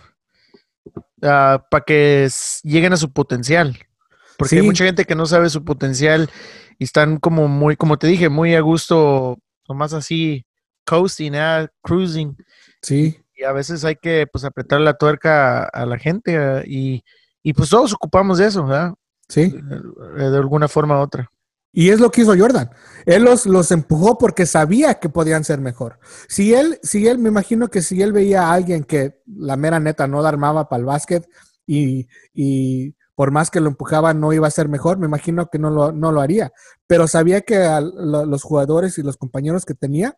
para 1.21 1.85
que 1.85 2.29
lleguen 2.63 2.93
a 2.93 2.97
su 2.97 3.13
potencial. 3.13 3.79
Porque 4.39 4.57
hay 4.57 4.63
mucha 4.63 4.85
gente 4.85 5.05
que 5.05 5.15
no 5.15 5.27
sabe 5.27 5.49
su 5.49 5.65
potencial 5.65 6.31
y 6.79 6.85
están 6.85 7.19
como 7.19 7.49
muy, 7.49 7.77
como 7.77 7.99
te 7.99 8.07
dije, 8.07 8.29
muy 8.29 8.55
a 8.55 8.61
gusto, 8.61 9.39
nomás 9.69 9.95
así, 9.95 10.45
coasting, 10.85 11.35
¿eh? 11.35 11.69
cruising. 11.83 12.37
Sí. 12.83 13.19
Y 13.37 13.45
a 13.45 13.53
veces 13.53 13.85
hay 13.85 13.97
que 13.97 14.27
pues 14.27 14.45
apretar 14.45 14.81
la 14.81 14.95
tuerca 14.95 15.65
a, 15.65 15.87
la 15.87 15.99
gente 15.99 16.63
y, 16.67 17.05
y, 17.43 17.53
pues 17.53 17.69
todos 17.69 17.93
ocupamos 17.93 18.39
de 18.39 18.47
eso, 18.47 18.65
¿verdad? 18.65 18.95
Sí. 19.29 19.51
De, 19.51 20.31
de 20.31 20.37
alguna 20.37 20.69
forma 20.69 20.99
u 20.99 21.03
otra. 21.03 21.31
Y 21.73 21.91
es 21.91 22.01
lo 22.01 22.11
que 22.11 22.23
hizo 22.23 22.35
Jordan. 22.37 22.71
Él 23.05 23.25
los, 23.25 23.45
los 23.45 23.71
empujó 23.71 24.17
porque 24.17 24.47
sabía 24.47 24.95
que 24.95 25.11
podían 25.11 25.45
ser 25.45 25.61
mejor. 25.61 25.99
Si 26.27 26.55
él, 26.55 26.79
si 26.83 27.07
él, 27.07 27.19
me 27.19 27.29
imagino 27.29 27.69
que 27.69 27.83
si 27.83 28.01
él 28.01 28.15
veía 28.15 28.45
a 28.45 28.55
alguien 28.55 28.85
que 28.85 29.21
la 29.27 29.57
mera 29.57 29.79
neta 29.79 30.07
no 30.07 30.25
armaba 30.25 30.71
para 30.71 30.81
el 30.81 30.87
básquet 30.87 31.29
y, 31.67 32.09
y, 32.33 32.95
por 33.15 33.31
más 33.31 33.51
que 33.51 33.61
lo 33.61 33.69
empujaba 33.69 34.15
no 34.15 34.33
iba 34.33 34.47
a 34.47 34.51
ser 34.51 34.69
mejor, 34.69 34.99
me 34.99 35.07
imagino 35.07 35.49
que 35.51 35.59
no 35.59 35.71
lo, 35.71 35.91
no 35.91 36.13
lo 36.13 36.21
haría. 36.23 36.53
Pero 36.87 37.09
sabía 37.09 37.41
que 37.41 37.59
los 37.93 38.43
jugadores 38.43 38.97
y 38.99 39.03
los 39.03 39.17
compañeros 39.17 39.65
que 39.65 39.75
tenía, 39.75 40.17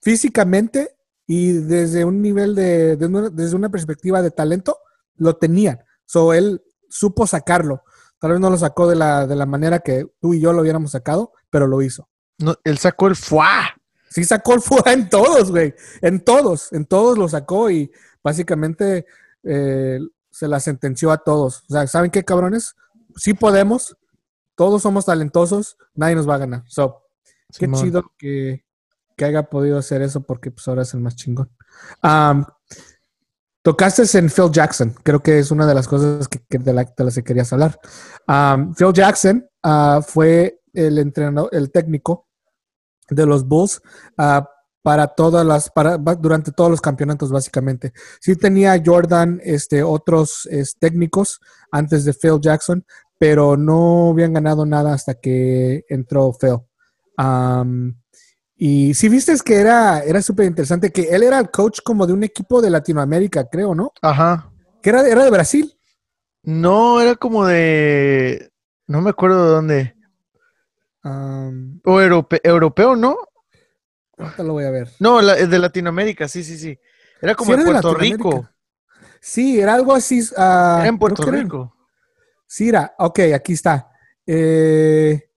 físicamente 0.00 0.96
y 1.32 1.52
desde 1.52 2.04
un 2.04 2.20
nivel 2.20 2.56
de, 2.56 2.96
desde 2.96 3.54
una 3.54 3.68
perspectiva 3.68 4.20
de 4.20 4.32
talento, 4.32 4.78
lo 5.14 5.36
tenían. 5.36 5.78
So 6.04 6.32
él 6.32 6.60
supo 6.88 7.24
sacarlo. 7.24 7.84
Tal 8.18 8.32
vez 8.32 8.40
no 8.40 8.50
lo 8.50 8.58
sacó 8.58 8.88
de 8.88 8.96
la, 8.96 9.28
de 9.28 9.36
la 9.36 9.46
manera 9.46 9.78
que 9.78 10.08
tú 10.20 10.34
y 10.34 10.40
yo 10.40 10.52
lo 10.52 10.62
hubiéramos 10.62 10.90
sacado, 10.90 11.32
pero 11.48 11.68
lo 11.68 11.82
hizo. 11.82 12.08
No, 12.38 12.56
él 12.64 12.78
sacó 12.78 13.06
el 13.06 13.14
fuá. 13.14 13.76
Sí, 14.08 14.24
sacó 14.24 14.54
el 14.54 14.60
fuá 14.60 14.92
en 14.92 15.08
todos, 15.08 15.52
güey. 15.52 15.72
En 16.02 16.18
todos, 16.18 16.72
en 16.72 16.84
todos 16.84 17.16
lo 17.16 17.28
sacó 17.28 17.70
y 17.70 17.92
básicamente 18.24 19.06
eh, 19.44 20.00
se 20.32 20.48
la 20.48 20.58
sentenció 20.58 21.12
a 21.12 21.18
todos. 21.18 21.62
O 21.68 21.72
sea, 21.74 21.86
¿saben 21.86 22.10
qué, 22.10 22.24
cabrones? 22.24 22.74
Sí 23.14 23.34
podemos, 23.34 23.96
todos 24.56 24.82
somos 24.82 25.04
talentosos, 25.04 25.76
nadie 25.94 26.16
nos 26.16 26.28
va 26.28 26.34
a 26.34 26.38
ganar. 26.38 26.64
So, 26.66 27.04
qué 27.56 27.70
chido 27.70 28.10
que, 28.18 28.64
que, 29.20 29.24
haya 29.26 29.42
podido 29.44 29.78
hacer 29.78 30.02
eso 30.02 30.22
porque 30.22 30.50
pues 30.50 30.66
ahora 30.68 30.82
es 30.82 30.94
el 30.94 31.00
más 31.00 31.16
chingón. 31.16 31.50
Tocaste 33.62 34.02
en 34.18 34.30
Phil 34.30 34.50
Jackson, 34.50 34.94
creo 35.02 35.20
que 35.22 35.38
es 35.38 35.50
una 35.50 35.66
de 35.66 35.74
las 35.74 35.86
cosas 35.86 36.26
que, 36.28 36.40
de, 36.58 36.72
las 36.72 37.14
que 37.14 37.22
querías 37.22 37.52
hablar. 37.52 37.78
Phil 38.76 38.92
Jackson 38.94 39.46
ah, 39.62 40.00
fue 40.06 40.62
el 40.72 40.98
entrenador, 40.98 41.50
el 41.52 41.70
técnico 41.70 42.26
de 43.10 43.26
los 43.26 43.46
Bulls 43.46 43.82
ah, 44.16 44.48
para 44.82 45.08
todas 45.08 45.44
las, 45.44 45.68
para, 45.68 45.98
durante 45.98 46.52
todos 46.52 46.70
los 46.70 46.80
campeonatos 46.80 47.30
básicamente. 47.30 47.92
Sí 48.18 48.34
tenía 48.34 48.82
Jordan 48.82 49.40
este, 49.44 49.82
otros 49.82 50.48
técnicos 50.78 51.38
antes 51.70 52.06
de 52.06 52.14
Phil 52.14 52.40
Jackson, 52.40 52.86
pero 53.18 53.58
no 53.58 54.08
habían 54.12 54.32
ganado 54.32 54.64
nada 54.64 54.94
hasta 54.94 55.14
que 55.14 55.84
entró 55.90 56.32
Phil. 56.32 56.60
Y 58.62 58.92
si 58.92 59.08
viste 59.08 59.34
que 59.42 59.54
era, 59.54 60.00
era 60.00 60.20
súper 60.20 60.44
interesante, 60.44 60.92
que 60.92 61.04
él 61.04 61.22
era 61.22 61.38
el 61.38 61.50
coach 61.50 61.80
como 61.82 62.06
de 62.06 62.12
un 62.12 62.24
equipo 62.24 62.60
de 62.60 62.68
Latinoamérica, 62.68 63.48
creo, 63.48 63.74
¿no? 63.74 63.94
Ajá. 64.02 64.52
Que 64.82 64.90
era, 64.90 65.08
era 65.08 65.24
de 65.24 65.30
Brasil. 65.30 65.78
No, 66.42 67.00
era 67.00 67.14
como 67.14 67.46
de. 67.46 68.52
No 68.86 69.00
me 69.00 69.08
acuerdo 69.08 69.46
de 69.46 69.50
dónde. 69.50 69.96
o 71.86 72.00
europeo, 72.02 72.96
¿no? 72.96 73.16
Ahorita 74.18 74.42
lo 74.42 74.52
voy 74.52 74.64
a 74.64 74.70
ver. 74.70 74.90
No, 74.98 75.22
de 75.22 75.58
Latinoamérica, 75.58 76.28
sí, 76.28 76.44
sí, 76.44 76.58
sí. 76.58 76.78
Era 77.22 77.34
como 77.34 77.56
de 77.56 77.64
Puerto 77.64 77.94
Rico. 77.94 78.46
Sí, 79.22 79.58
era 79.58 79.72
algo 79.72 79.94
así. 79.94 80.20
era 80.36 80.86
en 80.86 80.98
Puerto 80.98 81.22
Rico. 81.22 81.74
Sí, 82.46 82.68
era. 82.68 82.94
Ok, 82.98 83.20
aquí 83.34 83.54
está. 83.54 83.90
Eh, 84.26 85.30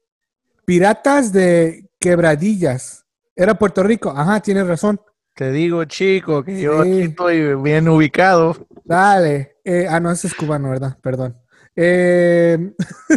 piratas 0.65 1.31
de 1.31 1.89
Quebradillas. 1.97 3.02
Era 3.35 3.55
Puerto 3.55 3.83
Rico. 3.83 4.13
Ajá, 4.15 4.39
tienes 4.39 4.67
razón. 4.67 4.99
Te 5.35 5.51
digo, 5.51 5.83
chico, 5.85 6.43
que 6.43 6.61
yo 6.61 6.81
aquí 6.81 7.01
estoy 7.01 7.55
bien 7.55 7.87
ubicado. 7.87 8.67
Dale. 8.83 9.57
Eh, 9.63 9.87
ah, 9.89 9.99
no, 9.99 10.11
ese 10.11 10.27
es 10.27 10.35
cubano, 10.35 10.69
¿verdad? 10.69 10.97
Perdón. 11.01 11.37
Eh, 11.75 12.73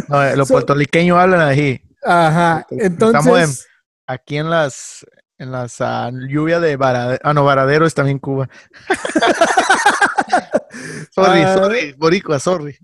no, 0.07 0.23
eh, 0.23 0.35
los 0.35 0.47
puertorriqueños 0.51 1.17
hablan 1.17 1.41
ahí. 1.41 1.79
Ajá. 2.03 2.65
Entonces. 2.71 3.19
Estamos 3.19 3.67
aquí 4.07 4.37
en 4.37 4.49
las 4.49 5.05
en 5.37 5.51
las 5.51 5.79
uh, 5.79 6.09
lluvias 6.27 6.61
de 6.61 6.77
Varadero. 6.77 7.21
Ah, 7.23 7.33
no, 7.33 7.43
Varadero 7.43 7.85
está 7.85 8.01
también 8.01 8.17
Cuba. 8.17 8.49
sorry, 11.11 11.45
uh, 11.45 11.53
sorry, 11.53 11.93
Boricua, 11.93 12.39
sorry. 12.39 12.75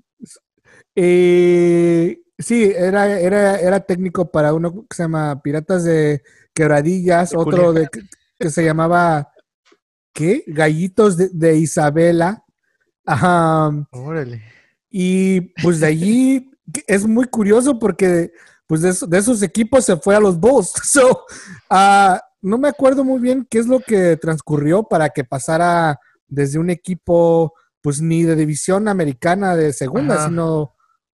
Sí, 2.38 2.72
era, 2.76 3.20
era, 3.20 3.58
era 3.60 3.80
técnico 3.80 4.32
para 4.32 4.54
uno 4.54 4.86
que 4.90 4.96
se 4.96 5.04
llama 5.04 5.42
Piratas 5.42 5.84
de 5.84 6.24
quebradillas, 6.54 7.34
otro 7.36 7.74
de, 7.74 7.88
que, 8.40 8.50
se 8.50 8.64
llamaba, 8.64 9.32
¿qué? 10.14 10.44
Gallitos 10.48 11.18
de, 11.18 11.58
Isabela. 11.58 12.44
Órale. 13.92 14.44
Y 14.90 15.42
pues 15.62 15.80
de 15.80 15.88
allí 15.88 16.52
es 16.88 17.06
muy 17.06 17.26
curioso 17.26 17.80
porque 17.80 18.32
pues 18.68 18.82
de, 18.82 19.18
esos 19.18 19.42
equipos 19.42 19.86
se 19.86 19.98
fue 19.98 20.16
a 20.16 20.20
los 20.20 20.40
Bulls. 20.40 20.72
So, 20.84 21.26
uh, 21.72 22.18
no 22.42 22.58
me 22.58 22.68
acuerdo 22.68 23.04
muy 23.04 23.20
bien 23.20 23.48
qué 23.50 23.60
es 23.60 23.68
lo 23.68 23.80
que 23.80 24.18
transcurrió 24.18 24.84
para 24.84 25.10
que 25.10 25.24
pasara 25.24 26.00
desde 26.28 26.60
un 26.60 26.70
equipo, 26.70 27.54
pues 27.82 28.02
ni 28.02 28.24
de 28.24 28.36
división 28.36 28.88
americana 28.88 29.56
de 29.56 29.74
segunda, 29.74 30.28
sino 30.28 30.74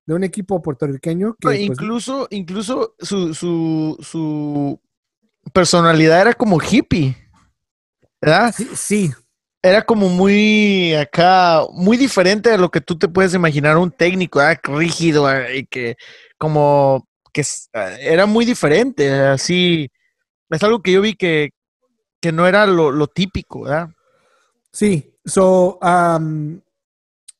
de 0.09 0.15
un 0.15 0.23
equipo 0.23 0.59
puertorriqueño. 0.59 1.35
Que, 1.35 1.49
pues, 1.49 1.59
incluso, 1.59 2.27
incluso 2.31 2.95
su, 2.97 3.35
su, 3.35 3.95
su 4.01 4.81
personalidad 5.53 6.21
era 6.21 6.33
como 6.33 6.59
hippie, 6.59 7.15
¿verdad? 8.19 8.51
Sí, 8.73 9.11
Era 9.61 9.83
como 9.83 10.09
muy 10.09 10.95
acá, 10.95 11.61
muy 11.73 11.95
diferente 11.95 12.49
de 12.49 12.57
lo 12.57 12.71
que 12.71 12.81
tú 12.81 12.97
te 12.97 13.07
puedes 13.07 13.35
imaginar 13.35 13.77
un 13.77 13.91
técnico, 13.91 14.41
rígido 14.63 15.29
y 15.53 15.67
que 15.67 15.95
como 16.39 17.07
que 17.31 17.43
era 17.99 18.25
muy 18.25 18.45
diferente, 18.45 19.11
así. 19.11 19.91
Es 20.49 20.63
algo 20.63 20.81
que 20.81 20.93
yo 20.93 21.01
vi 21.01 21.13
que, 21.13 21.51
que 22.19 22.31
no 22.31 22.47
era 22.47 22.65
lo, 22.65 23.05
típico, 23.05 23.61
¿verdad? 23.61 23.89
Sí, 24.73 25.13
so, 25.23 25.77
um, 25.83 26.59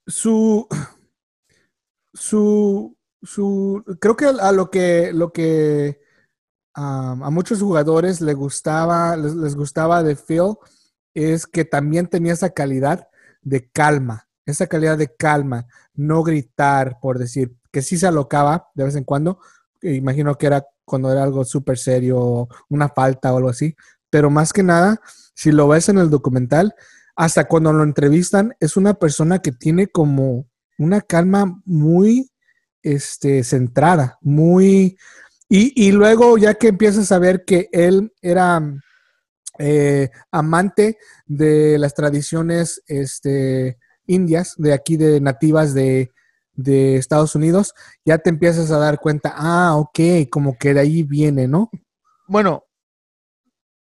su, 0.06 0.68
su, 2.14 2.98
su, 3.22 3.84
creo 3.99 4.15
que 4.15 4.26
a 4.26 4.52
lo 4.52 4.69
que, 4.69 5.11
lo 5.14 5.31
que 5.31 6.02
a 6.73 7.30
muchos 7.31 7.61
jugadores 7.61 8.22
les 8.22 8.36
gustaba, 8.36 9.18
les, 9.18 9.36
les, 9.36 9.56
gustaba 9.56 10.02
de 10.02 10.15
Phil 10.15 10.56
es 11.14 11.45
que 11.45 11.65
también 11.65 12.07
tenía 12.07 12.34
esa 12.34 12.52
calidad 12.52 13.10
de 13.41 13.69
calma, 13.69 14.27
esa 14.45 14.68
calidad 14.68 14.98
de 14.98 15.14
calma, 15.14 15.68
no 15.94 16.23
gritar, 16.23 16.99
por 17.02 17.19
decir, 17.19 17.56
que 17.72 17.81
sí 17.81 17.98
se 17.98 18.07
alocaba 18.07 18.69
de 18.76 18.86
vez 18.86 18.95
en 18.95 19.03
cuando. 19.03 19.40
Imagino 19.81 20.36
que 20.36 20.48
era 20.48 20.65
cuando 20.86 21.11
era 21.11 21.23
algo 21.23 21.45
súper 21.45 21.77
serio, 21.77 22.48
una 22.69 22.90
falta 22.90 23.34
o 23.34 23.38
algo 23.38 23.49
así. 23.49 23.76
Pero 24.10 24.30
más 24.30 24.53
que 24.53 24.64
nada, 24.64 25.02
si 25.36 25.52
lo 25.52 25.68
ves 25.68 25.90
en 25.90 25.99
el 25.99 26.10
documental, 26.10 26.73
hasta 27.15 27.48
cuando 27.48 27.73
lo 27.73 27.84
entrevistan, 27.84 28.56
es 28.60 28.77
una 28.77 28.95
persona 28.95 29.40
que 29.40 29.52
tiene 29.52 29.88
como 29.88 30.48
una 30.80 31.01
calma 31.01 31.61
muy 31.65 32.31
este, 32.81 33.43
centrada, 33.43 34.18
muy... 34.22 34.97
Y, 35.51 35.91
luego 35.91 36.38
ya 36.38 36.53
que 36.53 36.68
empiezas 36.68 37.11
a 37.11 37.18
ver 37.18 37.43
que 37.43 37.69
él 37.72 38.14
era 38.22 38.61
eh, 39.57 40.11
amante 40.31 40.99
de 41.26 41.80
las 41.80 41.95
tradiciones 41.95 42.84
este, 42.85 43.80
indias, 44.06 44.53
de 44.57 44.73
aquí, 44.73 44.95
de 44.95 45.19
nativas 45.19 45.73
de, 45.73 46.11
de 46.53 46.97
Estados 46.97 47.34
Unidos, 47.34 47.73
ya 48.06 48.19
te 48.19 48.30
empiezas 48.30 48.69
a 48.69 48.77
dar 48.77 48.99
cuenta, 48.99 49.34
ah, 49.35 49.76
ok, 49.76 50.30
como 50.30 50.56
que 50.56 50.76
de 50.76 50.81
ahí 50.81 51.01
viene, 51.01 51.47
¿no? 51.47 51.72
Bueno, 52.27 52.65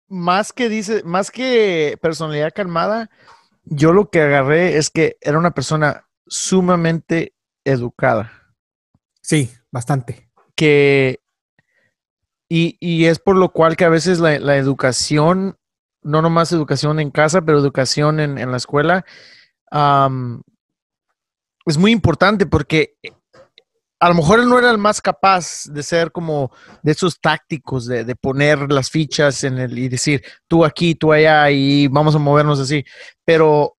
más 0.07 0.53
que 0.53 0.68
dice, 0.68 1.03
más 1.03 1.30
que 1.30 1.95
personalidad 2.01 2.53
calmada, 2.55 3.11
yo 3.65 3.93
lo 3.93 4.09
que 4.09 4.22
agarré 4.22 4.77
es 4.77 4.89
que 4.89 5.18
era 5.22 5.38
una 5.38 5.51
persona 5.51 6.07
sumamente 6.32 7.34
educada. 7.66 8.32
Sí, 9.22 9.52
bastante. 9.70 10.30
Que, 10.56 11.20
y, 12.48 12.78
y 12.80 13.06
es 13.06 13.20
por 13.20 13.36
lo 13.36 13.52
cual 13.52 13.76
que 13.76 13.84
a 13.84 13.90
veces 13.90 14.20
la, 14.20 14.40
la, 14.40 14.56
educación, 14.56 15.58
no 16.02 16.22
nomás 16.22 16.53
educación 16.53 17.02
en 17.02 17.12
casa, 17.12 17.41
pero 17.41 17.60
educación 17.60 18.22
en, 18.22 18.38
en 18.38 18.49
la 18.49 18.58
escuela, 18.58 19.06
um, 19.72 20.41
es 21.66 21.78
muy 21.78 21.91
importante 21.91 22.45
porque 22.45 22.95
eh, 23.03 23.12
a 23.99 24.08
lo 24.08 24.16
mejor 24.16 24.40
él 24.40 24.48
no 24.48 24.58
era 24.58 24.72
el 24.72 24.78
más 24.78 25.02
capaz 25.02 25.66
de 25.66 25.84
ser 25.84 26.14
como 26.14 26.52
de 26.82 26.94
esos 26.94 27.20
tácticos, 27.20 27.86
de, 27.88 28.06
de, 28.06 28.16
poner 28.16 28.72
las 28.72 28.90
fichas 28.90 29.44
en 29.44 29.60
el 29.60 29.78
y 29.78 29.90
decir 29.90 30.24
tú 30.48 30.64
aquí, 30.64 30.95
tú 30.95 31.12
allá 31.12 31.52
y 31.52 31.88
vamos 31.88 32.16
a 32.16 32.20
movernos 32.20 32.60
así. 32.60 32.86
Pero 33.26 33.78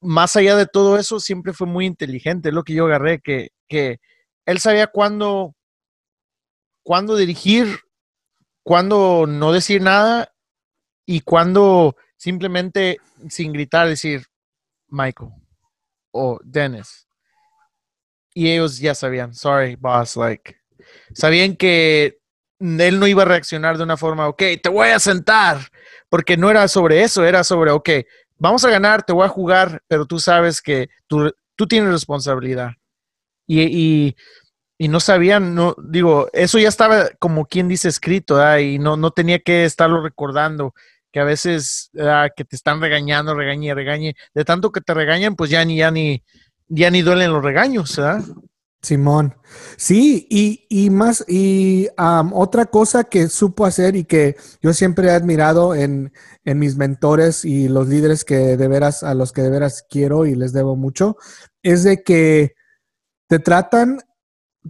más 0.00 0.36
allá 0.36 0.56
de 0.56 0.66
todo 0.66 0.98
eso, 0.98 1.20
siempre 1.20 1.52
fue 1.52 1.66
muy 1.66 1.86
inteligente. 1.86 2.52
Lo 2.52 2.64
que 2.64 2.74
yo 2.74 2.86
agarré, 2.86 3.20
que, 3.20 3.50
que 3.68 3.98
él 4.46 4.60
sabía 4.60 4.86
cuándo, 4.86 5.54
cuándo 6.82 7.16
dirigir, 7.16 7.80
cuándo 8.62 9.26
no 9.26 9.52
decir 9.52 9.82
nada 9.82 10.32
y 11.06 11.20
cuándo 11.20 11.96
simplemente 12.16 12.98
sin 13.28 13.52
gritar 13.52 13.88
decir 13.88 14.26
Michael 14.88 15.30
o 16.10 16.38
Dennis. 16.44 17.06
Y 18.34 18.50
ellos 18.50 18.78
ya 18.78 18.94
sabían, 18.94 19.34
sorry, 19.34 19.76
boss, 19.76 20.16
like, 20.16 20.56
sabían 21.14 21.56
que 21.56 22.20
él 22.60 23.00
no 23.00 23.06
iba 23.06 23.22
a 23.22 23.26
reaccionar 23.26 23.76
de 23.76 23.84
una 23.84 23.96
forma, 23.96 24.28
ok, 24.28 24.42
te 24.62 24.68
voy 24.68 24.88
a 24.88 24.98
sentar, 24.98 25.58
porque 26.08 26.36
no 26.36 26.50
era 26.50 26.68
sobre 26.68 27.02
eso, 27.02 27.24
era 27.24 27.44
sobre, 27.44 27.70
ok, 27.70 27.90
vamos 28.38 28.64
a 28.64 28.70
ganar, 28.70 29.02
te 29.02 29.12
voy 29.12 29.24
a 29.24 29.28
jugar, 29.28 29.82
pero 29.88 30.06
tú 30.06 30.18
sabes 30.18 30.62
que 30.62 30.88
tú, 31.06 31.32
tienes 31.68 31.90
responsabilidad. 31.90 32.72
Y, 33.46 34.14
y, 34.78 34.88
no 34.88 35.00
sabían, 35.00 35.54
no, 35.54 35.74
digo, 35.82 36.28
eso 36.32 36.58
ya 36.58 36.68
estaba 36.68 37.08
como 37.18 37.46
quien 37.46 37.68
dice 37.68 37.88
escrito, 37.88 38.42
¿eh? 38.46 38.62
y 38.62 38.78
no, 38.78 38.96
no 38.96 39.10
tenía 39.10 39.40
que 39.40 39.64
estarlo 39.64 40.02
recordando 40.02 40.74
que 41.10 41.20
a 41.20 41.24
veces 41.24 41.90
que 42.36 42.44
te 42.44 42.56
están 42.56 42.80
regañando, 42.80 43.34
regañe, 43.34 43.74
regañe, 43.74 44.14
de 44.34 44.44
tanto 44.44 44.70
que 44.70 44.80
te 44.80 44.94
regañan, 44.94 45.36
pues 45.36 45.50
ya 45.50 45.64
ni, 45.64 45.76
ya 45.76 45.90
ni, 45.90 46.22
ya 46.68 46.90
ni 46.90 47.02
duelen 47.02 47.32
los 47.32 47.42
regaños, 47.42 47.96
¿verdad? 47.96 48.22
Simón. 48.82 49.34
Sí, 49.76 50.26
y, 50.30 50.66
y 50.68 50.90
más, 50.90 51.24
y 51.26 51.88
otra 52.32 52.66
cosa 52.66 53.04
que 53.04 53.28
supo 53.28 53.66
hacer 53.66 53.96
y 53.96 54.04
que 54.04 54.36
yo 54.62 54.72
siempre 54.72 55.08
he 55.08 55.10
admirado 55.10 55.74
en, 55.74 56.12
en, 56.44 56.58
mis 56.58 56.76
mentores 56.76 57.44
y 57.44 57.68
los 57.68 57.88
líderes 57.88 58.24
que 58.24 58.56
de 58.56 58.68
veras, 58.68 59.02
a 59.02 59.14
los 59.14 59.32
que 59.32 59.42
de 59.42 59.50
veras 59.50 59.84
quiero 59.88 60.26
y 60.26 60.34
les 60.34 60.52
debo 60.52 60.76
mucho, 60.76 61.16
es 61.62 61.82
de 61.82 62.02
que 62.02 62.54
te 63.26 63.38
tratan 63.40 63.98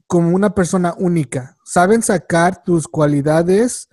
como 0.07 0.35
una 0.35 0.55
persona 0.55 0.95
única. 0.99 1.57
Saben 1.65 2.03
sacar 2.03 2.63
tus 2.63 2.89
cualidades 2.89 3.89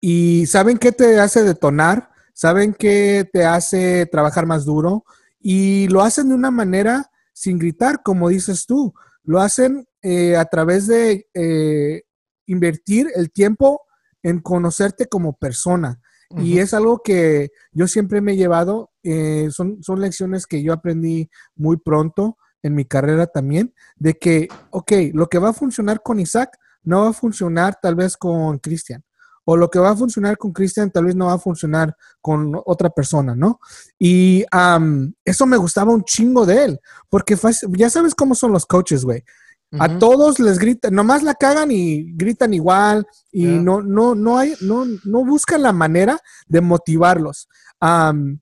y 0.00 0.46
saben 0.46 0.78
qué 0.78 0.90
te 0.92 1.20
hace 1.20 1.44
detonar, 1.44 2.10
saben 2.34 2.74
qué 2.74 3.28
te 3.32 3.44
hace 3.44 4.06
trabajar 4.06 4.46
más 4.46 4.64
duro 4.64 5.04
y 5.38 5.88
lo 5.88 6.02
hacen 6.02 6.28
de 6.28 6.34
una 6.34 6.50
manera 6.50 7.10
sin 7.32 7.58
gritar, 7.58 8.02
como 8.02 8.28
dices 8.28 8.66
tú. 8.66 8.94
Lo 9.24 9.40
hacen 9.40 9.86
eh, 10.02 10.36
a 10.36 10.44
través 10.44 10.86
de 10.86 11.28
eh, 11.34 12.02
invertir 12.46 13.08
el 13.14 13.30
tiempo 13.30 13.82
en 14.22 14.40
conocerte 14.40 15.06
como 15.06 15.34
persona. 15.34 16.00
Uh 16.30 16.36
-huh. 16.36 16.44
Y 16.44 16.58
es 16.58 16.74
algo 16.74 17.02
que 17.02 17.50
yo 17.72 17.86
siempre 17.86 18.20
me 18.20 18.32
he 18.32 18.36
llevado, 18.36 18.90
eh, 19.02 19.48
son, 19.50 19.82
son 19.82 20.00
lecciones 20.00 20.46
que 20.46 20.62
yo 20.62 20.72
aprendí 20.72 21.30
muy 21.54 21.76
pronto 21.76 22.36
en 22.62 22.74
mi 22.74 22.84
carrera 22.84 23.26
también, 23.26 23.74
de 23.96 24.14
que, 24.14 24.48
ok, 24.70 24.92
lo 25.12 25.28
que 25.28 25.38
va 25.38 25.50
a 25.50 25.52
funcionar 25.52 26.00
con 26.02 26.20
Isaac 26.20 26.56
no 26.84 27.02
va 27.02 27.08
a 27.10 27.12
funcionar 27.12 27.78
tal 27.80 27.96
vez 27.96 28.16
con 28.16 28.58
Cristian 28.58 29.04
o 29.44 29.56
lo 29.56 29.70
que 29.70 29.78
va 29.78 29.90
a 29.90 29.96
funcionar 29.96 30.36
con 30.38 30.52
Cristian 30.52 30.90
tal 30.90 31.06
vez 31.06 31.16
no 31.16 31.26
va 31.26 31.34
a 31.34 31.38
funcionar 31.38 31.96
con 32.20 32.52
otra 32.64 32.90
persona, 32.90 33.34
¿no? 33.34 33.60
Y 33.98 34.44
um, 34.54 35.12
eso 35.24 35.46
me 35.46 35.56
gustaba 35.56 35.92
un 35.92 36.04
chingo 36.04 36.46
de 36.46 36.64
él, 36.64 36.80
porque 37.08 37.36
ya 37.70 37.90
sabes 37.90 38.14
cómo 38.14 38.34
son 38.34 38.52
los 38.52 38.66
coaches, 38.66 39.04
güey. 39.04 39.24
Uh 39.72 39.78
-huh. 39.78 39.84
A 39.84 39.98
todos 39.98 40.38
les 40.38 40.58
gritan, 40.58 40.94
nomás 40.94 41.22
la 41.22 41.34
cagan 41.34 41.70
y 41.70 42.12
gritan 42.14 42.52
igual 42.52 43.06
y 43.30 43.46
yeah. 43.46 43.60
no, 43.60 43.82
no, 43.82 44.14
no 44.14 44.38
hay, 44.38 44.54
no, 44.60 44.84
no 45.04 45.24
buscan 45.24 45.62
la 45.62 45.72
manera 45.72 46.20
de 46.46 46.60
motivarlos. 46.60 47.48
Um, 47.80 48.38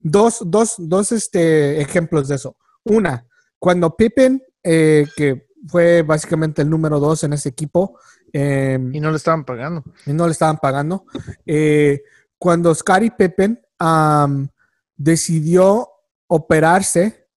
dos, 0.00 0.42
dos, 0.46 0.76
dos 0.78 1.12
este, 1.12 1.80
ejemplos 1.80 2.28
de 2.28 2.36
eso. 2.36 2.56
Una, 2.84 3.26
cuando 3.58 3.94
Pippen, 3.94 4.42
eh, 4.62 5.06
que 5.16 5.46
fue 5.68 6.02
básicamente 6.02 6.62
el 6.62 6.70
número 6.70 6.98
dos 6.98 7.22
en 7.24 7.34
ese 7.34 7.50
equipo, 7.50 7.98
eh, 8.32 8.78
y 8.92 9.00
no 9.00 9.10
le 9.10 9.16
estaban 9.16 9.44
pagando. 9.44 9.84
Y 10.06 10.12
no 10.12 10.26
le 10.26 10.32
estaban 10.32 10.58
pagando. 10.58 11.04
Eh, 11.46 12.02
cuando 12.38 12.74
Scottie 12.74 13.10
Pippen 13.10 13.60
um, 13.80 14.48
decidió 14.96 15.88
operarse 16.26 17.28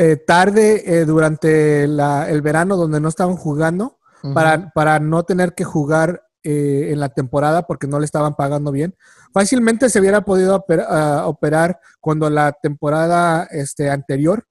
eh, 0.00 0.16
tarde 0.16 0.84
eh, 0.86 1.04
durante 1.04 1.88
la, 1.88 2.30
el 2.30 2.40
verano 2.40 2.76
donde 2.76 3.00
no 3.00 3.08
estaban 3.08 3.36
jugando, 3.36 3.98
uh 4.22 4.28
-huh. 4.28 4.34
para, 4.34 4.70
para, 4.70 5.00
no 5.00 5.24
tener 5.24 5.54
que 5.54 5.64
jugar 5.64 6.22
eh, 6.44 6.90
en 6.92 7.00
la 7.00 7.08
temporada 7.08 7.66
porque 7.66 7.88
no 7.88 7.98
le 7.98 8.04
estaban 8.04 8.36
pagando 8.36 8.70
bien, 8.70 8.94
fácilmente 9.32 9.90
se 9.90 9.98
hubiera 9.98 10.20
podido 10.20 10.54
oper, 10.54 10.80
uh, 10.88 11.26
operar 11.26 11.80
cuando 12.00 12.30
la 12.30 12.52
temporada 12.52 13.48
este, 13.50 13.90
anterior 13.90 14.46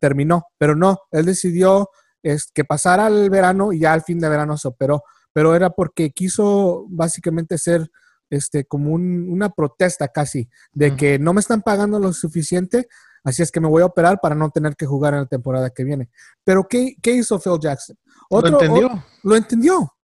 terminó, 0.00 0.44
pero 0.58 0.74
no, 0.74 0.98
él 1.12 1.24
decidió 1.24 1.88
es 2.22 2.50
que 2.52 2.64
pasara 2.64 3.06
el 3.06 3.30
verano 3.30 3.72
y 3.72 3.80
ya 3.80 3.92
al 3.92 4.02
fin 4.02 4.18
de 4.18 4.28
verano 4.28 4.56
se 4.56 4.68
operó, 4.68 5.02
pero 5.32 5.54
era 5.54 5.70
porque 5.70 6.10
quiso 6.10 6.86
básicamente 6.88 7.58
ser 7.58 7.90
este 8.30 8.64
como 8.64 8.92
un, 8.92 9.28
una 9.30 9.48
protesta 9.50 10.08
casi 10.08 10.48
de 10.72 10.88
uh 10.88 10.92
-huh. 10.92 10.96
que 10.96 11.18
no 11.18 11.32
me 11.32 11.40
están 11.40 11.62
pagando 11.62 11.98
lo 11.98 12.12
suficiente, 12.12 12.88
así 13.24 13.42
es 13.42 13.50
que 13.50 13.60
me 13.60 13.68
voy 13.68 13.82
a 13.82 13.86
operar 13.86 14.20
para 14.20 14.34
no 14.34 14.50
tener 14.50 14.76
que 14.76 14.86
jugar 14.86 15.14
en 15.14 15.20
la 15.20 15.26
temporada 15.26 15.70
que 15.70 15.84
viene. 15.84 16.10
Pero 16.44 16.66
¿qué, 16.68 16.96
qué 17.02 17.12
hizo 17.12 17.38
Phil 17.38 17.58
Jackson? 17.60 17.96
Otro, 18.28 18.50
¿Lo 18.50 18.60
entendió? 18.60 18.86
O, 18.88 19.02
lo 19.22 19.36
entendió. 19.36 19.94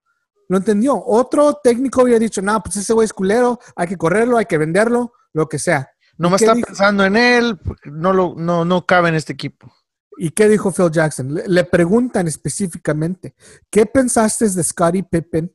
Lo 0.48 0.56
entendió. 0.58 1.02
Otro 1.04 1.60
técnico 1.62 2.02
había 2.02 2.18
dicho, 2.18 2.42
no, 2.42 2.62
pues 2.62 2.76
ese 2.76 2.92
güey 2.92 3.06
es 3.06 3.12
culero, 3.12 3.58
hay 3.76 3.88
que 3.88 3.96
correrlo, 3.96 4.38
hay 4.38 4.46
que 4.46 4.58
venderlo, 4.58 5.12
lo 5.32 5.48
que 5.48 5.58
sea. 5.58 5.90
No 6.16 6.30
me 6.30 6.36
está 6.36 6.54
dijo? 6.54 6.66
pensando 6.66 7.04
en 7.04 7.16
él, 7.16 7.58
no, 7.84 8.12
lo, 8.12 8.34
no, 8.36 8.64
no 8.64 8.86
cabe 8.86 9.08
en 9.08 9.16
este 9.16 9.32
equipo. 9.32 9.72
¿Y 10.16 10.30
qué 10.30 10.48
dijo 10.48 10.70
Phil 10.72 10.90
Jackson? 10.90 11.34
Le, 11.34 11.48
le, 11.48 11.64
preguntan 11.64 12.26
específicamente, 12.28 13.34
¿qué 13.70 13.86
pensaste 13.86 14.48
de 14.48 14.62
Scottie 14.64 15.02
Pippen? 15.02 15.54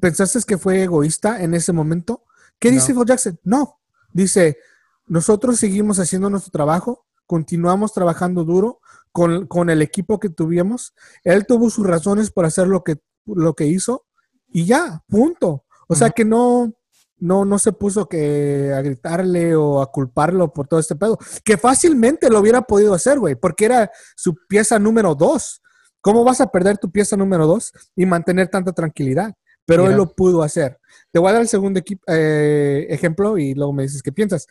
¿Pensaste 0.00 0.40
que 0.46 0.58
fue 0.58 0.82
egoísta 0.82 1.42
en 1.42 1.54
ese 1.54 1.72
momento? 1.72 2.24
¿Qué 2.58 2.70
no. 2.70 2.74
dice 2.74 2.94
Phil 2.94 3.04
Jackson? 3.04 3.38
No. 3.44 3.80
Dice, 4.12 4.58
nosotros 5.06 5.58
seguimos 5.58 5.98
haciendo 5.98 6.30
nuestro 6.30 6.50
trabajo, 6.50 7.06
continuamos 7.26 7.92
trabajando 7.92 8.44
duro 8.44 8.80
con, 9.12 9.46
con, 9.46 9.70
el 9.70 9.82
equipo 9.82 10.18
que 10.18 10.30
tuvimos. 10.30 10.94
Él 11.22 11.46
tuvo 11.46 11.70
sus 11.70 11.86
razones 11.86 12.30
por 12.30 12.44
hacer 12.44 12.66
lo 12.66 12.82
que, 12.82 13.00
lo 13.26 13.54
que 13.54 13.66
hizo 13.66 14.06
y 14.48 14.64
ya, 14.64 15.02
punto. 15.08 15.48
O 15.48 15.62
uh 15.88 15.94
-huh. 15.94 15.98
sea 15.98 16.10
que 16.10 16.24
no, 16.24 16.72
no, 17.18 17.44
no 17.44 17.58
se 17.58 17.72
puso 17.72 18.08
que 18.08 18.72
a 18.74 18.82
gritarle 18.82 19.56
o 19.56 19.80
a 19.80 19.90
culparlo 19.90 20.52
por 20.52 20.68
todo 20.68 20.80
este 20.80 20.96
pedo. 20.96 21.18
Que 21.44 21.56
fácilmente 21.56 22.28
lo 22.30 22.40
hubiera 22.40 22.62
podido 22.62 22.94
hacer, 22.94 23.18
güey, 23.18 23.34
porque 23.34 23.64
era 23.64 23.90
su 24.14 24.34
pieza 24.48 24.78
número 24.78 25.14
dos. 25.14 25.62
¿Cómo 26.00 26.24
vas 26.24 26.40
a 26.40 26.50
perder 26.50 26.78
tu 26.78 26.90
pieza 26.90 27.16
número 27.16 27.46
dos 27.46 27.72
y 27.96 28.06
mantener 28.06 28.48
tanta 28.48 28.72
tranquilidad? 28.72 29.34
Pero 29.64 29.90
él 29.90 29.96
lo 29.96 30.14
pudo 30.14 30.44
hacer. 30.44 30.78
Te 31.10 31.18
voy 31.18 31.30
a 31.30 31.32
dar 31.32 31.42
el 31.42 31.48
segundo 31.48 31.80
eh, 32.06 32.86
ejemplo 32.88 33.36
y 33.36 33.54
luego 33.54 33.72
me 33.72 33.82
dices 33.82 34.02
qué 34.02 34.12
piensas. 34.12 34.46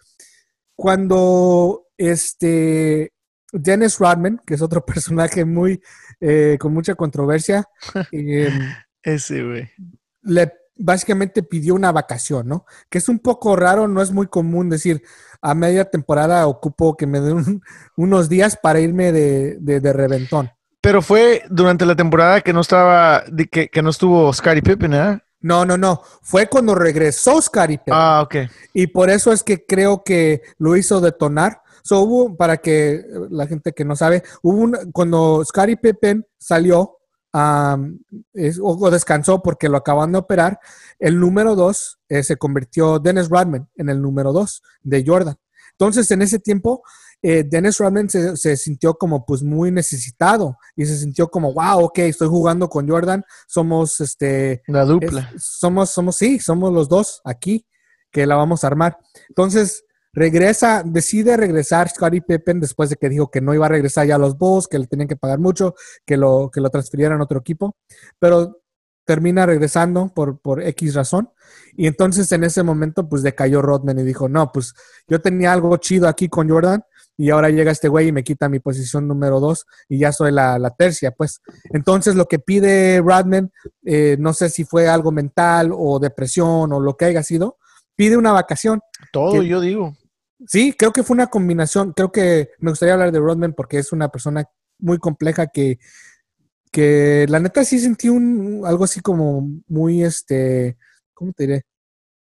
Cuando 0.75 1.87
este 1.97 3.13
Dennis 3.53 3.99
Rodman, 3.99 4.41
que 4.45 4.55
es 4.55 4.61
otro 4.61 4.85
personaje 4.85 5.45
muy 5.45 5.81
eh, 6.19 6.57
con 6.59 6.73
mucha 6.73 6.95
controversia, 6.95 7.65
em, 8.11 8.73
ese 9.01 9.43
güey, 9.43 9.69
le 10.23 10.51
básicamente 10.75 11.43
pidió 11.43 11.75
una 11.75 11.91
vacación, 11.91 12.47
¿no? 12.47 12.65
Que 12.89 12.97
es 12.97 13.09
un 13.09 13.19
poco 13.19 13.55
raro, 13.55 13.87
no 13.87 14.01
es 14.01 14.11
muy 14.11 14.27
común 14.27 14.69
decir 14.69 15.03
a 15.41 15.53
media 15.53 15.85
temporada 15.85 16.47
ocupo 16.47 16.97
que 16.97 17.07
me 17.07 17.21
den 17.21 17.61
unos 17.95 18.29
días 18.29 18.57
para 18.57 18.79
irme 18.79 19.11
de, 19.11 19.57
de, 19.59 19.93
reventón. 19.93 20.51
Pero 20.81 21.01
fue 21.01 21.43
durante 21.49 21.85
la 21.85 21.95
temporada 21.95 22.41
que 22.41 22.53
no 22.53 22.61
estaba, 22.61 23.23
que, 23.51 23.69
que 23.69 23.81
no 23.81 23.89
estuvo 23.89 24.31
Scottie 24.33 24.61
Pippen, 24.61 24.93
¿eh? 24.93 25.19
No, 25.45 25.63
no, 25.63 25.77
no. 25.77 26.01
Fue 26.23 26.47
cuando 26.47 26.73
regresó 26.73 27.39
Scottie 27.39 27.77
Pippen. 27.77 27.93
Ah, 27.95 28.21
ok. 28.23 28.35
Y 28.73 28.87
por 28.87 29.11
eso 29.11 29.31
es 29.31 29.43
que 29.43 29.63
creo 29.63 30.03
que 30.03 30.41
lo 30.57 30.75
hizo 30.75 31.01
detonar. 31.01 31.61
So, 31.83 31.99
hubo, 31.99 32.35
para 32.35 32.57
que 32.57 33.05
la 33.29 33.45
gente 33.45 33.71
que 33.71 33.85
no 33.85 33.95
sabe, 33.95 34.23
hubo 34.41 34.57
un, 34.57 34.91
cuando 34.91 35.45
Scottie 35.45 35.77
Pippen 35.77 36.25
salió, 36.39 36.97
o 38.61 38.91
descansó 38.91 39.41
porque 39.41 39.69
lo 39.69 39.77
acaban 39.77 40.11
de 40.11 40.19
operar, 40.19 40.59
el 40.99 41.19
número 41.19 41.55
dos 41.55 41.99
eh, 42.09 42.23
se 42.23 42.37
convirtió 42.37 42.99
Dennis 42.99 43.29
Rodman 43.29 43.69
en 43.75 43.89
el 43.89 44.01
número 44.01 44.31
dos 44.31 44.63
de 44.81 45.03
Jordan. 45.05 45.35
Entonces, 45.71 46.09
en 46.11 46.21
ese 46.21 46.39
tiempo, 46.39 46.83
eh, 47.21 47.43
Dennis 47.43 47.77
Rodman 47.79 48.09
se, 48.09 48.55
sintió 48.55 48.93
como 48.93 49.25
pues 49.25 49.43
muy 49.43 49.71
necesitado 49.71 50.57
y 50.75 50.85
se 50.85 50.97
sintió 50.97 51.27
como, 51.27 51.53
wow, 51.53 51.85
ok, 51.85 51.99
estoy 51.99 52.29
jugando 52.29 52.69
con 52.69 52.87
Jordan, 52.87 53.23
somos 53.47 53.99
este... 53.99 54.61
La 54.67 54.85
dupla. 54.85 55.33
somos, 55.37 55.89
somos, 55.89 56.15
sí, 56.15 56.39
somos 56.39 56.71
los 56.71 56.87
dos 56.87 57.21
aquí 57.25 57.65
que 58.11 58.25
la 58.25 58.35
vamos 58.35 58.63
a 58.63 58.67
armar. 58.67 58.97
Entonces, 59.27 59.84
Regresa, 60.15 60.81
decide 60.85 61.35
regresar 61.35 61.89
Scottie 61.89 62.21
Pippen 62.21 62.61
después 62.61 62.89
de 62.89 62.95
que 62.95 63.09
dijo 63.09 63.29
que 63.29 63.41
no 63.41 63.53
iba 63.53 63.65
a 63.65 63.69
regresar 63.69 64.07
ya 64.07 64.15
a 64.15 64.17
los 64.17 64.37
Bulls, 64.37 64.67
que 64.67 64.79
le 64.79 64.87
tenían 64.87 65.09
que 65.09 65.17
pagar 65.17 65.39
mucho, 65.39 65.75
que 66.05 66.15
lo, 66.15 66.49
que 66.51 66.61
lo 66.61 66.69
transfirieran 66.69 67.19
a 67.19 67.23
otro 67.25 67.39
equipo, 67.39 67.75
pero 68.17 68.61
termina 69.03 69.45
regresando 69.45 70.13
por, 70.15 70.39
por 70.39 70.63
X 70.63 70.95
razón. 70.95 71.29
Y 71.75 71.87
entonces 71.87 72.31
en 72.31 72.45
ese 72.45 72.63
momento 72.63 73.09
pues 73.09 73.23
decayó 73.23 73.61
Rodman 73.61 73.99
y 73.99 74.03
dijo, 74.03 74.29
no, 74.29 74.53
pues 74.53 74.73
yo 75.07 75.19
tenía 75.19 75.51
algo 75.51 75.75
chido 75.77 76.07
aquí 76.07 76.29
con 76.29 76.49
Jordan 76.49 76.81
y 77.17 77.29
ahora 77.29 77.49
llega 77.49 77.71
este 77.71 77.89
güey 77.89 78.07
y 78.07 78.11
me 78.11 78.23
quita 78.23 78.47
mi 78.47 78.59
posición 78.59 79.07
número 79.07 79.41
dos 79.41 79.65
y 79.89 79.99
ya 79.99 80.13
soy 80.13 80.31
la, 80.31 80.73
tercia, 80.77 81.11
pues. 81.11 81.41
Entonces 81.71 82.15
lo 82.15 82.25
que 82.25 82.39
pide 82.39 83.01
Rodman, 83.01 83.51
eh, 83.83 84.15
no 84.17 84.33
sé 84.33 84.49
si 84.49 84.63
fue 84.63 84.87
algo 84.87 85.11
mental 85.11 85.71
o 85.73 85.99
depresión 85.99 86.71
o 86.71 86.79
lo 86.79 86.95
que 86.95 87.05
haya 87.05 87.21
sido, 87.21 87.57
pide 87.95 88.17
una 88.17 88.31
vacación. 88.31 88.81
Todo, 89.11 89.43
yo 89.43 89.59
digo. 89.59 89.93
Sí, 90.47 90.73
creo 90.73 90.93
que 90.93 91.03
fue 91.03 91.15
una 91.15 91.27
combinación. 91.27 91.93
Creo 91.93 92.11
que 92.11 92.51
me 92.59 92.71
gustaría 92.71 92.93
hablar 92.93 93.11
de 93.11 93.19
Rodman 93.19 93.53
porque 93.53 93.79
es 93.79 93.91
una 93.91 94.09
persona 94.09 94.49
muy 94.79 94.97
compleja 94.97 95.47
que, 95.47 95.79
que 96.71 97.25
la 97.29 97.39
neta 97.39 97.63
sí 97.63 97.79
sentí 97.79 98.09
un 98.09 98.63
algo 98.65 98.83
así 98.83 98.99
como 98.99 99.47
muy 99.67 100.03
este, 100.03 100.77
¿cómo 101.13 101.33
te 101.33 101.43
diré? 101.47 101.65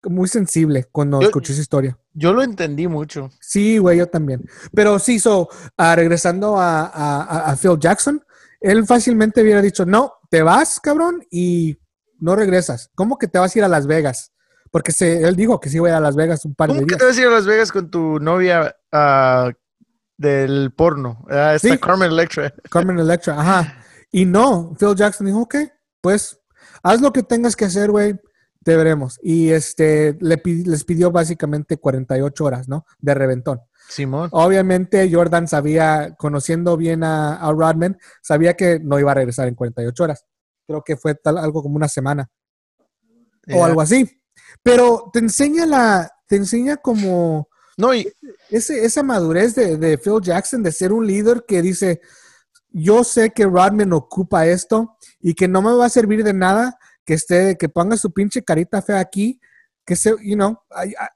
Muy 0.04 0.28
sensible 0.28 0.86
cuando 0.92 1.22
escuché 1.22 1.54
esa 1.54 1.62
historia. 1.62 1.98
Yo 2.14 2.32
lo 2.32 2.42
entendí 2.42 2.88
mucho. 2.88 3.30
Sí, 3.42 3.78
güey, 3.78 3.98
yo 3.98 4.08
también. 4.08 4.48
Pero 4.74 5.00
sí, 5.00 5.20
so, 5.20 5.50
ah, 5.76 5.96
regresando 5.96 6.58
a, 6.58 6.86
a, 7.52 7.56
Phil 7.58 7.78
Jackson, 7.80 8.24
él 8.62 8.86
fácilmente 8.86 9.42
hubiera 9.42 9.62
dicho, 9.62 9.86
no, 9.86 10.14
te 10.30 10.44
vas, 10.44 10.80
cabrón, 10.80 11.26
y 11.30 11.78
no 12.20 12.36
regresas. 12.36 12.90
¿Cómo 12.96 13.18
que 13.18 13.28
te 13.28 13.40
vas 13.40 13.56
a 13.56 13.60
ir 13.60 13.66
a 13.66 13.68
Las 13.68 13.86
Vegas? 13.86 14.32
Porque 14.72 14.92
se, 14.92 15.22
él 15.22 15.36
dijo 15.36 15.60
que 15.60 15.70
sí 15.70 15.78
iba 15.78 15.96
a, 15.96 16.00
Las 16.00 16.16
Vegas 16.16 16.46
un 16.46 16.56
par 16.56 16.70
de 16.70 16.76
días. 16.76 16.86
¿Cómo 16.88 16.98
te 16.98 17.06
vas 17.06 17.18
a 17.18 17.22
ir 17.22 17.28
a 17.28 17.32
Las 17.32 17.46
Vegas 17.46 17.72
con 17.72 17.90
tu 17.90 18.20
novia 18.20 18.76
uh, 18.92 19.52
del 20.18 20.72
porno? 20.76 21.26
Uh, 21.30 21.56
esta 21.56 21.78
Carmen 21.78 22.12
Electra. 22.12 22.54
Carmen 22.70 23.00
Electra, 23.00 23.40
ajá. 23.40 23.84
Y 24.12 24.26
no, 24.26 24.74
Phil 24.80 24.96
Jackson 24.96 25.28
dijo, 25.28 25.42
ok, 25.42 25.56
pues 26.02 26.40
haz 26.84 27.02
lo 27.02 27.12
que 27.12 27.24
tengas 27.24 27.56
que 27.56 27.66
hacer, 27.66 27.92
güey, 27.92 28.20
te 28.64 28.76
veremos. 28.76 29.20
Y 29.22 29.50
este, 29.50 30.18
le 30.20 30.42
les 30.44 30.84
pidió 30.84 31.12
básicamente 31.12 31.78
48 31.78 32.44
horas, 32.44 32.68
¿no? 32.68 32.86
De 33.00 33.14
reventón. 33.14 33.62
Simón. 33.90 34.30
Obviamente 34.34 35.10
Jordan 35.12 35.48
sabía, 35.48 36.16
conociendo 36.18 36.76
bien 36.76 37.04
a, 37.04 37.36
a, 37.36 37.52
Rodman, 37.52 37.98
sabía 38.22 38.56
que 38.56 38.80
no 38.80 39.00
iba 39.00 39.12
a 39.12 39.16
regresar 39.16 39.48
en 39.48 39.56
48 39.56 40.04
horas. 40.04 40.26
Creo 40.68 40.84
que 40.84 40.98
fue 40.98 41.16
tal, 41.16 41.38
algo 41.38 41.64
como 41.64 41.78
una 41.78 41.88
semana. 41.88 42.30
O 43.54 43.64
algo 43.64 43.80
así. 43.80 44.22
Pero 44.64 45.10
te 45.14 45.20
enseña 45.20 45.66
la, 45.66 46.12
te 46.28 46.36
enseña 46.36 46.78
como 46.78 47.48
no, 47.78 47.94
y, 47.94 48.12
ese, 48.50 48.84
esa 48.84 49.04
madurez 49.04 49.54
de, 49.54 49.98
Phil 50.00 50.20
Jackson 50.22 50.64
de 50.64 50.72
ser 50.72 50.92
un 50.92 51.06
líder 51.06 51.46
que 51.48 51.62
dice, 51.62 52.02
yo 52.72 53.04
sé 53.04 53.30
que 53.30 53.46
Rodman 53.46 53.94
ocupa 53.94 54.48
esto 54.48 54.98
y 55.22 55.36
que 55.36 55.48
no 55.48 55.62
me 55.62 55.72
va 55.74 55.86
a 55.86 55.90
servir 55.90 56.24
de 56.24 56.34
nada 56.34 56.78
que 57.06 57.14
esté, 57.14 57.56
que 57.56 57.70
ponga 57.70 57.96
su 57.96 58.12
pinche 58.12 58.44
carita 58.44 58.82
fea 58.82 59.00
aquí, 59.00 59.40
que 59.86 59.96
se, 59.96 60.10
you 60.24 60.36
know, 60.36 60.60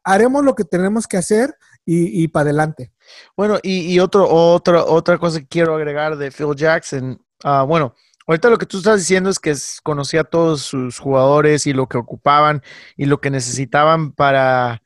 haremos 0.03 0.45
lo 0.45 0.55
que 0.55 0.63
tenemos 0.63 1.07
que 1.07 1.17
hacer 1.17 1.57
y, 1.83 2.23
y 2.23 2.27
para 2.27 2.43
adelante. 2.43 2.93
Bueno, 3.35 3.57
y, 3.63 3.93
y 3.93 3.99
otro, 3.99 4.29
otra, 4.29 4.85
otra 4.85 5.17
cosa 5.17 5.39
que 5.39 5.47
quiero 5.47 5.75
agregar 5.75 6.15
de 6.15 6.31
Phil 6.31 6.55
Jackson, 6.55 7.19
uh, 7.43 7.65
bueno, 7.65 7.95
Ahorita 8.27 8.49
lo 8.49 8.57
que 8.57 8.65
tú 8.65 8.77
estás 8.77 8.99
diciendo 8.99 9.29
es 9.29 9.39
que 9.39 9.55
conocía 9.83 10.21
a 10.21 10.25
todos 10.25 10.61
sus 10.61 10.99
jugadores 10.99 11.65
y 11.67 11.73
lo 11.73 11.87
que 11.87 11.97
ocupaban 11.97 12.61
y 12.95 13.05
lo 13.05 13.19
que 13.19 13.31
necesitaban 13.31 14.11
para, 14.11 14.83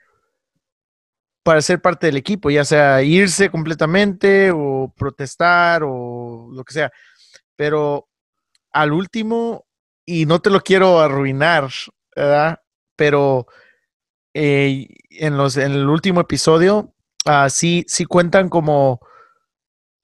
para 1.44 1.62
ser 1.62 1.82
parte 1.82 2.07
del 2.07 2.18
equipo, 2.18 2.49
ya 2.49 2.66
sea 2.66 3.02
irse 3.02 3.49
completamente 3.49 4.52
o 4.52 4.94
protestar 4.95 5.84
o 5.84 6.49
lo 6.52 6.64
que 6.64 6.74
sea. 6.74 6.91
Pero 7.56 8.10
al 8.72 8.94
último, 8.94 9.66
y 10.06 10.26
no 10.26 10.41
te 10.41 10.49
lo 10.49 10.62
quiero 10.62 10.99
arruinar, 10.99 11.70
¿verdad? 12.16 12.62
Pero 12.95 13.48
eh, 14.34 14.88
en, 15.10 15.38
los, 15.38 15.57
en 15.57 15.72
el 15.74 15.90
último 15.90 16.22
episodio, 16.22 16.94
uh, 17.26 17.49
sí, 17.49 17.86
sí 17.88 18.06
cuentan 18.06 18.49
como 18.49 18.99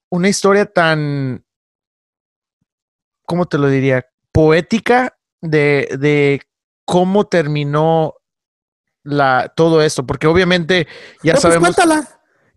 una 0.09 0.29
historia 0.29 0.65
tan 0.65 1.45
¿cómo 3.31 3.45
te 3.45 3.57
lo 3.57 3.69
diría? 3.69 4.05
Poética 4.33 5.17
de, 5.39 5.87
de 5.97 6.41
cómo 6.83 7.27
terminó 7.27 8.15
la, 9.03 9.53
todo 9.55 9.81
esto, 9.81 10.05
porque 10.05 10.27
obviamente 10.27 10.85
ya 11.23 11.31
pues, 11.31 11.43
sabemos... 11.43 11.69
cuéntala. 11.69 12.05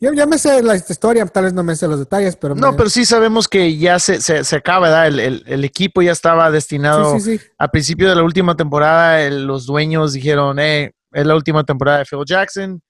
Yo 0.00 0.12
ya 0.12 0.26
me 0.26 0.36
sé 0.36 0.64
la 0.64 0.74
historia, 0.74 1.24
tal 1.26 1.44
vez 1.44 1.52
no 1.52 1.62
me 1.62 1.76
sé 1.76 1.86
los 1.86 2.00
detalles, 2.00 2.34
pero... 2.34 2.56
No, 2.56 2.74
pero 2.74 2.90
sí 2.90 3.04
sabemos 3.04 3.46
que 3.46 3.78
ya 3.78 4.00
se, 4.00 4.20
se, 4.20 4.56
acaba, 4.56 4.88
¿verdad? 4.88 5.06
El, 5.06 5.44
el, 5.46 5.64
equipo 5.64 6.02
ya 6.02 6.10
estaba 6.10 6.50
destinado... 6.50 7.20
Sí, 7.20 7.40
Al 7.56 7.70
principio 7.70 8.08
de 8.08 8.16
la 8.16 8.24
última 8.24 8.56
temporada, 8.56 9.30
los 9.30 9.66
dueños 9.66 10.12
dijeron, 10.12 10.58
eh, 10.58 10.90
es 11.12 11.24
la 11.24 11.36
última 11.36 11.62
temporada 11.62 11.98
de 11.98 12.04
Phil 12.04 12.24
Jackson, 12.26 12.82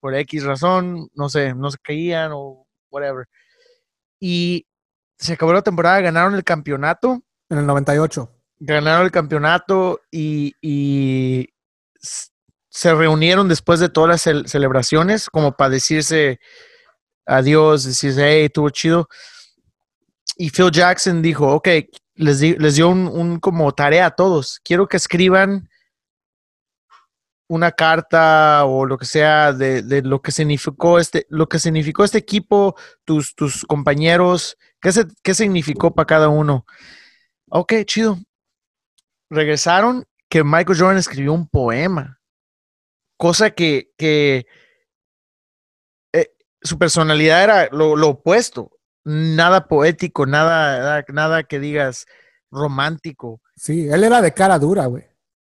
por 0.00 0.14
X 0.14 0.44
razón, 0.44 1.10
no 1.12 1.28
sé, 1.28 1.54
no 1.54 1.70
se 1.70 1.76
caían 1.82 2.30
o 2.32 2.66
whatever. 2.90 3.26
Y 4.18 4.66
se 5.18 5.32
acabó 5.32 5.52
la 5.52 5.62
temporada, 5.62 6.00
ganaron 6.00 6.34
el 6.34 6.44
campeonato. 6.44 7.22
En 7.50 7.58
el 7.58 7.66
98. 7.66 8.30
Ganaron 8.60 9.06
el 9.06 9.10
campeonato 9.10 10.00
y, 10.10 11.48
se 12.70 12.94
reunieron 12.94 13.48
después 13.48 13.80
de 13.80 13.88
todas 13.88 14.24
las 14.24 14.50
celebraciones 14.50 15.28
como 15.30 15.56
para 15.56 15.70
decirse 15.70 16.38
adiós, 17.26 17.84
decirse, 17.84 18.24
hey, 18.24 18.44
estuvo 18.44 18.70
chido. 18.70 19.08
Y 20.36 20.50
Phil 20.50 20.70
Jackson 20.70 21.20
dijo, 21.20 21.48
ok, 21.48 21.68
les, 22.14 22.40
les 22.40 22.74
dio 22.76 22.88
un, 22.88 23.40
como 23.40 23.72
tarea 23.72 24.06
a 24.06 24.10
todos. 24.12 24.60
Quiero 24.62 24.86
que 24.86 24.96
escriban 24.96 25.67
una 27.48 27.72
carta 27.72 28.64
o 28.66 28.84
lo 28.84 28.98
que 28.98 29.06
sea 29.06 29.52
de, 29.52 30.02
lo 30.02 30.20
que 30.20 30.30
significó 30.30 30.98
este, 30.98 31.26
lo 31.30 31.48
que 31.48 31.58
significó 31.58 32.04
este 32.04 32.18
equipo, 32.18 32.76
tus, 33.04 33.34
tus 33.34 33.64
compañeros, 33.64 34.56
qué, 34.80 34.90
qué 35.22 35.34
significó 35.34 35.94
para 35.94 36.06
cada 36.06 36.28
uno. 36.28 36.66
Ok, 37.50 37.72
chido. 37.86 38.18
Regresaron 39.30 40.06
que 40.28 40.44
Michael 40.44 40.78
Jordan 40.78 40.98
escribió 40.98 41.32
un 41.32 41.48
poema, 41.48 42.20
cosa 43.16 43.50
que, 43.50 43.92
que 43.96 44.46
eh, 46.12 46.30
su 46.60 46.78
personalidad 46.78 47.42
era 47.42 47.68
lo, 47.72 47.96
lo, 47.96 48.08
opuesto, 48.08 48.72
nada 49.04 49.68
poético, 49.68 50.26
nada, 50.26 51.04
nada 51.08 51.44
que 51.44 51.58
digas 51.58 52.06
romántico. 52.50 53.40
Sí, 53.56 53.88
él 53.88 54.04
era 54.04 54.20
de 54.20 54.34
cara 54.34 54.58
dura, 54.58 54.86
güey 54.86 55.07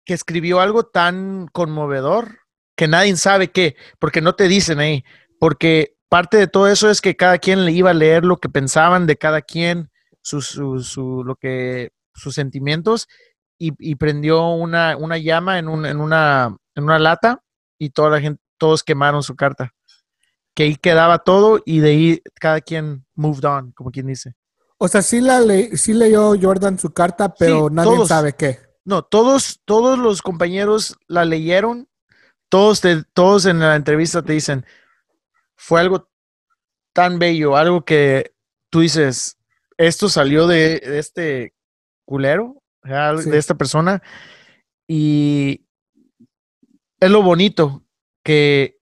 que 0.07 0.13
escribió 0.13 0.61
algo 0.61 0.83
tan 0.83 1.47
conmovedor 1.51 2.39
que 2.77 2.87
nadie 2.87 3.15
sabe 3.17 3.51
qué, 3.51 3.75
porque 3.99 4.21
no 4.21 4.35
te 4.35 4.47
dicen 4.47 4.79
ahí, 4.79 5.03
porque 5.37 5.97
parte 6.09 6.37
de 6.37 6.47
todo 6.47 6.69
eso 6.69 6.89
es 6.89 7.01
que 7.01 7.17
cada 7.17 7.39
quien 7.39 7.65
le 7.65 7.73
iba 7.73 7.89
a 7.89 7.93
leer 7.93 8.23
lo 8.23 8.37
que 8.37 8.47
pensaban 8.47 9.05
de 9.05 9.17
cada 9.17 9.41
quien, 9.41 9.91
su, 10.21 10.41
su, 10.41 11.23
lo 11.25 11.35
que, 11.35 11.91
sus 12.13 12.33
sentimientos, 12.33 13.07
y, 13.59 13.95
prendió 13.95 14.49
una, 14.49 14.95
una 14.95 15.17
llama 15.17 15.57
en, 15.57 15.67
un, 15.67 15.85
en, 15.85 15.99
una, 15.99 16.55
en 16.75 16.83
una 16.83 16.99
lata 16.99 17.43
y 17.79 17.89
toda 17.89 18.11
la 18.11 18.21
gente, 18.21 18.41
todos 18.59 18.83
quemaron 18.83 19.23
su 19.23 19.35
carta. 19.35 19.73
Que 20.53 20.63
ahí 20.63 20.75
quedaba 20.75 21.17
todo 21.19 21.59
y 21.65 21.79
de 21.79 21.89
ahí 21.89 22.21
cada 22.39 22.61
quien 22.61 23.03
moved 23.15 23.43
on, 23.45 23.71
como 23.71 23.89
quien 23.89 24.05
dice. 24.05 24.35
O 24.77 24.87
sea, 24.87 25.01
sí, 25.01 25.21
la 25.21 25.41
sí 25.73 25.93
leyó 25.93 26.35
Jordan 26.39 26.77
su 26.77 26.93
carta, 26.93 27.33
pero 27.33 27.71
nadie 27.71 28.05
sabe 28.05 28.33
qué. 28.33 28.66
No, 28.87 29.03
todos, 29.03 29.59
todos 29.65 29.99
los 29.99 30.21
compañeros 30.21 30.97
la 31.07 31.25
leyeron, 31.25 31.89
todos, 32.47 32.81
todos 33.11 33.45
en 33.45 33.59
la 33.59 33.75
entrevista 33.75 34.21
te 34.21 34.31
dicen, 34.31 34.65
fue 35.57 35.81
algo 35.81 36.09
tan 36.93 37.19
bello, 37.19 37.57
algo 37.57 37.83
que 37.83 38.33
tú 38.69 38.79
dices, 38.79 39.37
esto 39.75 40.07
salió 40.07 40.47
de, 40.47 40.79
este 40.99 41.53
culero, 42.05 42.63
de 42.81 43.37
esta 43.37 43.55
persona, 43.55 44.01
y 44.87 45.65
es 47.01 47.09
lo 47.11 47.21
bonito 47.23 47.83
que 48.23 48.79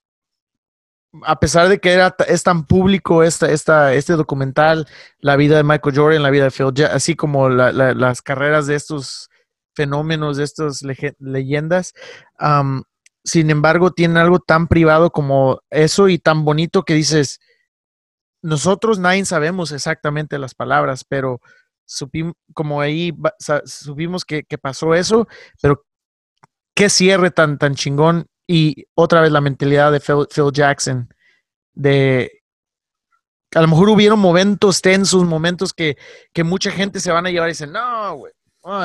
a 1.23 1.39
pesar 1.39 1.67
de 1.67 1.79
que 1.79 1.93
era, 1.93 2.15
es 2.27 2.43
tan 2.43 2.67
público 2.67 3.23
esta, 3.23 3.49
esta, 3.49 3.95
este 3.95 4.13
documental, 4.13 4.87
la 5.17 5.35
vida 5.35 5.57
de 5.57 5.63
Michael 5.63 5.97
Jordan, 5.97 6.21
la 6.21 6.29
vida 6.29 6.43
de 6.43 6.51
Phil, 6.51 6.71
así 6.91 7.15
como 7.15 7.49
las 7.49 8.21
carreras 8.21 8.67
de 8.67 8.75
estos 8.75 9.31
fenómenos, 9.75 10.37
de 10.37 10.43
estas 10.43 10.81
leyendas, 11.19 11.93
sin 13.25 13.49
embargo, 13.49 13.91
tienen 13.91 14.17
algo 14.17 14.39
tan 14.39 14.67
privado 14.67 15.11
como 15.11 15.59
eso 15.71 16.09
y 16.09 16.19
tan 16.19 16.45
bonito 16.45 16.83
que 16.83 16.93
dices, 16.93 17.39
nosotros 18.43 18.99
nadie 18.99 19.25
sabemos 19.25 19.71
exactamente 19.71 20.37
las 20.37 20.53
palabras, 20.53 21.03
pero 21.03 21.41
supimos, 21.85 22.35
como 22.53 22.81
ahí 22.81 23.11
supimos 23.65 24.23
que, 24.25 24.43
pasó 24.61 24.93
eso, 24.93 25.27
pero 25.59 25.83
qué 26.75 26.89
cierre 26.89 27.31
tan, 27.31 27.57
tan 27.57 27.73
chingón 27.73 28.27
y 28.47 28.85
otra 28.93 29.21
vez 29.21 29.31
la 29.31 29.41
mentalidad 29.41 29.91
de 29.91 29.99
Phil, 29.99 30.51
Jackson, 30.53 31.09
de 31.73 32.43
a 33.55 33.61
lo 33.61 33.67
mejor 33.67 33.89
hubieron 33.89 34.19
momentos 34.19 34.81
tensos, 34.81 35.23
momentos 35.23 35.73
que, 35.73 35.97
que 36.31 36.43
mucha 36.43 36.69
gente 36.69 36.99
se 36.99 37.11
van 37.11 37.25
a 37.25 37.31
llevar 37.31 37.49
y 37.49 37.53
dicen, 37.53 37.71
no, 37.71 38.17
güey, 38.17 38.33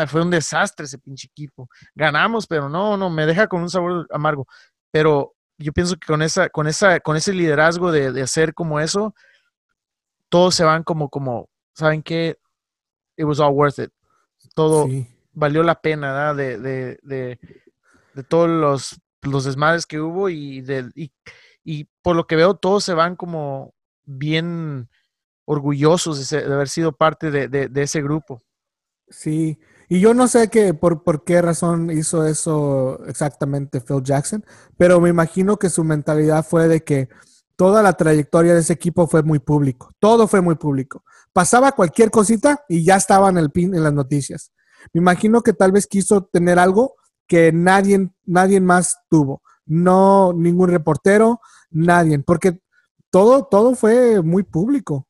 fue 0.06 0.22
un 0.22 0.30
desastre 0.30 0.86
ese 0.86 0.98
pinche 0.98 1.26
equipo. 1.26 1.68
Ganamos, 1.94 2.46
pero 2.46 2.68
no, 2.68 2.96
no, 2.96 3.10
me 3.10 3.26
deja 3.26 3.48
con 3.48 3.62
un 3.62 3.70
sabor 3.70 4.06
amargo. 4.10 4.46
Pero 4.90 5.34
yo 5.58 5.72
pienso 5.72 5.96
que 5.96 6.06
con 6.06 6.22
esa, 6.22 6.48
con 6.48 6.66
esa, 6.66 7.00
con 7.00 7.16
ese 7.16 7.32
liderazgo 7.32 7.92
de, 7.92 8.12
de 8.12 8.22
hacer 8.22 8.54
como 8.54 8.80
eso, 8.80 9.14
todos 10.28 10.54
se 10.54 10.64
van 10.64 10.82
como, 10.82 11.08
como, 11.08 11.48
¿saben 11.74 12.02
qué? 12.02 12.38
It 13.16 13.24
was 13.24 13.40
all 13.40 13.52
worth 13.52 13.78
it. 13.78 13.90
Todo 14.54 14.86
valió 15.32 15.62
la 15.62 15.80
pena, 15.80 16.34
De, 16.34 16.58
de, 16.58 16.98
de, 17.02 17.38
de, 18.14 18.22
todos 18.24 18.48
los, 18.48 19.00
los 19.22 19.44
desmadres 19.44 19.86
que 19.86 20.00
hubo 20.00 20.28
y, 20.28 20.60
de, 20.60 20.90
y, 20.94 21.12
y 21.64 21.84
por 22.02 22.16
lo 22.16 22.26
que 22.26 22.36
veo, 22.36 22.54
todos 22.54 22.84
se 22.84 22.94
van 22.94 23.16
como 23.16 23.74
bien 24.04 24.88
orgullosos 25.44 26.30
de, 26.30 26.38
haber 26.38 26.68
sido 26.68 26.92
parte 26.92 27.30
de, 27.30 27.48
de, 27.48 27.82
ese 27.82 28.02
grupo. 28.02 28.40
Sí, 29.08 29.58
y 29.92 29.98
yo 29.98 30.14
no 30.14 30.28
sé 30.28 30.48
qué, 30.50 30.72
por, 30.72 31.02
por 31.02 31.24
qué 31.24 31.42
razón 31.42 31.90
hizo 31.90 32.24
eso 32.24 33.04
exactamente 33.06 33.80
Phil 33.80 34.04
Jackson, 34.04 34.44
pero 34.78 35.00
me 35.00 35.08
imagino 35.08 35.56
que 35.56 35.68
su 35.68 35.82
mentalidad 35.82 36.46
fue 36.46 36.68
de 36.68 36.84
que 36.84 37.08
toda 37.56 37.82
la 37.82 37.94
trayectoria 37.94 38.54
de 38.54 38.60
ese 38.60 38.72
equipo 38.72 39.08
fue 39.08 39.24
muy 39.24 39.40
público, 39.40 39.90
todo 39.98 40.28
fue 40.28 40.42
muy 40.42 40.54
público. 40.54 41.02
Pasaba 41.32 41.72
cualquier 41.72 42.12
cosita 42.12 42.64
y 42.68 42.84
ya 42.84 42.94
estaba 42.94 43.30
en, 43.30 43.38
el 43.38 43.50
pin, 43.50 43.74
en 43.74 43.82
las 43.82 43.92
noticias. 43.92 44.52
Me 44.92 45.00
imagino 45.00 45.42
que 45.42 45.54
tal 45.54 45.72
vez 45.72 45.88
quiso 45.88 46.22
tener 46.22 46.60
algo 46.60 46.94
que 47.26 47.50
nadie, 47.50 48.10
nadie 48.24 48.60
más 48.60 48.96
tuvo. 49.08 49.42
No, 49.66 50.32
ningún 50.32 50.70
reportero, 50.70 51.40
nadie, 51.68 52.20
porque 52.20 52.60
todo, 53.10 53.42
todo 53.44 53.74
fue 53.74 54.22
muy 54.22 54.44
público. 54.44 55.08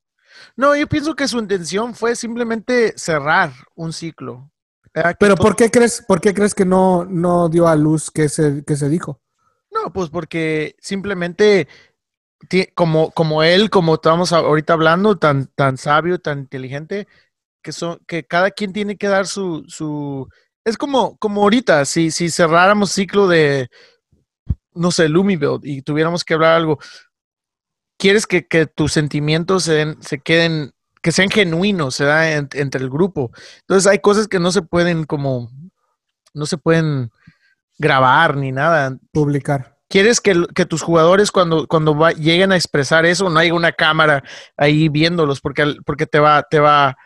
No, 0.56 0.74
yo 0.74 0.86
pienso 0.86 1.14
que 1.14 1.28
su 1.28 1.38
intención 1.38 1.94
fue 1.94 2.16
simplemente 2.16 2.94
cerrar 2.96 3.52
un 3.74 3.92
ciclo. 3.92 4.50
Pero 4.92 5.36
¿por 5.36 5.54
qué 5.56 5.70
crees, 5.70 6.02
por 6.06 6.20
qué 6.20 6.34
crees 6.34 6.54
que 6.54 6.64
no, 6.64 7.04
no 7.04 7.48
dio 7.48 7.68
a 7.68 7.76
luz 7.76 8.10
que 8.10 8.28
se, 8.28 8.64
que 8.64 8.76
se 8.76 8.88
dijo? 8.88 9.20
No, 9.70 9.92
pues 9.92 10.10
porque 10.10 10.74
simplemente 10.80 11.68
como, 12.74 13.10
como 13.12 13.42
él, 13.42 13.70
como 13.70 13.94
estamos 13.94 14.32
ahorita 14.32 14.72
hablando, 14.72 15.18
tan, 15.18 15.46
tan 15.54 15.76
sabio, 15.76 16.18
tan 16.18 16.40
inteligente, 16.40 17.06
que 17.62 17.72
son, 17.72 18.00
que 18.06 18.26
cada 18.26 18.50
quien 18.50 18.72
tiene 18.72 18.96
que 18.96 19.08
dar 19.08 19.26
su, 19.26 19.64
su 19.68 20.28
es 20.64 20.76
como, 20.76 21.16
como 21.18 21.42
ahorita, 21.42 21.84
si, 21.84 22.10
si 22.10 22.30
cerráramos 22.30 22.92
ciclo 22.92 23.28
de, 23.28 23.68
no 24.74 24.90
sé, 24.90 25.08
Lumiville 25.08 25.60
y 25.62 25.82
tuviéramos 25.82 26.24
que 26.24 26.34
hablar 26.34 26.56
algo, 26.56 26.78
quieres 27.98 28.26
que, 28.26 28.46
que 28.46 28.66
tus 28.66 28.92
sentimientos 28.92 29.64
se, 29.64 29.96
se 30.00 30.18
queden 30.20 30.72
que 31.02 31.12
sean 31.12 31.30
genuinos, 31.30 31.94
se 31.94 32.04
da 32.04 32.30
entre 32.32 32.80
el 32.80 32.90
grupo. 32.90 33.30
Entonces 33.60 33.90
hay 33.90 33.98
cosas 34.00 34.28
que 34.28 34.38
no 34.38 34.52
se 34.52 34.62
pueden 34.62 35.04
como, 35.04 35.50
no 36.34 36.46
se 36.46 36.58
pueden 36.58 37.10
grabar 37.78 38.36
ni 38.36 38.52
nada. 38.52 38.96
Publicar. 39.12 39.78
Quieres 39.88 40.20
que, 40.20 40.34
tus 40.66 40.82
jugadores 40.82 41.32
cuando, 41.32 41.66
cuando 41.66 42.10
lleguen 42.10 42.52
a 42.52 42.56
expresar 42.56 43.04
eso, 43.06 43.28
no 43.28 43.40
haya 43.40 43.52
una 43.54 43.72
cámara 43.72 44.22
ahí 44.56 44.88
viéndolos, 44.88 45.40
porque, 45.40 45.74
porque 45.84 46.06
te 46.06 46.20
va, 46.20 46.44
te 46.44 46.60
va, 46.60 46.96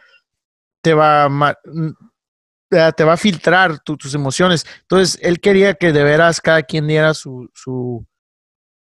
te 0.82 0.92
va, 0.92 1.56
te 2.68 3.04
va 3.04 3.12
a 3.14 3.16
filtrar 3.16 3.78
tus 3.78 4.14
emociones. 4.14 4.66
Entonces, 4.82 5.18
él 5.22 5.40
quería 5.40 5.72
que 5.74 5.92
de 5.92 6.04
veras 6.04 6.42
cada 6.42 6.62
quien 6.62 6.86
diera 6.86 7.14
su, 7.14 7.48
su, 7.54 8.06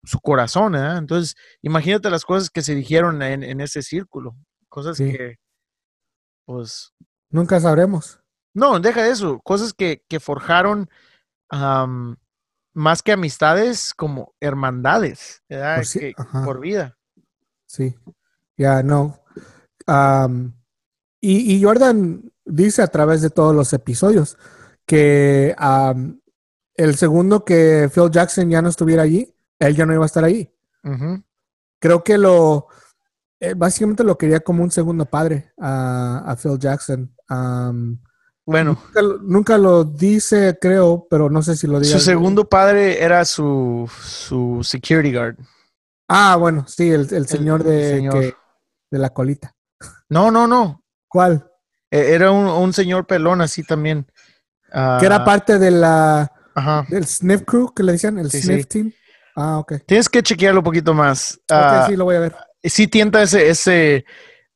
su 0.03 0.19
corazón, 0.19 0.75
¿eh? 0.75 0.97
Entonces, 0.97 1.35
imagínate 1.61 2.09
las 2.09 2.25
cosas 2.25 2.49
que 2.49 2.63
se 2.63 2.75
dijeron 2.75 3.21
en, 3.21 3.41
en 3.41 3.61
ese 3.61 3.81
círculo. 3.83 4.35
Cosas 4.77 4.99
que, 4.99 5.39
pues... 6.45 6.93
Nunca 7.31 7.59
sabremos. 7.59 8.19
No, 8.53 8.79
deja 8.79 9.07
eso. 9.07 9.39
Cosas 9.43 9.73
que, 9.73 10.03
que 10.07 10.19
forjaron 10.19 10.87
más 11.49 13.01
que 13.01 13.11
amistades, 13.11 13.91
como 13.95 14.35
hermandades, 14.39 15.41
¿verdad? 15.49 15.81
Por, 16.15 16.45
por 16.45 16.59
vida. 16.59 16.95
Sí, 17.65 17.95
ya 18.55 18.83
no. 18.83 19.19
y, 21.21 21.63
Jordan 21.63 22.31
dice 22.45 22.83
a 22.83 22.87
través 22.87 23.23
de 23.23 23.31
todos 23.31 23.55
los 23.55 23.73
episodios 23.73 24.37
que 24.85 25.55
el 26.75 26.95
segundo 26.97 27.43
que 27.43 27.89
Phil 27.91 28.11
Jackson 28.11 28.47
ya 28.51 28.61
no 28.61 28.69
estuviera 28.69 29.01
allí, 29.01 29.33
él 29.57 29.75
ya 29.75 29.87
no 29.87 29.95
iba 29.95 30.03
a 30.03 30.05
estar 30.05 30.23
ahí. 30.23 30.53
Creo 31.79 32.03
que 32.03 32.19
lo, 32.19 32.67
eh, 33.39 33.53
básicamente 33.55 34.03
lo 34.03 34.17
quería 34.17 34.39
como 34.39 34.63
un 34.63 34.71
segundo 34.71 35.05
padre 35.05 35.51
a, 35.59 36.35
Phil 36.41 36.57
Jackson. 36.57 37.13
bueno. 38.45 38.81
Nunca, 39.21 39.57
lo 39.57 39.83
dice, 39.83 40.57
creo, 40.59 41.05
pero 41.09 41.29
no 41.29 41.41
sé 41.43 41.55
si 41.55 41.67
lo 41.67 41.79
dice. 41.79 41.93
Su 41.93 41.99
segundo 41.99 42.49
padre 42.49 43.03
era 43.03 43.23
su, 43.25 43.89
su 44.01 44.61
security 44.63 45.13
guard. 45.13 45.37
Ah, 46.07 46.35
bueno, 46.37 46.65
sí, 46.67 46.89
el, 46.89 47.27
señor, 47.27 47.63
de, 47.63 48.33
de 48.89 48.97
la 48.97 49.09
colita. 49.09 49.53
No, 50.09 50.31
no, 50.31 50.47
no. 50.47 50.83
¿Cuál? 51.07 51.51
E, 51.91 52.13
era 52.13 52.31
un, 52.31 52.73
señor 52.73 53.05
pelón 53.05 53.41
así 53.41 53.63
también. 53.63 54.07
que 54.71 55.05
era 55.05 55.17
ah, 55.17 55.25
parte 55.25 55.59
de 55.59 55.71
la 55.71 56.31
del 56.89 57.05
Sniff 57.05 57.43
Crew, 57.45 57.71
que 57.71 57.83
le 57.83 57.91
decían, 57.91 58.17
el 58.17 58.31
Sniff 58.31 58.67
Team. 58.67 58.91
Ah, 59.35 59.59
ok. 59.59 59.73
Tienes 59.85 60.09
que 60.09 60.23
chequearlo 60.23 60.61
un 60.61 60.65
poquito 60.65 60.95
más. 60.95 61.33
Ok, 61.43 61.51
ah, 61.51 61.85
sí, 61.87 61.95
lo 61.95 62.05
voy 62.05 62.15
a 62.15 62.21
ver 62.21 62.46
sí 62.63 62.87
tienta 62.87 63.21
ese, 63.21 63.49
ese, 63.49 64.05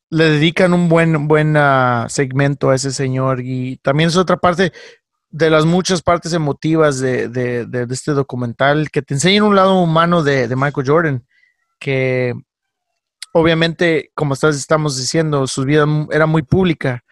le 0.10 0.26
dedican 0.26 0.74
un 0.74 0.90
buen, 0.90 1.28
buen 1.28 1.56
ah, 1.58 2.06
segmento 2.10 2.70
a 2.70 2.76
ese 2.76 2.92
señor 2.92 3.42
y 3.42 3.78
también 3.78 4.10
es 4.10 4.18
otra 4.18 4.38
parte 4.38 4.72
de 5.30 5.50
las 5.50 5.66
muchas 5.66 6.02
partes 6.02 6.34
emotivas 6.34 7.00
de, 7.00 7.30
de, 7.30 7.88
este 7.90 8.12
documental 8.12 8.92
que 8.92 9.02
te 9.02 9.14
enseñan 9.14 9.46
un 9.46 9.56
lado 9.56 9.80
humano 9.80 10.24
de, 10.24 10.54
Michael 10.56 10.88
Jordan, 10.88 11.26
que 11.80 12.34
obviamente, 13.32 14.12
como 14.14 14.34
estamos 14.34 14.98
diciendo, 14.98 15.48
su 15.48 15.64
vida 15.64 15.86
era 16.12 16.26
muy 16.26 16.42
pública, 16.44 17.06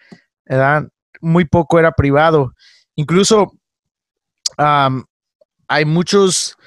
muy 1.22 1.46
poco 1.46 1.78
era 1.78 1.92
privado. 1.92 2.52
Incluso 2.94 3.52
hay 4.58 5.84
muchos 5.86 6.58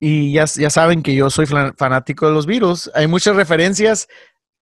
y 0.00 0.32
ya, 0.32 0.44
ya 0.44 0.70
saben 0.70 1.02
que 1.02 1.14
yo 1.14 1.30
soy 1.30 1.46
fanático 1.46 2.26
de 2.26 2.32
los 2.32 2.46
Beatles. 2.46 2.90
Hay 2.94 3.06
muchas 3.06 3.34
referencias 3.34 4.08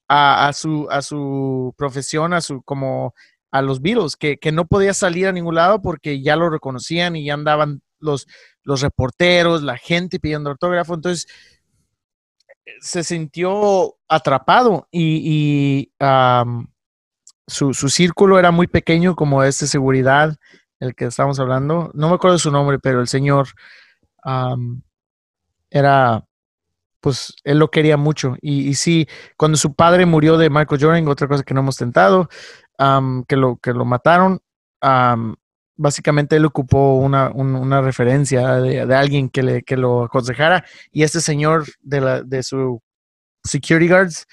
a, 0.08 0.52
su, 0.54 0.88
a 0.90 1.02
su 1.02 1.74
profesión, 1.76 2.32
a 2.32 2.40
su 2.40 2.62
como 2.62 3.14
a 3.50 3.62
los 3.62 3.80
Beatles, 3.80 4.16
que, 4.16 4.38
no 4.52 4.66
podía 4.66 4.94
salir 4.94 5.26
a 5.26 5.32
ningún 5.32 5.54
lado 5.54 5.82
porque 5.82 6.22
ya 6.22 6.36
lo 6.36 6.50
reconocían 6.50 7.16
y 7.16 7.26
ya 7.26 7.34
andaban 7.34 7.82
los, 7.98 8.26
los 8.62 8.80
reporteros, 8.80 9.62
la 9.62 9.76
gente 9.76 10.18
pidiendo 10.20 10.50
autógrafo. 10.50 10.94
Entonces, 10.94 11.26
se 12.80 13.04
sintió 13.04 13.96
atrapado 14.08 14.88
y, 14.90 15.92
su, 17.46 17.72
círculo 17.74 18.38
era 18.38 18.50
muy 18.50 18.66
pequeño 18.66 19.14
como 19.14 19.42
este 19.44 19.66
seguridad, 19.66 20.36
el 20.80 20.94
que 20.94 21.06
estamos 21.06 21.38
hablando. 21.38 21.90
No 21.94 22.08
me 22.08 22.14
acuerdo 22.14 22.38
su 22.38 22.50
nombre, 22.50 22.78
pero 22.78 23.00
el 23.00 23.08
señor 23.08 23.48
era, 25.76 26.24
pues 27.00 27.34
él 27.44 27.58
lo 27.58 27.70
quería 27.70 27.96
mucho. 27.96 28.36
Y, 28.40 28.68
y, 28.68 28.74
sí, 28.74 29.06
cuando 29.36 29.56
su 29.58 29.74
padre 29.74 30.06
murió 30.06 30.38
de 30.38 30.50
Michael 30.50 30.80
Jordan, 30.80 31.08
otra 31.08 31.28
cosa 31.28 31.42
que 31.42 31.54
no 31.54 31.60
hemos 31.60 31.76
tentado, 31.76 32.28
que, 33.28 33.36
lo, 33.36 33.56
que 33.56 33.72
lo 33.72 33.84
mataron, 33.84 34.40
básicamente 35.76 36.36
él 36.36 36.44
ocupó 36.44 36.96
una, 36.96 37.80
referencia 37.80 38.56
de, 38.56 38.94
alguien 38.94 39.28
que, 39.28 39.42
le, 39.42 39.62
que 39.62 39.76
lo 39.76 40.04
aconsejara 40.04 40.64
y 40.90 41.02
este 41.02 41.20
señor 41.20 41.64
de, 41.80 42.00
la, 42.00 42.22
de 42.22 42.42
su 42.42 42.80
security 43.44 43.88
guards 43.88 44.26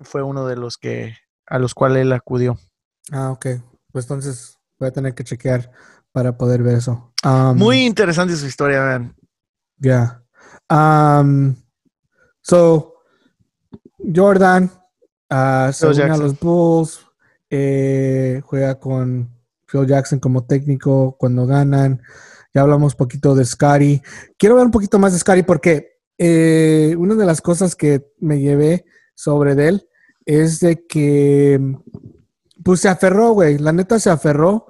fue 0.00 0.22
uno 0.22 0.46
de 0.46 0.56
los 0.56 0.76
que 0.76 1.16
a 1.46 1.58
los 1.58 1.74
cuales 1.74 2.02
él 2.02 2.12
acudió. 2.12 2.58
Ah, 3.12 3.30
ok. 3.30 3.46
Pues 3.92 4.04
entonces 4.04 4.58
voy 4.78 4.88
a 4.88 4.92
tener 4.92 5.14
que 5.14 5.24
chequear 5.24 5.70
para 6.12 6.36
poder 6.36 6.62
ver 6.62 6.76
eso. 6.76 7.12
Muy 7.54 7.84
interesante 7.84 8.36
su 8.36 8.46
historia, 8.46 8.80
man. 8.80 9.16
Ya. 9.78 10.22
So, 12.40 12.94
Jordan 13.98 14.70
uh, 15.30 15.72
se 15.72 15.86
une 15.86 16.02
a 16.02 16.16
los 16.16 16.38
Bulls, 16.38 17.00
eh, 17.50 18.40
juega 18.44 18.78
con 18.78 19.30
Phil 19.66 19.86
Jackson 19.86 20.18
como 20.18 20.44
técnico 20.44 21.16
cuando 21.18 21.46
ganan. 21.46 22.02
Ya 22.54 22.62
hablamos 22.62 22.94
un 22.94 22.98
poquito 22.98 23.34
de 23.34 23.44
Scary. 23.44 24.02
Quiero 24.38 24.56
ver 24.56 24.64
un 24.64 24.70
poquito 24.70 24.98
más 24.98 25.12
de 25.12 25.18
Scary 25.18 25.42
porque 25.42 25.98
eh, 26.18 26.94
una 26.98 27.14
de 27.14 27.26
las 27.26 27.40
cosas 27.40 27.76
que 27.76 28.12
me 28.18 28.40
llevé 28.40 28.86
sobre 29.14 29.52
él 29.52 29.86
es 30.24 30.60
de 30.60 30.86
que 30.86 31.60
pues 32.64 32.80
se 32.80 32.88
aferró, 32.88 33.32
güey. 33.32 33.58
La 33.58 33.72
neta 33.72 33.98
se 34.00 34.10
aferró 34.10 34.66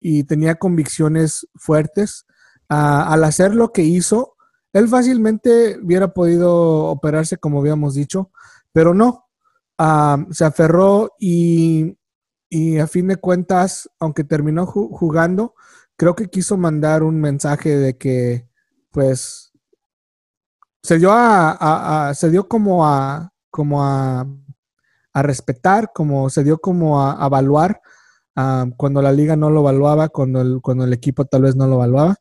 y 0.00 0.24
tenía 0.24 0.56
convicciones 0.56 1.46
fuertes. 1.54 2.26
al 2.68 3.24
hacer 3.24 3.54
lo 3.54 3.72
que 3.72 3.82
hizo, 3.82 4.33
él 4.74 4.88
fácilmente 4.88 5.78
hubiera 5.82 6.12
podido 6.12 6.84
operarse 6.84 7.38
como 7.38 7.60
habíamos 7.60 7.94
dicho, 7.94 8.30
pero 8.72 8.92
no. 8.92 9.26
se 10.30 10.44
aferró 10.44 11.14
y 11.18 11.96
y 12.54 12.78
a 12.78 12.86
fin 12.86 13.08
de 13.08 13.16
cuentas, 13.16 13.90
aunque 13.98 14.22
terminó 14.22 14.64
jugando, 14.64 15.56
creo 15.96 16.14
que 16.14 16.28
quiso 16.28 16.56
mandar 16.56 17.02
un 17.02 17.20
mensaje 17.20 17.76
de 17.76 17.98
que, 17.98 18.48
pues, 18.92 19.52
se 20.80 20.98
dio 20.98 21.10
a, 21.12 22.12
se 22.14 22.30
dio 22.30 22.46
como 22.46 22.86
a, 22.86 23.32
como 23.50 23.82
a, 23.82 24.24
respetar, 25.14 25.90
como 25.92 26.30
se 26.30 26.44
dio 26.44 26.58
como 26.58 27.02
a, 27.02 27.26
evaluar 27.26 27.80
cuando 28.76 29.02
la 29.02 29.10
liga 29.10 29.34
no 29.34 29.50
lo 29.50 29.60
evaluaba, 29.60 30.08
cuando 30.08 30.40
el, 30.40 30.60
cuando 30.62 30.84
el 30.84 30.92
equipo 30.92 31.24
tal 31.24 31.42
vez 31.42 31.56
no 31.56 31.66
lo 31.66 31.74
evaluaba. 31.74 32.16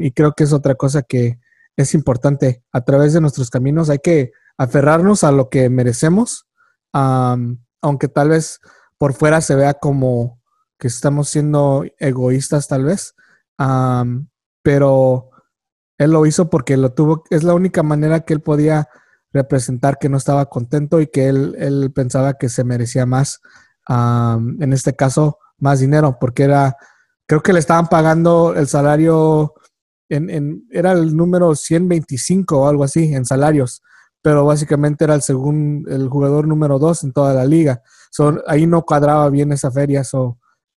y 0.00 0.10
creo 0.12 0.32
que 0.32 0.44
es 0.44 0.54
otra 0.54 0.74
cosa 0.74 1.02
que 1.02 1.38
es 1.76 1.94
importante. 1.94 2.62
A 2.72 2.82
través 2.84 3.12
de 3.12 3.20
nuestros 3.20 3.50
caminos 3.50 3.90
hay 3.90 3.98
que 3.98 4.32
aferrarnos 4.56 5.24
a 5.24 5.32
lo 5.32 5.48
que 5.48 5.68
merecemos, 5.70 6.46
aunque 6.92 8.08
tal 8.08 8.28
vez 8.28 8.60
por 8.98 9.14
fuera 9.14 9.40
se 9.40 9.54
vea 9.54 9.74
como 9.74 10.40
que 10.78 10.88
estamos 10.88 11.28
siendo 11.28 11.84
egoístas 11.98 12.68
tal 12.68 12.84
vez, 12.84 13.14
pero 14.62 15.30
él 15.98 16.10
lo 16.10 16.26
hizo 16.26 16.50
porque 16.50 16.76
lo 16.76 16.92
tuvo, 16.92 17.24
es 17.30 17.42
la 17.42 17.54
única 17.54 17.82
manera 17.82 18.20
que 18.20 18.34
él 18.34 18.40
podía 18.40 18.88
representar 19.32 19.98
que 19.98 20.08
no 20.08 20.16
estaba 20.16 20.46
contento 20.46 21.00
y 21.00 21.08
que 21.08 21.28
él, 21.28 21.56
él 21.58 21.92
pensaba 21.92 22.34
que 22.34 22.48
se 22.48 22.64
merecía 22.64 23.06
más, 23.06 23.40
en 23.88 24.72
este 24.72 24.94
caso, 24.94 25.38
más 25.58 25.80
dinero, 25.80 26.18
porque 26.20 26.44
era, 26.44 26.76
creo 27.26 27.42
que 27.42 27.52
le 27.52 27.58
estaban 27.58 27.88
pagando 27.88 28.54
el 28.54 28.68
salario, 28.68 29.54
en, 30.08 30.66
era 30.70 30.92
el 30.92 31.16
número 31.16 31.54
125 31.54 32.60
o 32.60 32.68
algo 32.68 32.84
así 32.84 33.14
en 33.14 33.24
salarios, 33.24 33.82
pero 34.22 34.44
básicamente 34.44 35.04
era 35.04 35.14
el 35.14 35.22
segundo, 35.22 35.90
el 35.90 36.08
jugador 36.08 36.46
número 36.46 36.78
dos 36.78 37.04
en 37.04 37.12
toda 37.12 37.34
la 37.34 37.44
liga 37.44 37.82
ahí 38.46 38.66
no 38.66 38.82
cuadraba 38.82 39.28
bien 39.30 39.52
esa 39.52 39.70
feria 39.70 40.02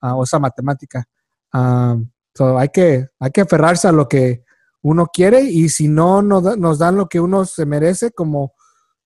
ah, 0.00 0.16
o 0.16 0.24
esa 0.24 0.38
matemática. 0.38 1.04
Ah, 1.52 1.96
hay, 2.58 2.68
que, 2.68 3.08
hay 3.18 3.30
que 3.30 3.40
aferrarse 3.42 3.88
a 3.88 3.92
lo 3.92 4.08
que 4.08 4.44
uno 4.82 5.06
quiere 5.12 5.42
y 5.42 5.68
si 5.68 5.88
no 5.88 6.22
nos, 6.22 6.78
dan 6.78 6.96
lo 6.96 7.08
que 7.08 7.20
uno 7.20 7.44
se 7.44 7.66
merece, 7.66 8.10
como, 8.12 8.54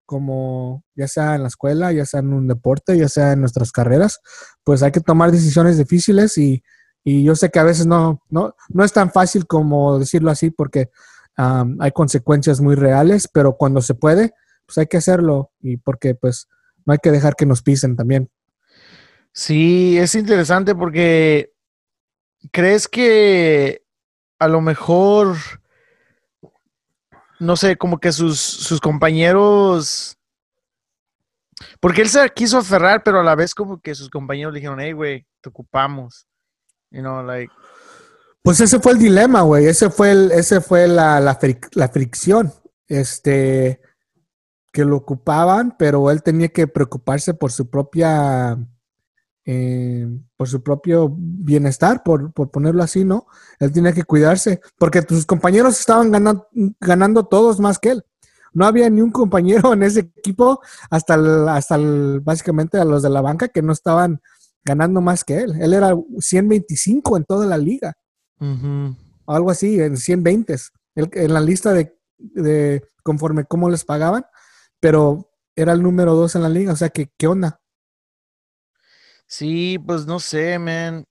como 0.04 0.84
ya 0.94 1.08
sea 1.08 1.36
en 1.36 1.42
la 1.42 1.48
escuela, 1.48 1.92
ya 1.92 2.04
sea 2.04 2.20
en 2.20 2.32
un 2.32 2.48
deporte, 2.48 2.98
ya 2.98 3.08
sea 3.08 3.32
en 3.32 3.40
nuestras 3.40 3.72
carreras, 3.72 4.20
pues 4.64 4.82
hay 4.82 4.92
que 4.92 5.00
tomar 5.00 5.30
decisiones 5.30 5.78
difíciles 5.78 6.36
y, 6.38 6.62
yo 7.04 7.34
sé 7.34 7.50
que 7.50 7.58
a 7.58 7.64
veces 7.64 7.86
no, 7.86 8.22
no, 8.28 8.54
no 8.68 8.84
es 8.84 8.92
tan 8.92 9.10
fácil 9.10 9.46
como 9.46 9.98
decirlo 9.98 10.30
así 10.30 10.50
porque 10.50 10.90
hay 11.36 11.92
consecuencias 11.92 12.60
muy 12.60 12.74
reales, 12.74 13.28
pero 13.32 13.56
cuando 13.56 13.80
se 13.80 13.94
puede, 13.94 14.34
pues 14.66 14.78
hay 14.78 14.86
que 14.86 14.98
hacerlo 14.98 15.52
y 15.60 15.78
porque 15.78 16.14
pues 16.14 16.48
no 16.84 16.92
hay 16.92 16.98
que 16.98 17.10
dejar 17.10 17.34
que 17.34 17.46
nos 17.46 17.62
pisen 17.62 17.96
también. 17.96 18.30
Sí, 19.32 19.96
es 19.98 20.14
interesante 20.14 20.74
porque 20.74 21.52
crees 22.50 22.88
que 22.88 23.82
a 24.38 24.48
lo 24.48 24.60
mejor, 24.60 25.36
no 27.38 27.56
sé, 27.56 27.76
como 27.76 28.00
que 28.00 28.12
sus, 28.12 28.80
compañeros, 28.82 30.18
porque 31.78 32.02
él 32.02 32.08
se 32.08 32.28
quiso 32.30 32.58
aferrar, 32.58 33.02
pero 33.04 33.20
a 33.20 33.24
la 33.24 33.34
vez 33.34 33.54
como 33.54 33.80
que 33.80 33.94
sus 33.94 34.10
compañeros 34.10 34.52
le 34.52 34.60
dijeron, 34.60 34.80
hey, 34.80 34.92
güey, 34.92 35.26
te 35.40 35.50
ocupamos. 35.50 36.26
You 36.90 37.00
know, 37.00 37.22
like... 37.22 37.52
Pues 38.42 38.60
ese 38.60 38.80
fue 38.80 38.92
el 38.92 38.98
dilema, 38.98 39.42
güey. 39.42 39.66
Ese 39.66 39.90
fue 39.90 40.12
el, 40.12 40.32
ese 40.32 40.60
fue 40.60 40.88
la, 40.88 41.20
la, 41.20 41.38
la 41.74 41.88
fricción. 41.88 42.52
Este, 42.88 43.80
que 44.72 44.84
lo 44.84 44.96
ocupaban, 44.96 45.74
pero 45.78 46.10
él 46.10 46.22
tenía 46.22 46.48
que 46.48 46.66
preocuparse 46.66 47.34
por 47.34 47.52
su 47.52 47.68
propia, 47.68 48.56
eh, 49.44 50.08
por 50.36 50.48
su 50.48 50.62
propio 50.62 51.12
bienestar, 51.16 52.02
por, 52.02 52.32
ponerlo 52.32 52.82
así, 52.82 53.04
¿no? 53.04 53.26
Él 53.58 53.72
tenía 53.72 53.92
que 53.92 54.04
cuidarse, 54.04 54.60
porque 54.78 55.02
sus 55.02 55.26
compañeros 55.26 55.78
estaban 55.78 56.10
ganando, 56.10 56.48
ganando 56.80 57.26
todos 57.26 57.58
más 57.58 57.78
que 57.78 57.90
él. 57.90 58.04
No 58.52 58.66
había 58.66 58.90
ni 58.90 59.00
un 59.00 59.10
compañero 59.10 59.72
en 59.72 59.82
ese 59.82 60.00
equipo, 60.00 60.60
hasta, 60.88 61.14
hasta 61.54 61.78
básicamente 62.22 62.78
a 62.78 62.84
los 62.84 63.02
de 63.02 63.10
la 63.10 63.20
banca, 63.20 63.48
que 63.48 63.62
no 63.62 63.72
estaban 63.72 64.20
ganando 64.64 65.00
más 65.00 65.24
que 65.24 65.38
él. 65.38 65.54
Él 65.60 65.74
era 65.74 65.94
125 66.18 67.16
en 67.16 67.24
toda 67.24 67.46
la 67.46 67.58
liga. 67.58 67.94
Algo 69.26 69.50
así, 69.50 69.80
en 69.80 69.96
120. 69.96 70.56
en 70.94 71.34
la 71.34 71.40
lista 71.40 71.72
de, 71.72 71.96
de 72.18 72.82
conforme 73.02 73.44
cómo 73.44 73.70
les 73.70 73.84
pagaban, 73.84 74.24
pero 74.80 75.30
era 75.54 75.72
el 75.72 75.82
número 75.82 76.14
dos 76.14 76.34
en 76.34 76.42
la 76.42 76.48
liga, 76.48 76.72
o 76.72 76.76
sea, 76.76 76.88
que, 76.88 77.10
¿qué 77.16 77.26
onda? 77.26 77.60
Sí, 79.26 79.78
pues 79.78 80.06
no 80.06 80.18
sé, 80.18 80.58
man. 80.58 81.04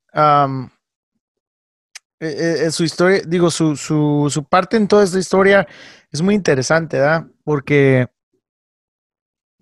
E, 2.19 2.27
e, 2.27 2.65
e, 2.65 2.71
su 2.71 2.83
historia, 2.83 3.21
digo, 3.25 3.49
su, 3.49 3.77
su, 3.77 4.27
su 4.29 4.43
parte 4.43 4.75
en 4.75 4.87
toda 4.87 5.03
esta 5.03 5.19
historia 5.19 5.67
es 6.11 6.21
muy 6.21 6.35
interesante, 6.35 6.99
¿verdad? 6.99 7.27
Porque, 7.43 8.07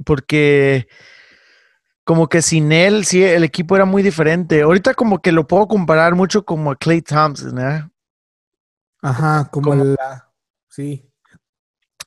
porque 0.03 0.87
como 2.07 2.27
que 2.27 2.41
sin 2.41 2.71
él, 2.71 3.05
sí, 3.05 3.23
el 3.23 3.43
equipo 3.43 3.75
era 3.75 3.85
muy 3.85 4.01
diferente. 4.01 4.61
Ahorita 4.63 4.95
como 4.95 5.19
que 5.21 5.31
lo 5.31 5.45
puedo 5.45 5.67
comparar 5.67 6.15
mucho 6.15 6.43
como 6.43 6.71
a 6.71 6.75
Clay 6.75 7.03
Thompson, 7.03 7.53
¿verdad? 7.53 7.89
Ajá, 9.03 9.47
como, 9.51 9.69
como 9.69 9.83
la, 9.83 10.31
sí 10.67 11.07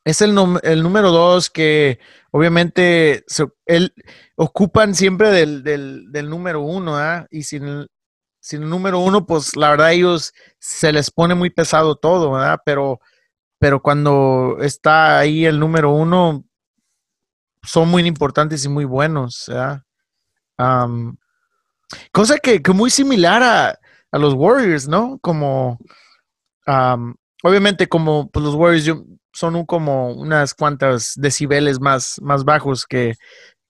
es 0.04 0.22
el, 0.22 0.36
el 0.62 0.82
número 0.82 1.10
dos 1.10 1.50
que 1.50 1.98
obviamente 2.30 3.24
él, 3.66 3.94
ocupan 4.36 4.94
siempre 4.94 5.30
del, 5.30 5.62
del, 5.62 6.30
número 6.30 6.62
uno, 6.62 6.96
¿ah? 6.96 7.26
Y 7.30 7.42
sin 7.42 7.64
el, 7.66 7.90
sin 8.40 8.62
el 8.62 8.70
número 8.70 9.00
uno, 9.00 9.26
pues 9.26 9.56
la 9.56 9.70
verdad 9.70 9.92
ellos 9.92 10.32
se 10.58 10.92
les 10.92 11.10
pone 11.10 11.34
muy 11.34 11.50
pesado 11.50 11.96
todo, 11.96 12.32
¿verdad? 12.32 12.60
Pero, 12.64 13.00
pero 13.58 13.82
cuando 13.82 14.58
está 14.60 15.18
ahí 15.18 15.44
el 15.44 15.58
número 15.60 15.92
uno, 15.92 16.44
son 17.62 17.88
muy 17.88 18.06
importantes 18.06 18.64
y 18.64 18.68
muy 18.68 18.86
buenos, 18.86 19.44
¿verdad? 19.48 19.82
Cosa 22.12 22.38
que, 22.38 22.62
que, 22.62 22.72
muy 22.72 22.90
similar 22.90 23.42
a, 23.42 23.78
a, 24.12 24.18
los 24.18 24.34
Warriors, 24.34 24.88
¿no? 24.88 25.18
Como, 25.20 25.78
obviamente 27.42 27.88
como 27.88 28.28
pues, 28.30 28.44
los 28.44 28.54
Warriors, 28.54 28.92
son 29.32 29.64
como 29.66 30.12
unas 30.12 30.54
cuantas 30.54 31.14
decibeles 31.16 31.80
más, 31.80 32.20
más 32.22 32.44
bajos 32.44 32.86
que, 32.86 33.14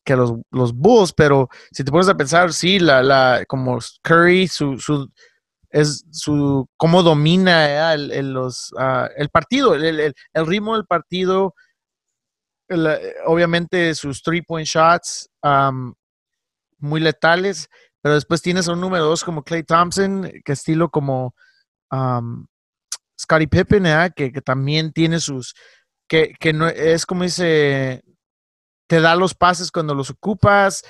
los, 0.06 0.32
los 0.50 0.72
Bulls, 0.74 1.12
pero 1.12 1.48
si 1.70 1.84
te 1.84 1.92
pones 1.92 2.08
a 2.08 2.16
pensar, 2.16 2.52
sí, 2.52 2.80
la, 2.80 3.00
la, 3.00 3.44
como 3.46 3.78
Curry, 4.02 4.48
su, 4.48 4.76
su 4.76 5.08
es 5.70 6.04
su 6.10 6.68
cómo 6.76 7.02
domina 7.02 7.94
el, 7.94 8.32
los, 8.32 8.74
ah, 8.76 9.08
el 9.16 9.28
partido, 9.28 9.74
el, 9.74 10.14
ritmo 10.34 10.74
del 10.74 10.84
partido, 10.84 11.54
obviamente 13.26 13.94
sus 13.94 14.22
three 14.22 14.42
point 14.42 14.66
shots 14.66 15.28
muy 16.80 17.00
letales, 17.00 17.68
pero 18.02 18.14
después 18.14 18.42
tienes 18.42 18.68
a 18.68 18.72
un 18.72 18.80
número 18.80 19.04
dos 19.04 19.24
como 19.24 19.42
Clay 19.42 19.62
Thompson, 19.62 20.30
que 20.44 20.52
estilo 20.52 20.90
como 20.90 21.34
Scottie 23.20 23.48
Pippen, 23.48 23.84
que, 24.14 24.32
que, 24.32 24.40
también 24.40 24.92
tiene 24.92 25.20
sus, 25.20 25.54
que, 26.08 26.34
que 26.38 26.52
no 26.52 26.68
es 26.68 27.04
como 27.06 27.24
dice, 27.24 28.02
te 28.86 29.00
da 29.00 29.14
los 29.16 29.34
pases 29.34 29.70
cuando 29.70 29.94
los 29.94 30.10
ocupas, 30.10 30.82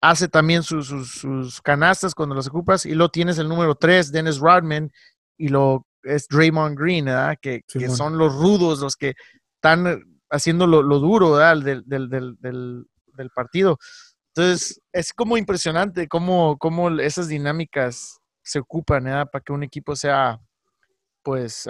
hace 0.00 0.28
también 0.28 0.62
sus, 0.62 0.88
sus, 0.88 1.60
canastas 1.62 2.14
cuando 2.14 2.34
los 2.34 2.48
ocupas, 2.48 2.86
y 2.86 2.94
luego 2.94 3.10
tienes 3.10 3.38
el 3.38 3.48
número 3.48 3.74
3, 3.74 4.12
Dennis 4.12 4.38
Rodman, 4.38 4.90
y 5.38 5.48
lo 5.48 5.86
es 6.02 6.28
Draymond 6.28 6.78
Green, 6.78 7.06
Que, 7.40 7.62
que, 7.66 7.88
son 7.88 8.16
los 8.16 8.34
rudos, 8.34 8.80
los 8.80 8.96
que 8.96 9.14
están 9.56 10.02
haciendo 10.30 10.66
lo, 10.66 10.82
duro 10.98 11.36
del, 11.36 11.84
del, 11.86 12.08
del, 12.08 12.36
del, 12.40 13.30
partido. 13.34 13.78
Entonces, 14.36 14.82
es 14.92 15.14
como 15.14 15.38
impresionante 15.38 16.06
cómo, 16.08 16.58
cómo 16.58 16.90
esas 16.90 17.28
dinámicas 17.28 18.20
se 18.42 18.58
ocupan 18.58 19.04
para 19.04 19.42
que 19.42 19.52
un 19.52 19.62
equipo 19.62 19.96
sea, 19.96 20.38
pues, 21.22 21.66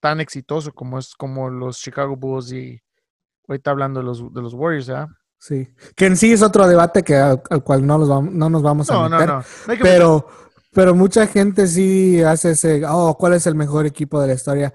tan 0.00 0.20
exitoso 0.20 0.72
como 0.72 0.98
es 0.98 1.14
como 1.14 1.48
los 1.48 1.78
Chicago 1.78 2.16
Bulls 2.16 2.52
y 2.52 2.80
ahorita 3.46 3.70
hablando 3.70 4.00
de 4.00 4.06
los, 4.06 4.34
de 4.34 4.42
los 4.42 4.52
Warriors, 4.52 4.88
¿verdad? 4.88 5.06
Sí, 5.38 5.68
que 5.94 6.06
en 6.06 6.16
sí 6.16 6.32
es 6.32 6.42
otro 6.42 6.66
debate 6.66 7.04
que 7.04 7.14
al, 7.14 7.40
cual 7.62 7.86
no, 7.86 7.98
no 7.98 8.50
nos 8.50 8.62
vamos 8.62 8.90
a 8.90 9.08
meter. 9.08 9.28
No, 9.28 9.38
no, 9.38 9.44
pero, 9.80 10.26
pero 10.72 10.92
mucha 10.92 11.28
gente 11.28 11.68
sí 11.68 12.20
hace 12.20 12.50
ese, 12.50 12.82
oh, 12.84 13.16
¿cuál 13.16 13.34
es 13.34 13.46
el 13.46 13.54
mejor 13.54 13.86
equipo 13.86 14.20
de 14.20 14.26
la 14.26 14.34
historia? 14.34 14.74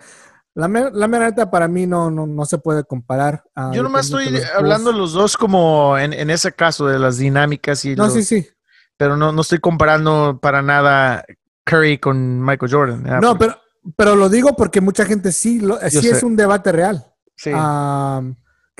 La, 0.53 0.67
la 0.67 1.07
neta 1.07 1.49
para 1.49 1.67
mí 1.67 1.87
no, 1.87 2.11
no, 2.11 2.27
no, 2.27 2.45
se 2.45 2.57
puede 2.57 2.83
comparar. 2.83 3.43
Yo 3.71 3.83
nomás 3.83 4.05
estoy 4.05 4.37
hablando 4.55 4.91
los 4.91 5.13
dos 5.13 5.37
como 5.37 5.97
en, 5.97 6.11
en, 6.11 6.29
ese 6.29 6.51
caso 6.51 6.87
de 6.87 6.99
las 6.99 7.17
dinámicas 7.17 7.85
y 7.85 7.95
No, 7.95 8.09
sí, 8.09 8.23
sí. 8.23 8.47
Pero 8.97 9.15
no, 9.15 9.31
no 9.31 9.41
estoy 9.41 9.59
comparando 9.59 10.39
para 10.41 10.61
nada 10.61 11.23
Curry 11.63 11.99
con 11.99 12.41
Michael 12.41 12.71
Jordan. 12.71 13.21
No, 13.21 13.37
pero, 13.37 13.57
pero 13.95 14.15
lo 14.15 14.27
digo 14.27 14.55
porque 14.55 14.81
mucha 14.81 15.05
gente 15.05 15.31
sí, 15.31 15.59
lo, 15.59 15.79
sí 15.89 16.07
es 16.09 16.21
un 16.21 16.35
debate 16.35 16.71
real. 16.71 17.05
Sí 17.35 17.51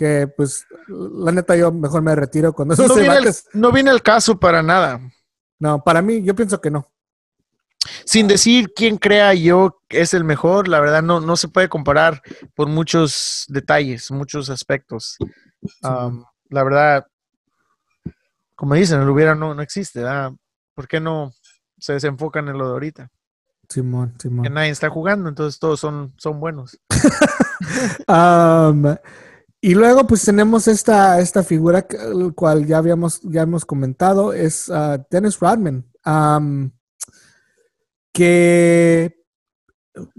que 0.02 0.28
pues 0.36 0.66
la 0.88 1.32
neta 1.32 1.56
yo 1.56 1.72
mejor 1.72 2.02
me 2.02 2.16
retiro 2.16 2.54
cuando 2.54 2.74
esos 2.74 2.88
no 2.88 2.96
viene, 2.96 3.18
el, 3.18 3.36
no 3.54 3.72
viene 3.72 3.92
el 3.92 4.02
caso 4.02 4.40
para 4.40 4.64
nada. 4.64 5.00
No, 5.60 5.84
para 5.84 6.02
mí 6.02 6.24
yo 6.24 6.36
pienso 6.36 6.60
que 6.60 6.72
no. 6.72 6.91
Sin 8.06 8.28
decir 8.28 8.74
quién 8.76 8.98
crea 8.98 9.34
yo 9.34 9.82
es 9.90 10.14
el 10.14 10.24
mejor, 10.24 10.68
la 10.68 10.80
verdad 10.80 11.02
no, 11.02 11.20
no 11.20 11.36
se 11.36 11.48
puede 11.48 11.70
comparar 11.70 12.22
por 12.56 12.68
muchos 12.68 13.46
detalles, 13.48 14.12
muchos 14.12 14.50
aspectos. 14.50 15.18
la 15.82 16.64
verdad, 16.64 17.08
como 18.56 18.76
dicen, 18.76 19.02
el 19.02 19.10
hubiera 19.10 19.36
no, 19.36 19.56
no 19.56 19.62
existe. 19.62 20.02
¿verdad? 20.02 20.32
¿Por 20.76 20.88
qué 20.88 21.00
no 21.00 21.34
se 21.78 21.94
desenfocan 21.94 22.48
en 22.48 22.58
lo 22.58 22.68
de 22.68 22.74
ahorita? 22.74 23.10
Simón, 23.68 24.16
Simón. 24.20 24.44
Que 24.44 24.50
nadie 24.50 24.70
está 24.70 24.90
jugando, 24.90 25.30
entonces 25.30 25.60
todos 25.60 25.80
son, 25.80 26.14
son 26.18 26.40
buenos. 26.40 26.80
Y 29.64 29.76
luego 29.76 30.08
pues 30.08 30.26
tenemos 30.26 30.68
esta, 30.68 31.20
esta 31.20 31.44
figura, 31.44 31.86
el 31.92 32.34
cual 32.34 32.66
ya 32.66 32.80
habíamos, 32.80 33.22
ya 33.22 33.44
hemos 33.44 33.64
comentado, 33.64 34.34
es 34.34 34.68
uh, 34.70 34.98
Dennis 35.12 35.40
Rodman, 35.40 35.86
que 38.12 39.16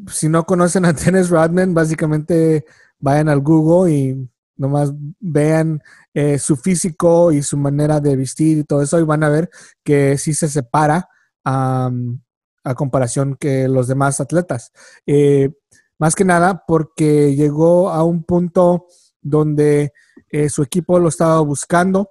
si 0.09 0.29
no 0.29 0.45
conocen 0.45 0.85
a 0.85 0.93
Dennis 0.93 1.31
Rodman, 1.31 1.75
básicamente 1.75 2.65
vayan 2.99 3.29
al 3.29 3.41
Google 3.41 3.93
y 3.93 4.29
nomás 4.57 4.93
vean 5.19 5.83
eh, 6.15 6.39
su 6.39 6.57
físico 6.57 7.33
y 7.33 7.43
su 7.43 7.57
manera 7.57 8.01
de 8.01 8.17
vestir 8.17 8.59
y 8.59 8.65
todo 8.65 8.83
eso 8.83 9.01
y 9.01 9.05
van 9.05 9.25
a 9.25 9.29
ver 9.29 9.51
que 9.83 10.19
sí 10.19 10.35
se 10.35 10.49
separa 10.49 11.09
a 11.45 11.91
comparación 12.77 13.37
que 13.37 13.67
los 13.67 13.89
demás 13.89 14.21
atletas. 14.21 14.73
Eh, 15.07 15.51
más 15.99 16.15
que 16.15 16.25
nada 16.25 16.65
porque 16.67 17.35
llegó 17.37 17.91
a 17.91 18.05
un 18.05 18.25
punto 18.25 18.87
donde 19.21 19.93
eh, 20.31 20.49
su 20.49 20.63
equipo 20.63 20.99
lo 20.99 21.09
estaba 21.09 21.39
buscando. 21.41 22.11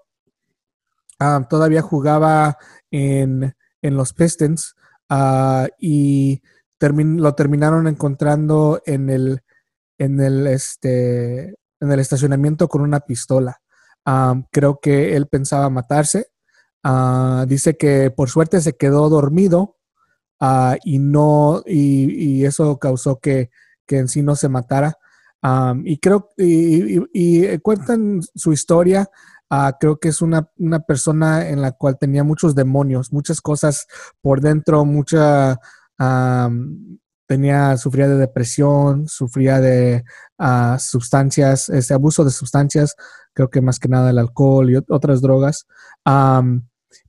Todavía 1.49 1.81
jugaba 1.81 2.57
en, 2.89 3.53
los 3.81 4.13
Pistons 4.13 4.75
ah, 5.11 5.67
y 5.79 6.41
lo 6.79 7.35
terminaron 7.35 7.87
encontrando 7.87 8.81
en 8.85 9.09
el, 9.11 9.41
en 9.99 10.19
el, 10.19 10.47
este, 10.47 11.49
en 11.79 11.91
el 11.91 11.99
estacionamiento 11.99 12.67
con 12.67 12.81
una 12.81 13.01
pistola. 13.01 13.61
Ah, 14.05 14.41
creo 14.51 14.79
que 14.79 15.15
él 15.15 15.27
pensaba 15.27 15.69
matarse. 15.69 16.27
dice 17.47 17.77
que 17.77 18.09
por 18.09 18.29
suerte 18.29 18.61
se 18.61 18.73
quedó 18.77 19.09
dormido 19.09 19.77
y 20.83 20.97
no 20.97 21.61
y, 21.67 22.45
eso 22.45 22.79
causó 22.79 23.19
que, 23.19 23.51
que, 23.85 23.99
en 23.99 24.07
sí 24.07 24.23
no 24.23 24.35
se 24.35 24.49
matara 24.49 24.97
y 25.83 25.97
creo, 25.97 26.29
y, 26.37 27.57
cuentan 27.59 28.21
su 28.35 28.53
historia. 28.53 29.09
Ah, 29.53 29.75
creo 29.77 29.99
que 29.99 30.07
es 30.07 30.21
una, 30.21 30.47
persona 30.87 31.49
en 31.49 31.61
la 31.61 31.73
cual 31.73 31.97
tenía 31.99 32.23
muchos 32.23 32.55
demonios, 32.55 33.11
muchas 33.11 33.41
cosas 33.41 33.85
por 34.21 34.39
dentro, 34.39 34.85
mucha, 34.85 35.59
tenía, 37.27 37.75
sufría 37.75 38.07
de 38.07 38.15
depresión, 38.15 39.09
sufría 39.09 39.59
de 39.59 40.05
uh, 40.39 40.79
sustancias, 40.79 41.67
ese 41.67 41.93
abuso 41.93 42.23
de 42.23 42.31
sustancias, 42.31 42.95
creo 43.33 43.49
que 43.49 43.59
más 43.59 43.77
que 43.77 43.89
nada 43.89 44.11
el 44.11 44.19
alcohol 44.19 44.69
y 44.69 44.77
otras 44.87 45.21
drogas. 45.21 45.67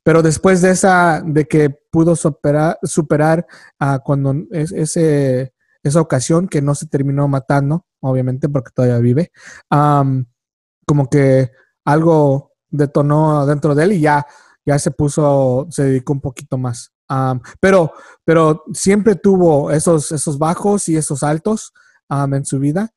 pero 0.03 0.23
después 0.23 0.63
de 0.63 0.71
esa, 0.73 1.23
de 1.25 1.45
que 1.47 1.71
pudo 1.93 2.17
superar, 2.17 2.77
superar 2.83 3.47
cuando 4.05 4.35
ese, 4.51 5.55
esa 5.85 6.01
ocasión 6.01 6.49
que 6.49 6.61
no 6.61 6.75
se 6.75 6.89
terminó 6.89 7.29
matando, 7.29 7.87
obviamente, 8.01 8.49
porque 8.49 8.73
todavía 8.75 8.99
vive, 8.99 9.31
como 9.69 11.09
que 11.09 11.53
algo 11.85 12.53
detonó 12.71 13.47
dentro 13.47 13.75
de 13.75 13.85
él 13.85 13.93
y 13.93 14.01
ya, 14.01 14.27
ya 14.65 14.79
se 14.79 14.91
puso, 14.91 15.67
se 15.71 15.85
dedicó 15.85 16.13
un 16.13 16.21
poquito 16.21 16.59
más. 16.59 16.93
pero, 17.61 17.93
pero 18.25 18.65
siempre 18.73 19.17
tuvo 19.17 19.71
esos, 19.71 20.13
esos 20.13 20.39
bajos 20.39 20.89
y 20.89 20.97
esos 20.97 21.23
altos 21.23 21.73
en 22.09 22.45
su 22.45 22.59
vida. 22.59 22.93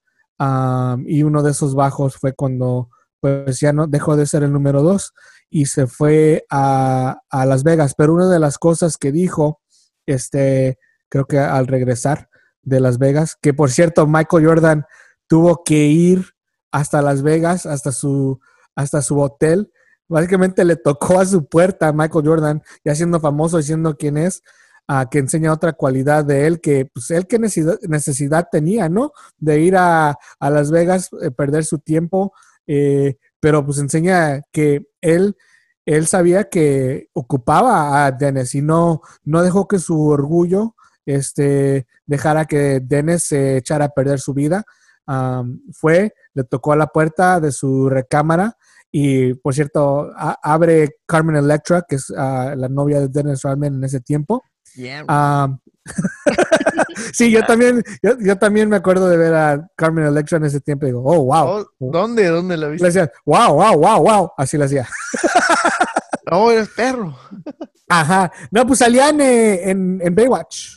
y 1.05 1.23
uno 1.23 1.43
de 1.43 1.51
esos 1.51 1.75
bajos 1.75 2.15
fue 2.17 2.33
cuando 2.33 2.89
pues 3.19 3.59
ya 3.59 3.73
no 3.73 3.87
dejó 3.87 4.15
de 4.15 4.27
ser 4.27 4.43
el 4.43 4.53
número 4.53 4.83
dos 4.83 5.13
y 5.49 5.65
se 5.65 5.87
fue 5.87 6.45
a, 6.49 7.21
a 7.29 7.45
Las 7.45 7.63
Vegas. 7.63 7.95
Pero 7.97 8.13
una 8.13 8.29
de 8.29 8.39
las 8.39 8.57
cosas 8.57 8.97
que 8.97 9.11
dijo, 9.11 9.61
este, 10.05 10.77
creo 11.09 11.25
que 11.25 11.39
al 11.39 11.67
regresar, 11.67 12.29
de 12.65 12.79
Las 12.79 12.97
Vegas, 12.97 13.37
que 13.41 13.53
por 13.53 13.71
cierto, 13.71 14.05
Michael 14.07 14.45
Jordan 14.45 14.85
tuvo 15.27 15.63
que 15.63 15.85
ir 15.85 16.33
hasta 16.71 17.01
Las 17.01 17.21
Vegas, 17.21 17.65
hasta 17.65 17.91
su, 17.91 18.41
hasta 18.75 19.01
su 19.01 19.19
hotel. 19.19 19.71
Básicamente 20.07 20.63
le 20.63 20.75
tocó 20.75 21.19
a 21.19 21.25
su 21.25 21.47
puerta 21.47 21.87
a 21.87 21.93
Michael 21.93 22.27
Jordan, 22.27 22.63
ya 22.83 22.95
siendo 22.95 23.19
famoso, 23.19 23.57
diciendo 23.57 23.95
quién 23.97 24.17
es, 24.17 24.43
a 24.87 25.09
que 25.09 25.17
enseña 25.17 25.51
otra 25.51 25.73
cualidad 25.73 26.25
de 26.25 26.45
él, 26.45 26.61
que 26.61 26.85
pues 26.93 27.09
él 27.09 27.25
qué 27.25 27.39
necesidad, 27.39 28.47
tenía, 28.51 28.87
¿no? 28.87 29.11
De 29.37 29.59
ir 29.61 29.75
a, 29.77 30.17
Las 30.39 30.69
Vegas, 30.69 31.09
eh, 31.21 31.31
perder 31.31 31.65
su 31.65 31.79
tiempo, 31.79 32.33
eh, 32.67 33.17
pero 33.39 33.65
pues 33.65 33.79
enseña 33.79 34.41
que 34.51 34.87
él, 35.01 35.35
él 35.85 36.07
sabía 36.07 36.49
que 36.49 37.09
ocupaba 37.13 38.05
a 38.05 38.11
Dennis 38.11 38.53
y 38.53 38.61
no, 38.61 39.01
no 39.23 39.41
dejó 39.41 39.67
que 39.67 39.79
su 39.79 40.07
orgullo 40.07 40.75
este, 41.05 41.87
dejara 42.05 42.45
que 42.45 42.79
Dennis 42.79 43.23
se 43.23 43.57
echara 43.57 43.85
a 43.85 43.89
perder 43.89 44.19
su 44.19 44.33
vida. 44.33 44.63
fue, 45.73 46.13
le 46.33 46.43
tocó 46.43 46.73
a 46.73 46.75
la 46.75 46.87
puerta 46.87 47.39
de 47.39 47.51
su 47.51 47.89
recámara 47.89 48.57
y, 48.97 49.33
por 49.33 49.53
cierto, 49.53 50.09
abre 50.15 50.99
Carmen 51.05 51.35
Electra, 51.35 51.83
que 51.85 51.97
es 51.97 52.13
ah, 52.17 52.53
la 52.55 52.69
novia 52.69 53.01
de 53.01 53.09
Dennis 53.09 53.41
Rodman 53.41 53.75
en 53.75 53.83
ese 53.83 53.99
tiempo. 53.99 54.41
sí, 57.13 57.29
yo 57.29 57.43
también, 57.43 57.83
yo, 58.21 58.37
también 58.37 58.69
me 58.69 58.77
acuerdo 58.77 59.09
de 59.09 59.17
ver 59.17 59.35
a 59.35 59.67
Carmen 59.75 60.05
Electra 60.05 60.37
en 60.37 60.45
ese 60.45 60.61
tiempo 60.61 60.85
y 60.85 60.91
digo, 60.91 61.03
oh, 61.03 61.25
wow. 61.25 61.45
Oh, 61.45 61.65
¿Dónde? 61.77 62.27
¿Dónde 62.27 62.55
la 62.55 62.69
viste? 62.69 62.87
Le 62.87 62.93
decía, 62.93 63.11
wow, 63.25 63.55
wow, 63.55 63.77
wow, 63.77 64.01
wow. 64.01 64.31
Así 64.37 64.57
le 64.57 64.63
hacía. 64.63 64.87
no, 66.31 66.49
eres 66.49 66.69
perro. 66.69 67.17
Ajá. 67.89 68.31
No, 68.49 68.65
pues 68.65 68.79
salían 68.79 69.19
eh, 69.19 69.71
en, 69.71 69.99
en 70.01 70.15
Baywatch. 70.15 70.69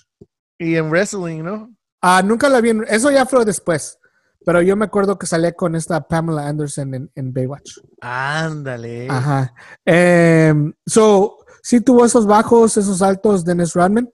Y 0.58 0.74
en 0.74 0.90
wrestling, 0.90 1.44
¿no? 1.44 1.72
Ah, 2.02 2.20
nunca 2.24 2.48
la 2.48 2.60
vi. 2.60 2.70
En, 2.70 2.84
eso 2.88 3.12
ya 3.12 3.24
fue 3.26 3.44
después. 3.44 3.96
Pero 4.44 4.62
yo 4.62 4.76
me 4.76 4.84
acuerdo 4.84 5.18
que 5.18 5.26
salía 5.26 5.52
con 5.52 5.74
esta 5.74 6.00
Pamela 6.06 6.46
Anderson 6.46 6.94
en, 6.94 7.10
en 7.14 7.32
Baywatch. 7.32 7.78
Ándale. 8.00 9.08
Ajá. 9.10 9.52
Eh, 9.84 10.54
so, 10.86 11.38
sí 11.62 11.80
tuvo 11.80 12.04
esos 12.04 12.26
bajos, 12.26 12.76
esos 12.76 13.02
altos 13.02 13.44
Dennis 13.44 13.74
Rodman. 13.74 14.10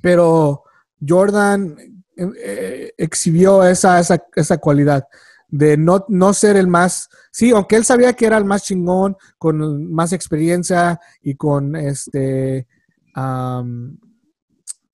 pero 0.00 0.62
Jordan 1.06 1.76
eh, 2.16 2.92
exhibió 2.96 3.62
esa, 3.64 4.00
esa, 4.00 4.24
esa, 4.34 4.56
cualidad 4.58 5.06
de 5.48 5.76
no, 5.76 6.04
no 6.08 6.32
ser 6.32 6.56
el 6.56 6.66
más, 6.66 7.08
sí, 7.30 7.50
aunque 7.50 7.76
él 7.76 7.84
sabía 7.84 8.14
que 8.14 8.26
era 8.26 8.38
el 8.38 8.44
más 8.44 8.64
chingón, 8.64 9.16
con 9.38 9.92
más 9.92 10.12
experiencia 10.12 10.98
y 11.22 11.34
con 11.34 11.76
este, 11.76 12.66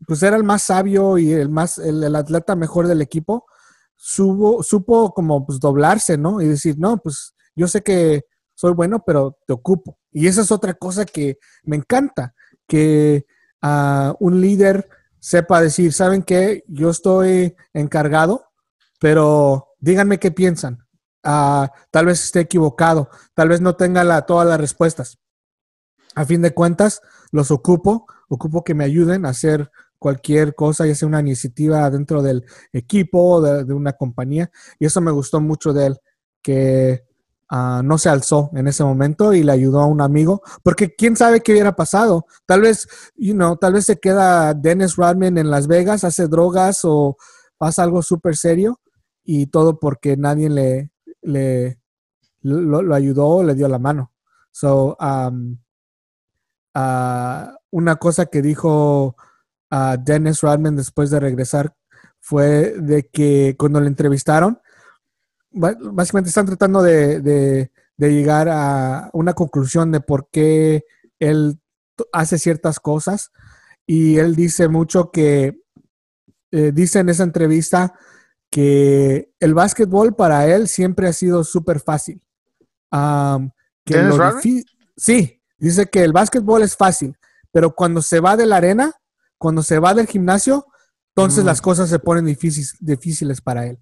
pues 0.06 0.22
era 0.22 0.36
el 0.36 0.44
más 0.44 0.62
sabio 0.62 1.18
y 1.18 1.32
el 1.32 1.48
más, 1.48 1.78
el, 1.78 2.14
atleta 2.14 2.56
mejor 2.56 2.88
del 2.88 3.02
equipo, 3.02 3.46
supo, 4.04 4.64
supo 4.64 5.14
como 5.14 5.46
pues 5.46 5.60
doblarse, 5.60 6.18
¿no? 6.18 6.40
Y 6.40 6.48
decir, 6.48 6.76
no, 6.76 6.98
pues 6.98 7.34
yo 7.54 7.68
sé 7.68 7.82
que 7.82 8.24
soy 8.52 8.72
bueno, 8.72 9.04
pero 9.06 9.38
te 9.46 9.52
ocupo. 9.52 9.96
Y 10.10 10.26
esa 10.26 10.40
es 10.40 10.50
otra 10.50 10.74
cosa 10.74 11.04
que 11.04 11.38
me 11.62 11.76
encanta, 11.76 12.34
que 12.66 13.26
uh, 13.62 14.14
un 14.18 14.40
líder 14.40 14.88
sepa 15.20 15.60
decir, 15.60 15.92
¿saben 15.92 16.24
qué? 16.24 16.64
Yo 16.66 16.90
estoy 16.90 17.54
encargado, 17.72 18.44
pero 18.98 19.68
díganme 19.78 20.18
qué 20.18 20.32
piensan. 20.32 20.84
Uh, 21.24 21.68
tal 21.92 22.06
vez 22.06 22.24
esté 22.24 22.40
equivocado, 22.40 23.08
tal 23.34 23.50
vez 23.50 23.60
no 23.60 23.76
tenga 23.76 24.02
la, 24.02 24.22
todas 24.22 24.48
las 24.48 24.60
respuestas. 24.60 25.18
A 26.16 26.24
fin 26.24 26.42
de 26.42 26.52
cuentas, 26.52 27.02
los 27.30 27.52
ocupo, 27.52 28.06
ocupo 28.28 28.64
que 28.64 28.74
me 28.74 28.84
ayuden 28.84 29.26
a 29.26 29.30
hacer 29.30 29.70
cualquier 30.02 30.54
cosa, 30.54 30.86
ya 30.86 30.94
sea 30.94 31.08
una 31.08 31.20
iniciativa 31.20 31.88
dentro 31.88 32.22
del 32.22 32.44
equipo, 32.72 33.40
de, 33.40 33.64
de 33.64 33.72
una 33.72 33.94
compañía. 33.94 34.50
Y 34.78 34.84
eso 34.84 35.00
me 35.00 35.12
gustó 35.12 35.40
mucho 35.40 35.72
de 35.72 35.86
él, 35.86 35.98
que 36.42 37.06
Ah, 37.54 37.82
no 37.84 37.98
se 37.98 38.08
alzó 38.08 38.48
en 38.54 38.66
ese 38.66 38.82
momento 38.82 39.34
y 39.34 39.42
le 39.42 39.52
ayudó 39.52 39.80
a 39.80 39.86
un 39.86 40.00
amigo, 40.00 40.40
porque 40.62 40.94
quién 40.94 41.16
sabe 41.16 41.42
qué 41.42 41.52
hubiera 41.52 41.76
pasado. 41.76 42.24
Tal 42.46 42.62
vez, 42.62 42.88
you 43.14 43.34
know, 43.34 43.58
tal 43.58 43.74
vez 43.74 43.84
se 43.84 44.00
queda 44.00 44.54
Dennis 44.54 44.96
Rodman 44.96 45.36
en 45.36 45.50
Las 45.50 45.66
Vegas, 45.66 46.02
hace 46.02 46.28
drogas 46.28 46.80
o 46.84 47.18
pasa 47.58 47.82
algo 47.82 48.00
súper 48.00 48.36
serio 48.36 48.80
y 49.22 49.48
todo 49.48 49.78
porque 49.78 50.16
nadie 50.16 50.48
le, 50.48 50.92
le 51.20 51.78
lo, 52.40 52.94
ayudó 52.94 53.42
le 53.42 53.54
dio 53.54 53.68
la 53.68 53.78
mano. 53.78 54.12
So, 54.50 54.96
um, 54.98 55.58
uh, 56.74 57.52
una 57.70 57.96
cosa 57.96 58.24
que 58.24 58.40
dijo 58.40 59.14
uh, 59.72 59.96
Dennis 59.98 60.40
Rodman 60.42 60.76
después 60.76 61.10
de 61.10 61.18
regresar 61.18 61.74
fue 62.20 62.74
de 62.78 63.08
que 63.08 63.56
cuando 63.58 63.80
le 63.80 63.88
entrevistaron, 63.88 64.60
básicamente 65.50 66.28
están 66.28 66.46
tratando 66.46 66.82
de, 66.82 67.70
llegar 67.98 68.48
a 68.48 69.10
una 69.12 69.34
conclusión 69.34 69.90
de 69.92 70.00
por 70.00 70.28
qué 70.30 70.84
él 71.18 71.60
hace 72.12 72.38
ciertas 72.38 72.78
cosas. 72.78 73.32
Y 73.86 74.18
él 74.18 74.36
dice 74.36 74.68
mucho 74.68 75.10
que, 75.10 75.60
eh, 76.52 76.70
dice 76.72 77.00
en 77.00 77.08
esa 77.08 77.24
entrevista 77.24 77.94
que 78.50 79.32
el 79.40 79.54
básquetbol 79.54 80.14
para 80.14 80.46
él 80.46 80.68
siempre 80.68 81.08
ha 81.08 81.12
sido 81.12 81.42
súper 81.42 81.80
fácil. 81.80 82.22
sí, 84.96 85.40
dice 85.58 85.86
que 85.86 86.04
el 86.04 86.12
básquetbol 86.12 86.62
es 86.62 86.76
fácil, 86.76 87.16
pero 87.50 87.74
cuando 87.74 88.00
se 88.00 88.20
va 88.20 88.36
de 88.36 88.46
la 88.46 88.56
arena, 88.56 89.01
cuando 89.42 89.62
se 89.62 89.78
va 89.78 89.92
del 89.92 90.06
gimnasio, 90.06 90.66
entonces 91.14 91.44
mm. 91.44 91.46
las 91.46 91.60
cosas 91.60 91.90
se 91.90 91.98
ponen 91.98 92.24
difíciles 92.24 93.40
para 93.42 93.66
él 93.66 93.78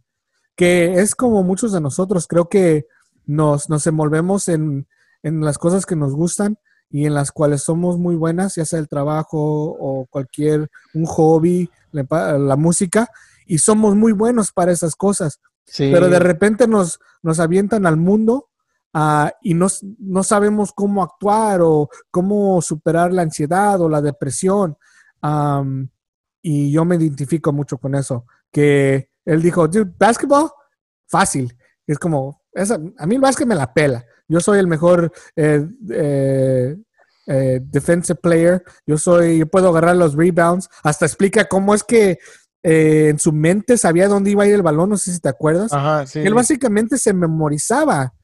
que 0.61 1.01
es 1.01 1.15
como 1.15 1.43
muchos 1.43 1.73
de 1.73 1.81
nosotros, 1.81 2.27
creo 2.27 2.51
que 2.51 2.85
nos, 3.25 3.71
nos 3.71 3.87
envolvemos 3.87 4.47
en, 4.49 4.87
las 5.23 5.57
cosas 5.57 5.87
que 5.87 5.97
nos 5.97 6.13
gustan 6.13 6.59
y 6.91 7.07
en 7.07 7.15
las 7.15 7.33
cuales 7.33 7.63
somos 7.63 7.99
muy 7.99 8.15
buenas, 8.15 8.57
ya 8.57 8.67
sea 8.67 8.79
el 8.79 8.87
trabajo 8.87 9.39
o 9.39 10.05
cualquier, 10.11 10.71
un 10.93 11.07
hobby, 11.07 11.71
la, 11.93 12.57
música, 12.57 13.09
y 13.47 13.57
somos 13.57 13.97
muy 13.97 14.13
buenos 14.13 14.53
para 14.53 14.71
esas 14.71 14.97
cosas. 14.97 15.41
Pero 15.79 16.11
de 16.11 16.19
repente 16.19 16.69
nos, 16.69 17.01
nos 17.23 17.41
avientan 17.41 17.87
al 17.87 17.97
mundo 17.97 18.51
ah, 18.93 19.33
y 19.41 19.55
no, 19.55 19.69
no, 19.99 20.23
sabemos 20.25 20.73
cómo 20.75 21.03
actuar 21.03 21.63
o 21.63 21.89
cómo 22.11 22.61
superar 22.61 23.15
la 23.15 23.23
ansiedad 23.23 23.81
o 23.81 23.89
la 23.89 24.03
depresión. 24.03 24.77
Y 26.43 26.73
yo 26.73 26.85
me 26.85 26.97
identifico 26.97 27.53
mucho 27.53 27.79
con 27.79 27.95
eso, 27.95 28.27
que 28.51 29.11
él 29.25 29.43
dijo, 29.43 29.69
dude, 29.69 29.93
basketball, 29.99 30.51
fácil. 31.07 31.57
Es 31.87 31.99
como, 31.99 32.43
a 32.99 33.07
mí 33.07 33.15
el 33.15 33.21
básquet 33.21 33.47
me 33.47 33.55
la 33.55 33.73
pela. 33.73 34.05
Yo 34.29 34.41
soy 34.41 34.61
el 34.61 34.69
mejor 34.69 35.13
eh, 35.35 35.67
eh, 35.91 36.77
eh, 37.27 37.61
defensive 37.63 38.19
player. 38.21 38.63
Yo 38.87 38.97
soy, 38.97 39.39
yo 39.39 39.47
puedo 39.47 39.69
agarrar 39.69 39.97
los 39.97 40.15
rebounds. 40.15 40.69
Hasta 40.85 41.07
explica 41.07 41.47
cómo 41.47 41.75
es 41.75 41.83
que 41.83 42.19
en 42.63 43.19
su 43.19 43.33
mente 43.33 43.79
sabía 43.79 44.07
dónde 44.07 44.31
iba 44.31 44.45
a 44.45 44.47
ir 44.47 44.55
el 44.55 44.63
balón. 44.63 44.91
No 44.91 44.97
sé 44.97 45.13
si 45.13 45.21
te 45.21 45.29
acuerdas. 45.29 45.73
Él 46.15 46.35
básicamente 46.35 46.97
se 46.97 47.13
memorizaba 47.13 48.15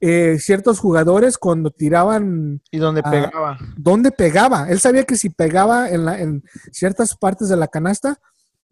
ciertos 0.00 0.78
jugadores 0.78 1.38
cuando 1.38 1.70
tiraban. 1.70 2.62
¿Y 2.70 2.78
dónde 2.78 3.02
pegaba? 3.02 3.58
¿Dónde 3.76 4.10
pegaba? 4.10 4.68
Él 4.70 4.80
sabía 4.80 5.04
que 5.04 5.16
si 5.16 5.30
pegaba 5.30 5.90
en, 5.90 6.04
la, 6.04 6.20
en 6.20 6.44
ciertas 6.72 7.16
partes 7.16 7.48
de 7.48 7.56
la 7.56 7.68
canasta, 7.68 8.20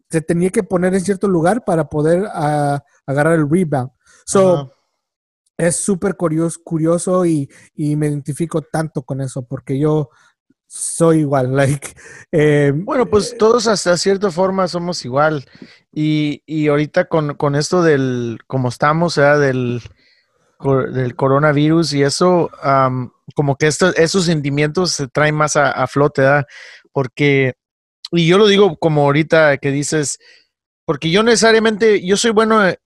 se 0.09 0.21
tenía 0.21 0.49
que 0.49 0.63
poner 0.63 0.93
en 0.93 1.01
cierto 1.01 1.27
lugar 1.27 1.63
para 1.65 1.89
poder 1.89 2.23
uh, 2.23 2.79
agarrar 3.05 3.33
el 3.33 3.49
rebound. 3.49 3.91
So, 4.25 4.71
es 5.57 5.75
súper 5.77 6.15
curioso, 6.15 6.59
curioso 6.63 7.25
y, 7.25 7.49
y, 7.75 7.95
me 7.95 8.07
identifico 8.07 8.61
tanto 8.61 9.01
con 9.01 9.21
eso 9.21 9.43
porque 9.43 9.79
yo 9.79 10.09
soy 10.67 11.19
igual. 11.19 11.51
Like, 11.55 11.95
eh, 12.31 12.71
bueno, 12.75 13.07
pues 13.07 13.33
eh, 13.33 13.35
todos 13.37 13.67
hasta 13.67 13.97
cierta 13.97 14.31
forma 14.31 14.67
somos 14.67 15.03
igual. 15.03 15.45
Y, 15.91 16.43
y 16.45 16.67
ahorita 16.67 17.05
con, 17.05 17.35
con, 17.35 17.55
esto 17.55 17.81
del, 17.81 18.39
como 18.47 18.69
estamos, 18.69 19.15
sea 19.15 19.37
del, 19.37 19.81
del 20.59 21.15
coronavirus 21.15 21.93
y 21.93 22.03
eso, 22.03 22.49
como 23.35 23.55
que 23.55 23.67
esos 23.67 24.25
sentimientos 24.25 24.91
se 24.91 25.07
traen 25.07 25.35
más 25.35 25.55
a, 25.55 25.71
a 25.71 25.87
flote. 25.87 26.23
Porque 26.91 27.55
y 28.11 28.27
yo 28.27 28.37
lo 28.37 28.47
digo 28.47 28.77
como 28.77 29.03
ahorita 29.03 29.57
que 29.57 29.71
dices, 29.71 30.19
porque 30.85 31.11
yo 31.11 31.23
necesariamente, 31.23 32.05
yo 32.05 32.15
soy 32.15 32.31
bueno, 32.31 32.67
eh, 32.67 32.79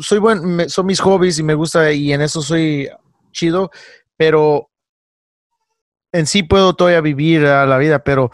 soy 0.00 0.18
bueno, 0.18 0.68
son 0.68 0.86
mis 0.86 1.00
hobbies 1.00 1.38
y 1.38 1.42
me 1.42 1.54
gusta 1.54 1.92
y 1.92 2.12
en 2.12 2.22
eso 2.22 2.42
soy 2.42 2.88
chido, 3.30 3.70
pero 4.16 4.70
en 6.12 6.26
sí 6.26 6.42
puedo 6.42 6.74
todavía 6.74 7.00
vivir 7.00 7.42
la 7.42 7.78
vida, 7.78 8.02
pero 8.02 8.30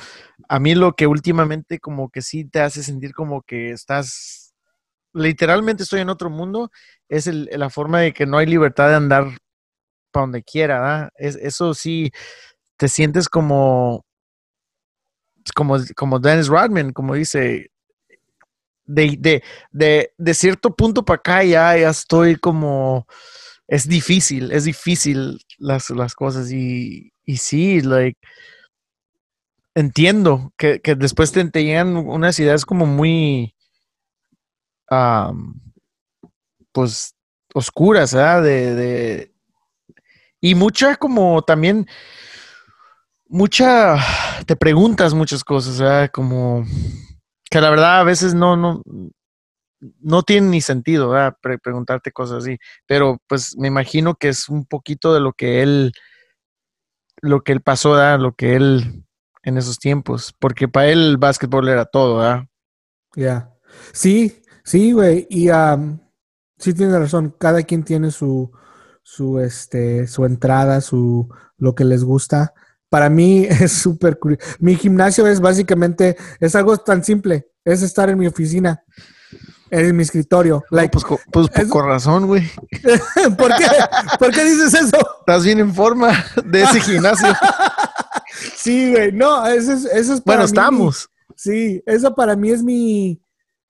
a 0.49 0.59
mí 0.59 0.75
lo 0.75 0.95
que 0.95 1.07
últimamente 1.07 1.79
como 1.79 2.09
que 2.09 2.23
sí 2.23 2.47
te 2.47 2.61
hace 2.61 2.83
sentir 2.83 3.13
como 3.13 3.43
que 3.43 3.71
estás, 3.71 4.55
literalmente 5.13 5.83
estoy 5.83 6.01
en 6.01 6.09
otro 6.09 6.31
mundo, 6.31 6.71
es 7.09 7.27
la 7.27 7.71
forma 7.71 8.01
de 8.01 8.13
que 8.13 8.27
no 8.27 8.39
hay 8.39 8.47
libertad 8.47 8.89
de 8.89 8.97
andar 8.97 9.25
para 10.11 10.23
donde 10.25 10.43
quiera, 10.43 11.11
Es, 11.17 11.37
eso 11.37 11.75
sí, 11.75 12.11
te 12.77 12.89
sientes 12.89 13.29
como, 13.29 14.05
como, 15.55 15.77
como 15.97 16.19
Dennis 16.19 16.49
Rodman, 16.49 16.93
como 16.93 17.15
dice, 17.15 17.71
de, 18.87 19.17
de, 19.19 19.43
de, 19.73 20.13
de 20.17 20.35
cierto 20.35 20.75
punto 20.75 21.05
para 21.05 21.19
acá 21.19 21.45
ya, 21.45 21.77
ya 21.77 21.91
estoy 21.91 22.37
como, 22.37 23.07
es 23.69 23.89
difícil, 23.89 24.53
es 24.53 24.65
difícil 24.65 25.39
las, 25.59 25.91
las 25.91 26.15
cosas 26.15 26.51
y, 26.53 27.13
y 27.25 27.37
sí, 27.39 27.81
like, 27.81 28.19
entiendo 29.75 30.53
que, 30.57 30.81
que 30.81 30.95
después 30.95 31.33
te, 31.33 31.45
llegan 31.63 31.97
unas 31.97 32.39
ideas 32.39 32.65
como 32.65 32.87
muy, 32.87 33.55
pues, 36.77 37.15
oscuras, 37.55 38.13
¿verdad? 38.13 38.43
De, 38.43 38.75
de, 38.75 39.35
y 40.43 40.55
mucha 40.55 40.97
como 40.97 41.41
también 41.41 41.87
mucha, 43.29 43.97
te 44.45 44.57
preguntas 44.57 45.15
muchas 45.15 45.43
cosas, 45.43 45.81
¿verdad? 45.81 46.11
Como 46.13 46.67
que 47.51 47.63
la 47.63 47.71
verdad 47.71 48.01
a 48.01 48.05
veces 48.05 48.35
no, 48.35 48.59
no, 48.59 48.83
no 50.01 50.23
tiene 50.23 50.49
ni 50.49 50.61
sentido, 50.61 51.09
¿verdad? 51.09 51.39
preguntarte 51.63 52.13
cosas 52.13 52.45
así, 52.45 52.59
pero 52.85 53.23
pues 53.27 53.57
me 53.57 53.69
imagino 53.69 54.17
que 54.17 54.29
es 54.29 54.51
un 54.51 54.67
poquito 54.67 55.15
de 55.15 55.21
lo 55.21 55.33
que 55.33 55.63
él, 55.63 55.93
lo 57.23 57.41
que 57.41 57.53
él 57.53 57.63
pasó, 57.63 57.93
¿verdad? 57.93 58.21
Lo 58.21 58.35
que 58.35 58.55
él 58.55 59.07
en 59.45 59.57
esos 59.57 59.79
tiempos, 59.79 60.35
porque 60.39 60.69
para 60.69 60.89
él 60.89 60.99
el 61.07 61.17
básquetbol 61.17 61.71
era 61.71 61.87
todo, 61.87 62.19
¿verdad? 62.19 62.45
Ya. 63.15 63.51
Sí, 63.95 64.43
sí, 64.63 64.93
güey, 64.93 65.27
y 65.31 65.49
sí 66.59 66.75
tienes 66.75 66.99
razón, 66.99 67.35
cada 67.39 67.63
quien 67.63 67.85
tiene 67.85 68.11
su, 68.11 68.51
su, 69.03 69.41
este, 69.41 70.07
su 70.07 70.25
entrada, 70.25 70.81
su, 70.81 71.29
lo 71.59 71.75
que 71.75 71.85
les 71.85 72.05
gusta 72.05 72.55
para 72.89 73.11
mí 73.11 73.47
es 73.51 73.73
súper 73.73 74.19
curioso. 74.19 74.45
Mi 74.59 74.77
gimnasio 74.77 75.27
es 75.27 75.41
básicamente, 75.41 76.17
es 76.41 76.55
algo 76.55 76.77
tan 76.79 77.05
simple, 77.05 77.49
es 77.65 77.83
estar 77.83 78.09
en 78.09 78.19
mi 78.19 78.27
oficina, 78.27 78.83
en 79.71 79.97
mi 79.97 80.03
escritorio. 80.03 80.65
Like, 80.71 80.91
pues, 80.93 81.05
pues, 81.33 81.49
pues 81.55 81.69
con 81.69 81.87
razón, 81.87 82.27
güey. 82.27 82.49
¿Por 83.37 83.55
qué? 83.57 83.67
¿Por 84.19 84.31
qué 84.31 84.45
dices 84.45 84.75
eso? 84.75 84.97
Estás 85.21 85.45
bien 85.45 85.61
en 85.61 85.75
forma 85.75 86.25
de 86.45 86.63
ese 86.63 86.81
gimnasio. 86.81 87.29
sí, 88.57 88.93
güey, 88.93 89.13
no, 89.13 89.47
eso 89.47 89.73
es, 89.73 89.85
eso 89.87 90.15
es 90.15 90.25
Bueno, 90.25 90.45
estamos. 90.45 91.11
Sí, 91.35 91.83
eso 91.85 92.15
para 92.15 92.35
mí 92.35 92.51
es 92.51 92.63
mi, 92.63 93.21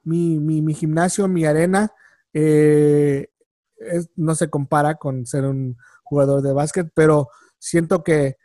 mi, 0.05 0.39
mi, 0.39 0.75
gimnasio, 0.75 1.27
mi 1.27 1.45
arena. 1.45 1.91
Eh, 2.39 3.29
no 4.17 4.35
se 4.35 4.51
compara 4.51 4.97
con 4.97 5.25
ser 5.25 5.47
un 5.47 5.79
jugador 6.05 6.43
de 6.43 6.53
básquet, 6.53 6.91
pero 6.95 7.31
siento 7.59 8.05
que 8.05 8.37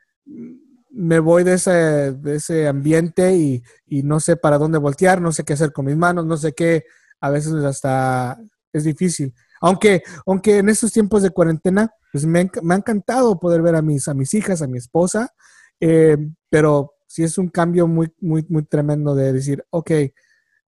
me 0.90 1.20
voy 1.20 1.44
de 1.44 1.56
ese, 1.56 2.14
de 2.14 2.36
ese 2.36 2.70
ambiente 2.70 3.36
y, 3.36 3.64
no 4.04 4.22
sé 4.22 4.38
para 4.38 4.58
dónde 4.58 4.78
voltear, 4.78 5.20
no 5.20 5.34
sé 5.34 5.44
qué 5.44 5.54
hacer 5.54 5.74
con 5.74 5.86
mis 5.88 5.98
manos, 5.98 6.26
no 6.26 6.38
sé 6.38 6.54
qué, 6.54 6.86
a 7.20 7.30
veces 7.30 7.54
hasta 7.66 8.40
es 8.72 8.86
difícil. 8.86 9.34
Aunque, 9.60 10.04
aunque 10.26 10.60
en 10.60 10.70
estos 10.70 10.94
tiempos 10.94 11.22
de 11.22 11.32
cuarentena, 11.32 11.94
pues 12.14 12.26
me, 12.26 12.50
me 12.64 12.74
ha 12.74 12.78
encantado 12.78 13.38
poder 13.40 13.62
ver 13.62 13.76
a 13.76 13.82
mis, 13.82 14.08
a 14.08 14.14
mis 14.14 14.34
hijas, 14.34 14.62
a 14.62 14.68
mi 14.68 14.78
esposa, 14.78 15.34
eh, 15.82 16.18
pero 16.50 16.94
sí 17.08 17.24
es 17.24 17.38
un 17.38 17.50
cambio 17.50 17.88
muy, 17.88 18.14
muy, 18.22 18.46
muy 18.48 18.64
tremendo 18.64 19.16
de 19.16 19.34
decir, 19.34 19.66
ok, 19.70 19.92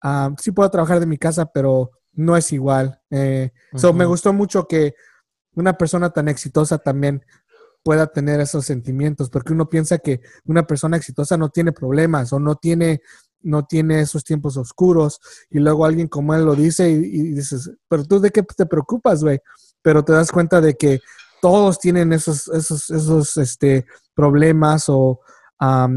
uh, 0.03 0.35
sí 0.37 0.51
puedo 0.51 0.69
trabajar 0.69 0.99
de 0.99 1.05
mi 1.05 1.17
casa, 1.17 1.45
pero 1.45 1.91
no 2.13 2.37
es 2.37 2.51
igual. 2.51 3.01
Eh, 3.09 3.51
me 3.93 4.05
gustó 4.05 4.33
mucho 4.33 4.67
que 4.67 4.95
una 5.55 5.77
persona 5.77 6.09
tan 6.09 6.27
exitosa 6.27 6.77
también 6.77 7.23
pueda 7.83 8.07
tener 8.07 8.39
esos 8.39 8.65
sentimientos, 8.65 9.29
porque 9.29 9.53
uno 9.53 9.69
piensa 9.69 9.97
que 9.97 10.21
una 10.45 10.65
persona 10.65 10.97
exitosa 10.97 11.37
no 11.37 11.49
tiene 11.49 11.73
problemas 11.73 12.31
o 12.31 12.39
no 12.39 12.55
tiene, 12.55 13.01
no 13.41 13.65
tiene 13.65 13.99
esos 13.99 14.23
tiempos 14.23 14.55
oscuros, 14.55 15.19
y 15.49 15.59
luego 15.59 15.85
alguien 15.85 16.07
como 16.07 16.33
él 16.33 16.45
lo 16.45 16.55
dice 16.55 16.89
y, 16.89 17.33
dices, 17.33 17.71
pero 17.89 18.05
tú 18.05 18.19
de 18.21 18.31
qué 18.31 18.41
te 18.41 18.65
preocupas, 18.65 19.21
güey, 19.21 19.39
pero 19.81 20.03
te 20.03 20.13
das 20.13 20.31
cuenta 20.31 20.61
de 20.61 20.75
que 20.75 21.01
todos 21.41 21.77
tienen 21.79 22.13
esos, 22.13 22.47
esos, 22.47 22.89
esos 22.89 23.35
este, 23.35 23.85
problemas 24.15 24.85
o 24.87 25.19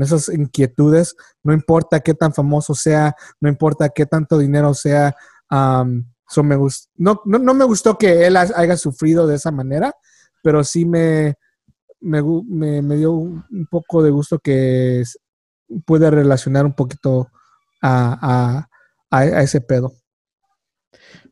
esas 0.01 0.28
inquietudes, 0.28 1.16
no 1.43 1.52
importa 1.52 2.01
qué 2.01 2.14
tan 2.14 2.32
famoso 2.32 2.74
sea, 2.74 3.16
no 3.40 3.48
importa 3.48 3.88
qué 3.88 4.06
tanto 4.06 4.38
dinero 4.38 4.74
sea, 4.74 5.16
no, 5.51 7.20
me 7.55 7.64
gustó 7.64 7.98
que 7.98 8.27
él 8.27 8.36
haya 8.36 8.77
sufrido 8.77 9.27
de 9.27 9.36
esa 9.36 9.51
manera, 9.51 9.94
pero 10.43 10.64
sí 10.64 10.85
me, 10.85 11.36
dio 12.01 13.12
un 13.12 13.66
poco 13.70 14.02
de 14.02 14.10
gusto 14.10 14.39
que 14.39 15.02
puede 15.85 16.10
relacionar 16.10 16.66
un 16.66 16.74
poquito 16.74 17.31
a, 17.82 18.66
ese 19.10 19.60
pedo. 19.60 19.93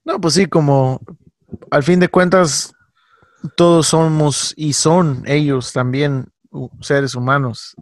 No, 0.05 0.20
pues 0.20 0.35
sí, 0.35 0.47
como 0.47 1.01
al 1.70 1.82
fin 1.82 2.01
de 2.01 2.09
cuentas, 2.09 2.73
todos 3.57 3.89
somos 3.89 4.55
y 4.57 4.73
son 4.73 5.23
ellos 5.27 5.73
también 5.73 6.27
seres 6.81 7.15
humanos. 7.15 7.74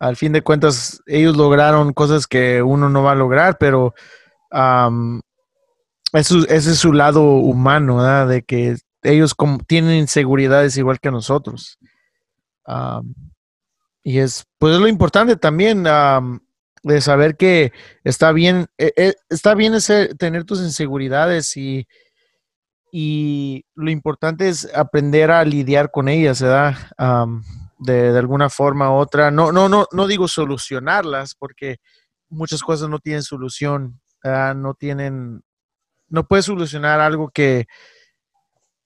Al 0.00 0.16
fin 0.16 0.32
de 0.32 0.42
cuentas, 0.42 1.02
ellos 1.06 1.36
lograron 1.36 1.92
cosas 1.92 2.26
que 2.26 2.62
uno 2.62 2.88
no 2.88 3.02
va 3.02 3.12
a 3.12 3.16
lograr, 3.16 3.58
pero 3.58 3.94
ese 6.12 6.46
es 6.48 6.78
su 6.78 6.92
lado 6.92 7.22
humano. 7.22 8.26
De 8.26 8.42
que 8.42 8.76
ellos 9.02 9.34
tienen 9.66 9.96
inseguridades 9.96 10.76
igual 10.76 11.00
que 11.00 11.10
nosotros. 11.10 11.78
y 14.02 14.18
es, 14.18 14.46
pues 14.58 14.74
es 14.74 14.80
lo 14.80 14.88
importante 14.88 15.36
también 15.36 15.84
de 16.82 17.00
saber 17.00 17.36
que 17.36 17.72
está 18.04 18.32
bien, 18.32 18.66
e, 18.78 18.92
e, 18.96 19.14
está 19.28 19.54
bien 19.54 19.74
tener 20.18 20.44
tus 20.44 20.60
inseguridades 20.60 21.56
y, 21.56 21.86
y 22.90 23.64
lo 23.74 23.90
importante 23.90 24.48
es 24.48 24.72
aprender 24.74 25.30
a 25.30 25.44
lidiar 25.44 25.90
con 25.90 26.08
ellas, 26.08 26.40
¿verdad? 26.40 26.76
de, 27.78 28.12
de, 28.12 28.18
alguna 28.18 28.48
forma 28.48 28.90
u 28.90 28.94
otra. 28.94 29.30
No, 29.30 29.52
no, 29.52 29.68
no, 29.68 29.86
no 29.92 30.06
digo 30.06 30.26
solucionarlas, 30.28 31.34
porque 31.34 31.78
muchas 32.28 32.62
cosas 32.62 32.88
no 32.88 32.98
tienen 32.98 33.22
solución, 33.22 34.00
no 34.24 34.74
tienen, 34.74 35.42
no 36.08 36.26
puedes 36.26 36.46
solucionar 36.46 37.00
algo 37.00 37.30
que, 37.30 37.66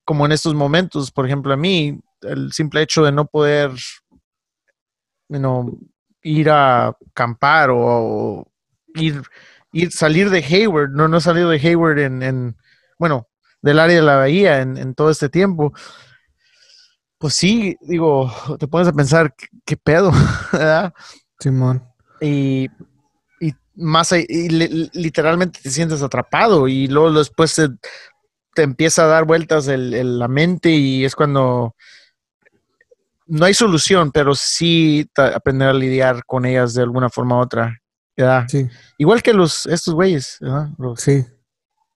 como 0.04 0.26
en 0.26 0.32
estos 0.32 0.54
momentos, 0.54 1.10
por 1.10 1.26
ejemplo, 1.26 1.52
a 1.52 1.56
mí, 1.56 2.00
el 2.22 2.52
simple 2.52 2.82
hecho 2.82 3.04
de 3.04 3.12
no 3.12 3.26
poder 3.26 3.72
ir 6.22 6.50
a 6.50 6.88
acampar 6.88 7.70
o, 7.72 8.46
ir, 8.94 9.22
ir, 9.72 9.90
salir 9.92 10.30
de 10.30 10.44
Hayward, 10.44 10.90
no, 10.90 11.09
no 11.09 11.16
he 11.16 11.20
salido 11.20 11.50
de 11.50 11.59
Hayward 11.59 11.98
en, 11.98 12.22
en 12.22 12.56
bueno, 12.98 13.28
del 13.62 13.78
área 13.78 13.96
de 13.96 14.02
la 14.02 14.16
bahía 14.16 14.60
en, 14.60 14.94
todo 14.94 15.10
este 15.10 15.28
tiempo. 15.28 15.72
Pues 17.18 17.34
sí, 17.34 17.76
digo, 17.80 18.30
te 18.59 18.66
pones 18.66 18.88
a 18.88 18.92
pensar, 18.92 19.34
¿qué, 19.64 19.76
pedo? 19.76 20.12
¿verdad? 20.52 20.92
Simón. 21.38 21.82
Y, 22.20 22.68
más, 23.74 24.12
y 24.12 24.49
literalmente 24.93 25.61
te 25.62 25.70
sientes 25.70 26.03
atrapado 26.03 26.69
y 26.69 26.89
luego 26.89 27.12
después 27.12 27.55
te, 27.55 28.62
empieza 28.62 29.05
a 29.05 29.09
dar 29.09 29.24
vueltas 29.24 29.69
el, 29.69 30.19
la 30.19 30.28
mente 30.28 30.70
y 30.70 31.05
es 31.05 31.15
cuando 31.15 31.74
no 33.27 33.44
hay 33.44 33.55
solución, 33.55 34.12
pero 34.12 34.35
sí 34.35 35.09
aprender 35.16 35.69
a 35.69 35.74
lidiar 35.74 36.24
con 36.27 36.44
ellas 36.44 36.74
de 36.74 36.82
alguna 36.82 37.09
forma 37.09 37.39
u 37.39 37.40
otra. 37.40 37.78
¿verdad? 38.16 38.44
Sí. 38.49 38.69
Igual 38.99 39.23
que 39.23 39.32
los 39.32 39.66
estos 39.66 39.94
güeyes. 39.94 40.36
¿verdad? 40.40 40.69
Sí. 40.97 41.24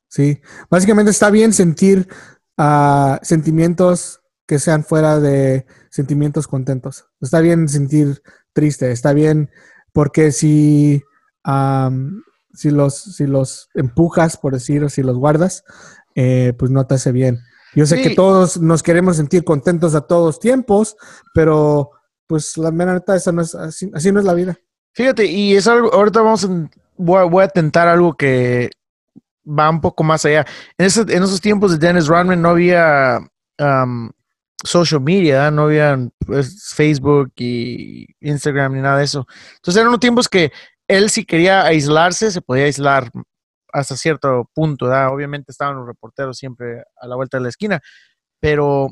Sí, 0.09 0.41
básicamente 0.71 1.11
está 1.11 1.31
bien 1.31 1.53
sentir 1.53 2.09
uh, 2.57 3.17
sentimientos 3.23 4.21
que 4.47 4.59
sean 4.59 4.85
fuera 4.85 5.19
de 5.21 5.67
sentimientos 5.91 6.47
contentos. 6.47 7.07
Está 7.21 7.41
bien 7.41 7.69
sentir 7.69 8.23
triste, 8.53 8.93
está 8.93 9.13
bien 9.13 9.51
porque 9.93 10.33
si, 10.33 11.03
si, 12.53 12.71
los, 12.71 12.95
si 12.95 13.27
los 13.27 13.69
empujas, 13.75 14.37
por 14.37 14.55
decir, 14.55 14.83
o 14.85 14.89
si 14.89 15.03
los 15.03 15.17
guardas, 15.17 15.65
eh, 16.15 16.53
pues 16.59 16.71
no 16.71 16.87
te 16.87 16.95
hace 16.95 17.13
bien. 17.13 17.41
Yo 17.75 17.85
sé 17.85 18.01
que 18.01 18.11
todos 18.11 18.59
nos 18.59 18.83
queremos 18.83 19.17
sentir 19.17 19.45
contentos 19.45 19.95
a 19.95 20.01
todos 20.01 20.41
tiempos, 20.41 20.97
pero 21.35 21.91
pues 22.27 22.57
la 22.57 22.71
mera 22.71 22.95
neta, 22.95 23.15
esa 23.15 23.33
no 23.33 23.43
es, 23.43 23.55
así, 23.55 23.91
no 24.13 24.19
es 24.19 24.25
la 24.25 24.35
vida. 24.35 24.59
Fíjate, 24.93 25.27
y 25.27 25.55
es 25.55 25.67
algo, 25.67 25.93
ahorita 25.93 26.23
vamos 26.23 26.45
a, 26.45 26.71
voy 26.97 27.45
a 27.45 27.49
tentar 27.49 27.87
algo 27.87 28.15
que 28.15 28.71
va 29.47 29.69
un 29.69 29.83
poco 29.83 30.03
más 30.05 30.25
allá. 30.25 30.47
En, 30.79 30.87
en 30.87 31.23
esos 31.23 31.41
tiempos 31.41 31.73
de 31.73 31.87
Dennis 31.87 32.07
Rodman 32.07 32.41
no 32.41 32.49
había 32.49 33.19
um, 33.59 34.11
social 34.65 35.01
media, 35.01 35.51
no 35.51 35.65
había 35.65 35.99
pues, 36.27 36.73
Facebook 36.75 37.33
y 37.37 38.07
Instagram 38.21 38.73
ni 38.73 38.81
nada 38.81 38.99
de 38.99 39.05
eso. 39.05 39.27
Entonces 39.57 39.77
eran 39.77 39.89
unos 39.89 40.01
tiempos 40.01 40.29
que 40.29 40.51
él 40.89 41.11
si 41.11 41.25
quería 41.25 41.65
aislarse, 41.65 42.31
se 42.31 42.41
podía 42.41 42.65
aislar 42.65 43.11
hasta 43.73 43.97
cierto 43.97 44.51
punto, 44.55 44.87
Obviamente 44.87 45.53
estaban 45.53 45.77
los 45.77 45.87
reporteros 45.87 46.39
siempre 46.39 46.83
a 47.01 47.07
la 47.07 47.17
vuelta 47.17 47.37
de 47.37 47.43
la 47.43 47.49
esquina, 47.49 47.81
pero 48.41 48.87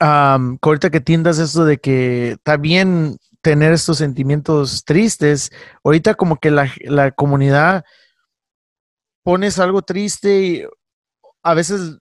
um, 0.00 0.58
ahorita 0.60 0.90
que 0.90 1.00
tiendas 1.00 1.38
esto 1.38 1.64
de 1.64 1.78
que 1.78 2.32
está 2.32 2.56
bien 2.56 3.16
tener 3.40 3.72
estos 3.72 3.98
sentimientos 3.98 4.84
tristes, 4.84 5.50
ahorita 5.84 6.14
como 6.14 6.36
que 6.36 6.50
la, 6.50 6.70
la 6.84 7.10
comunidad 7.10 7.84
pones 9.24 9.58
algo 9.58 9.82
triste 9.82 10.42
y 10.42 10.66
a 11.42 11.54
veces 11.54 11.98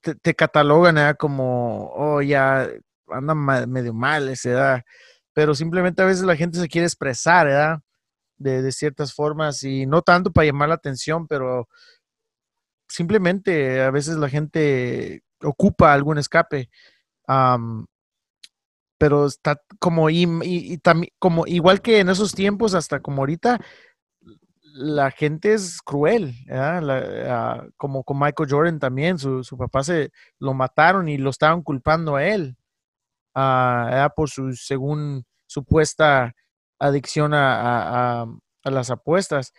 te, 0.00 0.34
catalogan 0.34 1.14
como, 1.16 1.90
oh, 1.94 2.22
ya 2.22 2.68
anda 3.08 3.34
medio 3.34 3.92
mal 3.94 4.28
esa 4.28 4.50
edad, 4.50 4.82
pero 5.34 5.54
simplemente 5.54 6.02
a 6.02 6.06
veces 6.06 6.24
la 6.24 6.36
gente 6.36 6.58
se 6.58 6.68
quiere 6.68 6.86
expresar, 6.86 7.46
¿verdad? 7.46 7.80
De, 8.36 8.62
de, 8.62 8.72
ciertas 8.72 9.14
formas 9.14 9.62
y 9.62 9.86
no 9.86 10.02
tanto 10.02 10.32
para 10.32 10.46
llamar 10.46 10.68
la 10.68 10.74
atención, 10.74 11.28
pero 11.28 11.68
simplemente 12.88 13.80
a 13.82 13.90
veces 13.90 14.16
la 14.16 14.28
gente 14.28 15.22
ocupa 15.42 15.92
algún 15.92 16.18
escape. 16.18 16.68
pero 18.98 19.26
está 19.26 19.60
como, 19.80 20.10
y, 20.10 20.26
y, 20.44 20.80
como 21.18 21.46
igual 21.46 21.80
que 21.82 22.00
en 22.00 22.08
esos 22.08 22.34
tiempos, 22.34 22.74
hasta 22.74 23.00
como 23.00 23.22
ahorita, 23.22 23.60
la 24.74 25.10
gente 25.10 25.52
es 25.54 25.82
cruel, 25.82 26.34
ah, 26.50 27.66
como 27.76 28.04
con 28.04 28.18
Michael 28.18 28.48
Jordan 28.50 28.78
también, 28.78 29.18
su, 29.18 29.44
papá 29.58 29.82
se 29.84 30.12
lo 30.38 30.54
mataron 30.54 31.08
y 31.08 31.18
lo 31.18 31.30
estaban 31.30 31.62
culpando 31.62 32.16
a 32.16 32.24
él 32.24 32.56
por 33.34 34.30
su, 34.30 34.52
según 34.52 35.24
supuesta 35.46 36.34
adicción 36.78 37.32
a, 37.34 38.26
las 38.64 38.90
apuestas. 38.90 39.52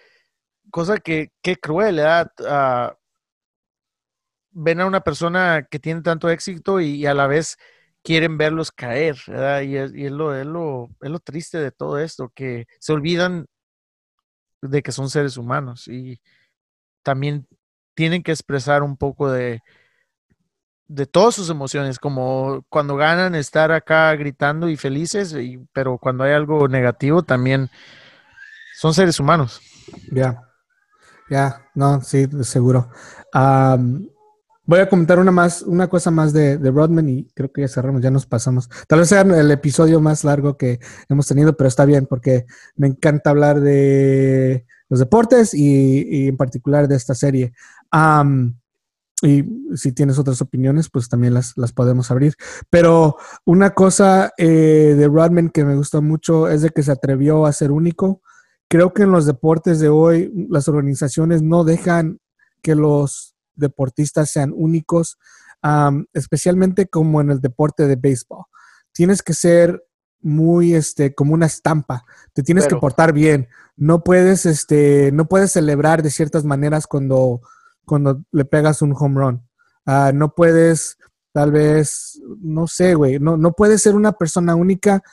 Cosa 0.72 0.98
que, 0.98 1.32
qué 1.42 1.58
cruel, 1.58 2.00
uh, 2.00 2.94
ven 4.52 4.82
a 4.82 4.86
una 4.86 5.02
persona 5.02 5.68
que 5.70 5.80
tiene 5.80 6.02
tanto 6.02 6.30
éxito 6.30 6.80
y, 6.80 7.06
a 7.06 7.14
la 7.14 7.28
vez 7.28 7.58
quieren 8.02 8.38
verlos 8.38 8.72
caer, 8.72 9.18
Y, 9.64 9.76
es, 9.76 9.92
lo, 10.12 10.36
es, 10.36 10.46
lo, 10.46 10.90
es 11.02 11.10
lo 11.10 11.20
triste 11.20 11.60
de 11.60 11.72
todo 11.72 12.00
esto, 12.00 12.32
que 12.34 12.66
se 12.80 12.94
olvidan 12.94 13.46
de 14.62 14.82
que 14.82 14.92
son 14.92 15.10
seres 15.10 15.38
humanos 15.38 15.88
y 15.88 16.22
también 17.04 17.48
tienen 17.96 18.24
que 18.24 18.32
expresar 18.32 18.84
un 18.84 18.98
poco 18.98 19.30
de, 19.32 19.62
de 20.94 21.08
todas 21.08 21.34
sus 21.34 21.50
emociones, 21.50 21.98
como 21.98 22.64
cuando 22.70 22.96
ganan 22.96 23.34
estar 23.36 23.72
acá 23.72 24.14
gritando 24.16 24.70
y 24.70 24.78
felices, 24.78 25.36
pero 25.74 25.98
cuando 25.98 26.24
hay 26.24 26.34
algo 26.34 26.68
negativo 26.68 27.24
también 27.24 27.70
Son 28.76 28.94
seres 28.94 29.20
humanos. 29.20 29.62
Ya. 30.12 30.42
Ya, 31.30 31.62
no, 31.74 32.02
sí, 32.02 32.28
seguro. 32.44 32.90
voy 34.66 34.80
a 34.80 34.90
comentar 34.90 35.20
una 35.20 35.32
más, 35.32 35.62
una 35.64 35.88
cosa 35.88 36.12
más 36.12 36.34
de, 36.34 36.58
de, 36.58 36.72
Rodman 36.72 37.10
y 37.10 37.26
creo 37.34 37.52
que 37.52 37.62
ya 37.62 37.68
cerramos, 37.68 38.02
ya 38.02 38.12
nos 38.12 38.26
pasamos. 38.26 38.70
Tal 38.88 39.00
vez 39.00 39.10
sea 39.10 39.22
el 39.22 39.52
episodio 39.52 40.00
más 40.00 40.24
largo 40.24 40.58
que 40.58 40.80
hemos 41.10 41.28
tenido, 41.28 41.56
pero 41.58 41.68
está 41.68 41.86
bien 41.86 42.06
porque 42.06 42.46
me 42.76 42.88
encanta 42.88 43.30
hablar 43.32 43.62
de 43.62 44.66
los 44.90 45.00
deportes 45.00 45.54
y, 45.56 46.28
en 46.28 46.38
particular 46.38 46.88
de 46.88 46.96
esta 46.96 47.16
serie. 47.16 47.54
Y 49.24 49.46
si 49.76 49.94
tienes 49.94 50.20
otras 50.20 50.42
opiniones, 50.42 50.90
pues 50.90 51.10
también 51.10 51.34
las, 51.34 51.54
las 51.56 51.72
podemos 51.72 52.12
abrir. 52.12 52.36
Pero 52.70 53.18
una 53.46 53.72
cosa 53.72 54.34
eh, 54.38 54.96
de 54.98 55.08
Rodman 55.08 55.50
que 55.50 55.66
me 55.66 55.76
gustó 55.76 56.02
mucho 56.02 56.50
es 56.50 56.62
de 56.62 56.70
que 56.70 56.84
se 56.84 56.92
atrevió 56.92 57.46
a 57.46 57.54
ser 57.54 57.72
único 57.72 58.22
Creo 58.74 58.92
que 58.92 59.04
en 59.04 59.12
los 59.12 59.28
deportes 59.28 59.80
de 59.80 59.90
hoy 59.90 60.34
las 60.50 60.68
organizaciones 60.68 61.44
no 61.44 61.64
dejan 61.64 62.20
que 62.64 62.74
los 62.74 63.36
deportistas 63.54 64.32
sean 64.32 64.52
únicos, 64.52 65.20
especialmente 66.12 66.88
como 66.88 67.22
en 67.22 67.30
el 67.30 67.40
deporte 67.40 67.86
de 67.86 67.98
béisbol. 67.98 68.46
Tienes 68.92 69.22
que 69.22 69.36
ser 69.36 69.86
muy 70.22 70.74
este 70.74 71.14
como 71.14 71.34
una 71.34 71.48
estampa 71.48 72.06
te 72.32 72.44
tienes 72.44 72.66
que 72.66 72.78
portar 72.78 73.12
bien 73.12 73.50
no 73.76 74.06
puedes 74.06 74.46
este 74.46 75.12
no 75.12 75.28
puedes 75.28 75.52
celebrar 75.52 76.02
de 76.02 76.12
ciertas 76.12 76.46
maneras 76.46 76.88
cuando 76.88 77.42
cuando 77.86 78.24
le 78.32 78.46
pegas 78.46 78.82
un 78.82 78.94
home 78.98 79.20
run 79.20 79.50
ah, 79.86 80.12
no 80.14 80.34
puedes 80.34 80.98
tal 81.32 81.52
vez 81.52 82.22
no 82.42 82.68
sé 82.68 82.96
güey 82.96 83.20
no 83.20 83.38
no 83.38 83.54
puedes 83.54 83.82
ser 83.82 83.96
una 83.96 84.14
persona 84.14 84.56
única 84.56 85.04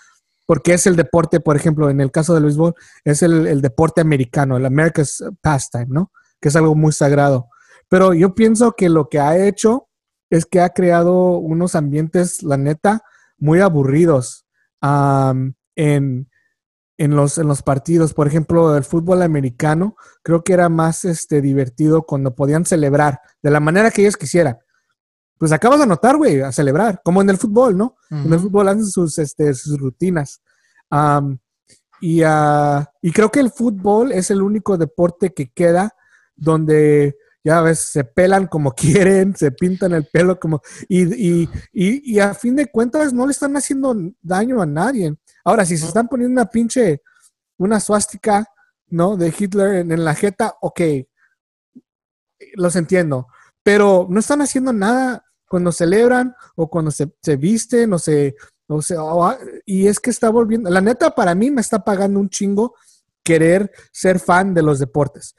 porque 0.50 0.74
es 0.74 0.84
el 0.88 0.96
deporte, 0.96 1.38
por 1.38 1.54
ejemplo, 1.54 1.90
en 1.90 2.00
el 2.00 2.10
caso 2.10 2.34
del 2.34 2.42
béisbol, 2.42 2.74
es 3.04 3.22
el, 3.22 3.62
deporte 3.62 4.00
americano, 4.00 4.56
el 4.56 4.66
America's 4.66 5.22
Pastime, 5.40 5.86
¿no? 5.88 6.10
Que 6.40 6.48
es 6.48 6.56
algo 6.56 6.74
muy 6.74 6.90
sagrado. 6.90 7.50
Pero 7.88 8.14
yo 8.14 8.34
pienso 8.34 8.72
que 8.72 8.88
lo 8.88 9.08
que 9.08 9.20
ha 9.20 9.38
hecho 9.38 9.86
es 10.28 10.46
que 10.46 10.60
ha 10.60 10.70
creado 10.70 11.38
unos 11.38 11.76
ambientes, 11.76 12.42
la 12.42 12.56
neta, 12.56 13.04
muy 13.38 13.60
aburridos 13.60 14.44
en, 15.76 16.29
los, 17.08 17.38
en 17.38 17.48
los 17.48 17.62
partidos. 17.62 18.14
Por 18.14 18.26
ejemplo, 18.26 18.76
el 18.76 18.84
fútbol 18.84 19.22
americano, 19.22 19.96
creo 20.22 20.44
que 20.44 20.52
era 20.52 20.68
más 20.68 21.04
este, 21.04 21.40
divertido 21.40 22.02
cuando 22.02 22.34
podían 22.34 22.64
celebrar 22.64 23.20
de 23.42 23.50
la 23.50 23.60
manera 23.60 23.90
que 23.90 24.02
ellos 24.02 24.16
quisieran 24.16 24.58
pues 25.40 25.52
acabas 25.52 25.78
de 25.78 25.84
anotar, 25.84 26.18
güey, 26.18 26.42
a 26.42 26.52
celebrar, 26.52 27.00
como 27.02 27.22
en 27.22 27.30
el 27.30 27.38
fútbol, 27.38 27.74
¿no? 27.74 27.96
En 28.10 28.30
el 28.30 28.38
fútbol 28.38 28.68
hacen 28.68 28.84
sus, 28.84 29.16
este, 29.16 29.54
sus 29.54 29.80
rutinas. 29.80 30.42
y, 32.02 32.22
uh, 32.22 32.84
y 33.00 33.10
creo 33.10 33.30
que 33.30 33.40
el 33.40 33.50
fútbol 33.50 34.12
es 34.12 34.30
el 34.30 34.42
único 34.42 34.76
deporte 34.76 35.32
que 35.32 35.50
queda 35.50 35.94
donde 36.36 37.16
ya 37.42 37.62
ves, 37.62 37.78
se 37.78 38.04
pelan 38.04 38.48
como 38.48 38.72
quieren, 38.76 39.34
se 39.34 39.50
pintan 39.50 39.94
el 39.94 40.04
pelo 40.04 40.38
como... 40.38 40.60
Y, 40.90 41.04
y, 41.14 41.48
y, 41.72 42.16
y, 42.16 42.18
a 42.18 42.34
fin 42.34 42.54
de 42.54 42.66
cuentas 42.66 43.14
no 43.14 43.24
le 43.24 43.32
están 43.32 43.56
haciendo 43.56 43.96
daño 44.20 44.60
a 44.60 44.66
nadie. 44.66 45.14
Ahora, 45.44 45.64
si 45.64 45.76
se 45.76 45.86
están 45.86 46.08
poniendo 46.08 46.40
una 46.40 46.50
pinche, 46.50 47.02
una 47.58 47.80
suástica, 47.80 48.46
¿no? 48.88 49.16
De 49.16 49.32
Hitler 49.36 49.90
en, 49.90 50.04
la 50.04 50.14
jeta, 50.14 50.54
ok, 50.60 50.80
los 52.54 52.76
entiendo. 52.76 53.28
Pero 53.62 54.06
no 54.10 54.20
están 54.20 54.42
haciendo 54.42 54.72
nada 54.72 55.24
cuando 55.48 55.72
celebran 55.72 56.34
o 56.56 56.68
cuando 56.68 56.90
se, 56.90 57.10
visten 57.36 57.92
o 57.92 57.98
se, 57.98 58.36
o 58.68 58.80
se 58.80 58.96
y 59.66 59.86
es 59.86 59.98
que 59.98 60.10
está 60.10 60.30
volviendo, 60.30 60.70
la 60.70 60.80
neta 60.80 61.14
para 61.14 61.34
mí 61.34 61.50
me 61.50 61.60
está 61.60 61.84
pagando 61.84 62.20
un 62.20 62.30
chingo 62.30 62.74
querer 63.22 63.70
ser 63.92 64.18
fan 64.18 64.54
de 64.54 64.62
los 64.62 64.78
deportes. 64.78 65.34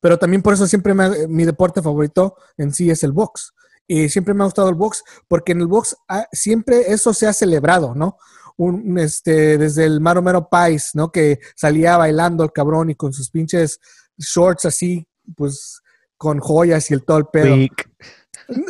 pero 0.00 0.18
también 0.18 0.42
por 0.42 0.54
eso 0.54 0.66
siempre 0.66 0.94
mi 0.94 1.44
deporte 1.44 1.82
favorito 1.82 2.36
en 2.56 2.72
sí 2.72 2.90
es 2.90 3.02
el 3.02 3.12
box. 3.12 3.52
Y 3.86 4.08
siempre 4.08 4.34
me 4.34 4.42
ha 4.42 4.46
gustado 4.46 4.68
el 4.68 4.74
box 4.74 5.04
porque 5.28 5.52
en 5.52 5.60
el 5.60 5.66
box 5.66 5.96
ah, 6.08 6.26
siempre 6.32 6.92
eso 6.92 7.14
se 7.14 7.26
ha 7.26 7.32
celebrado, 7.32 7.94
¿no? 7.94 8.18
Un, 8.56 8.98
este, 8.98 9.58
desde 9.58 9.84
el 9.84 10.00
Maro 10.00 10.22
Mero 10.22 10.48
Pais, 10.48 10.90
¿no? 10.94 11.12
Que 11.12 11.38
salía 11.54 11.96
bailando 11.96 12.42
el 12.42 12.52
cabrón 12.52 12.90
y 12.90 12.94
con 12.94 13.12
sus 13.12 13.30
pinches 13.30 13.78
shorts 14.18 14.64
así, 14.64 15.06
pues 15.36 15.82
con 16.16 16.38
joyas 16.40 16.90
y 16.90 16.94
el 16.94 17.04
todo 17.04 17.18
el 17.18 17.26
pedo. 17.26 17.56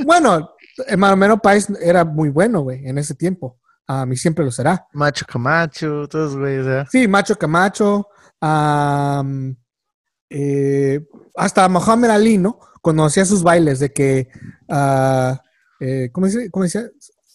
Bueno, 0.06 0.56
Maromero 0.97 1.38
Pais 1.38 1.68
era 1.80 2.02
muy 2.02 2.30
bueno, 2.30 2.60
güey, 2.60 2.86
en 2.86 2.97
ese 2.97 3.14
tiempo. 3.14 3.59
A 3.86 4.06
mí 4.06 4.16
siempre 4.16 4.43
lo 4.43 4.51
será. 4.51 4.86
Macho 4.94 5.26
Camacho, 5.26 6.09
todos, 6.09 6.36
güey. 6.36 6.60
Sí, 6.90 7.06
Macho 7.06 7.36
Camacho. 7.36 8.09
Eh, 10.30 11.06
hasta 11.36 11.68
Mohamed 11.68 12.10
Ali, 12.10 12.38
¿no? 12.38 12.59
Cuando 12.86 13.04
hacía 13.04 13.24
sus 13.24 13.42
bailes 13.42 13.80
de 13.80 13.92
que. 13.92 14.28
Uh, 14.68 15.34
eh, 15.80 16.08
¿Cómo 16.12 16.28
decía? 16.28 16.48
¿Cómo 16.52 16.62
decía? 16.62 16.88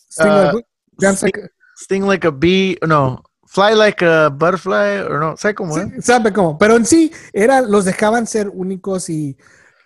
Sting, 0.10 0.30
uh, 0.30 0.62
like, 0.98 1.50
sting, 1.76 2.04
like, 2.04 2.26
a 2.26 2.32
bee. 2.32 2.78
No. 2.88 3.22
Fly 3.48 3.76
like 3.76 4.06
a 4.06 4.30
butterfly. 4.30 5.02
O 5.10 5.20
no. 5.20 5.36
¿Sabe 5.36 5.54
cómo? 5.56 5.76
Sí, 5.76 5.82
sabe 6.02 6.32
cómo. 6.32 6.58
Pero 6.58 6.78
en 6.78 6.86
sí, 6.86 7.12
era, 7.34 7.60
los 7.60 7.84
dejaban 7.84 8.28
ser 8.28 8.48
únicos 8.48 9.10
y 9.10 9.38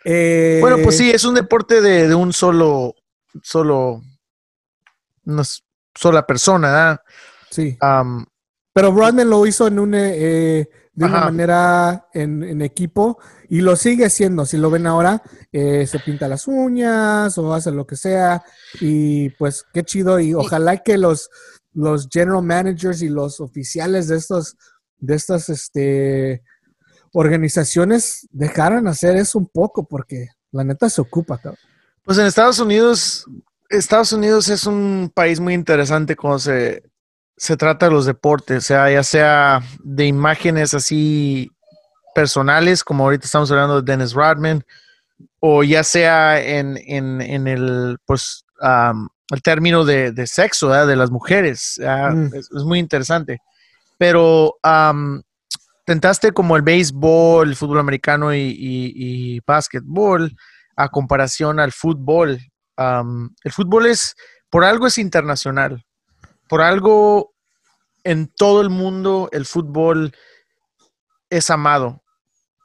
eh, 0.04 0.60
bueno, 0.62 0.78
pues 0.84 0.98
sí, 0.98 1.10
es 1.10 1.26
un 1.26 1.34
deporte 1.34 1.82
de, 1.82 2.14
un 2.14 2.32
solo, 2.32 2.94
solo, 3.42 4.04
una 5.26 5.42
sola 5.96 6.28
persona. 6.28 7.02
Sí. 7.50 7.76
Pero 8.72 8.92
Rodman 8.92 9.28
lo 9.28 9.48
hizo 9.48 9.66
en 9.66 9.80
un, 9.80 9.96
eh, 9.96 10.70
de 10.94 11.06
una 11.06 11.22
manera 11.22 12.08
en, 12.14 12.62
equipo 12.62 13.18
y 13.50 13.62
lo 13.62 13.76
sigue 13.76 14.06
haciendo. 14.06 14.46
Si 14.46 14.58
lo 14.58 14.70
ven 14.70 14.88
ahora, 14.88 15.22
eh, 15.52 15.86
se 15.88 16.00
pinta 16.00 16.28
las 16.28 16.48
uñas 16.48 17.38
o 17.38 17.54
hace 17.54 17.72
lo 17.72 17.86
que 17.86 17.96
sea. 17.96 18.44
Y 18.80 19.30
pues 19.32 19.66
qué 19.74 19.84
chido. 19.84 20.20
Y 20.20 20.34
ojalá 20.34 20.78
que 20.78 20.98
los, 20.98 21.30
los 21.74 22.08
general 22.12 22.44
managers 22.44 23.02
y 23.02 23.10
los 23.10 23.40
oficiales 23.40 24.08
de 24.08 24.18
estos, 24.18 24.58
de 24.98 25.16
estas, 25.16 25.50
este, 25.50 26.44
organizaciones 27.16 28.28
dejaran 28.32 28.88
hacer 28.88 29.16
eso 29.16 29.40
un 29.40 29.48
poco, 29.48 29.86
porque 29.88 30.28
la 30.52 30.66
neta 30.66 30.90
se 30.90 31.00
ocupa, 31.02 31.38
cabrón. 31.38 31.60
Pues 32.04 32.18
en 32.18 32.26
Estados 32.26 32.60
Unidos, 32.60 33.26
Estados 33.70 34.12
Unidos 34.12 34.50
es 34.50 34.66
un 34.66 35.12
país 35.14 35.40
muy 35.40 35.54
interesante 35.54 36.16
cuando 36.16 36.40
se, 36.40 36.84
se 37.38 37.56
trata 37.56 37.88
de 37.88 37.94
los 37.94 38.06
deportes, 38.06 38.58
o 38.58 38.68
sea, 38.68 38.92
ya 38.92 39.02
sea 39.02 39.62
de 39.82 40.06
imágenes 40.06 40.74
así 40.74 41.52
personales, 42.16 42.84
como 42.84 43.04
ahorita 43.04 43.26
estamos 43.26 43.52
hablando 43.52 43.82
de 43.82 43.92
Dennis 43.92 44.14
Rodman, 44.14 44.66
o 45.42 45.64
ya 45.64 45.84
sea 45.84 46.42
en, 46.42 46.78
el, 47.48 47.98
pues, 48.06 48.46
el 48.62 49.42
término 49.44 49.84
de, 49.84 50.26
sexo, 50.26 50.70
de 50.70 50.96
las 50.96 51.12
mujeres. 51.12 51.80
Mm. 51.80 52.34
Es, 52.34 52.50
muy 52.64 52.80
interesante. 52.80 53.40
Pero 53.98 54.56
tentaste 55.86 56.32
como 56.32 56.56
el 56.56 56.62
béisbol, 56.62 57.50
el 57.50 57.56
fútbol 57.56 57.80
americano 57.80 58.34
y, 58.34 58.56
y, 58.58 59.40
básquetbol 59.46 60.36
a 60.78 60.90
comparación 60.90 61.60
al 61.60 61.74
fútbol. 61.74 62.40
el 62.78 63.52
fútbol 63.52 63.88
es, 63.88 64.16
por 64.50 64.64
algo 64.64 64.88
es 64.88 64.98
internacional, 64.98 65.86
por 66.48 66.62
algo 66.62 67.34
en 68.06 68.28
todo 68.28 68.62
el 68.62 68.70
mundo 68.70 69.28
el 69.34 69.46
fútbol 69.46 70.14
es 71.30 71.50
amado, 71.50 72.04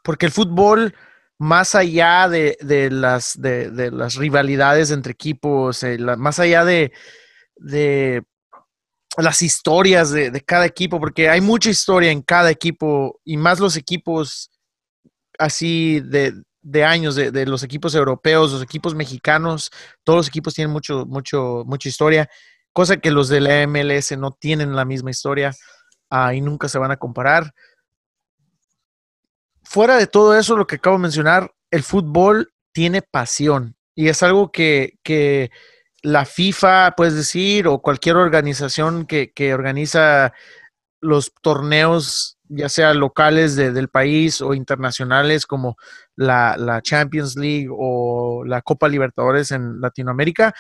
porque 0.02 0.26
el 0.26 0.32
fútbol, 0.32 0.94
más 1.38 1.74
allá 1.74 2.28
de, 2.28 2.56
las, 2.90 3.40
de, 3.40 3.90
las 3.90 4.16
rivalidades 4.16 4.90
entre 4.90 5.12
equipos, 5.12 5.82
eh, 5.82 5.98
más 5.98 6.38
allá 6.38 6.64
de, 6.64 6.92
de 7.56 8.22
las 9.16 9.42
historias 9.42 10.10
de, 10.10 10.40
cada 10.42 10.66
equipo, 10.66 11.00
porque 11.00 11.28
hay 11.28 11.40
mucha 11.40 11.70
historia 11.70 12.10
en 12.10 12.22
cada 12.22 12.50
equipo 12.50 13.20
y 13.24 13.36
más 13.36 13.60
los 13.60 13.76
equipos 13.76 14.50
así 15.38 16.00
de, 16.00 16.84
años, 16.84 17.14
de, 17.16 17.46
los 17.46 17.62
equipos 17.62 17.94
europeos, 17.94 18.52
los 18.52 18.62
equipos 18.62 18.94
mexicanos, 18.94 19.70
todos 20.04 20.18
los 20.18 20.28
equipos 20.28 20.54
tienen 20.54 20.72
mucho, 20.72 21.06
mucho, 21.06 21.64
mucha 21.66 21.88
historia, 21.88 22.28
cosa 22.72 22.98
que 22.98 23.10
los 23.10 23.28
de 23.28 23.40
la 23.40 23.66
MLS 23.66 24.16
no 24.16 24.32
tienen 24.32 24.76
la 24.76 24.84
misma 24.84 25.10
historia 25.10 25.52
ah, 26.10 26.34
y 26.34 26.40
nunca 26.40 26.68
se 26.68 26.78
van 26.78 26.90
a 26.90 26.96
comparar. 26.96 27.52
Fuera 29.70 29.96
de 29.98 30.08
todo 30.08 30.36
eso, 30.36 30.56
lo 30.56 30.66
que 30.66 30.74
acabo 30.74 30.96
de 30.96 31.02
mencionar, 31.02 31.54
el 31.70 31.84
fútbol 31.84 32.52
tiene 32.72 33.02
pasión 33.02 33.76
y 33.94 34.08
es 34.08 34.20
algo 34.24 34.50
que, 34.50 34.98
que 35.04 35.52
la 36.02 36.24
FIFA, 36.24 36.94
puedes 36.96 37.14
decir, 37.14 37.68
o 37.68 37.80
cualquier 37.80 38.16
organización 38.16 39.06
que, 39.06 39.54
organiza 39.54 40.32
los 41.00 41.32
torneos, 41.40 42.36
ya 42.48 42.68
sea 42.68 42.94
locales 42.94 43.54
del 43.54 43.88
país 43.88 44.40
o 44.40 44.54
internacionales 44.54 45.46
como 45.46 45.76
la, 46.16 46.80
Champions 46.82 47.36
League 47.36 47.68
o 47.70 48.42
la 48.44 48.62
Copa 48.62 48.88
Libertadores 48.88 49.52
en 49.52 49.80
Latinoamérica, 49.80 50.52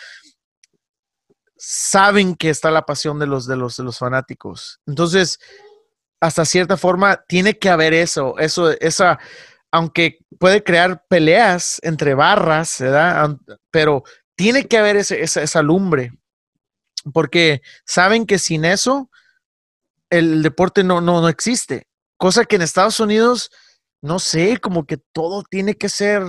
saben 1.56 2.36
que 2.36 2.50
está 2.50 2.70
la 2.70 2.86
pasión 2.86 3.18
de 3.18 3.26
los, 3.26 3.48
de 3.48 3.56
los, 3.56 3.76
de 3.76 3.82
los 3.82 3.98
fanáticos. 3.98 4.78
Entonces, 4.86 5.40
hasta 6.20 6.44
cierta 6.44 6.76
forma 6.76 7.24
tiene 7.26 7.58
que 7.58 7.70
haber 7.70 7.94
eso, 7.94 8.38
eso, 8.38 8.70
esa, 8.78 9.18
aunque 9.70 10.18
puede 10.38 10.62
crear 10.62 11.04
peleas 11.08 11.80
entre 11.82 12.14
barras, 12.14 12.76
¿verdad? 12.78 13.36
Pero 13.70 14.04
tiene 14.36 14.66
que 14.66 14.78
haber 14.78 14.96
esa, 14.96 15.16
esa 15.16 15.62
lumbre, 15.62 16.12
porque 17.12 17.62
saben 17.84 18.26
que 18.26 18.38
sin 18.38 18.64
eso 18.64 19.10
el 20.10 20.42
deporte 20.42 20.84
no, 20.84 21.00
no, 21.00 21.20
no 21.20 21.28
existe. 21.28 21.86
Cosa 22.16 22.44
que 22.44 22.56
en 22.56 22.62
Estados 22.62 23.00
Unidos, 23.00 23.50
no 24.02 24.18
sé, 24.18 24.58
como 24.58 24.84
que 24.84 24.98
todo 24.98 25.42
tiene 25.48 25.76
que 25.76 25.88
ser 25.88 26.22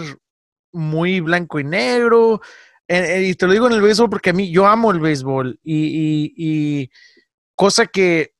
muy 0.72 1.20
blanco 1.20 1.60
y 1.60 1.64
negro. 1.64 2.42
Eh, 2.88 3.18
eh, 3.18 3.24
y 3.30 3.36
te 3.36 3.48
lo 3.48 3.54
digo 3.54 3.68
en 3.68 3.74
el 3.74 3.82
béisbol 3.82 4.10
porque 4.10 4.30
a 4.30 4.34
mí 4.34 4.52
yo 4.52 4.68
amo 4.68 4.92
el 4.92 5.00
béisbol 5.00 5.60
y, 5.64 6.34
y, 6.36 6.92
cosa 7.56 7.88
que, 7.88 8.34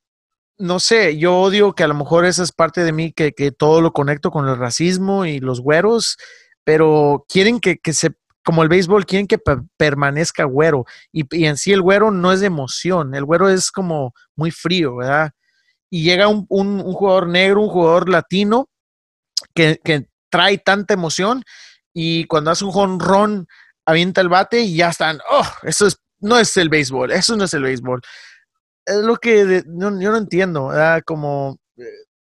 no 0.62 0.78
sé, 0.78 1.18
yo 1.18 1.36
odio 1.38 1.72
que 1.72 1.82
a 1.82 1.88
lo 1.88 1.94
mejor 1.94 2.24
esa 2.24 2.44
es 2.44 2.52
parte 2.52 2.84
de 2.84 2.92
mí, 2.92 3.12
que, 3.12 3.32
que 3.32 3.50
todo 3.50 3.80
lo 3.80 3.92
conecto 3.92 4.30
con 4.30 4.48
el 4.48 4.56
racismo 4.56 5.26
y 5.26 5.40
los 5.40 5.60
güeros, 5.60 6.16
pero 6.62 7.24
quieren 7.28 7.58
que, 7.58 7.78
que 7.78 7.92
se, 7.92 8.12
como 8.44 8.62
el 8.62 8.68
béisbol, 8.68 9.04
quieren 9.04 9.26
que 9.26 9.40
permanezca 9.76 10.44
güero. 10.44 10.84
Y, 11.10 11.24
y, 11.36 11.46
en 11.46 11.56
sí 11.56 11.72
el 11.72 11.82
güero 11.82 12.12
no 12.12 12.30
es 12.30 12.38
de 12.38 12.46
emoción, 12.46 13.12
el 13.16 13.24
güero 13.24 13.48
es 13.48 13.72
como 13.72 14.14
muy 14.36 14.52
frío, 14.52 14.96
¿verdad? 14.96 15.32
Y 15.90 16.04
llega 16.04 16.28
un, 16.28 16.46
un, 16.48 16.80
un 16.80 16.92
jugador 16.92 17.26
negro, 17.26 17.62
un 17.62 17.68
jugador 17.68 18.08
latino, 18.08 18.68
que, 19.54 19.80
que, 19.82 20.06
trae 20.30 20.56
tanta 20.56 20.94
emoción 20.94 21.42
y 21.92 22.24
cuando 22.24 22.52
hace 22.52 22.64
un 22.64 22.70
jonrón, 22.70 23.48
avienta 23.84 24.22
el 24.22 24.30
bate 24.30 24.60
y 24.60 24.76
ya 24.76 24.88
están, 24.90 25.18
oh, 25.28 25.46
eso 25.64 25.88
es, 25.88 25.98
no 26.20 26.38
es 26.38 26.56
el 26.56 26.70
béisbol, 26.70 27.10
eso 27.10 27.36
no 27.36 27.44
es 27.44 27.52
el 27.52 27.64
béisbol. 27.64 28.00
Es 28.86 28.96
lo 28.96 29.16
que 29.16 29.62
yo 29.64 29.90
no 29.90 30.16
entiendo, 30.16 30.68
¿verdad? 30.68 31.02
Como 31.04 31.58
eh, 31.76 31.84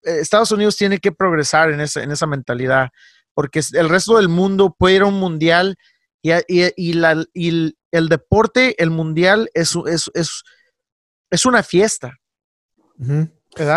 Estados 0.03 0.51
Unidos 0.53 0.77
tiene 0.77 0.99
que 0.99 1.13
progresar 1.13 1.71
en 1.71 1.81
esa, 1.81 2.03
en 2.03 2.11
esa 2.11 2.27
mentalidad, 2.27 2.89
porque 3.35 3.61
el 3.73 3.89
resto 3.89 4.17
del 4.17 4.29
mundo 4.29 4.75
puede 4.79 4.97
ir 4.97 5.03
a 5.03 5.07
un 5.07 5.21
mundial 5.21 5.77
y, 6.23 6.33
y, 6.77 6.93
la, 6.95 7.25
y 7.33 7.75
el, 7.91 8.09
deporte, 8.09 8.81
el 8.83 8.91
mundial, 8.91 9.51
es, 9.55 9.77
es, 9.87 10.11
es, 10.15 10.43
es 11.31 11.47
una 11.47 11.63
fiesta. 11.63 12.19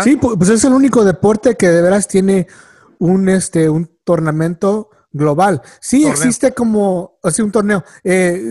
Sí, 0.04 0.18
pues 0.18 0.50
es 0.50 0.64
el 0.66 0.74
único 0.74 1.04
deporte 1.04 1.56
que 1.56 1.70
de 1.70 1.82
veras 1.82 2.08
tiene 2.08 2.48
un, 3.00 3.30
este, 3.30 3.70
un 3.70 3.90
tornamento 4.04 4.90
global. 5.12 5.62
Sí 5.80 6.06
existe 6.06 6.54
como, 6.54 7.18
así 7.24 7.41
un 7.41 7.52
torneo. 7.52 7.84
Eh, 8.04 8.41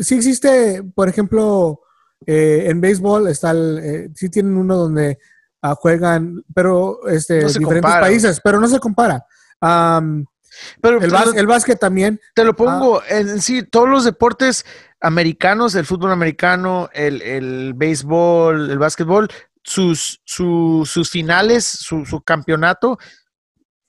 sí 0.00 0.14
existe, 0.14 0.82
por 0.94 1.08
ejemplo, 1.08 1.80
eh, 2.26 2.66
en 2.68 2.80
béisbol 2.80 3.28
está 3.28 3.50
el, 3.50 3.78
eh, 3.82 4.10
sí 4.14 4.28
tienen 4.28 4.56
uno 4.56 4.76
donde 4.76 5.18
ah, 5.62 5.74
juegan, 5.74 6.42
pero 6.54 7.06
este, 7.08 7.44
diferentes 7.44 7.90
países, 7.90 8.40
pero 8.42 8.60
no 8.60 8.68
se 8.68 8.80
compara. 8.80 9.24
pero 9.60 11.00
el, 11.00 11.46
básquet 11.46 11.78
también. 11.78 12.20
Te 12.34 12.44
lo 12.44 12.54
pongo 12.54 13.00
ah, 13.00 13.04
en 13.08 13.40
sí, 13.40 13.62
todos 13.62 13.88
los 13.88 14.04
deportes 14.04 14.64
americanos, 15.00 15.74
el 15.74 15.86
fútbol 15.86 16.12
americano, 16.12 16.88
el, 16.92 17.22
el 17.22 17.72
béisbol, 17.74 18.70
el 18.70 18.78
básquetbol, 18.78 19.28
sus, 19.62 20.20
sus 20.24 21.10
finales, 21.10 21.64
su, 21.64 22.04
su 22.04 22.20
campeonato 22.22 22.98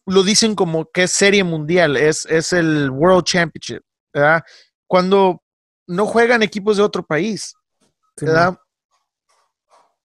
lo 0.05 0.23
dicen 0.23 0.55
como 0.55 0.91
que 0.91 1.03
es 1.03 1.11
serie 1.11 1.43
mundial, 1.43 1.97
es, 1.97 2.25
es 2.25 2.53
el 2.53 2.89
World 2.91 3.23
Championship, 3.23 3.81
¿verdad? 4.13 4.43
Cuando 4.87 5.41
no 5.87 6.05
juegan 6.05 6.43
equipos 6.43 6.77
de 6.77 6.83
otro 6.83 7.03
país, 7.05 7.55
¿verdad? 8.21 8.59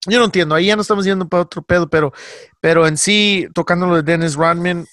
Yo 0.07 0.19
no 0.19 0.25
entiendo, 0.25 0.55
ahí 0.55 0.67
ya 0.67 0.77
no 0.77 0.83
estamos 0.83 1.05
yendo 1.05 1.29
para 1.29 1.43
otro 1.43 1.63
pedo, 1.63 1.89
pero, 1.89 2.13
pero 2.61 2.87
en 2.87 2.97
sí, 2.97 3.47
tocando 3.55 3.87
lo 3.87 3.97
de 3.97 4.03
Dennis 4.03 4.35
Rodman, 4.35 4.87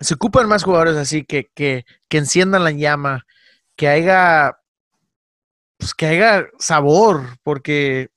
se 0.00 0.14
ocupan 0.14 0.48
más 0.48 0.62
jugadores 0.62 0.96
así 0.96 1.24
que, 1.24 1.50
que, 1.54 1.84
que 2.08 2.18
enciendan 2.18 2.64
la 2.64 2.70
llama, 2.70 3.24
que 3.76 3.88
haya, 3.88 4.56
pues 5.78 5.94
que 5.94 6.06
haya 6.06 6.46
sabor, 6.58 7.38
porque 7.42 8.10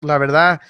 la 0.00 0.18
verdad, 0.18 0.60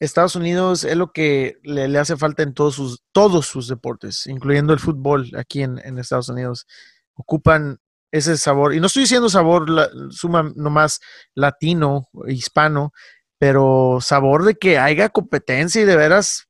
Estados 0.00 0.36
Unidos 0.36 0.84
es 0.84 0.96
lo 0.96 1.12
que 1.12 1.58
le, 1.62 1.98
hace 1.98 2.16
falta 2.16 2.42
en 2.42 2.54
todos 2.54 2.76
sus, 2.76 3.02
todos 3.12 3.46
sus 3.46 3.68
deportes, 3.68 4.26
incluyendo 4.26 4.72
el 4.72 4.78
fútbol 4.78 5.30
aquí 5.36 5.62
en, 5.62 5.98
Estados 5.98 6.28
Unidos. 6.28 6.66
Ocupan 7.14 7.80
ese 8.10 8.36
sabor, 8.36 8.74
y 8.74 8.80
no 8.80 8.86
estoy 8.86 9.02
diciendo 9.02 9.28
sabor 9.28 9.68
la, 9.68 9.88
suma 10.10 10.50
nomás 10.56 11.00
latino, 11.34 12.08
hispano, 12.26 12.92
pero 13.38 13.98
sabor 14.00 14.44
de 14.44 14.54
que 14.54 14.78
haya 14.78 15.08
competencia 15.08 15.82
y 15.82 15.84
de 15.84 15.96
veras 15.96 16.48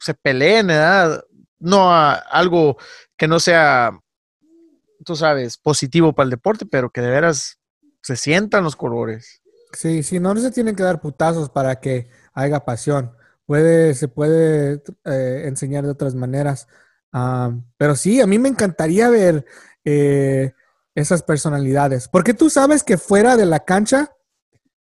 se 0.00 0.14
peleen, 0.14 0.68
¿verdad? 0.68 1.24
No 1.58 1.90
algo 1.90 2.76
que 3.16 3.28
no 3.28 3.40
sea, 3.40 3.98
tú 5.04 5.16
sabes, 5.16 5.58
positivo 5.58 6.14
para 6.14 6.24
el 6.24 6.30
deporte, 6.30 6.66
pero 6.66 6.90
que 6.90 7.00
de 7.00 7.10
veras 7.10 7.58
se 8.02 8.16
sientan 8.16 8.64
los 8.64 8.76
colores. 8.76 9.42
Sí, 9.72 10.02
sí, 10.02 10.20
no, 10.20 10.32
no 10.32 10.40
se 10.40 10.50
tienen 10.50 10.76
que 10.76 10.82
dar 10.82 11.00
putazos 11.00 11.50
para 11.50 11.80
que 11.80 12.08
haya 12.32 12.60
pasión. 12.64 13.12
Puede, 13.46 13.94
se 13.94 14.08
puede 14.08 14.82
eh, 15.04 15.42
enseñar 15.46 15.84
de 15.84 15.90
otras 15.90 16.14
maneras. 16.14 16.68
pero 17.76 17.96
sí, 17.96 18.20
a 18.20 18.26
mí 18.26 18.38
me 18.38 18.48
encantaría 18.48 19.08
ver 19.08 19.44
eh, 19.86 20.52
esas 20.94 21.22
personalidades, 21.22 22.08
porque 22.08 22.34
tú 22.34 22.50
sabes 22.50 22.82
que 22.82 22.98
fuera 22.98 23.36
de 23.38 23.46
la 23.46 23.60
cancha 23.60 24.10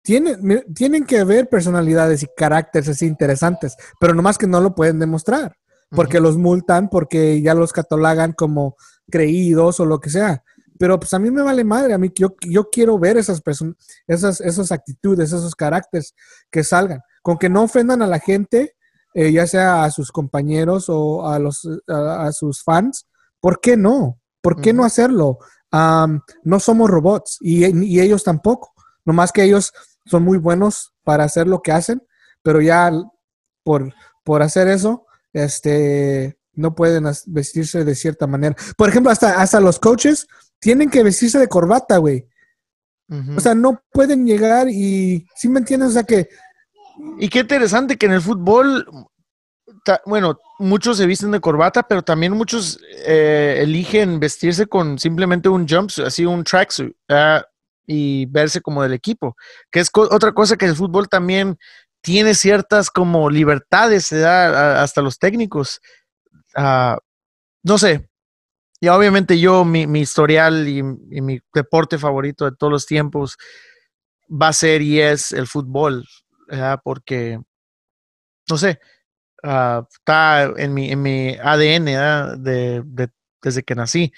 tienen, 0.02 0.64
tienen 0.72 1.04
que 1.04 1.18
haber 1.18 1.48
personalidades 1.48 2.22
y 2.22 2.28
caracteres 2.36 2.88
así 2.88 3.06
interesantes, 3.06 3.76
pero 3.98 4.14
nomás 4.14 4.38
que 4.38 4.46
no 4.46 4.60
lo 4.60 4.74
pueden 4.76 5.00
demostrar, 5.00 5.56
porque 5.90 6.20
los 6.20 6.38
multan, 6.38 6.88
porque 6.88 7.42
ya 7.42 7.54
los 7.54 7.72
catalogan 7.72 8.32
como 8.32 8.76
creídos 9.10 9.80
o 9.80 9.86
lo 9.86 9.98
que 9.98 10.10
sea. 10.10 10.44
Pero 10.78 10.98
pues 10.98 11.12
a 11.14 11.18
mí 11.18 11.30
me 11.30 11.42
vale 11.42 11.64
madre, 11.64 11.94
a 11.94 11.98
mí 11.98 12.10
yo, 12.14 12.34
yo 12.40 12.70
quiero 12.70 12.98
ver 12.98 13.16
esas 13.16 13.40
personas, 13.40 13.76
esas, 14.06 14.40
esas 14.40 14.70
actitudes, 14.70 15.32
esos 15.32 15.54
caracteres 15.54 16.14
que 16.50 16.62
salgan 16.62 17.00
con 17.22 17.38
que 17.38 17.48
no 17.48 17.62
ofendan 17.62 18.02
a 18.02 18.06
la 18.06 18.18
gente, 18.18 18.74
eh, 19.14 19.32
ya 19.32 19.46
sea 19.46 19.84
a 19.84 19.90
sus 19.90 20.10
compañeros 20.10 20.86
o 20.88 21.26
a, 21.26 21.38
los, 21.38 21.66
a, 21.88 22.30
sus 22.32 22.62
fans, 22.62 23.06
¿por 23.40 23.60
qué 23.60 23.76
no? 23.76 24.20
¿Por 24.42 24.60
qué 24.60 24.72
no 24.72 24.84
hacerlo? 24.84 25.38
no 26.44 26.60
somos 26.60 26.90
robots 26.90 27.38
y, 27.40 27.64
ellos 27.98 28.24
tampoco, 28.24 28.74
nomás 29.06 29.32
que 29.32 29.42
ellos 29.42 29.72
son 30.04 30.22
muy 30.22 30.36
buenos 30.36 30.92
para 31.02 31.24
hacer 31.24 31.46
lo 31.46 31.62
que 31.62 31.72
hacen, 31.72 32.02
pero 32.42 32.60
ya 32.60 32.92
por, 33.62 33.94
por 34.22 34.42
hacer 34.42 34.68
eso, 34.68 35.06
este, 35.32 36.36
no 36.52 36.74
pueden 36.74 37.04
vestirse 37.26 37.84
de 37.84 37.94
cierta 37.94 38.26
manera. 38.26 38.54
Por 38.76 38.90
ejemplo, 38.90 39.10
hasta, 39.10 39.40
hasta 39.40 39.60
los 39.60 39.78
coaches 39.78 40.26
tienen 40.58 40.90
que 40.90 41.02
vestirse 41.02 41.38
de 41.38 41.48
corbata, 41.48 41.96
güey. 41.96 42.28
O 43.36 43.40
sea, 43.40 43.54
no 43.54 43.82
pueden 43.92 44.26
llegar 44.26 44.68
y, 44.70 45.26
¿sí 45.36 45.48
me 45.48 45.58
entiendes? 45.58 45.90
O 45.90 45.92
sea, 45.92 46.04
que 46.04 46.28
y 47.18 47.28
qué 47.28 47.40
interesante 47.40 47.96
que 47.96 48.06
en 48.06 48.12
el 48.12 48.22
fútbol, 48.22 48.86
bueno, 50.06 50.38
muchos 50.58 50.96
se 50.96 51.06
visten 51.06 51.30
de 51.30 51.40
corbata, 51.40 51.82
pero 51.82 52.02
también 52.02 52.32
muchos 52.32 52.80
eh, 53.06 53.58
eligen 53.60 54.20
vestirse 54.20 54.66
con 54.66 54.98
simplemente 54.98 55.48
un 55.48 55.66
jumpsuit, 55.68 56.06
así 56.06 56.24
un 56.24 56.44
tracksuit, 56.44 56.96
y 57.86 58.26
verse 58.26 58.60
como 58.60 58.82
del 58.82 58.92
equipo, 58.92 59.36
que 59.70 59.80
es 59.80 59.90
otra 59.94 60.32
cosa 60.32 60.56
que 60.56 60.66
el 60.66 60.76
fútbol 60.76 61.08
también 61.08 61.58
tiene 62.00 62.34
ciertas 62.34 62.90
como 62.90 63.30
libertades, 63.30 64.06
se 64.06 64.18
da 64.18 64.82
hasta 64.82 65.02
los 65.02 65.18
técnicos. 65.18 65.80
Ah, 66.56 66.98
no 67.62 67.78
sé, 67.78 68.08
y 68.82 68.88
obviamente 68.88 69.38
yo, 69.38 69.64
mi, 69.64 69.84
historial 70.00 70.66
y, 70.66 70.82
mi 70.82 71.40
deporte 71.54 71.98
favorito 71.98 72.46
de 72.50 72.56
todos 72.56 72.72
los 72.72 72.84
tiempos 72.84 73.38
va 74.28 74.48
a 74.48 74.52
ser 74.52 74.82
y 74.82 75.00
es 75.00 75.30
el 75.30 75.46
fútbol 75.46 76.04
porque, 76.82 77.40
no 78.50 78.58
sé, 78.58 78.80
ah, 79.42 79.86
está 79.90 80.44
en 80.56 80.74
mi, 80.74 80.90
en 80.90 81.02
mi 81.02 81.36
ADN 81.42 82.42
de, 82.42 83.10
desde 83.42 83.62
que 83.62 83.74
nací. 83.74 84.12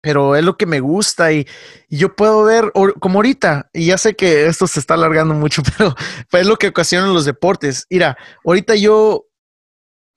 pero 0.00 0.36
es 0.36 0.44
lo 0.44 0.56
que 0.56 0.66
me 0.66 0.80
gusta 0.80 1.32
y, 1.32 1.46
yo 1.88 2.14
puedo 2.14 2.44
ver, 2.44 2.72
como 3.00 3.18
ahorita, 3.18 3.70
y 3.72 3.86
ya 3.86 3.98
sé 3.98 4.14
que 4.14 4.46
esto 4.46 4.66
se 4.66 4.80
está 4.80 4.94
alargando 4.94 5.34
mucho, 5.34 5.62
pero 5.78 5.94
es 6.32 6.46
lo 6.46 6.56
que 6.56 6.68
ocasionan 6.68 7.14
los 7.14 7.24
deportes. 7.24 7.86
Mira, 7.90 8.16
ahorita 8.44 8.74
yo, 8.76 9.26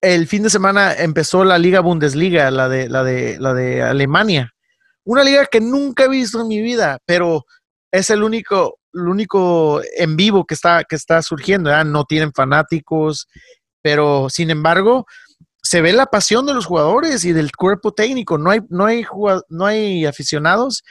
el 0.02 0.28
fin 0.28 0.44
de 0.44 0.50
semana 0.50 0.94
empezó 0.94 1.44
la 1.44 1.58
Liga 1.58 1.80
Bundesliga, 1.80 2.52
la 2.52 2.70
de, 2.70 2.90
la 2.90 3.04
de, 3.04 3.38
la 3.40 3.54
de 3.54 3.82
Alemania. 3.82 4.54
Una 5.04 5.24
liga 5.24 5.48
que 5.48 5.62
nunca 5.62 6.04
he 6.04 6.10
visto 6.10 6.42
en 6.42 6.48
mi 6.48 6.62
vida, 6.62 7.00
pero 7.06 7.46
es 7.92 8.10
el 8.10 8.24
único, 8.24 8.80
el 8.94 9.08
único 9.08 9.82
en 9.98 10.16
vivo 10.16 10.46
que 10.46 10.54
está, 10.54 10.84
que 10.84 10.96
está 10.96 11.22
surgiendo, 11.22 11.72
no 11.86 12.06
tienen 12.06 12.34
fanáticos, 12.34 13.28
pero 13.82 14.30
sin 14.30 14.50
embargo, 14.50 15.06
se 15.62 15.82
ve 15.82 15.94
la 15.94 16.08
pasión 16.08 16.46
de 16.46 16.54
los 16.54 16.66
jugadores 16.66 17.24
y 17.26 17.34
del 17.34 17.52
cuerpo 17.52 17.94
técnico. 17.94 18.38
No 18.38 18.50
hay, 18.50 18.62
no 18.70 18.86
hay, 18.86 19.06
no 19.50 19.66
hay 19.66 20.06
aficionados, 20.06 20.84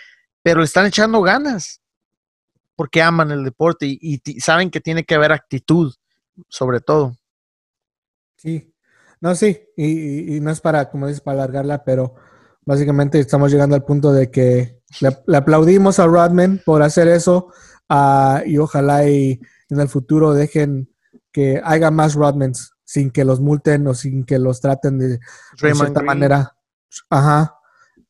pero 0.43 0.61
le 0.61 0.67
están 0.67 0.87
echando 0.87 1.21
ganas. 1.23 1.81
porque 2.77 3.03
aman 3.03 3.31
el 3.31 3.45
deporte 3.45 3.87
y, 3.87 4.23
saben 4.41 4.71
que 4.71 4.81
tiene 4.81 5.05
que 5.05 5.15
haber 5.15 5.33
actitud, 5.33 5.95
sobre 6.49 6.81
todo. 6.81 7.15
Sí, 8.37 8.73
no, 9.21 9.35
sí, 9.35 9.61
y, 9.77 10.41
no 10.41 10.51
es 10.51 10.63
para, 10.63 10.89
como 10.89 11.07
dices, 11.07 11.21
para 11.21 11.43
alargarla, 11.43 11.85
pero 11.85 12.15
básicamente 12.65 13.19
estamos 13.19 13.53
llegando 13.53 13.77
al 13.77 13.85
punto 13.85 14.13
de 14.13 14.31
que 14.31 14.81
le, 15.01 15.37
aplaudimos 15.37 15.99
a 15.99 16.07
Rodman 16.07 16.63
por 16.65 16.83
hacer 16.83 17.07
eso 17.09 17.53
ah, 17.91 18.43
y 18.47 18.57
ojalá 18.57 19.07
y 19.07 19.41
en 19.69 19.81
el 19.81 19.89
futuro 19.89 20.33
dejen 20.33 20.91
que 21.33 21.61
haya 21.63 21.91
más 21.91 22.15
Rodmans 22.15 22.73
sin 22.85 23.11
que 23.11 23.25
los 23.25 23.41
multen 23.41 23.87
o 23.87 23.95
sin 23.95 24.25
que 24.25 24.39
los 24.39 24.61
traten 24.61 24.99
de, 24.99 25.09
de 25.61 25.75
cierta 25.75 26.03
manera. 26.03 26.57
Ajá, 27.09 27.55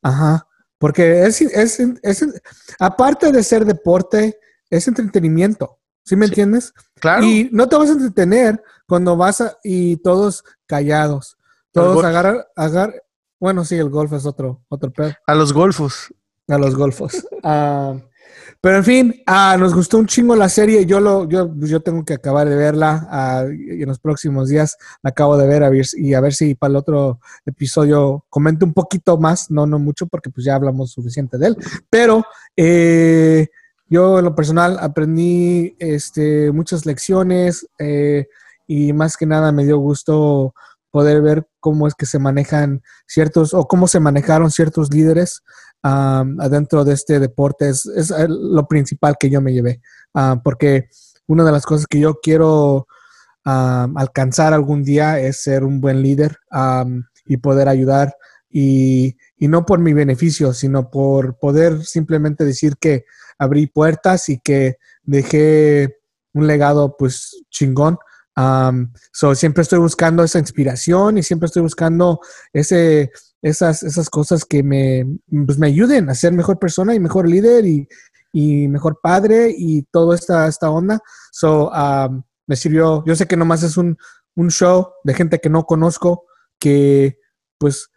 ajá. 0.01 0.47
Porque 0.79 1.25
es, 1.25 1.41
es, 1.41 1.79
es, 2.01 2.25
aparte 2.79 3.31
de 3.31 3.43
ser 3.43 3.65
deporte, 3.65 4.39
es 4.69 4.87
entretenimiento. 4.87 5.77
¿Sí 6.03 6.15
me 6.15 6.25
entiendes? 6.25 6.73
Claro. 6.99 7.23
Y 7.23 7.49
no 7.51 7.69
te 7.69 7.75
vas 7.75 7.89
a 7.89 7.93
entretener 7.93 8.63
cuando 8.87 9.15
vas 9.15 9.41
a, 9.41 9.57
y 9.63 9.97
todos 9.97 10.43
callados. 10.65 11.37
Todos 11.71 12.03
agarran, 12.03 12.41
agar, 12.55 13.03
bueno, 13.39 13.63
sí, 13.63 13.75
el 13.75 13.89
golf 13.89 14.11
es 14.13 14.25
otro, 14.25 14.63
otro 14.67 14.91
pedo. 14.91 15.13
A 15.27 15.35
los 15.35 15.53
golfos. 15.53 16.13
A 16.47 16.57
los 16.57 16.75
golfos. 16.75 17.25
Ah, 17.43 17.95
pero 18.61 18.77
en 18.77 18.83
fin, 18.83 19.23
ah, 19.25 19.57
nos 19.59 19.73
gustó 19.73 19.97
un 19.97 20.05
chingo 20.05 20.35
la 20.35 20.47
serie. 20.47 20.85
Yo 20.85 20.99
lo, 20.99 21.27
yo, 21.27 21.51
yo 21.57 21.79
tengo 21.79 22.05
que 22.05 22.13
acabar 22.13 22.47
de 22.47 22.55
verla 22.55 23.07
ah, 23.09 23.45
y 23.49 23.81
en 23.81 23.89
los 23.89 23.97
próximos 23.97 24.49
días 24.49 24.77
la 25.01 25.09
acabo 25.09 25.35
de 25.35 25.47
ver, 25.47 25.63
y 25.95 26.13
a 26.13 26.21
ver 26.21 26.35
si 26.35 26.53
para 26.53 26.69
el 26.69 26.75
otro 26.77 27.19
episodio 27.43 28.23
comento 28.29 28.63
un 28.63 28.73
poquito 28.73 29.17
más, 29.17 29.49
no, 29.49 29.65
no 29.65 29.79
mucho, 29.79 30.05
porque 30.05 30.29
pues 30.29 30.45
ya 30.45 30.53
hablamos 30.53 30.91
suficiente 30.91 31.39
de 31.39 31.47
él. 31.47 31.57
Pero 31.89 32.23
eh, 32.55 33.47
yo 33.89 34.19
en 34.19 34.25
lo 34.25 34.35
personal 34.35 34.77
aprendí 34.79 35.75
este, 35.79 36.51
muchas 36.51 36.85
lecciones 36.85 37.67
eh, 37.79 38.27
y 38.67 38.93
más 38.93 39.17
que 39.17 39.25
nada 39.25 39.51
me 39.51 39.65
dio 39.65 39.79
gusto 39.79 40.53
poder 40.91 41.21
ver 41.23 41.47
cómo 41.59 41.87
es 41.87 41.95
que 41.95 42.05
se 42.05 42.19
manejan 42.19 42.83
ciertos 43.07 43.55
o 43.55 43.67
cómo 43.67 43.87
se 43.87 43.99
manejaron 43.99 44.51
ciertos 44.51 44.93
líderes 44.93 45.41
adentro 45.83 46.83
de 46.83 46.93
este 46.93 47.19
deporte. 47.19 47.69
Es, 47.69 47.85
es, 47.85 48.13
lo 48.27 48.67
principal 48.67 49.15
que 49.19 49.29
yo 49.29 49.41
me 49.41 49.53
llevé, 49.53 49.81
porque 50.43 50.89
una 51.27 51.43
de 51.43 51.51
las 51.51 51.65
cosas 51.65 51.87
que 51.87 51.99
yo 51.99 52.19
quiero 52.21 52.87
alcanzar 53.43 54.53
algún 54.53 54.83
día 54.83 55.19
es 55.19 55.41
ser 55.41 55.63
un 55.63 55.81
buen 55.81 56.01
líder 56.01 56.37
y 57.25 57.37
poder 57.37 57.67
ayudar. 57.67 58.15
Y, 58.53 59.15
y, 59.37 59.47
no 59.47 59.65
por 59.65 59.79
mi 59.79 59.93
beneficio, 59.93 60.51
sino 60.51 60.91
por 60.91 61.39
poder 61.39 61.85
simplemente 61.85 62.43
decir 62.43 62.75
que 62.77 63.05
abrí 63.39 63.65
puertas 63.65 64.27
y 64.27 64.39
que 64.39 64.75
dejé 65.03 65.99
un 66.33 66.47
legado 66.47 66.97
pues 66.97 67.45
chingón 67.49 67.97
so, 69.11 69.35
siempre 69.35 69.63
estoy 69.63 69.79
buscando 69.79 70.23
esa 70.23 70.39
inspiración 70.39 71.17
y 71.17 71.23
siempre 71.23 71.47
estoy 71.47 71.61
buscando 71.61 72.19
ese, 72.53 73.11
esas, 73.41 73.83
esas 73.83 74.09
cosas 74.09 74.45
que 74.45 74.63
me, 74.63 75.05
pues, 75.45 75.57
me 75.57 75.67
ayuden 75.67 76.09
a 76.09 76.15
ser 76.15 76.33
mejor 76.33 76.59
persona 76.59 76.93
y 76.93 76.99
mejor 76.99 77.27
líder 77.27 77.65
y, 77.65 77.87
y 78.33 78.67
mejor 78.67 78.99
padre 79.01 79.53
y 79.55 79.83
toda 79.83 80.15
esta, 80.15 80.47
esta 80.47 80.69
onda. 80.69 80.99
So, 81.31 81.71
me 82.47 82.55
sirvió, 82.55 83.03
yo 83.05 83.15
sé 83.15 83.27
que 83.27 83.37
nomás 83.37 83.63
es 83.63 83.77
un, 83.77 83.97
un 84.35 84.49
show 84.51 84.89
de 85.03 85.13
gente 85.13 85.39
que 85.39 85.49
no 85.49 85.65
conozco, 85.65 86.25
que 86.59 87.17
pues 87.57 87.89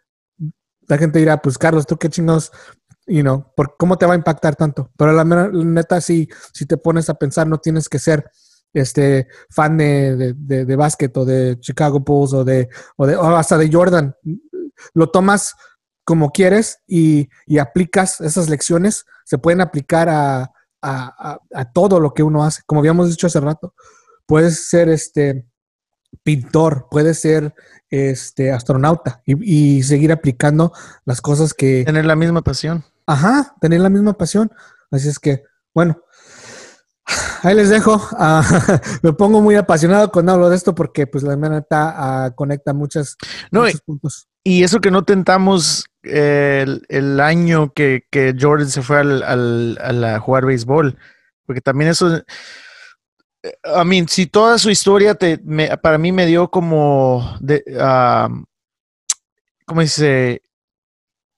la 0.87 0.97
gente 0.97 1.19
dirá, 1.19 1.41
pues 1.41 1.57
Carlos, 1.57 1.85
¿tú 1.87 1.97
qué 1.97 2.09
chingos 2.09 2.51
you 3.07 3.21
know, 3.21 3.45
por 3.55 3.75
cómo 3.77 3.97
te 3.97 4.05
va 4.05 4.13
a 4.13 4.17
impactar 4.17 4.55
tanto. 4.55 4.91
Pero 4.97 5.11
la, 5.11 5.23
la, 5.23 5.49
neta, 5.49 6.01
si, 6.01 6.27
si 6.53 6.65
te 6.65 6.77
pones 6.77 7.09
a 7.09 7.15
pensar, 7.15 7.47
no 7.47 7.59
tienes 7.59 7.89
que 7.89 7.99
ser 7.99 8.29
este 8.73 9.27
fan 9.49 9.77
de, 9.77 10.33
de, 10.35 10.65
de, 10.65 10.75
básquet 10.75 11.15
o 11.15 11.23
de 11.23 11.57
Chicago 11.61 12.01
Bulls 12.01 12.33
o 12.33 12.43
de, 12.43 12.67
o 12.97 13.07
de 13.07 13.15
hasta 13.15 13.57
de 13.57 13.69
Jordan. 13.71 14.13
Lo 14.93 15.09
tomas 15.09 15.55
como 16.03 16.31
quieres 16.31 16.79
y, 16.87 17.29
y 17.47 17.57
aplicas 17.57 18.21
esas 18.21 18.47
lecciones, 18.49 19.05
se 19.25 19.37
pueden 19.37 19.59
aplicar 19.59 20.07
a, 20.07 20.51
a, 20.81 21.39
a, 21.53 21.71
todo 21.71 21.99
lo 21.99 22.13
que 22.13 22.23
uno 22.23 22.43
hace. 22.43 22.61
Como 22.65 22.79
habíamos 22.79 23.09
dicho 23.09 23.27
hace 23.27 23.39
rato, 23.39 23.73
puedes 24.27 24.69
ser 24.69 24.87
este 24.87 25.47
pintor, 26.23 26.87
puedes 26.91 27.19
ser 27.19 27.53
este 27.89 28.51
astronauta 28.51 29.21
y, 29.25 29.77
y 29.79 29.83
seguir 29.83 30.11
aplicando 30.11 30.71
las 31.05 31.21
cosas 31.21 31.53
que... 31.53 31.83
Tener 31.85 32.05
la 32.05 32.15
misma 32.15 32.43
pasión. 32.43 32.85
Ajá, 33.07 33.55
tener 33.59 33.81
la 33.81 33.89
misma 33.89 34.13
pasión. 34.13 34.51
Así 34.91 35.09
es 35.09 35.17
que, 35.17 35.43
bueno, 35.73 36.03
ahí 37.43 37.55
les 37.55 37.69
dejo. 37.69 38.01
Ah, 38.17 38.43
me 39.03 39.13
pongo 39.13 39.41
muy 39.41 39.55
apasionado 39.55 40.11
cuando 40.11 40.33
hablo 40.33 40.49
de 40.49 40.55
esto 40.55 40.73
porque, 40.73 41.07
pues, 41.07 41.23
la 41.23 41.35
neta 41.35 42.27
uh, 42.27 42.35
conecta 42.35 42.73
muchas, 42.73 43.17
muchos 43.51 43.81
puntos. 43.81 44.27
Y 44.43 44.63
eso 44.63 44.79
que 44.79 44.91
no 44.91 45.03
tentamos 45.03 45.85
el, 46.03 46.85
el, 46.87 47.19
año 47.19 47.73
que, 47.73 48.03
que, 48.11 48.35
Jordan 48.39 48.69
se 48.69 48.81
fue 48.81 48.99
al, 48.99 49.23
al, 49.23 50.03
a 50.03 50.19
jugar 50.19 50.45
béisbol, 50.45 50.97
porque 51.45 51.61
también 51.61 51.91
eso. 51.91 52.21
I 53.43 53.85
mean, 53.85 54.07
si 54.07 54.25
toda 54.25 54.57
su 54.57 54.71
historia 54.71 55.13
te, 55.15 55.39
me, 55.43 55.75
para 55.77 55.97
mí 55.97 56.11
me 56.11 56.25
dio 56.25 56.49
como, 56.49 57.37
de, 57.39 57.63
uh, 57.67 58.43
¿cómo 59.65 59.81
dice? 59.81 60.41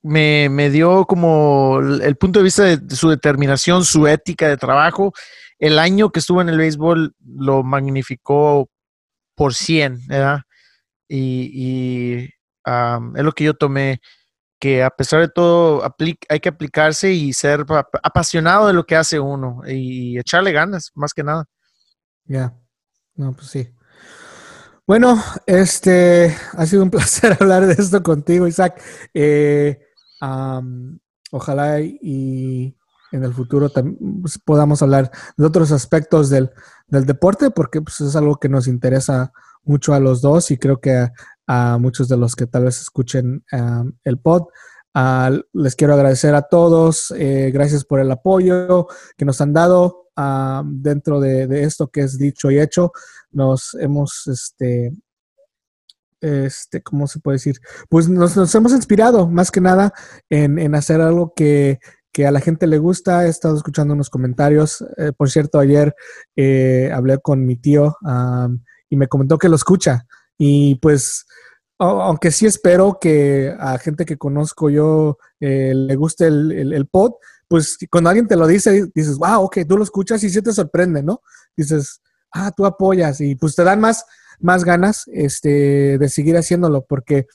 Me, 0.04 0.48
me, 0.50 0.70
dio 0.70 1.06
como 1.06 1.80
el 1.80 2.16
punto 2.16 2.40
de 2.40 2.44
vista 2.44 2.64
de 2.64 2.96
su 2.96 3.10
determinación, 3.10 3.84
su 3.84 4.08
ética 4.08 4.48
de 4.48 4.56
trabajo 4.56 5.14
el 5.60 5.80
año 5.80 6.12
que 6.12 6.20
estuvo 6.20 6.42
en 6.42 6.50
el 6.50 6.58
béisbol 6.58 7.16
lo 7.26 7.64
magnificó 7.64 8.70
por 9.36 9.54
100, 9.54 10.08
¿verdad? 10.08 10.42
Y, 11.08 12.30
es 12.66 13.24
lo 13.24 13.32
que 13.32 13.46
yo 13.46 13.54
tomé, 13.54 14.02
que 14.60 14.84
a 14.84 14.90
pesar 14.90 15.22
de 15.22 15.30
todo 15.30 15.84
hay 16.30 16.40
que 16.40 16.50
aplicarse 16.50 17.14
y 17.14 17.32
ser 17.32 17.66
apasionado 18.04 18.68
de 18.68 18.74
lo 18.74 18.86
que 18.86 18.96
hace 18.96 19.20
uno 19.20 19.62
y 19.66 20.20
echarle 20.20 20.52
ganas, 20.52 20.92
más 20.96 21.14
que 21.14 21.24
nada. 21.24 21.46
Ya, 22.26 22.54
no, 23.16 23.34
pues 23.34 23.48
sí. 23.48 23.74
Bueno, 24.86 25.22
este 25.46 26.36
ha 26.54 26.66
sido 26.66 26.84
un 26.84 26.90
placer 26.92 27.38
hablar 27.40 27.66
de 27.66 27.74
esto 27.74 28.02
contigo, 28.04 28.48
Isaac. 28.48 28.82
Eh, 29.14 29.80
ojalá 31.32 31.82
y 31.82 32.76
en 33.12 33.24
el 33.24 33.34
futuro 33.34 33.72
pues, 34.22 34.40
podamos 34.40 34.82
hablar 34.82 35.12
de 35.38 35.46
otros 35.46 35.72
aspectos 35.72 36.30
del, 36.30 36.52
deporte, 36.88 37.52
porque 37.52 37.82
pues, 37.82 38.02
es 38.02 38.16
algo 38.16 38.38
que 38.38 38.50
nos 38.50 38.68
interesa 38.68 39.32
mucho 39.64 39.94
a 39.94 40.00
los 40.00 40.22
dos 40.22 40.52
y 40.52 40.58
creo 40.58 40.80
que 40.80 41.10
a, 41.48 41.78
muchos 41.78 42.08
de 42.08 42.18
los 42.18 42.36
que 42.36 42.48
tal 42.48 42.66
vez 42.66 42.82
escuchen 42.82 43.44
el 44.04 44.20
pod. 44.20 44.48
les 45.54 45.76
quiero 45.76 45.94
agradecer 45.94 46.36
a 46.36 46.44
todos, 46.44 47.14
eh, 47.18 47.52
gracias 47.54 47.84
por 47.84 48.00
el 48.00 48.12
apoyo 48.12 48.88
que 49.18 49.26
nos 49.26 49.42
han 49.42 49.54
dado 49.54 50.08
dentro 50.66 51.20
de, 51.20 51.64
esto 51.64 51.88
que 51.90 52.02
es 52.02 52.18
dicho 52.18 52.50
y 52.52 52.60
hecho. 52.60 52.92
Nos 53.32 53.76
hemos, 53.76 54.28
este, 54.28 54.94
este, 56.22 56.82
¿cómo 56.82 57.08
se 57.08 57.20
puede 57.20 57.36
decir? 57.36 57.60
Pues 57.90 58.10
nos, 58.10 58.56
hemos 58.56 58.72
inspirado 58.72 59.28
más 59.28 59.52
que 59.52 59.62
nada 59.62 59.94
en, 60.30 60.58
en 60.58 60.74
hacer 60.76 61.02
algo 61.02 61.34
que 61.36 61.80
que 62.18 62.26
a 62.26 62.32
la 62.32 62.42
gente 62.42 62.66
le 62.66 62.80
gusta. 62.80 63.28
He 63.28 63.30
estado 63.30 63.56
escuchando 63.56 63.94
unos 63.94 64.10
comentarios. 64.10 64.84
Eh, 64.98 65.12
por 65.16 65.30
cierto, 65.30 65.60
ayer 65.60 65.94
eh, 66.36 66.90
hablé 66.92 67.20
con 67.20 67.46
mi 67.46 67.58
tío 67.58 67.96
y 68.90 68.98
me 68.98 69.08
comentó 69.08 69.38
que 69.38 69.50
lo 69.50 69.56
escucha. 69.56 70.08
Y 70.36 70.74
pues, 70.78 71.28
aunque 71.78 72.32
sí 72.32 72.48
espero 72.48 72.98
que 73.00 73.56
a 73.60 73.78
gente 73.78 74.04
que 74.04 74.18
conozco 74.18 74.72
yo 74.72 75.20
eh, 75.40 75.74
le 75.76 75.96
guste 75.96 76.26
el, 76.26 76.74
el, 76.74 76.88
pod, 76.88 77.12
pues 77.48 77.78
cuando 77.92 78.10
alguien 78.10 78.28
te 78.28 78.36
lo 78.36 78.48
dice, 78.48 78.90
dices, 78.96 79.20
wow, 79.20 79.44
ok, 79.44 79.60
tú 79.70 79.78
lo 79.78 79.84
escuchas 79.84 80.24
y 80.24 80.32
sí 80.32 80.42
te 80.42 80.54
sorprende, 80.54 81.04
¿no? 81.04 81.22
Dices, 81.56 82.02
ah, 82.34 82.52
tú 82.52 82.66
apoyas 82.66 83.22
y 83.22 83.36
pues 83.36 83.54
te 83.54 83.64
dan 83.64 83.80
más, 83.80 84.04
más 84.40 84.64
ganas 84.64 85.04
este, 85.14 86.00
de 86.00 86.10
seguir 86.10 86.36
haciéndolo 86.36 86.84
porque 86.84 87.28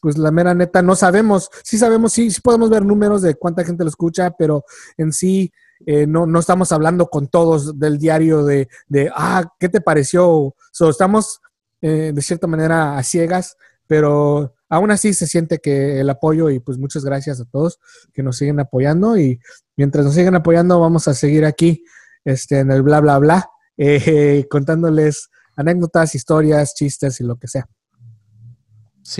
pues 0.00 0.18
la 0.18 0.30
mera 0.30 0.54
neta 0.54 0.82
no 0.82 0.96
sabemos, 0.96 1.50
sí 1.62 1.78
sabemos, 1.78 2.12
sí, 2.12 2.30
sí 2.30 2.40
podemos 2.40 2.70
ver 2.70 2.84
números 2.84 3.22
de 3.22 3.34
cuánta 3.34 3.64
gente 3.64 3.84
lo 3.84 3.90
escucha, 3.90 4.30
pero 4.30 4.64
en 4.96 5.12
sí 5.12 5.52
eh, 5.86 6.06
no, 6.06 6.26
no 6.26 6.40
estamos 6.40 6.72
hablando 6.72 7.06
con 7.06 7.28
todos 7.28 7.78
del 7.78 7.98
diario 7.98 8.44
de, 8.44 8.68
de 8.88 9.10
ah, 9.14 9.44
¿qué 9.58 9.68
te 9.68 9.80
pareció? 9.80 10.54
So, 10.72 10.90
estamos 10.90 11.40
eh, 11.80 12.12
de 12.14 12.22
cierta 12.22 12.46
manera 12.46 12.98
a 12.98 13.02
ciegas, 13.02 13.56
pero 13.86 14.54
aún 14.68 14.90
así 14.90 15.14
se 15.14 15.26
siente 15.26 15.58
que 15.58 16.00
el 16.00 16.10
apoyo 16.10 16.50
y 16.50 16.60
pues 16.60 16.78
muchas 16.78 17.04
gracias 17.04 17.40
a 17.40 17.44
todos 17.46 17.80
que 18.12 18.22
nos 18.22 18.36
siguen 18.36 18.60
apoyando 18.60 19.18
y 19.18 19.40
mientras 19.76 20.04
nos 20.04 20.14
siguen 20.14 20.34
apoyando 20.34 20.78
vamos 20.78 21.08
a 21.08 21.14
seguir 21.14 21.44
aquí 21.44 21.82
este, 22.24 22.58
en 22.58 22.70
el 22.70 22.82
bla, 22.82 23.00
bla, 23.00 23.18
bla, 23.18 23.50
eh, 23.76 24.46
contándoles 24.50 25.30
anécdotas, 25.56 26.14
historias, 26.14 26.74
chistes 26.74 27.20
y 27.20 27.24
lo 27.24 27.36
que 27.36 27.48
sea. 27.48 27.66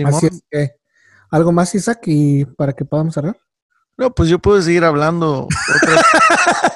Así 0.05 0.27
es 0.27 0.43
que, 0.49 0.71
¿algo 1.29 1.51
más, 1.51 1.73
Isaac, 1.75 1.99
y 2.05 2.45
para 2.45 2.73
que 2.73 2.85
podamos 2.85 3.13
cerrar? 3.13 3.37
No, 3.97 4.09
pues 4.13 4.29
yo 4.29 4.39
puedo 4.39 4.59
seguir 4.61 4.83
hablando 4.83 5.47
otras 5.75 6.05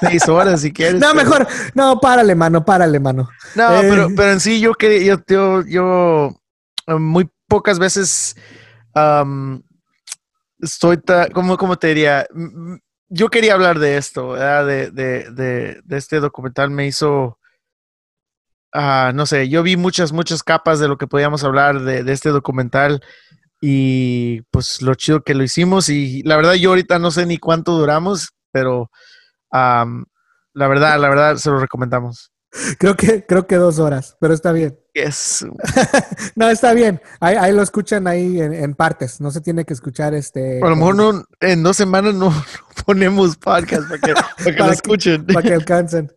seis 0.00 0.28
horas 0.28 0.60
si 0.60 0.72
quieres. 0.72 1.00
No, 1.00 1.08
pero- 1.12 1.24
mejor, 1.24 1.46
no, 1.74 1.98
párale, 1.98 2.34
mano, 2.34 2.64
párale, 2.64 3.00
mano. 3.00 3.28
No, 3.54 3.74
Eh. 3.82 3.86
pero, 3.90 4.08
pero 4.14 4.32
en 4.32 4.40
sí 4.40 4.60
yo 4.60 4.74
quería, 4.74 5.14
yo, 5.14 5.22
yo, 5.26 5.62
yo, 5.66 6.40
eh, 6.86 6.94
muy 6.94 7.28
pocas 7.48 7.78
veces 7.78 8.36
estoy, 10.60 10.98
ta- 10.98 11.28
¿cómo, 11.32 11.56
cómo 11.56 11.76
te 11.76 11.88
diría? 11.88 12.26
Yo 13.08 13.28
quería 13.28 13.54
hablar 13.54 13.78
de 13.78 13.96
esto, 13.96 14.30
¿verdad? 14.30 14.66
De, 14.66 14.90
de, 14.90 15.30
de, 15.30 15.80
de 15.84 15.96
este 15.96 16.20
documental 16.20 16.70
me 16.70 16.86
hizo, 16.86 17.38
ah, 18.72 19.12
no 19.14 19.26
sé, 19.26 19.48
yo 19.48 19.62
vi 19.62 19.76
muchas, 19.76 20.12
muchas 20.12 20.42
capas 20.42 20.78
de 20.80 20.88
lo 20.88 20.98
que 20.98 21.06
podíamos 21.06 21.44
hablar 21.44 21.80
de, 21.82 22.02
de 22.04 22.12
este 22.12 22.30
documental 22.30 23.02
y 23.60 24.42
pues 24.50 24.82
lo 24.82 24.94
chido 24.94 25.22
que 25.22 25.34
lo 25.34 25.42
hicimos 25.42 25.88
y 25.88 26.22
la 26.24 26.36
verdad 26.36 26.54
yo 26.54 26.70
ahorita 26.70 26.98
no 26.98 27.10
sé 27.10 27.24
ni 27.26 27.38
cuánto 27.38 27.72
duramos, 27.72 28.30
pero 28.52 28.90
am, 29.50 30.04
la 30.52 30.68
verdad, 30.68 30.98
la 31.00 31.08
verdad 31.08 31.36
se 31.36 31.50
lo 31.50 31.58
recomendamos. 31.58 32.32
Creo 32.78 32.96
que, 32.96 33.26
creo 33.26 33.46
que 33.46 33.56
dos 33.56 33.78
horas, 33.78 34.16
pero 34.18 34.32
está 34.32 34.50
bien. 34.52 34.78
Yes. 34.94 35.44
No, 36.36 36.48
está 36.48 36.72
bien. 36.74 37.00
Ahí, 37.20 37.34
ahí 37.36 37.52
lo 37.52 37.62
escuchan 37.62 38.06
ahí 38.06 38.40
en, 38.40 38.52
en 38.54 38.74
partes. 38.74 39.20
No 39.20 39.30
se 39.30 39.40
tiene 39.40 39.64
que 39.64 39.72
escuchar 39.74 40.14
este. 40.14 40.60
A 40.62 40.68
lo 40.68 40.76
mejor 40.76 40.96
no, 40.96 41.24
en 41.40 41.62
dos 41.62 41.76
semanas 41.76 42.14
no, 42.14 42.30
no 42.30 42.44
ponemos 42.84 43.36
podcast 43.36 43.88
para 43.88 43.98
que, 44.00 44.14
para 44.14 44.44
que 44.44 44.52
lo 44.52 44.66
que- 44.68 44.72
escuchen. 44.74 45.26
Para 45.26 45.42
que 45.42 45.54
alcancen. 45.54 46.12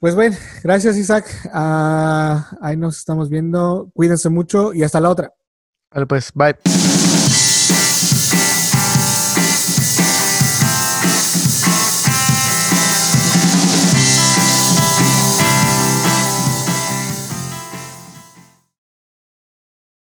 Pues 0.00 0.14
bueno, 0.14 0.36
gracias 0.62 0.96
Isaac. 0.96 1.26
Ah, 1.52 2.56
ahí 2.60 2.76
nos 2.76 2.98
estamos 2.98 3.28
viendo. 3.28 3.90
Cuídense 3.94 4.28
mucho 4.28 4.74
y 4.74 4.82
hasta 4.82 5.00
la 5.00 5.10
otra. 5.10 5.32
Vale, 5.90 6.06
pues, 6.06 6.32
bye. 6.34 6.56